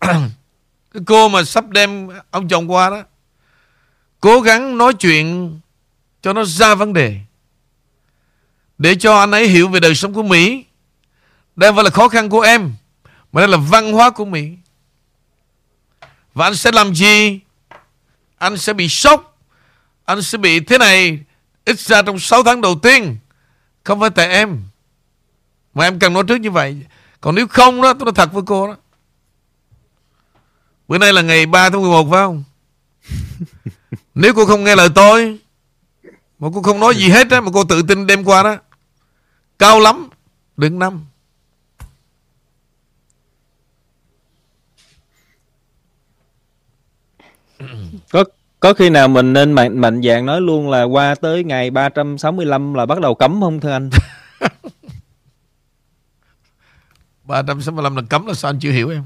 Cái 0.94 1.02
cô 1.06 1.28
mà 1.28 1.44
sắp 1.44 1.68
đem 1.68 2.08
ông 2.30 2.48
chồng 2.48 2.70
qua 2.70 2.90
đó, 2.90 3.02
Cố 4.20 4.40
gắng 4.40 4.78
nói 4.78 4.94
chuyện 4.94 5.60
Cho 6.22 6.32
nó 6.32 6.44
ra 6.44 6.74
vấn 6.74 6.92
đề, 6.92 7.20
Để 8.78 8.94
cho 8.94 9.18
anh 9.18 9.30
ấy 9.30 9.48
hiểu 9.48 9.68
về 9.68 9.80
đời 9.80 9.94
sống 9.94 10.14
của 10.14 10.22
Mỹ. 10.22 10.64
Đây 11.56 11.72
phải 11.72 11.84
là 11.84 11.90
khó 11.90 12.08
khăn 12.08 12.28
của 12.28 12.40
em, 12.40 12.74
Mà 13.32 13.40
đây 13.40 13.48
là 13.48 13.56
văn 13.56 13.92
hóa 13.92 14.10
của 14.10 14.24
Mỹ. 14.24 14.52
Và 16.34 16.46
anh 16.46 16.54
sẽ 16.54 16.72
làm 16.72 16.94
gì? 16.94 17.40
Anh 18.38 18.58
sẽ 18.58 18.72
bị 18.72 18.88
sốc. 18.88 19.38
Anh 20.04 20.22
sẽ 20.22 20.38
bị 20.38 20.60
thế 20.60 20.78
này, 20.78 21.18
Ít 21.64 21.80
ra 21.80 22.02
trong 22.02 22.18
6 22.18 22.42
tháng 22.42 22.60
đầu 22.60 22.78
tiên, 22.82 23.16
Không 23.84 24.00
phải 24.00 24.10
tại 24.10 24.28
em. 24.28 24.62
Mà 25.74 25.84
em 25.84 25.98
cần 25.98 26.12
nói 26.12 26.24
trước 26.28 26.36
như 26.36 26.50
vậy. 26.50 26.86
Còn 27.20 27.34
nếu 27.34 27.46
không 27.46 27.82
đó 27.82 27.92
tôi 27.92 28.04
nói 28.04 28.12
thật 28.14 28.32
với 28.32 28.42
cô 28.46 28.66
đó. 28.66 28.76
Bữa 30.88 30.98
nay 30.98 31.12
là 31.12 31.22
ngày 31.22 31.46
3 31.46 31.70
tháng 31.70 31.80
11 31.80 32.10
phải 32.10 32.18
không? 32.18 32.44
Nếu 34.14 34.34
cô 34.34 34.46
không 34.46 34.64
nghe 34.64 34.76
lời 34.76 34.88
tôi 34.94 35.38
Mà 36.38 36.48
cô 36.54 36.62
không 36.62 36.80
nói 36.80 36.96
gì 36.96 37.08
hết 37.08 37.30
á 37.30 37.40
Mà 37.40 37.50
cô 37.54 37.64
tự 37.64 37.82
tin 37.82 38.06
đem 38.06 38.24
qua 38.24 38.42
đó 38.42 38.56
Cao 39.58 39.80
lắm 39.80 40.08
Đừng 40.56 40.78
năm. 40.78 41.04
Có 48.10 48.24
có 48.60 48.74
khi 48.74 48.90
nào 48.90 49.08
mình 49.08 49.32
nên 49.32 49.52
mạnh 49.52 49.78
mạnh 49.78 50.02
dạng 50.02 50.26
nói 50.26 50.40
luôn 50.40 50.70
là 50.70 50.82
qua 50.82 51.14
tới 51.14 51.44
ngày 51.44 51.70
365 51.70 52.74
là 52.74 52.86
bắt 52.86 53.00
đầu 53.00 53.14
cấm 53.14 53.40
không 53.40 53.60
thưa 53.60 53.70
anh 53.70 53.90
365 57.24 57.96
là 57.96 58.02
cấm 58.10 58.26
là 58.26 58.34
sao 58.34 58.50
anh 58.50 58.58
chưa 58.58 58.72
hiểu 58.72 58.90
em? 58.90 59.02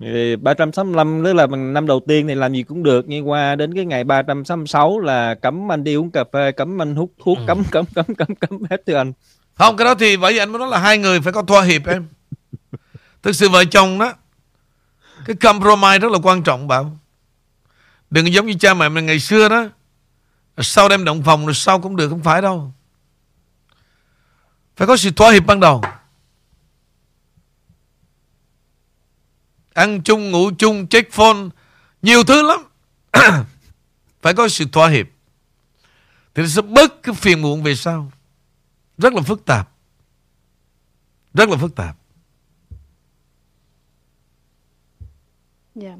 Thì 0.00 0.36
365 0.36 1.24
tức 1.24 1.32
là 1.32 1.46
năm 1.46 1.86
đầu 1.86 2.00
tiên 2.08 2.28
thì 2.28 2.34
làm 2.34 2.52
gì 2.52 2.62
cũng 2.62 2.82
được 2.82 3.04
nhưng 3.08 3.28
qua 3.28 3.54
đến 3.54 3.74
cái 3.74 3.84
ngày 3.84 4.04
366 4.04 5.00
là 5.00 5.34
cấm 5.34 5.72
anh 5.72 5.84
đi 5.84 5.94
uống 5.94 6.10
cà 6.10 6.24
phê 6.32 6.52
cấm 6.52 6.82
anh 6.82 6.96
hút 6.96 7.12
thuốc 7.24 7.38
cấm 7.46 7.62
cấm 7.70 7.84
cấm 7.94 8.06
cấm 8.14 8.34
cấm 8.34 8.62
hết 8.70 8.82
thưa 8.86 8.94
anh. 8.94 9.12
Không 9.54 9.76
cái 9.76 9.84
đó 9.84 9.94
thì 9.94 10.16
bởi 10.16 10.32
vì 10.32 10.38
anh 10.38 10.52
mới 10.52 10.58
nói 10.58 10.68
là 10.68 10.78
hai 10.78 10.98
người 10.98 11.20
phải 11.20 11.32
có 11.32 11.42
thỏa 11.42 11.62
hiệp 11.62 11.86
em. 11.86 12.06
Thực 13.22 13.32
sự 13.32 13.48
vợ 13.48 13.64
chồng 13.64 13.98
đó 13.98 14.12
Cái 15.24 15.36
compromise 15.36 15.98
rất 15.98 16.12
là 16.12 16.18
quan 16.22 16.42
trọng 16.42 16.68
bảo. 16.68 16.98
Đừng 18.10 18.32
giống 18.32 18.46
như 18.46 18.54
cha 18.60 18.74
mẹ 18.74 18.88
mình 18.88 19.06
ngày 19.06 19.18
xưa 19.18 19.48
đó 19.48 19.66
Sau 20.58 20.88
đem 20.88 21.04
động 21.04 21.22
phòng 21.22 21.46
rồi 21.46 21.54
sau 21.54 21.80
cũng 21.80 21.96
được 21.96 22.08
Không 22.08 22.22
phải 22.22 22.42
đâu. 22.42 22.72
Phải 24.76 24.86
có 24.86 24.96
sự 24.96 25.10
thỏa 25.10 25.32
hiệp 25.32 25.46
ban 25.46 25.60
đầu 25.60 25.82
Ăn 29.78 30.02
chung, 30.02 30.30
ngủ 30.30 30.50
chung, 30.58 30.86
check 30.86 31.12
phone. 31.12 31.36
Nhiều 32.02 32.24
thứ 32.24 32.42
lắm. 32.42 32.60
Phải 34.22 34.34
có 34.34 34.48
sự 34.48 34.64
thỏa 34.72 34.88
hiệp. 34.88 35.06
Thì 36.34 36.42
nó 36.42 36.48
sẽ 36.48 36.62
bớt 36.62 37.02
cái 37.02 37.14
phiền 37.14 37.42
muộn 37.42 37.62
về 37.62 37.74
sau. 37.74 38.12
Rất 38.98 39.12
là 39.12 39.22
phức 39.22 39.44
tạp. 39.44 39.70
Rất 41.34 41.48
là 41.48 41.56
phức 41.56 41.74
tạp. 41.76 41.96
Yeah. 45.80 45.98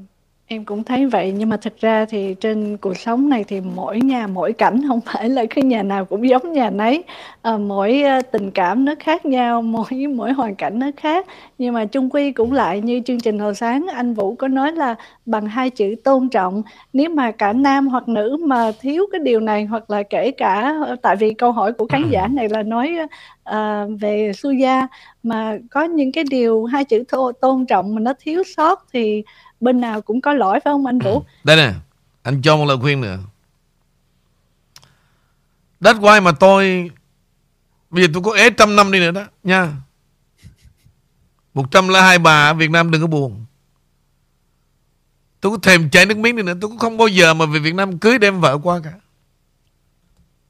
Em 0.51 0.65
cũng 0.65 0.83
thấy 0.83 1.05
vậy 1.05 1.33
nhưng 1.37 1.49
mà 1.49 1.57
thực 1.57 1.77
ra 1.77 2.05
thì 2.05 2.35
trên 2.39 2.77
cuộc 2.77 2.97
sống 2.97 3.29
này 3.29 3.43
thì 3.47 3.61
mỗi 3.61 3.99
nhà 4.01 4.27
mỗi 4.27 4.53
cảnh 4.53 4.81
không 4.87 4.99
phải 5.01 5.29
là 5.29 5.45
cái 5.49 5.63
nhà 5.63 5.83
nào 5.83 6.05
cũng 6.05 6.29
giống 6.29 6.53
nhà 6.53 6.69
nấy. 6.69 7.03
À, 7.41 7.57
mỗi 7.57 8.01
ờ, 8.01 8.21
tình 8.21 8.51
cảm 8.51 8.85
nó 8.85 8.93
khác 8.99 9.25
nhau 9.25 9.61
mỗi 9.61 10.07
mỗi 10.15 10.31
hoàn 10.31 10.55
cảnh 10.55 10.79
nó 10.79 10.87
khác. 10.97 11.25
Nhưng 11.57 11.73
mà 11.73 11.85
chung 11.85 12.09
quy 12.09 12.31
cũng 12.31 12.51
lại 12.51 12.81
như 12.81 13.01
chương 13.05 13.19
trình 13.19 13.39
hồi 13.39 13.55
sáng 13.55 13.87
anh 13.93 14.13
Vũ 14.13 14.35
có 14.35 14.47
nói 14.47 14.71
là 14.71 14.95
bằng 15.25 15.45
hai 15.45 15.69
chữ 15.69 15.95
tôn 16.03 16.29
trọng. 16.29 16.63
Nếu 16.93 17.09
mà 17.09 17.31
cả 17.31 17.53
nam 17.53 17.87
hoặc 17.87 18.07
nữ 18.07 18.37
mà 18.39 18.71
thiếu 18.81 19.05
cái 19.11 19.19
điều 19.19 19.39
này 19.39 19.65
hoặc 19.65 19.89
là 19.89 20.03
kể 20.03 20.31
cả 20.31 20.75
ờ, 20.85 20.95
tại 21.01 21.15
vì 21.15 21.33
câu 21.33 21.51
hỏi 21.51 21.73
của 21.73 21.87
khán 21.87 22.09
giả 22.09 22.27
này 22.27 22.49
là 22.49 22.63
nói 22.63 22.95
à, 23.43 23.85
về 23.99 24.31
Suya 24.35 24.87
mà 25.23 25.57
có 25.71 25.83
những 25.83 26.11
cái 26.11 26.23
điều 26.29 26.65
hai 26.65 26.85
chữ 26.85 27.03
tôn 27.41 27.65
trọng 27.65 27.95
mà 27.95 28.01
nó 28.01 28.13
thiếu 28.19 28.43
sót 28.57 28.85
thì 28.93 29.23
bên 29.59 29.81
nào 29.81 30.01
cũng 30.01 30.21
có 30.21 30.33
lỗi, 30.33 30.59
phải 30.63 30.71
không 30.73 30.85
anh 30.85 30.99
Vũ? 30.99 31.13
Ừ. 31.13 31.23
Đây 31.43 31.55
nè, 31.57 31.73
Anh 32.23 32.41
cho 32.41 32.57
một 32.57 32.65
lời 32.65 32.77
khuyên 32.81 33.01
nữa. 33.01 33.19
That's 35.79 35.99
why 35.99 36.21
mà 36.21 36.31
tôi, 36.31 36.91
Bây 37.89 38.03
giờ 38.03 38.09
tôi 38.13 38.23
có 38.23 38.31
ế 38.31 38.49
trăm 38.49 38.75
năm 38.75 38.91
đi 38.91 38.99
nữa 38.99 39.11
đó, 39.11 39.25
Nha. 39.43 39.73
Một 41.53 41.71
trăm 41.71 41.87
là 41.87 42.01
hai 42.01 42.19
bà 42.19 42.49
ở 42.49 42.53
Việt 42.53 42.69
Nam 42.69 42.91
đừng 42.91 43.01
có 43.01 43.07
buồn. 43.07 43.45
Tôi 45.41 45.51
có 45.51 45.57
thèm 45.57 45.89
chảy 45.89 46.05
nước 46.05 46.17
miếng 46.17 46.35
đi 46.35 46.43
nữa, 46.43 46.53
Tôi 46.61 46.69
cũng 46.69 46.77
không 46.77 46.97
bao 46.97 47.07
giờ 47.07 47.33
mà 47.33 47.45
về 47.45 47.59
Việt 47.59 47.75
Nam 47.75 47.97
cưới 47.97 48.17
đem 48.17 48.39
vợ 48.39 48.57
qua 48.63 48.79
cả. 48.83 48.93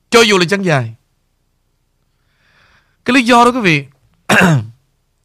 Cho 0.09 0.21
dù 0.21 0.37
là 0.37 0.45
chân 0.49 0.61
dài. 0.61 0.95
Cái 3.05 3.13
lý 3.13 3.23
do 3.23 3.45
đó 3.45 3.51
quý 3.51 3.59
vị, 3.59 3.85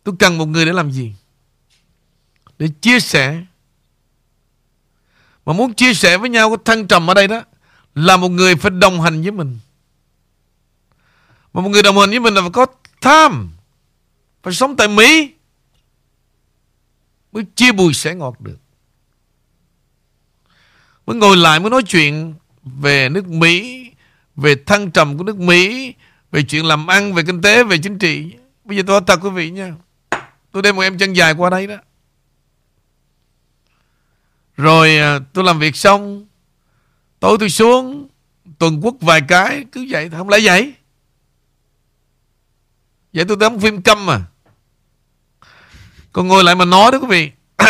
Tôi 0.05 0.15
cần 0.19 0.39
một 0.39 0.47
người 0.47 0.66
để 0.66 0.73
làm 0.73 0.93
gì? 0.93 1.15
Để 2.59 2.69
chia 2.81 3.01
sẻ 3.01 3.44
mà 5.47 5.53
muốn 5.53 5.75
chia 5.75 5.95
sẻ 5.95 6.19
với 6.19 6.31
nhau 6.31 6.51
cái 6.51 6.59
thăng 6.65 6.87
trầm 6.87 7.11
ở 7.11 7.15
đây 7.15 7.29
đó 7.29 7.43
Là 7.95 8.16
một 8.16 8.29
người 8.29 8.57
phải 8.57 8.71
đồng 8.71 9.01
hành 9.01 9.23
với 9.23 9.31
mình. 9.31 9.59
Mà 11.53 11.61
một 11.61 11.69
người 11.69 11.83
đồng 11.83 11.99
hành 11.99 12.11
với 12.11 12.21
mình 12.21 12.35
là 12.35 12.41
phải 12.41 12.51
có 12.51 12.66
tham 13.01 13.51
Phải 14.43 14.55
sống 14.55 14.77
tại 14.77 14.89
Mỹ 14.89 15.33
Mới 17.33 17.45
chia 17.57 17.73
bùi 17.73 17.95
sẻ 17.95 18.15
ngọt 18.15 18.41
được. 18.41 18.59
Mới 21.07 21.16
ngồi 21.16 21.37
lại 21.37 21.61
mới 21.61 21.71
nói 21.71 21.83
chuyện 21.83 22.35
Về 22.62 23.09
nước 23.09 23.29
Mỹ 23.29 23.85
Về 24.37 24.55
thăng 24.66 24.91
trầm 24.91 25.19
của 25.19 25.25
nước 25.25 25.37
Mỹ 25.37 25.95
Về 26.31 26.43
chuyện 26.43 26.65
làm 26.65 26.87
ăn, 26.87 27.15
về 27.15 27.23
kinh 27.27 27.43
tế, 27.43 27.65
về 27.65 27.79
chính 27.79 27.99
trị. 27.99 28.33
Bây 28.65 28.77
giờ 28.77 28.83
tôi 28.87 29.01
nói 29.01 29.05
thật 29.07 29.21
quý 29.23 29.31
vị 29.31 29.51
nha 29.51 29.75
Tôi 30.53 30.62
đem 30.62 30.77
một 30.77 30.83
em 30.83 30.99
chân 30.99 31.12
dài 31.12 31.33
qua 31.33 31.51
đây 31.51 31.66
đó 31.66 31.77
rồi 34.57 34.99
à, 34.99 35.19
tôi 35.33 35.45
làm 35.45 35.59
việc 35.59 35.77
xong 35.77 36.27
Tối 37.21 37.37
tôi 37.41 37.51
xuống 37.51 38.09
Tuần 38.59 38.81
quốc 38.83 38.95
vài 39.01 39.21
cái 39.29 39.65
Cứ 39.73 39.87
vậy 39.91 40.11
Không 40.11 40.29
lẽ 40.29 40.39
vậy? 40.43 40.75
Vậy 43.13 43.25
tôi 43.29 43.37
đóng 43.37 43.61
phim 43.61 43.83
câm 43.83 44.07
mà 44.07 44.27
Còn 46.15 46.29
ngồi 46.29 46.45
lại 46.45 46.55
mà 46.55 46.65
nói 46.65 46.93
đó 46.93 46.99
quý 46.99 47.07
vị. 47.07 47.31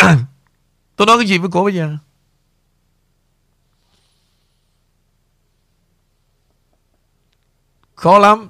Tôi 0.95 1.07
nói 1.07 1.17
cái 1.17 1.27
gì 1.27 1.37
với 1.37 1.49
cô 1.53 1.63
bây 1.63 1.75
giờ? 1.75 1.97
Khó 7.95 8.19
lắm. 8.19 8.49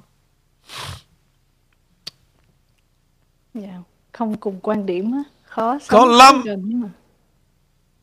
Dạ, 3.54 3.78
không 4.12 4.36
cùng 4.36 4.60
quan 4.60 4.86
điểm 4.86 5.12
á, 5.12 5.22
khó 5.44 5.78
Khó 5.88 6.06
lắm. 6.06 6.42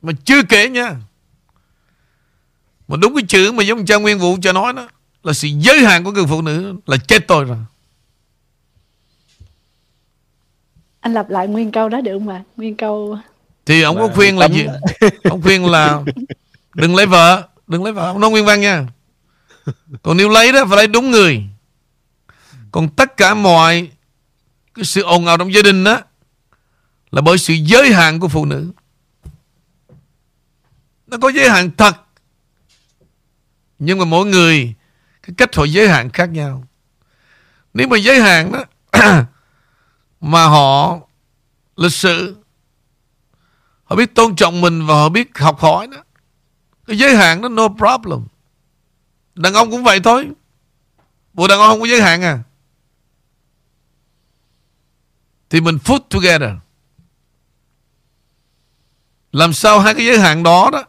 Mà. 0.03 0.13
Chưa 0.25 0.43
kể 0.43 0.69
nha. 0.69 0.95
Mà 2.87 2.97
đúng 2.97 3.15
cái 3.15 3.23
chữ 3.27 3.51
mà 3.51 3.63
giống 3.63 3.85
cha 3.85 3.95
Nguyên 3.97 4.19
Vũ 4.19 4.37
cho 4.41 4.53
nói 4.53 4.73
đó 4.73 4.87
Là 5.23 5.33
sự 5.33 5.47
giới 5.47 5.79
hạn 5.79 6.03
của 6.03 6.11
người 6.11 6.25
phụ 6.29 6.41
nữ 6.41 6.75
Là 6.85 6.97
chết 6.97 7.27
tôi 7.27 7.43
rồi. 7.45 7.57
Anh 10.99 11.13
lặp 11.13 11.29
lại 11.29 11.47
nguyên 11.47 11.71
câu 11.71 11.89
đó 11.89 12.01
được 12.01 12.13
không 12.13 12.29
ạ? 12.29 12.43
Nguyên 12.57 12.75
câu 12.75 13.17
Thì 13.65 13.81
ông 13.81 13.97
có 13.97 14.09
khuyên 14.15 14.37
là 14.37 14.47
gì? 14.47 14.65
Ông 15.23 15.41
khuyên 15.41 15.65
là 15.65 16.01
Đừng 16.73 16.95
lấy 16.95 17.05
vợ 17.05 17.47
Đừng 17.67 17.83
lấy 17.83 17.93
vợ. 17.93 18.05
Ông 18.05 18.19
nói 18.19 18.29
nguyên 18.29 18.45
văn 18.45 18.61
nha. 18.61 18.85
Còn 20.01 20.17
nếu 20.17 20.29
lấy 20.29 20.51
đó 20.51 20.65
phải 20.67 20.77
lấy 20.77 20.87
đúng 20.87 21.11
người. 21.11 21.43
Còn 22.71 22.89
tất 22.89 23.17
cả 23.17 23.33
mọi 23.33 23.89
Cái 24.73 24.85
sự 24.85 25.01
ồn 25.01 25.25
ào 25.25 25.37
trong 25.37 25.53
gia 25.53 25.61
đình 25.61 25.83
đó 25.83 26.01
Là 27.11 27.21
bởi 27.21 27.37
sự 27.37 27.53
giới 27.53 27.93
hạn 27.93 28.19
của 28.19 28.27
phụ 28.27 28.45
nữ 28.45 28.71
nó 31.13 31.19
có 31.21 31.29
giới 31.29 31.49
hạn 31.49 31.71
thật. 31.77 31.95
Nhưng 33.79 33.97
mà 33.97 34.05
mỗi 34.05 34.25
người, 34.25 34.73
Cái 35.23 35.33
cách 35.37 35.55
họ 35.55 35.63
giới 35.63 35.89
hạn 35.89 36.09
khác 36.09 36.29
nhau. 36.29 36.63
Nếu 37.73 37.87
mà 37.87 37.97
giới 37.97 38.21
hạn 38.21 38.51
đó, 38.51 38.63
Mà 40.21 40.45
họ 40.45 40.99
Lịch 41.75 41.93
sự, 41.93 42.37
Họ 43.83 43.95
biết 43.95 44.15
tôn 44.15 44.35
trọng 44.35 44.61
mình 44.61 44.85
Và 44.85 44.93
họ 44.93 45.09
biết 45.09 45.37
học 45.37 45.59
hỏi 45.59 45.87
đó, 45.87 46.03
Cái 46.87 46.97
giới 46.97 47.15
hạn 47.15 47.41
đó 47.41 47.49
no 47.49 47.67
problem. 47.67 48.27
Đàn 49.35 49.53
ông 49.53 49.71
cũng 49.71 49.83
vậy 49.83 49.99
thôi. 50.03 50.29
Bộ 51.33 51.47
đàn 51.47 51.59
ông 51.59 51.69
không 51.69 51.79
có 51.79 51.87
giới 51.87 52.01
hạn 52.01 52.21
à. 52.21 52.39
Thì 55.49 55.61
mình 55.61 55.79
put 55.79 56.09
together. 56.09 56.51
Làm 59.31 59.53
sao 59.53 59.79
hai 59.79 59.93
cái 59.93 60.05
giới 60.05 60.19
hạn 60.19 60.43
đó 60.43 60.69
đó 60.73 60.83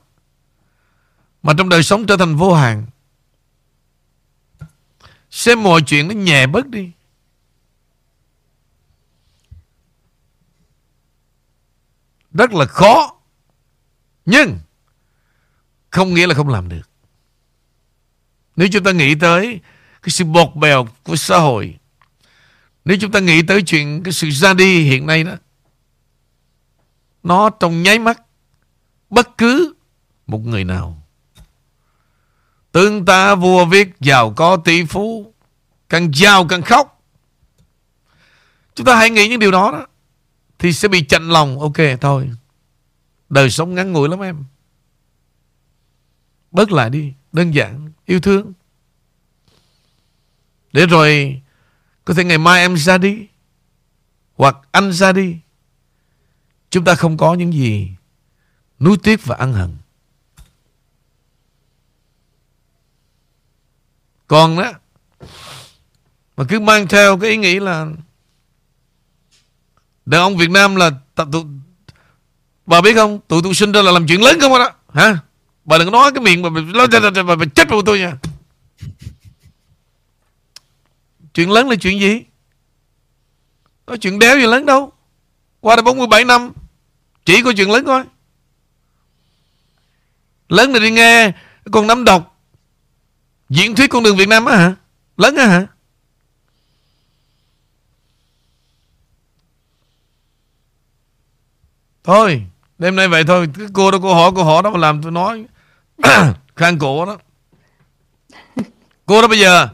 mà 1.45 1.53
trong 1.59 1.69
đời 1.69 1.83
sống 1.83 2.07
trở 2.07 2.17
thành 2.17 2.37
vô 2.37 2.55
hạn, 2.55 2.87
Xem 5.31 5.63
mọi 5.63 5.83
chuyện 5.87 6.09
nó 6.09 6.15
nhẹ 6.15 6.47
bớt 6.47 6.67
đi. 6.67 6.91
Rất 12.33 12.53
là 12.53 12.65
khó, 12.65 13.21
Nhưng 14.27 14.59
Không 15.91 16.15
nghĩa 16.15 16.27
là 16.27 16.35
không 16.35 16.49
làm 16.49 16.69
được. 16.69 16.91
Nếu 18.57 18.69
chúng 18.73 18.85
ta 18.85 18.93
nghĩ 18.93 19.15
tới 19.15 19.61
Cái 20.03 20.11
sự 20.11 20.25
bột 20.25 20.57
bèo 20.57 20.87
của 21.03 21.17
xã 21.17 21.39
hội, 21.39 21.79
Nếu 22.85 22.97
chúng 23.01 23.13
ta 23.13 23.21
nghĩ 23.21 23.43
tới 23.43 23.63
chuyện 23.63 24.03
Cái 24.03 24.13
sự 24.13 24.31
ra 24.31 24.55
đi 24.55 24.83
hiện 24.85 25.07
nay 25.07 25.25
đó, 25.25 25.35
Nó 27.23 27.51
trong 27.51 27.83
nháy 27.83 27.99
mắt 27.99 28.23
Bất 29.11 29.39
cứ 29.39 29.75
Một 30.27 30.41
người 30.47 30.65
nào 30.65 31.04
Tướng 32.75 33.05
ta 33.05 33.35
vua 33.35 33.65
viết 33.65 33.89
Giàu 34.01 34.33
có 34.37 34.57
tỷ 34.57 34.85
phú, 34.85 35.33
Càng 35.89 36.11
giàu 36.15 36.47
càng 36.49 36.63
khóc. 36.63 37.03
Chúng 38.75 38.87
ta 38.87 38.97
hãy 38.97 39.11
nghĩ 39.11 39.29
những 39.29 39.39
điều 39.39 39.51
đó 39.51 39.73
đó, 39.73 39.87
Thì 40.59 40.73
sẽ 40.73 40.89
bị 40.89 41.05
chạnh 41.05 41.29
lòng. 41.29 41.61
Ok, 41.61 41.77
thôi. 42.01 42.31
Đời 43.29 43.51
sống 43.51 43.75
ngắn 43.75 43.93
ngủi 43.93 44.09
lắm 44.09 44.21
em. 44.21 44.45
Bớt 46.51 46.73
lại 46.73 46.91
đi, 46.91 47.13
Đơn 47.33 47.55
giản, 47.55 47.93
Yêu 48.07 48.21
thương. 48.21 48.53
Để 50.73 50.87
rồi, 50.87 51.43
Có 52.05 52.15
thể 52.15 52.25
ngày 52.25 52.39
mai 52.39 52.61
em 52.61 52.77
ra 52.77 52.99
đi, 52.99 53.27
Hoặc 54.37 54.57
anh 54.73 54.93
ra 54.93 55.13
đi, 55.13 55.37
Chúng 56.71 56.85
ta 56.85 56.95
không 56.95 57.17
có 57.17 57.35
những 57.35 57.53
gì 57.53 57.91
Nuối 58.81 58.97
tiếc 59.03 59.25
và 59.25 59.37
ăn 59.37 59.53
hận. 59.53 59.77
Còn 64.27 64.57
đó 64.57 64.73
Mà 66.37 66.45
cứ 66.49 66.61
mang 66.61 66.89
theo 66.89 67.19
cái 67.19 67.31
ý 67.31 67.37
nghĩ 67.37 67.61
là 67.61 67.87
Đàn 70.07 70.21
ông 70.21 70.37
Việt 70.37 70.51
Nam 70.51 70.77
là 70.77 70.91
tập 71.15 71.29
tụ 71.33 71.45
Bà 72.67 72.81
biết 72.81 72.95
không? 72.95 73.21
Tụi 73.29 73.43
tôi 73.45 73.55
sinh 73.55 73.73
ra 73.73 73.83
là 73.83 73.91
làm 73.91 74.07
chuyện 74.07 74.23
lớn 74.23 74.41
không 74.41 74.53
đó? 74.53 74.71
Hả? 74.95 75.19
Bà 75.65 75.79
đừng 75.79 75.93
nói 75.93 76.13
cái 76.13 76.23
miệng 76.23 76.43
mà 76.43 76.51
bà, 76.51 76.61
bà, 76.75 77.01
bà, 77.01 77.11
bà, 77.11 77.23
bà, 77.23 77.37
bà 77.37 77.45
chết 77.55 77.69
vào 77.69 77.83
tôi 77.83 77.99
nha. 77.99 78.13
Chuyện 81.35 81.51
lớn 81.51 81.69
là 81.69 81.77
chuyện 81.77 82.01
gì? 82.01 82.23
Có 83.87 83.97
chuyện 83.97 84.19
đéo 84.19 84.39
gì 84.39 84.47
lớn 84.47 84.67
đâu. 84.67 84.93
Qua 85.61 85.77
đây 85.77 85.83
47 85.83 86.25
năm 86.25 86.53
Chỉ 87.25 87.43
có 87.43 87.53
chuyện 87.57 87.71
lớn 87.71 87.85
thôi. 87.87 88.03
Lớn 90.49 90.73
là 90.73 90.79
đi 90.79 90.91
nghe 90.91 91.33
Con 91.73 91.87
nắm 91.87 92.05
độc 92.05 92.34
Diễn 93.49 93.75
thuyết 93.75 93.91
con 93.91 94.03
đường 94.03 94.17
Việt 94.17 94.29
Nam 94.29 94.45
á 94.45 94.57
hả? 94.57 94.75
Lớn 95.17 95.37
á 95.37 95.47
hả? 95.47 95.67
Thôi 102.05 102.47
Đêm 102.79 102.97
nay 102.97 103.09
vậy 103.09 103.25
thôi. 103.25 103.49
Cái 103.59 103.67
cô 103.73 103.91
đó 103.91 103.99
cô 104.03 104.15
hỏi 104.15 104.33
cô 104.35 104.45
hỏi 104.45 104.63
đó 104.63 104.71
mà 104.71 104.79
làm 104.79 105.03
tôi 105.03 105.13
nói. 105.13 105.45
Khang 106.57 106.79
cổ 106.79 107.07
đó. 107.07 107.19
Cô 109.07 109.23
đó 109.23 109.29
bây 109.29 109.39
giờ 109.39 109.69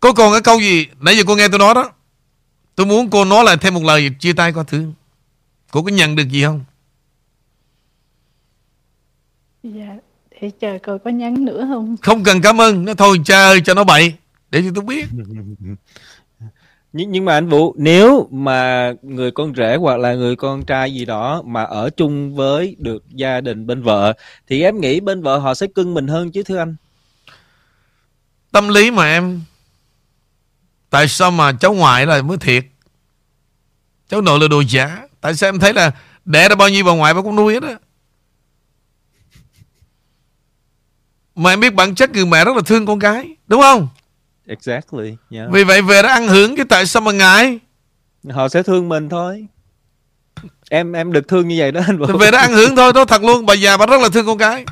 Có 0.00 0.12
còn 0.12 0.32
cái 0.32 0.40
câu 0.42 0.60
gì? 0.60 0.86
Nãy 1.00 1.16
giờ 1.16 1.22
cô 1.26 1.36
nghe 1.36 1.48
tôi 1.48 1.58
nói 1.58 1.74
đó. 1.74 1.92
Tôi 2.74 2.86
muốn 2.86 3.10
cô 3.10 3.24
nói 3.24 3.44
lại 3.44 3.56
thêm 3.56 3.74
một 3.74 3.82
lời 3.82 4.10
chia 4.18 4.32
tay 4.32 4.52
coi 4.52 4.64
thử. 4.64 4.92
Cô 5.70 5.82
có 5.82 5.88
nhận 5.90 6.16
được 6.16 6.28
gì 6.28 6.44
không? 6.44 6.64
Dạ, 9.62 9.96
để 10.40 10.50
chờ 10.60 10.78
coi 10.82 10.98
có 10.98 11.10
nhắn 11.10 11.44
nữa 11.44 11.66
không? 11.68 11.96
Không 12.02 12.24
cần 12.24 12.40
cảm 12.40 12.60
ơn 12.60 12.84
Nó 12.84 12.94
thôi 12.94 13.20
cha 13.24 13.36
ơi 13.36 13.60
cho 13.64 13.74
nó 13.74 13.84
bậy. 13.84 14.14
Để 14.50 14.62
cho 14.62 14.70
tôi 14.74 14.84
biết. 14.84 15.08
Nhưng 16.92 17.10
nhưng 17.10 17.24
mà 17.24 17.34
anh 17.34 17.48
Vũ 17.48 17.74
nếu 17.78 18.28
mà 18.30 18.92
người 19.02 19.30
con 19.30 19.54
rể 19.54 19.76
hoặc 19.76 19.96
là 19.96 20.14
người 20.14 20.36
con 20.36 20.64
trai 20.64 20.94
gì 20.94 21.04
đó 21.04 21.42
mà 21.46 21.64
ở 21.64 21.90
chung 21.90 22.34
với 22.34 22.76
được 22.78 23.04
gia 23.08 23.40
đình 23.40 23.66
bên 23.66 23.82
vợ 23.82 24.12
thì 24.48 24.62
em 24.62 24.80
nghĩ 24.80 25.00
bên 25.00 25.22
vợ 25.22 25.38
họ 25.38 25.54
sẽ 25.54 25.66
cưng 25.66 25.94
mình 25.94 26.08
hơn 26.08 26.30
chứ 26.30 26.42
thưa 26.42 26.58
anh? 26.58 26.76
Tâm 28.52 28.68
lý 28.68 28.90
mà 28.90 29.04
em. 29.04 29.40
Tại 30.90 31.08
sao 31.08 31.30
mà 31.30 31.52
cháu 31.52 31.72
ngoại 31.74 32.06
là 32.06 32.22
mới 32.22 32.36
thiệt? 32.36 32.64
Cháu 34.08 34.20
nội 34.20 34.40
là 34.40 34.48
đồ 34.48 34.62
giả. 34.68 35.02
Tại 35.20 35.34
sao 35.34 35.48
em 35.48 35.58
thấy 35.58 35.72
là 35.74 35.92
Đẻ 36.24 36.48
ra 36.48 36.54
bao 36.54 36.68
nhiêu 36.68 36.84
bà 36.84 36.92
ngoại 36.92 37.14
bà 37.14 37.22
cũng 37.22 37.36
nuôi 37.36 37.54
hết 37.54 37.62
á 37.62 37.74
Mà 41.40 41.50
em 41.50 41.60
biết 41.60 41.74
bản 41.74 41.94
chất 41.94 42.10
người 42.10 42.26
mẹ 42.26 42.44
rất 42.44 42.56
là 42.56 42.62
thương 42.66 42.86
con 42.86 42.98
gái 42.98 43.36
Đúng 43.46 43.60
không? 43.60 43.88
Exactly 44.46 45.16
yeah. 45.30 45.48
Vì 45.52 45.64
vậy 45.64 45.82
về 45.82 46.02
đó 46.02 46.08
ăn 46.08 46.28
hưởng 46.28 46.56
cái 46.56 46.66
tại 46.68 46.86
sao 46.86 47.02
mà 47.02 47.12
ngại? 47.12 47.58
Họ 48.30 48.48
sẽ 48.48 48.62
thương 48.62 48.88
mình 48.88 49.08
thôi. 49.08 49.46
Em 50.70 50.92
em 50.92 51.12
được 51.12 51.28
thương 51.28 51.48
như 51.48 51.56
vậy 51.58 51.72
đó 51.72 51.80
anh 51.86 51.98
Vũ. 51.98 52.06
Về 52.06 52.30
đó 52.30 52.38
ăn 52.38 52.52
hưởng 52.52 52.76
thôi 52.76 52.92
Đó 52.92 53.04
thật 53.04 53.22
luôn 53.22 53.46
Bà 53.46 53.54
già 53.54 53.76
bà 53.76 53.86
rất 53.86 54.00
là 54.00 54.08
thương 54.08 54.26
con 54.26 54.38
gái. 54.38 54.64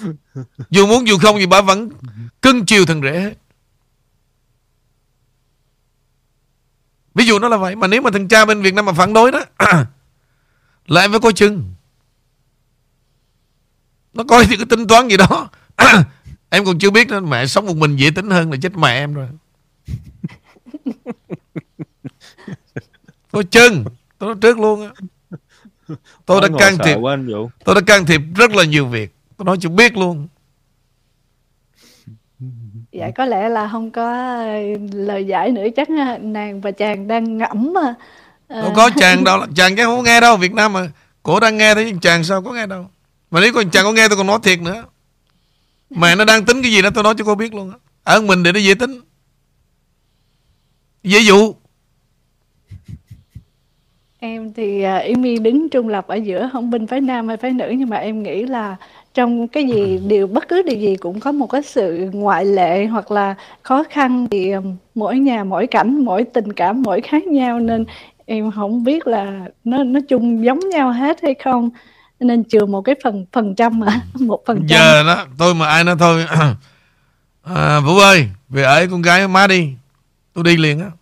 Dù 0.70 0.86
muốn 0.86 1.06
dù 1.06 1.18
không 1.18 1.36
thì 1.38 1.46
bà 1.46 1.60
vẫn 1.60 1.88
Cưng 2.42 2.66
chiều 2.66 2.86
thằng 2.86 3.02
rể 3.02 3.20
hết. 3.20 3.34
Ví 7.14 7.26
dụ 7.26 7.38
nó 7.38 7.48
là 7.48 7.56
vậy 7.56 7.76
Mà 7.76 7.86
nếu 7.86 8.02
mà 8.02 8.10
thằng 8.10 8.28
cha 8.28 8.44
bên 8.44 8.62
Việt 8.62 8.74
Nam 8.74 8.84
mà 8.84 8.92
phản 8.92 9.12
đối 9.12 9.32
đó 9.32 9.44
Là 10.86 11.00
em 11.00 11.10
phải 11.10 11.20
coi 11.20 11.32
chừng. 11.32 11.74
Nó 14.14 14.24
coi 14.28 14.44
thì 14.44 14.56
cái 14.56 14.66
tính 14.66 14.86
toán 14.86 15.08
gì 15.08 15.16
đó 15.16 15.48
Em 16.50 16.64
còn 16.64 16.78
chưa 16.78 16.90
biết 16.90 17.08
nữa 17.08 17.20
Mẹ 17.20 17.46
sống 17.46 17.66
một 17.66 17.76
mình 17.76 17.96
dễ 17.96 18.10
tính 18.10 18.30
hơn 18.30 18.50
là 18.50 18.56
chết 18.62 18.76
mẹ 18.76 18.94
em 18.94 19.14
rồi. 19.14 19.28
Coi 23.32 23.44
chừng 23.44 23.84
Tôi 24.18 24.28
nói 24.28 24.36
trước 24.40 24.58
luôn 24.58 24.82
á. 24.82 24.90
Tôi 26.26 26.40
đã 26.40 26.48
can 26.58 26.78
thiệp 26.84 26.96
Tôi 27.64 27.74
đã 27.74 27.80
can 27.86 28.06
thiệp 28.06 28.20
rất 28.34 28.50
là 28.50 28.64
nhiều 28.64 28.86
việc. 28.86 29.14
Tôi 29.36 29.44
nói 29.44 29.56
chưa 29.60 29.68
biết 29.68 29.96
luôn. 29.96 30.28
Dạ 32.92 33.10
có 33.16 33.24
lẽ 33.24 33.48
là 33.48 33.68
không 33.72 33.90
có 33.90 34.36
lời 34.92 35.24
giải 35.26 35.50
nữa 35.50 35.66
chắc 35.76 35.88
nàng 36.20 36.60
và 36.60 36.70
chàng 36.70 37.08
đang 37.08 37.38
ngẫm 37.38 37.72
mà. 37.72 37.94
Ờ, 38.48 38.62
Đâu 38.62 38.72
có 38.76 38.90
chàng 38.96 39.24
đâu 39.24 39.40
Chàng 39.56 39.76
chắc 39.76 39.84
không 39.84 39.96
có 39.96 40.02
nghe 40.02 40.20
đâu 40.20 40.36
Việt 40.36 40.52
Nam 40.52 40.72
mà. 40.72 40.88
Cổ 41.22 41.40
đang 41.40 41.56
nghe 41.56 41.74
thấy 41.74 41.94
chàng 42.02 42.24
sao 42.24 42.42
có 42.42 42.52
nghe 42.52 42.66
đâu. 42.66 42.86
Mà 43.30 43.40
nếu 43.40 43.52
còn 43.52 43.70
chàng 43.70 43.84
có 43.84 43.92
nghe 43.92 44.08
tôi 44.08 44.16
còn 44.16 44.26
nói 44.26 44.38
thiệt 44.42 44.60
nữa 44.60 44.84
Mẹ 45.90 46.16
nó 46.16 46.24
đang 46.24 46.44
tính 46.44 46.62
cái 46.62 46.72
gì 46.72 46.82
đó 46.82 46.90
tôi 46.94 47.04
nói 47.04 47.14
cho 47.18 47.24
cô 47.24 47.34
biết 47.34 47.54
luôn 47.54 47.70
á. 47.70 47.76
Ở 48.04 48.20
mình 48.20 48.42
để 48.42 48.52
nó 48.52 48.58
dễ 48.58 48.74
tính. 48.74 49.00
Ví 51.02 51.26
dụ. 51.26 51.54
Em 54.18 54.52
thì 54.52 54.82
à, 54.82 54.96
Ymi 54.96 55.38
đứng 55.38 55.68
trung 55.68 55.88
lập 55.88 56.06
ở 56.06 56.14
giữa 56.14 56.50
không 56.52 56.70
bên 56.70 56.86
phái 56.86 57.00
nam 57.00 57.28
hay 57.28 57.36
phái 57.36 57.50
nữ 57.50 57.68
nhưng 57.78 57.88
mà 57.88 57.96
em 57.96 58.22
nghĩ 58.22 58.42
là 58.42 58.76
trong 59.14 59.48
cái 59.48 59.64
gì 59.64 60.00
điều 60.06 60.26
bất 60.26 60.48
cứ 60.48 60.62
điều 60.62 60.78
gì 60.78 60.96
cũng 60.96 61.20
có 61.20 61.32
một 61.32 61.46
cái 61.46 61.62
sự 61.62 62.10
ngoại 62.12 62.44
lệ 62.44 62.86
hoặc 62.86 63.10
là 63.10 63.34
khó 63.62 63.84
khăn 63.90 64.26
thì 64.30 64.50
um, 64.50 64.76
mỗi 64.94 65.18
nhà 65.18 65.44
mỗi 65.44 65.66
cảnh 65.66 66.04
mỗi 66.04 66.24
tình 66.24 66.52
cảm 66.52 66.82
mỗi 66.82 67.00
khác 67.00 67.26
nhau. 67.26 67.60
Nên 67.60 67.84
em 68.26 68.50
không 68.50 68.84
biết 68.84 69.06
là 69.06 69.40
nó 69.64 69.84
nó 69.84 70.00
chung 70.08 70.44
giống 70.44 70.68
nhau 70.68 70.92
hết 70.92 71.22
hay 71.22 71.34
không 71.34 71.70
nên 72.20 72.44
trừ 72.44 72.66
một 72.66 72.82
cái 72.82 72.94
phần 73.04 73.26
phần 73.32 73.54
trăm 73.54 73.80
mà 73.80 74.00
một 74.20 74.42
phần 74.46 74.66
trăm. 74.68 74.78
Giờ 74.78 75.02
đó 75.02 75.26
tôi 75.38 75.54
mà 75.54 75.68
ai 75.68 75.84
nói 75.84 75.96
thôi. 75.98 76.26
À, 77.54 77.80
vũ 77.80 77.98
ơi 77.98 78.28
về 78.48 78.62
ở 78.62 78.74
với 78.74 78.88
con 78.88 79.02
gái 79.02 79.28
má 79.28 79.46
đi. 79.46 79.72
Tôi 80.32 80.44
đi 80.44 80.56
liền 80.56 80.80
á. 80.80 80.90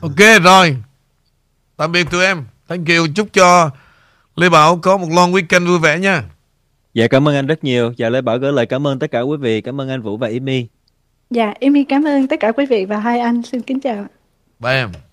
Ok 0.00 0.42
rồi. 0.42 0.76
Tạm 1.76 1.92
biệt 1.92 2.10
tụi 2.10 2.24
em. 2.24 2.44
Thank 2.68 2.88
you. 2.88 3.06
Chúc 3.14 3.28
cho 3.32 3.70
lê 4.36 4.48
bảo 4.48 4.78
có 4.82 4.96
một 4.96 5.08
long 5.10 5.32
weekend 5.32 5.66
vui 5.66 5.78
vẻ 5.78 5.98
nha. 5.98 6.22
Dạ 6.94 7.06
cảm 7.06 7.28
ơn 7.28 7.34
anh 7.34 7.46
rất 7.46 7.64
nhiều. 7.64 7.92
Dạ 7.96 8.08
Lê 8.08 8.20
Bảo 8.20 8.38
gửi 8.38 8.52
lời 8.52 8.66
cảm 8.66 8.86
ơn 8.86 8.98
tất 8.98 9.10
cả 9.10 9.20
quý 9.20 9.36
vị. 9.36 9.60
Cảm 9.60 9.80
ơn 9.80 9.88
anh 9.88 10.02
Vũ 10.02 10.16
và 10.16 10.28
Amy. 10.28 10.66
dạ 11.30 11.54
Ymi 11.60 11.84
cảm 11.84 12.04
ơn 12.04 12.28
tất 12.28 12.40
cả 12.40 12.52
quý 12.52 12.66
vị 12.66 12.84
và 12.84 12.98
hai 12.98 13.20
anh. 13.20 13.42
Xin 13.42 13.62
kính 13.62 13.80
chào. 13.80 14.06
Bye 14.58 14.72
em 14.72 15.07